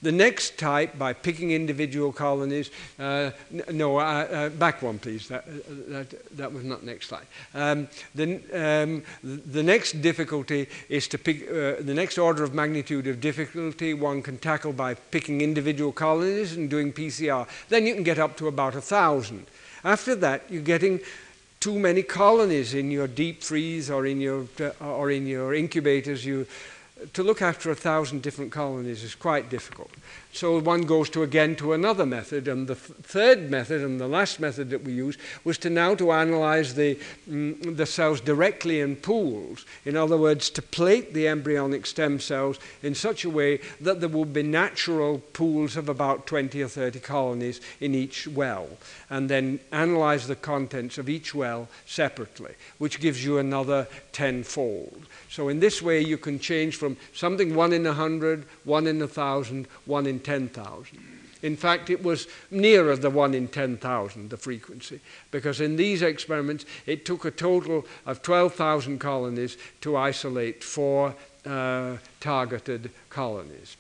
The 0.06 0.12
next 0.12 0.60
type, 0.60 1.00
by 1.00 1.14
picking 1.14 1.50
individual 1.50 2.12
colonies, 2.12 2.70
uh, 3.00 3.32
no, 3.72 3.98
uh, 3.98 4.04
uh, 4.04 4.50
back 4.50 4.84
one, 4.84 5.00
please. 5.00 5.28
That, 5.30 5.46
uh, 5.48 5.74
that, 5.88 6.38
that 6.38 6.54
was 6.54 6.64
not 6.64 6.84
next 6.84 7.08
slide. 7.08 7.26
Um, 7.56 7.88
the, 8.14 8.36
um, 8.54 9.02
the 9.24 9.64
next 9.64 10.04
difficulty 10.04 10.68
is 10.90 11.08
to 11.08 11.18
pick, 11.18 11.50
uh, 11.50 11.82
the 11.82 11.96
next 11.96 12.20
order 12.20 12.44
of 12.44 12.54
magnitude 12.54 13.08
of 13.08 13.20
difficulty 13.20 13.96
one 13.96 14.22
can 14.22 14.38
tackle 14.38 14.74
by 14.74 14.94
picking 14.94 15.42
individual 15.42 15.92
colonies 15.92 16.56
and 16.56 16.70
doing 16.70 16.94
PCR. 16.94 17.48
Then 17.70 17.88
you 17.88 17.96
can 17.96 18.04
get 18.04 18.20
up 18.20 18.38
to 18.38 18.48
about 18.48 18.76
a 18.76 18.82
thousand. 18.82 19.48
After 19.84 20.14
that, 20.18 20.44
you're 20.52 20.62
getting 20.62 21.00
too 21.60 21.80
many 21.80 22.04
colonies 22.04 22.76
in 22.76 22.92
your 22.92 23.08
deep 23.08 23.42
freeze 23.42 23.90
or 23.90 24.06
in 24.06 24.22
your, 24.22 24.46
uh, 24.62 24.70
or 24.82 25.10
in 25.10 25.26
your 25.26 25.56
incubators. 25.56 26.24
You, 26.24 26.46
to 27.14 27.24
look 27.24 27.42
after 27.42 27.70
a 27.72 27.76
thousand 27.76 28.22
different 28.22 28.52
colonies 28.52 29.04
is 29.04 29.16
quite 29.16 29.50
difficult. 29.50 29.92
So 30.32 30.60
one 30.60 30.82
goes 30.82 31.10
to 31.12 31.24
again 31.24 31.56
to 31.58 31.74
another 31.74 32.06
method, 32.06 32.48
and 32.48 32.68
the 32.68 32.76
third 32.76 33.50
method 33.50 33.82
and 33.82 34.00
the 34.00 34.08
last 34.08 34.40
method 34.40 34.70
that 34.70 34.84
we 34.84 34.94
used 34.94 35.20
was 35.44 35.58
to 35.60 35.70
now 35.70 35.96
to 35.96 36.12
analyze 36.12 36.76
the, 36.76 37.00
mm, 37.30 37.76
the 37.76 37.86
cells 37.86 38.22
directly 38.22 38.82
in 38.82 38.96
pools. 38.96 39.66
In 39.86 39.96
other 39.96 40.18
words, 40.18 40.50
to 40.52 40.62
plate 40.62 41.14
the 41.14 41.28
embryonic 41.28 41.86
stem 41.86 42.20
cells 42.20 42.60
in 42.82 42.96
such 42.96 43.24
a 43.24 43.30
way 43.30 43.60
that 43.82 44.00
there 44.00 44.10
would 44.10 44.34
be 44.34 44.44
natural 44.44 45.20
pools 45.34 45.78
of 45.78 45.90
about 45.90 46.28
20 46.28 46.62
or 46.62 46.68
30 46.68 47.00
colonies 47.00 47.62
in 47.80 47.94
each 47.94 48.28
well, 48.28 48.68
and 49.10 49.30
then 49.30 49.60
analyze 49.72 50.28
the 50.28 50.36
contents 50.36 50.98
of 50.98 51.10
each 51.10 51.36
well 51.36 51.68
separately, 51.86 52.56
which 52.78 53.00
gives 53.00 53.24
you 53.24 53.38
another 53.38 53.88
tenfold. 54.12 55.06
So 55.30 55.50
in 55.50 55.60
this 55.60 55.82
way, 55.82 56.02
you 56.02 56.18
can 56.18 56.40
change 56.40 56.78
from 56.86 56.98
something 57.14 57.56
one 57.56 57.74
in 57.74 57.88
a 57.88 57.94
hundred, 57.94 58.46
one 58.64 58.86
in 58.86 59.02
a 59.02 59.08
thousand, 59.08 59.68
one 59.86 60.06
in 60.06 60.20
10,000. 60.20 61.00
In 61.42 61.56
fact, 61.56 61.90
it 61.90 62.04
was 62.04 62.28
nearer 62.52 62.96
the 62.96 63.10
1 63.10 63.34
in 63.34 63.48
10,000, 63.48 64.30
the 64.30 64.38
frequency, 64.38 65.00
because 65.32 65.62
in 65.62 65.76
these 65.76 66.02
experiments 66.02 66.66
it 66.86 67.06
took 67.06 67.26
a 67.26 67.32
total 67.32 67.86
of 68.06 68.22
12,000 68.22 69.00
colonies 69.00 69.58
to 69.82 69.98
isolate 69.98 70.64
four 70.64 71.16
uh, 71.46 71.98
targeted 72.20 72.92
colonies. 73.10 73.78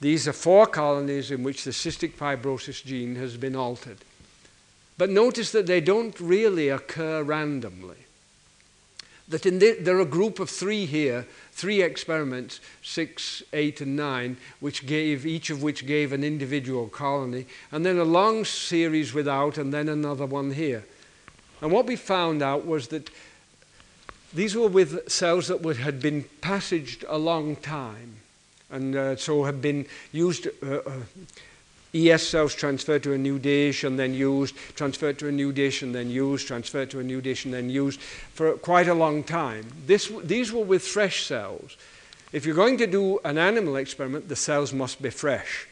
These 0.00 0.26
are 0.28 0.32
four 0.32 0.66
colonies 0.66 1.30
in 1.30 1.42
which 1.42 1.64
the 1.64 1.70
cystic 1.72 2.12
fibrosis 2.12 2.84
gene 2.84 3.16
has 3.16 3.36
been 3.36 3.56
altered. 3.56 3.98
But 4.96 5.10
notice 5.10 5.52
that 5.52 5.66
they 5.66 5.80
don't 5.80 6.18
really 6.20 6.70
occur 6.70 7.22
randomly 7.22 8.04
that 9.28 9.46
in 9.46 9.58
the, 9.58 9.76
there 9.80 9.96
are 9.96 10.00
a 10.00 10.06
group 10.06 10.38
of 10.38 10.50
three 10.50 10.86
here, 10.86 11.26
three 11.54 11.82
experiments, 11.82 12.60
six, 12.82 13.42
eight, 13.52 13.80
and 13.80 13.94
nine, 13.94 14.36
which 14.58 14.86
gave, 14.86 15.24
each 15.24 15.50
of 15.50 15.62
which 15.62 15.86
gave 15.86 16.12
an 16.12 16.24
individual 16.24 16.88
colony, 16.88 17.46
and 17.70 17.86
then 17.86 17.96
a 17.96 18.04
long 18.04 18.44
series 18.44 19.14
without, 19.14 19.56
and 19.56 19.72
then 19.72 19.88
another 19.88 20.26
one 20.26 20.50
here. 20.50 20.84
And 21.62 21.70
what 21.70 21.86
we 21.86 21.94
found 21.94 22.42
out 22.42 22.66
was 22.66 22.88
that 22.88 23.08
these 24.34 24.56
were 24.56 24.66
with 24.66 25.08
cells 25.08 25.46
that 25.46 25.62
would, 25.62 25.76
had 25.76 26.00
been 26.00 26.24
passaged 26.40 27.04
a 27.08 27.18
long 27.18 27.54
time, 27.54 28.16
and 28.68 28.96
uh, 28.96 29.16
so 29.16 29.44
had 29.44 29.62
been 29.62 29.86
used. 30.10 30.48
Uh, 30.60 30.78
uh, 30.78 30.92
ES 31.94 32.26
cells 32.26 32.54
transferred 32.54 33.02
to 33.04 33.12
a 33.12 33.18
new 33.18 33.38
dish 33.38 33.84
and 33.84 33.98
then 33.98 34.12
used, 34.12 34.56
transferred 34.74 35.18
to 35.20 35.28
a 35.28 35.32
new 35.32 35.52
dish 35.52 35.82
and 35.82 35.94
then 35.94 36.10
used, 36.10 36.46
transferred 36.46 36.90
to 36.90 36.98
a 36.98 37.04
new 37.04 37.20
dish 37.20 37.44
and 37.44 37.54
then 37.54 37.70
used 37.70 38.00
for 38.00 38.54
quite 38.54 38.88
a 38.88 38.94
long 38.94 39.22
time. 39.22 39.64
This, 39.86 40.10
these 40.24 40.52
were 40.52 40.64
with 40.64 40.82
fresh 40.82 41.24
cells. 41.24 41.76
If 42.32 42.44
you're 42.44 42.56
going 42.56 42.78
to 42.78 42.88
do 42.88 43.20
an 43.24 43.38
animal 43.38 43.76
experiment, 43.76 44.28
the 44.28 44.34
cells 44.34 44.72
must 44.72 45.00
be 45.00 45.10
fresh. 45.10 45.68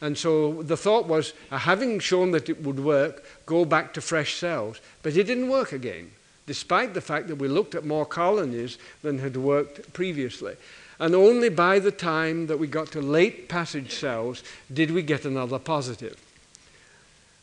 And 0.00 0.18
so 0.18 0.62
the 0.62 0.76
thought 0.76 1.06
was, 1.06 1.34
uh, 1.52 1.58
having 1.58 2.00
shown 2.00 2.32
that 2.32 2.48
it 2.48 2.62
would 2.62 2.80
work, 2.80 3.24
go 3.46 3.64
back 3.64 3.94
to 3.94 4.00
fresh 4.00 4.34
cells. 4.34 4.80
But 5.02 5.16
it 5.16 5.24
didn't 5.24 5.48
work 5.48 5.72
again, 5.72 6.10
despite 6.46 6.94
the 6.94 7.00
fact 7.00 7.28
that 7.28 7.36
we 7.36 7.48
looked 7.48 7.76
at 7.76 7.84
more 7.84 8.06
colonies 8.06 8.78
than 9.02 9.18
had 9.18 9.36
worked 9.36 9.92
previously. 9.92 10.56
And 11.00 11.14
only 11.14 11.48
by 11.48 11.78
the 11.78 11.90
time 11.90 12.46
that 12.48 12.58
we 12.58 12.66
got 12.66 12.92
to 12.92 13.00
late 13.00 13.48
passage 13.48 13.94
cells 13.94 14.44
did 14.72 14.90
we 14.90 15.02
get 15.02 15.24
another 15.24 15.58
positive. 15.58 16.20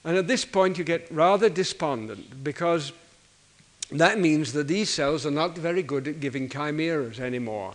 And 0.06 0.16
at 0.16 0.28
this 0.28 0.46
point, 0.46 0.78
you 0.78 0.84
get 0.84 1.12
rather 1.12 1.50
despondent 1.50 2.44
because 2.44 2.94
that 3.92 4.20
means 4.20 4.54
that 4.54 4.68
these 4.68 4.92
cells 4.92 5.26
are 5.26 5.32
not 5.32 5.58
very 5.58 5.82
good 5.82 6.08
at 6.08 6.20
giving 6.20 6.50
chimeras 6.50 7.20
anymore. 7.20 7.74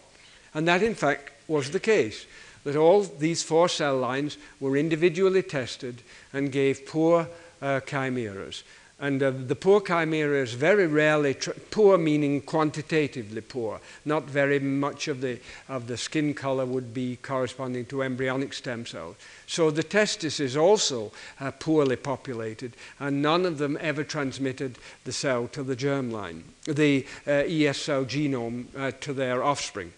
And 0.55 0.69
that, 0.69 0.85
in 0.85 0.95
fact, 0.95 1.33
was 1.49 1.73
the 1.73 1.81
case. 1.81 2.27
That 2.63 2.77
all 2.77 3.03
these 3.03 3.43
four 3.43 3.69
cell 3.69 3.99
lines 3.99 4.39
were 4.61 4.77
individually 4.77 5.43
tested 5.43 6.01
and 6.33 6.53
gave 6.53 6.87
poor 6.87 7.29
uh, 7.61 7.81
chimeras. 7.81 8.63
And 9.03 9.21
uh, 9.21 9.33
the 9.33 9.57
poor 9.57 9.81
chimera 9.81 10.41
is 10.41 10.55
very 10.55 10.87
rarely, 10.87 11.37
poor 11.73 11.99
meaning 11.99 12.41
quantitatively 12.41 13.41
poor. 13.41 13.81
Not 14.05 14.31
very 14.31 14.61
much 14.61 15.09
of 15.09 15.21
the, 15.21 15.41
of 15.69 15.89
the 15.89 15.97
skin 15.97 16.35
color 16.35 16.65
would 16.65 16.95
be 16.95 17.17
corresponding 17.17 17.85
to 17.87 18.05
embryonic 18.05 18.53
stem 18.53 18.87
cells. 18.87 19.17
So 19.49 19.73
the 19.73 19.83
testis 19.83 20.39
is 20.39 20.57
also 20.57 21.11
uh, 21.41 21.51
poorly 21.51 21.97
populated, 21.97 22.75
and 23.01 23.21
none 23.21 23.45
of 23.45 23.59
them 23.59 23.77
ever 23.81 24.05
transmitted 24.05 24.79
the 25.03 25.13
cell 25.13 25.49
to 25.49 25.65
the 25.65 25.75
germline, 25.75 26.43
the 26.67 27.05
uh, 27.27 27.43
ES 27.49 27.79
cell 27.79 28.05
genome 28.05 28.67
uh, 28.79 28.93
to 29.01 29.13
their 29.13 29.43
offspring. 29.43 29.93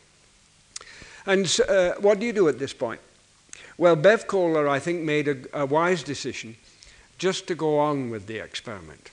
And 1.27 1.45
uh, 1.69 1.93
what 2.01 2.21
do 2.21 2.25
you 2.25 2.33
do 2.33 2.49
at 2.49 2.59
this 2.59 2.73
point? 2.73 3.03
Well, 3.77 3.97
Bev 3.97 4.27
Kohler, 4.27 4.67
I 4.67 4.79
think, 4.79 5.03
made 5.03 5.29
a, 5.29 5.37
a 5.53 5.67
wise 5.67 6.03
decision 6.03 6.57
just 7.19 7.47
to 7.47 7.55
go 7.55 7.79
on 7.79 8.11
with 8.11 8.27
the 8.27 8.39
experiment 8.39 9.11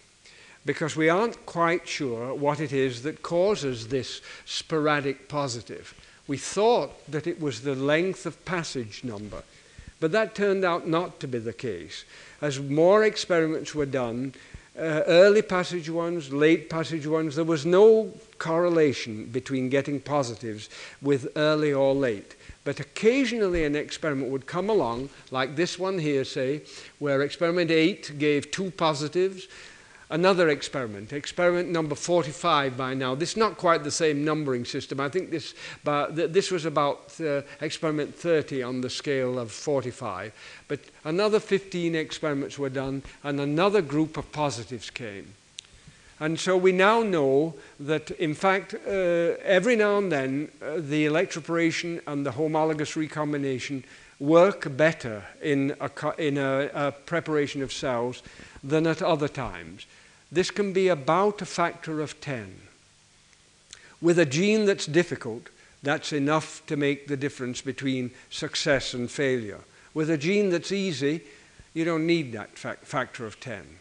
because 0.65 0.95
we 0.95 1.09
aren't 1.09 1.45
quite 1.45 1.87
sure 1.87 2.33
what 2.33 2.59
it 2.59 2.71
is 2.71 3.03
that 3.03 3.23
causes 3.23 3.87
this 3.87 4.21
sporadic 4.45 5.27
positive. 5.27 5.93
We 6.27 6.37
thought 6.37 6.91
that 7.11 7.27
it 7.27 7.41
was 7.41 7.61
the 7.61 7.75
length 7.75 8.25
of 8.25 8.43
passage 8.45 9.03
number, 9.03 9.43
but 9.99 10.11
that 10.11 10.35
turned 10.35 10.63
out 10.63 10.87
not 10.87 11.19
to 11.21 11.27
be 11.27 11.39
the 11.39 11.53
case. 11.53 12.05
As 12.41 12.59
more 12.59 13.03
experiments 13.03 13.73
were 13.73 13.85
done, 13.85 14.33
uh, 14.77 15.03
early 15.07 15.41
passage 15.41 15.89
ones, 15.89 16.31
late 16.31 16.69
passage 16.69 17.05
ones, 17.05 17.35
there 17.35 17.43
was 17.43 17.65
no 17.65 18.13
correlation 18.37 19.25
between 19.25 19.69
getting 19.69 19.99
positives 19.99 20.69
with 21.01 21.27
early 21.35 21.73
or 21.73 21.93
late. 21.93 22.35
But 22.63 22.79
occasionally 22.79 23.65
an 23.65 23.75
experiment 23.75 24.31
would 24.31 24.45
come 24.45 24.69
along, 24.69 25.09
like 25.31 25.55
this 25.55 25.79
one 25.79 25.97
here, 25.97 26.23
say, 26.23 26.61
where 26.99 27.21
experiment 27.21 27.71
8 27.71 28.19
gave 28.19 28.51
two 28.51 28.71
positives. 28.71 29.47
Another 30.11 30.49
experiment, 30.49 31.13
experiment 31.13 31.69
number 31.69 31.95
45 31.95 32.75
by 32.75 32.93
now. 32.93 33.15
This 33.15 33.31
is 33.31 33.37
not 33.37 33.57
quite 33.57 33.85
the 33.85 33.91
same 33.91 34.25
numbering 34.25 34.65
system. 34.65 34.99
I 34.99 35.07
think 35.07 35.31
this, 35.31 35.55
but 35.85 36.15
this 36.33 36.51
was 36.51 36.65
about 36.65 37.13
uh, 37.21 37.43
experiment 37.61 38.13
30 38.13 38.61
on 38.61 38.81
the 38.81 38.89
scale 38.89 39.39
of 39.39 39.53
45. 39.53 40.33
But 40.67 40.81
another 41.05 41.39
15 41.39 41.95
experiments 41.95 42.59
were 42.59 42.69
done, 42.69 43.03
and 43.23 43.39
another 43.39 43.81
group 43.81 44.17
of 44.17 44.29
positives 44.33 44.89
came. 44.89 45.33
And 46.21 46.39
so 46.39 46.55
we 46.55 46.71
now 46.71 47.01
know 47.01 47.55
that, 47.79 48.11
in 48.11 48.35
fact, 48.35 48.75
uh, 48.75 48.89
every 49.41 49.75
now 49.75 49.97
and 49.97 50.11
then, 50.11 50.51
uh, 50.61 50.75
the 50.77 51.07
electroporation 51.07 51.99
and 52.05 52.23
the 52.23 52.33
homologous 52.33 52.95
recombination 52.95 53.83
work 54.19 54.77
better 54.77 55.23
in, 55.41 55.75
a, 55.81 55.89
in 56.19 56.37
a, 56.37 56.69
a 56.75 56.91
preparation 56.91 57.63
of 57.63 57.73
cells 57.73 58.21
than 58.63 58.85
at 58.85 59.01
other 59.01 59.27
times. 59.27 59.87
This 60.31 60.51
can 60.51 60.73
be 60.73 60.89
about 60.89 61.41
a 61.41 61.45
factor 61.45 62.01
of 62.01 62.21
10. 62.21 62.53
With 63.99 64.19
a 64.19 64.25
gene 64.27 64.65
that's 64.65 64.85
difficult, 64.85 65.49
that's 65.81 66.13
enough 66.13 66.63
to 66.67 66.77
make 66.77 67.07
the 67.07 67.17
difference 67.17 67.61
between 67.61 68.11
success 68.29 68.93
and 68.93 69.09
failure. 69.09 69.61
With 69.95 70.11
a 70.11 70.19
gene 70.19 70.51
that's 70.51 70.71
easy, 70.71 71.21
you 71.73 71.83
don't 71.83 72.05
need 72.05 72.31
that 72.33 72.59
fa 72.59 72.77
factor 72.83 73.25
of 73.25 73.39
10. 73.39 73.80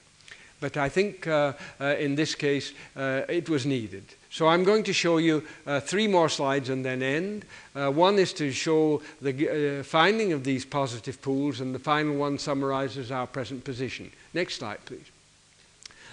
But 0.61 0.77
I 0.77 0.89
think 0.89 1.27
uh, 1.27 1.55
uh, 1.81 1.97
in 1.99 2.15
this 2.15 2.35
case 2.35 2.73
uh, 2.97 3.23
it 3.28 3.49
was 3.49 3.65
needed. 3.65 4.05
So 4.31 4.47
I'm 4.47 4.62
going 4.62 4.85
to 4.85 4.93
show 4.93 5.19
you 5.19 5.43
uh, 5.66 5.81
three 5.81 6.07
more 6.07 6.28
slides 6.28 6.69
and 6.69 6.85
then 6.85 7.03
end. 7.03 7.45
Uh, 7.74 7.91
one 7.91 8.19
is 8.19 8.32
to 8.35 8.53
show 8.53 9.03
the 9.20 9.81
uh, 9.81 9.82
finding 9.82 10.32
of 10.32 10.45
these 10.45 10.65
positive 10.65 11.20
pools, 11.20 11.61
and 11.61 11.74
the 11.74 11.81
final 11.81 12.16
one 12.16 12.39
summarizes 12.39 13.11
our 13.11 13.27
present 13.27 13.65
position. 13.65 14.12
Next 14.32 14.57
slide, 14.57 14.85
please. 14.85 15.11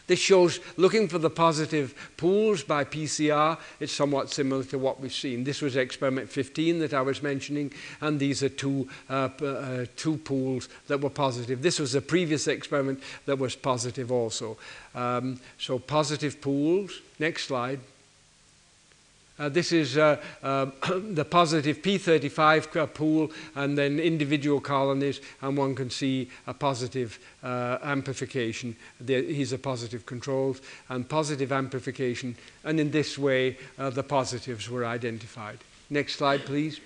This 0.07 0.19
shows 0.19 0.61
looking 0.77 1.09
for 1.09 1.19
the 1.19 1.29
positive 1.29 1.93
pools 2.15 2.63
by 2.63 2.85
PCR. 2.85 3.57
It's 3.79 3.91
somewhat 3.91 4.31
similar 4.31 4.63
to 4.65 4.79
what 4.79 5.01
we've 5.01 5.13
seen. 5.13 5.43
This 5.43 5.61
was 5.61 5.75
experiment 5.75 6.29
15 6.29 6.79
that 6.79 6.93
I 6.93 7.01
was 7.01 7.21
mentioning, 7.21 7.73
and 7.99 8.19
these 8.19 8.41
are 8.41 8.49
two, 8.49 8.87
uh, 9.09 9.29
uh, 9.43 9.85
two 9.97 10.17
pools 10.17 10.69
that 10.87 11.01
were 11.01 11.09
positive. 11.09 11.61
This 11.61 11.79
was 11.79 11.93
a 11.93 12.01
previous 12.01 12.47
experiment 12.47 13.03
that 13.25 13.37
was 13.37 13.55
positive 13.55 14.11
also. 14.11 14.57
Um, 14.95 15.39
so 15.57 15.77
positive 15.77 16.39
pools. 16.39 17.01
Next 17.19 17.45
slide. 17.45 17.81
Uh, 19.39 19.49
this 19.49 19.71
is 19.71 19.97
uh, 19.97 20.17
uh, 20.41 20.65
the 21.11 21.25
positive 21.25 21.81
P35 21.81 22.93
pool 22.93 23.31
and 23.55 23.77
then 23.77 23.99
individual 23.99 24.59
colonies 24.59 25.21
and 25.41 25.57
one 25.57 25.75
can 25.75 25.89
see 25.89 26.29
a 26.47 26.53
positive 26.53 27.19
uh, 27.43 27.77
amplification. 27.83 28.75
These 28.99 29.53
are 29.53 29.57
positive 29.57 30.05
controls 30.05 30.61
and 30.89 31.07
positive 31.07 31.51
amplification 31.51 32.35
and 32.63 32.79
in 32.79 32.91
this 32.91 33.17
way 33.17 33.57
uh, 33.77 33.89
the 33.89 34.03
positives 34.03 34.69
were 34.69 34.85
identified. 34.85 35.59
Next 35.89 36.15
slide 36.15 36.45
please. 36.45 36.79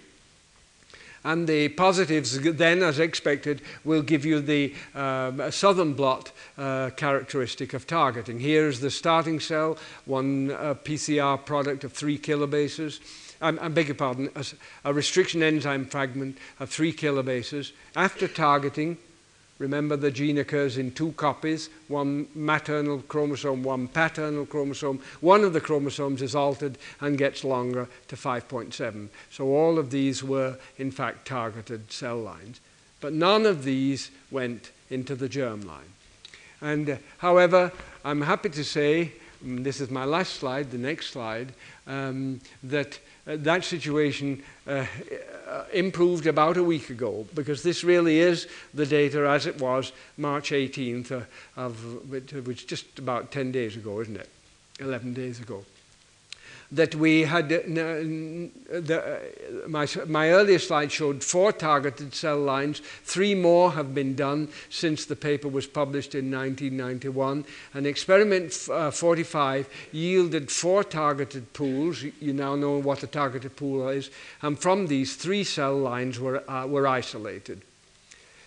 And 1.24 1.48
the 1.48 1.70
positives 1.70 2.40
then, 2.40 2.82
as 2.82 2.98
expected, 2.98 3.62
will 3.84 4.02
give 4.02 4.26
you 4.26 4.40
the 4.40 4.74
um, 4.96 5.52
southern 5.52 5.94
blot 5.94 6.32
uh, 6.58 6.90
characteristic 6.96 7.74
of 7.74 7.86
targeting. 7.86 8.40
Here's 8.40 8.80
the 8.80 8.90
starting 8.90 9.40
cell, 9.40 9.78
one 10.06 10.52
uh, 10.52 10.76
PCR 10.84 11.44
product 11.46 11.84
of 11.84 11.94
three 11.94 12.18
kilobases. 12.18 13.00
I, 13.40 13.50
I 13.50 13.68
beg 13.68 13.88
your 13.88 13.96
pardon, 13.96 14.30
a, 14.36 14.46
a 14.86 14.94
restriction 14.94 15.44
enzyme 15.44 15.86
fragment 15.86 16.38
of 16.60 16.70
three 16.70 16.94
kilobases. 16.94 17.72
After 17.96 18.28
targeting, 18.28 18.98
Remember, 19.62 19.96
the 19.96 20.10
gene 20.10 20.40
occurs 20.40 20.80
in 20.80 20.92
two 20.92 21.12
copies, 21.12 21.70
one 21.88 22.26
maternal 22.34 23.04
chromosome, 23.04 23.62
one 23.62 23.88
paternal 23.88 24.48
chromosome. 24.48 25.00
One 25.20 25.44
of 25.44 25.54
the 25.54 25.62
chromosomes 25.62 26.24
is 26.24 26.34
altered 26.34 26.80
and 27.00 27.16
gets 27.16 27.44
longer 27.44 27.88
to 28.08 28.16
5.7. 28.16 29.10
So 29.30 29.46
all 29.50 29.78
of 29.78 29.92
these 29.92 30.24
were, 30.24 30.58
in 30.80 30.90
fact, 30.90 31.28
targeted 31.28 31.92
cell 31.92 32.18
lines. 32.18 32.60
But 33.02 33.14
none 33.14 33.46
of 33.46 33.64
these 33.64 34.10
went 34.32 34.72
into 34.90 35.14
the 35.14 35.30
germ 35.30 35.62
line. 35.62 35.94
And, 36.60 36.90
uh, 36.90 36.96
however, 37.20 37.72
I'm 38.04 38.22
happy 38.22 38.50
to 38.50 38.64
say, 38.64 39.12
this 39.44 39.80
is 39.80 39.92
my 39.92 40.06
last 40.06 40.38
slide, 40.38 40.72
the 40.72 40.80
next 40.80 41.12
slide, 41.12 41.54
um, 41.86 42.42
that 42.64 42.98
Uh, 43.28 43.38
that 43.38 43.64
situation 43.64 44.42
uh, 44.68 44.86
uh, 45.48 45.64
improved 45.74 46.26
about 46.26 46.58
a 46.58 46.64
week 46.64 46.90
ago 46.90 47.28
because 47.36 47.62
this 47.62 47.84
really 47.84 48.20
is 48.20 48.48
the 48.74 48.86
data 48.86 49.30
as 49.30 49.46
it 49.46 49.60
was 49.62 49.92
March 50.18 50.50
18th, 50.50 51.26
of, 51.56 52.46
which 52.48 52.66
just 52.66 52.98
about 52.98 53.32
10 53.32 53.52
days 53.52 53.76
ago, 53.76 54.00
isn't 54.02 54.18
it? 54.18 54.30
11 54.80 55.14
days 55.14 55.40
ago. 55.40 55.64
That 56.72 56.96
we 56.96 57.22
had, 57.22 57.52
uh, 57.52 57.60
the, 57.68 59.04
uh, 59.66 59.68
my, 59.68 59.88
my 60.08 60.30
earlier 60.30 60.60
slide 60.60 60.92
showed 60.92 61.24
four 61.24 61.52
targeted 61.52 62.16
cell 62.16 62.40
lines. 62.40 62.80
Three 63.04 63.36
more 63.36 63.74
have 63.74 63.94
been 63.94 64.16
done 64.16 64.48
since 64.70 65.06
the 65.06 65.16
paper 65.16 65.50
was 65.50 65.68
published 65.68 66.16
in 66.16 66.32
1991. 66.32 67.46
And 67.74 67.86
experiment 67.86 68.68
uh, 68.72 68.92
45 68.92 69.70
yielded 69.92 70.50
four 70.50 70.84
targeted 70.84 71.52
pools. 71.54 72.04
You 72.04 72.34
now 72.34 72.56
know 72.56 72.78
what 72.78 73.04
a 73.04 73.08
targeted 73.08 73.56
pool 73.56 73.90
is. 73.90 74.10
And 74.42 74.58
from 74.58 74.88
these, 74.88 75.16
three 75.16 75.44
cell 75.44 75.76
lines 75.78 76.20
were, 76.20 76.50
uh, 76.50 76.68
were 76.68 76.88
isolated. 76.88 77.64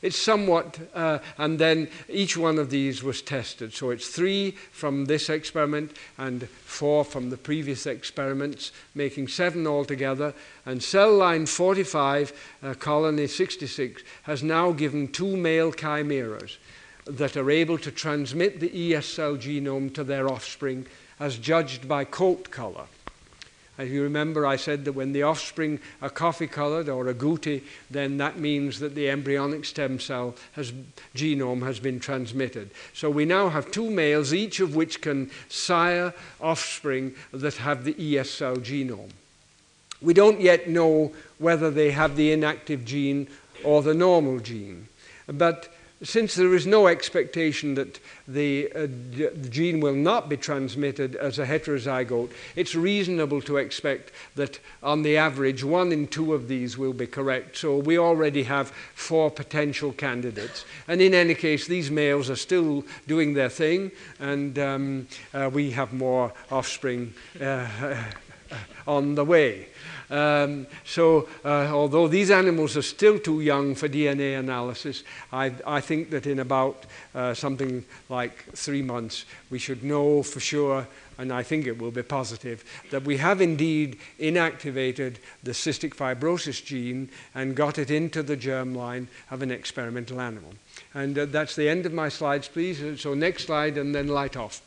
It's 0.05 0.19
somewhat, 0.19 0.79
uh, 0.93 1.21
and 1.39 1.59
then 1.59 1.89
each 2.11 2.37
one 2.37 2.59
of 2.59 2.69
these 2.69 3.03
was 3.03 3.23
tested. 3.23 3.73
So 3.73 3.89
it's 3.89 4.09
three 4.09 4.51
from 4.51 5.07
this 5.07 5.31
experiment 5.31 5.97
and 6.19 6.47
four 6.47 7.07
from 7.07 7.31
the 7.31 7.39
previous 7.39 7.87
experiments, 7.87 8.71
making 8.95 9.29
seven 9.29 9.67
altogether. 9.67 10.35
And 10.67 10.83
cell 10.83 11.17
line 11.17 11.47
45, 11.47 12.59
uh, 12.63 12.75
colony 12.75 13.27
66, 13.27 14.03
has 14.25 14.43
now 14.43 14.73
given 14.73 15.09
two 15.09 15.39
male 15.39 15.73
chimeras 15.73 16.59
that 17.07 17.35
are 17.39 17.51
able 17.51 17.79
to 17.79 17.91
transmit 17.91 18.61
the 18.61 18.95
ES 18.95 19.07
cell 19.07 19.39
genome 19.39 19.95
to 19.95 20.05
their 20.05 20.29
offspring 20.29 20.85
as 21.19 21.39
judged 21.39 21.89
by 21.89 22.05
coat 22.05 22.51
color. 22.51 22.85
As 23.77 23.91
you 23.91 24.05
remember, 24.05 24.47
I 24.47 24.55
said 24.55 24.85
that 24.85 24.93
when 24.93 25.13
the 25.13 25.25
offspring 25.25 25.81
are 26.01 26.11
coffee 26.11 26.47
colored 26.47 26.89
or 26.89 27.07
agouti, 27.07 27.63
then 27.91 28.19
that 28.19 28.39
means 28.39 28.79
that 28.79 28.95
the 28.95 29.11
embryonic 29.11 29.65
stem 29.65 29.99
cell 29.99 30.37
has, 30.53 30.73
genome 31.15 31.65
has 31.65 31.81
been 31.81 31.99
transmitted. 31.99 32.71
So 32.93 33.11
we 33.11 33.25
now 33.25 33.49
have 33.49 33.73
two 33.73 33.91
males, 33.91 34.33
each 34.33 34.61
of 34.61 34.77
which 34.77 35.01
can 35.01 35.31
sire 35.49 36.15
offspring 36.41 37.15
that 37.33 37.55
have 37.57 37.85
the 37.85 38.19
ES 38.19 38.31
cell 38.31 38.57
genome. 38.57 39.11
We 40.01 40.15
don't 40.15 40.41
yet 40.41 40.69
know 40.69 41.13
whether 41.39 41.71
they 41.71 41.91
have 41.91 42.15
the 42.15 42.31
inactive 42.31 42.85
gene 42.85 43.27
or 43.65 43.83
the 43.83 43.95
normal 43.95 44.39
gene. 44.39 44.87
But 45.27 45.75
since 46.05 46.35
there 46.35 46.55
is 46.55 46.67
no 46.67 46.87
expectation 46.87 47.75
that 47.75 47.99
the, 48.29 48.71
uh, 48.73 48.81
the, 48.83 49.49
gene 49.51 49.81
will 49.81 49.95
not 49.95 50.29
be 50.29 50.37
transmitted 50.37 51.17
as 51.17 51.39
a 51.39 51.47
heterozygote, 51.47 52.31
it's 52.55 52.75
reasonable 52.75 53.41
to 53.43 53.57
expect 53.57 54.13
that 54.37 54.61
on 54.83 55.03
the 55.03 55.17
average, 55.17 55.65
one 55.65 55.93
in 55.93 56.07
two 56.07 56.35
of 56.35 56.47
these 56.47 56.77
will 56.77 56.93
be 56.93 57.07
correct. 57.07 57.57
So 57.57 57.79
we 57.79 57.99
already 57.99 58.43
have 58.45 58.69
four 58.95 59.31
potential 59.31 59.93
candidates. 59.93 60.65
And 60.87 61.01
in 61.01 61.15
any 61.15 61.35
case, 61.35 61.67
these 61.67 61.91
males 61.91 62.29
are 62.31 62.37
still 62.37 62.85
doing 63.07 63.35
their 63.35 63.49
thing, 63.49 63.91
and 64.21 64.59
um, 64.59 65.09
uh, 65.33 65.51
we 65.53 65.71
have 65.73 65.93
more 65.93 66.33
offspring 66.51 67.15
uh, 67.41 67.67
on 68.87 69.15
the 69.15 69.25
way. 69.25 69.69
Um, 70.11 70.67
so, 70.85 71.29
uh, 71.45 71.71
although 71.73 72.09
these 72.09 72.31
animals 72.31 72.77
are 72.77 72.83
still 72.83 73.19
too 73.19 73.41
young 73.41 73.75
for 73.75 73.89
DNA 73.89 74.39
analysis, 74.39 75.03
I, 75.33 75.53
I 75.67 75.81
think 75.81 76.11
that 76.11 76.27
in 76.27 76.41
about 76.41 76.85
uh, 77.15 77.35
something 77.35 77.85
like 78.09 78.45
three 78.53 78.83
months, 78.83 79.25
we 79.51 79.59
should 79.59 79.83
know 79.83 80.23
for 80.23 80.41
sure, 80.41 80.87
and 81.17 81.33
I 81.33 81.43
think 81.43 81.67
it 81.67 81.79
will 81.79 81.91
be 81.91 82.03
positive, 82.03 82.65
that 82.91 83.05
we 83.05 83.17
have 83.17 83.41
indeed 83.41 83.99
inactivated 84.21 85.17
the 85.43 85.53
cystic 85.53 85.95
fibrosis 85.95 86.65
gene 86.65 87.09
and 87.35 87.57
got 87.57 87.79
it 87.79 87.91
into 87.91 88.23
the 88.23 88.37
germline 88.37 89.07
of 89.31 89.43
an 89.43 89.51
experimental 89.51 90.21
animal. 90.21 90.53
And 90.93 91.19
uh, 91.19 91.25
that's 91.27 91.57
the 91.57 91.69
end 91.69 91.87
of 91.87 91.93
my 91.93 92.09
slides, 92.09 92.49
please. 92.49 93.01
So, 93.01 93.15
next 93.15 93.47
slide, 93.47 93.79
and 93.79 93.95
then 93.95 94.09
light 94.09 94.37
off. 94.37 94.61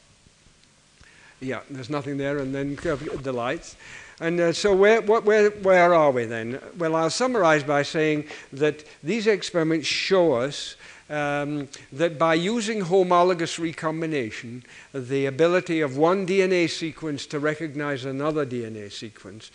Yeah, 1.40 1.62
there's 1.70 1.90
nothing 1.90 2.18
there, 2.18 2.40
and 2.40 2.54
then 2.54 2.76
the 2.76 3.32
lights. 3.32 3.76
And 4.20 4.40
uh, 4.40 4.54
so, 4.54 4.76
where, 4.76 5.02
what, 5.02 5.26
where, 5.26 5.52
where 5.52 5.94
are 5.94 6.10
we 6.12 6.26
then? 6.26 6.60
Well, 6.78 6.96
I'll 6.96 7.12
summarize 7.12 7.64
by 7.64 7.84
saying 7.84 8.26
that 8.54 8.84
these 9.04 9.28
experiments 9.28 9.88
show 9.88 10.34
us 10.34 10.76
um, 11.10 11.70
that 11.94 12.18
by 12.18 12.34
using 12.34 12.82
homologous 12.82 13.60
recombination, 13.60 14.64
the 14.94 15.28
ability 15.28 15.82
of 15.82 15.98
one 15.98 16.26
DNA 16.26 16.70
sequence 16.70 17.26
to 17.28 17.40
recognize 17.40 18.06
another 18.06 18.46
DNA 18.46 18.92
sequence, 18.92 19.52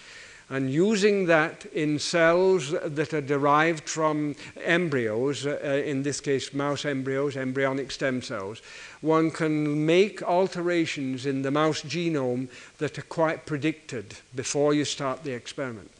and 0.53 0.71
using 0.71 1.25
that 1.25 1.65
in 1.73 1.99
cells 1.99 2.73
that 2.85 3.15
are 3.15 3.23
derived 3.23 3.89
from 3.89 4.37
embryos, 4.63 5.47
uh, 5.47 5.83
in 5.87 6.03
this 6.03 6.21
case 6.21 6.53
mouse 6.53 6.85
embryos, 6.85 7.39
embryonic 7.39 7.91
stem 7.91 8.21
cells, 8.21 8.61
one 9.01 9.31
can 9.31 9.87
make 9.87 10.23
alterations 10.23 11.25
in 11.25 11.41
the 11.41 11.51
mouse 11.51 11.81
genome 11.81 12.49
that 12.77 12.99
are 12.99 13.09
quite 13.09 13.47
predicted 13.47 14.15
before 14.35 14.75
you 14.75 14.85
start 14.85 15.25
the 15.25 15.33
experiment. 15.33 15.91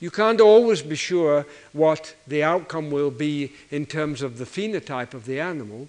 You 0.00 0.10
can't 0.10 0.40
always 0.40 0.82
be 0.82 0.96
sure 0.96 1.46
what 1.72 2.12
the 2.26 2.42
outcome 2.42 2.90
will 2.90 3.12
be 3.12 3.52
in 3.70 3.86
terms 3.86 4.20
of 4.20 4.38
the 4.38 4.46
phenotype 4.46 5.14
of 5.14 5.26
the 5.26 5.38
animal. 5.38 5.86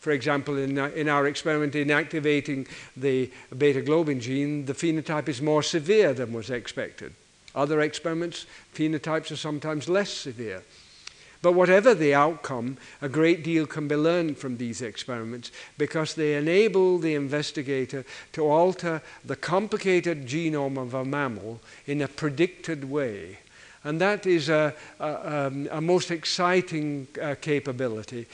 For 0.00 0.10
example, 0.10 0.58
in, 0.58 0.76
uh, 0.76 0.88
in 0.96 1.08
our 1.08 1.28
experiment 1.28 1.76
in 1.76 1.92
activating 1.92 2.66
the 2.96 3.30
beta 3.56 3.82
globin 3.82 4.20
gene, 4.20 4.64
the 4.64 4.74
phenotype 4.74 5.28
is 5.28 5.40
more 5.40 5.62
severe 5.62 6.12
than 6.12 6.32
was 6.32 6.50
expected. 6.50 7.14
Other 7.56 7.80
experiments, 7.80 8.46
phenotypes 8.74 9.32
are 9.32 9.36
sometimes 9.36 9.88
less 9.88 10.10
severe. 10.10 10.62
But 11.42 11.52
whatever 11.52 11.94
the 11.94 12.14
outcome, 12.14 12.76
a 13.00 13.08
great 13.08 13.44
deal 13.44 13.66
can 13.66 13.88
be 13.88 13.96
learned 13.96 14.38
from 14.38 14.56
these 14.56 14.82
experiments 14.82 15.52
because 15.78 16.14
they 16.14 16.34
enable 16.34 16.98
the 16.98 17.14
investigator 17.14 18.04
to 18.32 18.48
alter 18.48 19.02
the 19.24 19.36
complicated 19.36 20.26
genome 20.26 20.76
of 20.76 20.94
a 20.94 21.04
mammal 21.04 21.60
in 21.86 22.02
a 22.02 22.08
predicted 22.08 22.90
way. 22.90 23.38
And 23.84 24.00
that 24.00 24.26
is 24.26 24.48
a, 24.48 24.74
a, 24.98 25.46
um, 25.46 25.68
a 25.70 25.80
most 25.80 26.10
exciting 26.10 27.06
uh, 27.22 27.36
capability. 27.40 28.26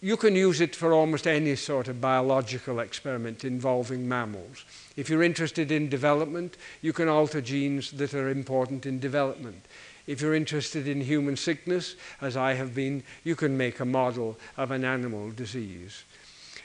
You 0.00 0.16
can 0.16 0.36
use 0.36 0.60
it 0.60 0.76
for 0.76 0.92
almost 0.92 1.26
any 1.26 1.56
sort 1.56 1.88
of 1.88 2.00
biological 2.00 2.78
experiment 2.78 3.44
involving 3.44 4.08
mammals. 4.08 4.64
If 5.00 5.08
you're 5.08 5.22
interested 5.22 5.72
in 5.72 5.88
development, 5.88 6.58
you 6.82 6.92
can 6.92 7.08
alter 7.08 7.40
genes 7.40 7.90
that 7.92 8.12
are 8.12 8.28
important 8.28 8.84
in 8.84 9.00
development. 9.00 9.64
If 10.06 10.20
you're 10.20 10.34
interested 10.34 10.86
in 10.86 11.00
human 11.00 11.38
sickness, 11.38 11.96
as 12.20 12.36
I 12.36 12.52
have 12.52 12.74
been, 12.74 13.02
you 13.24 13.34
can 13.34 13.56
make 13.56 13.80
a 13.80 13.86
model 13.86 14.36
of 14.58 14.70
an 14.70 14.84
animal 14.84 15.30
disease. 15.30 16.04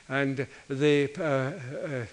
And 0.09 0.47
the 0.67 1.09
uh, 1.17 1.23
uh, 1.23 2.05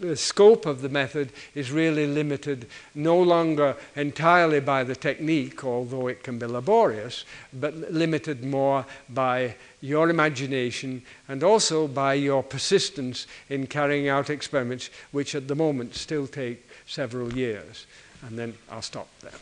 the 0.00 0.16
scope 0.16 0.66
of 0.66 0.80
the 0.80 0.88
method 0.88 1.30
is 1.54 1.70
really 1.70 2.06
limited 2.06 2.66
no 2.94 3.20
longer 3.20 3.76
entirely 3.94 4.60
by 4.60 4.82
the 4.82 4.96
technique, 4.96 5.62
although 5.62 6.08
it 6.08 6.24
can 6.24 6.38
be 6.38 6.46
laborious, 6.46 7.24
but 7.52 7.74
limited 7.92 8.42
more 8.42 8.86
by 9.10 9.54
your 9.82 10.08
imagination, 10.08 11.02
and 11.28 11.42
also 11.42 11.86
by 11.86 12.14
your 12.14 12.42
persistence 12.42 13.26
in 13.50 13.66
carrying 13.66 14.08
out 14.08 14.30
experiments, 14.30 14.88
which 15.10 15.34
at 15.34 15.48
the 15.48 15.54
moment 15.54 15.94
still 15.94 16.26
take 16.26 16.66
several 16.86 17.34
years. 17.34 17.86
And 18.24 18.38
then 18.38 18.54
I'll 18.70 18.80
stop 18.80 19.08
there. 19.20 19.32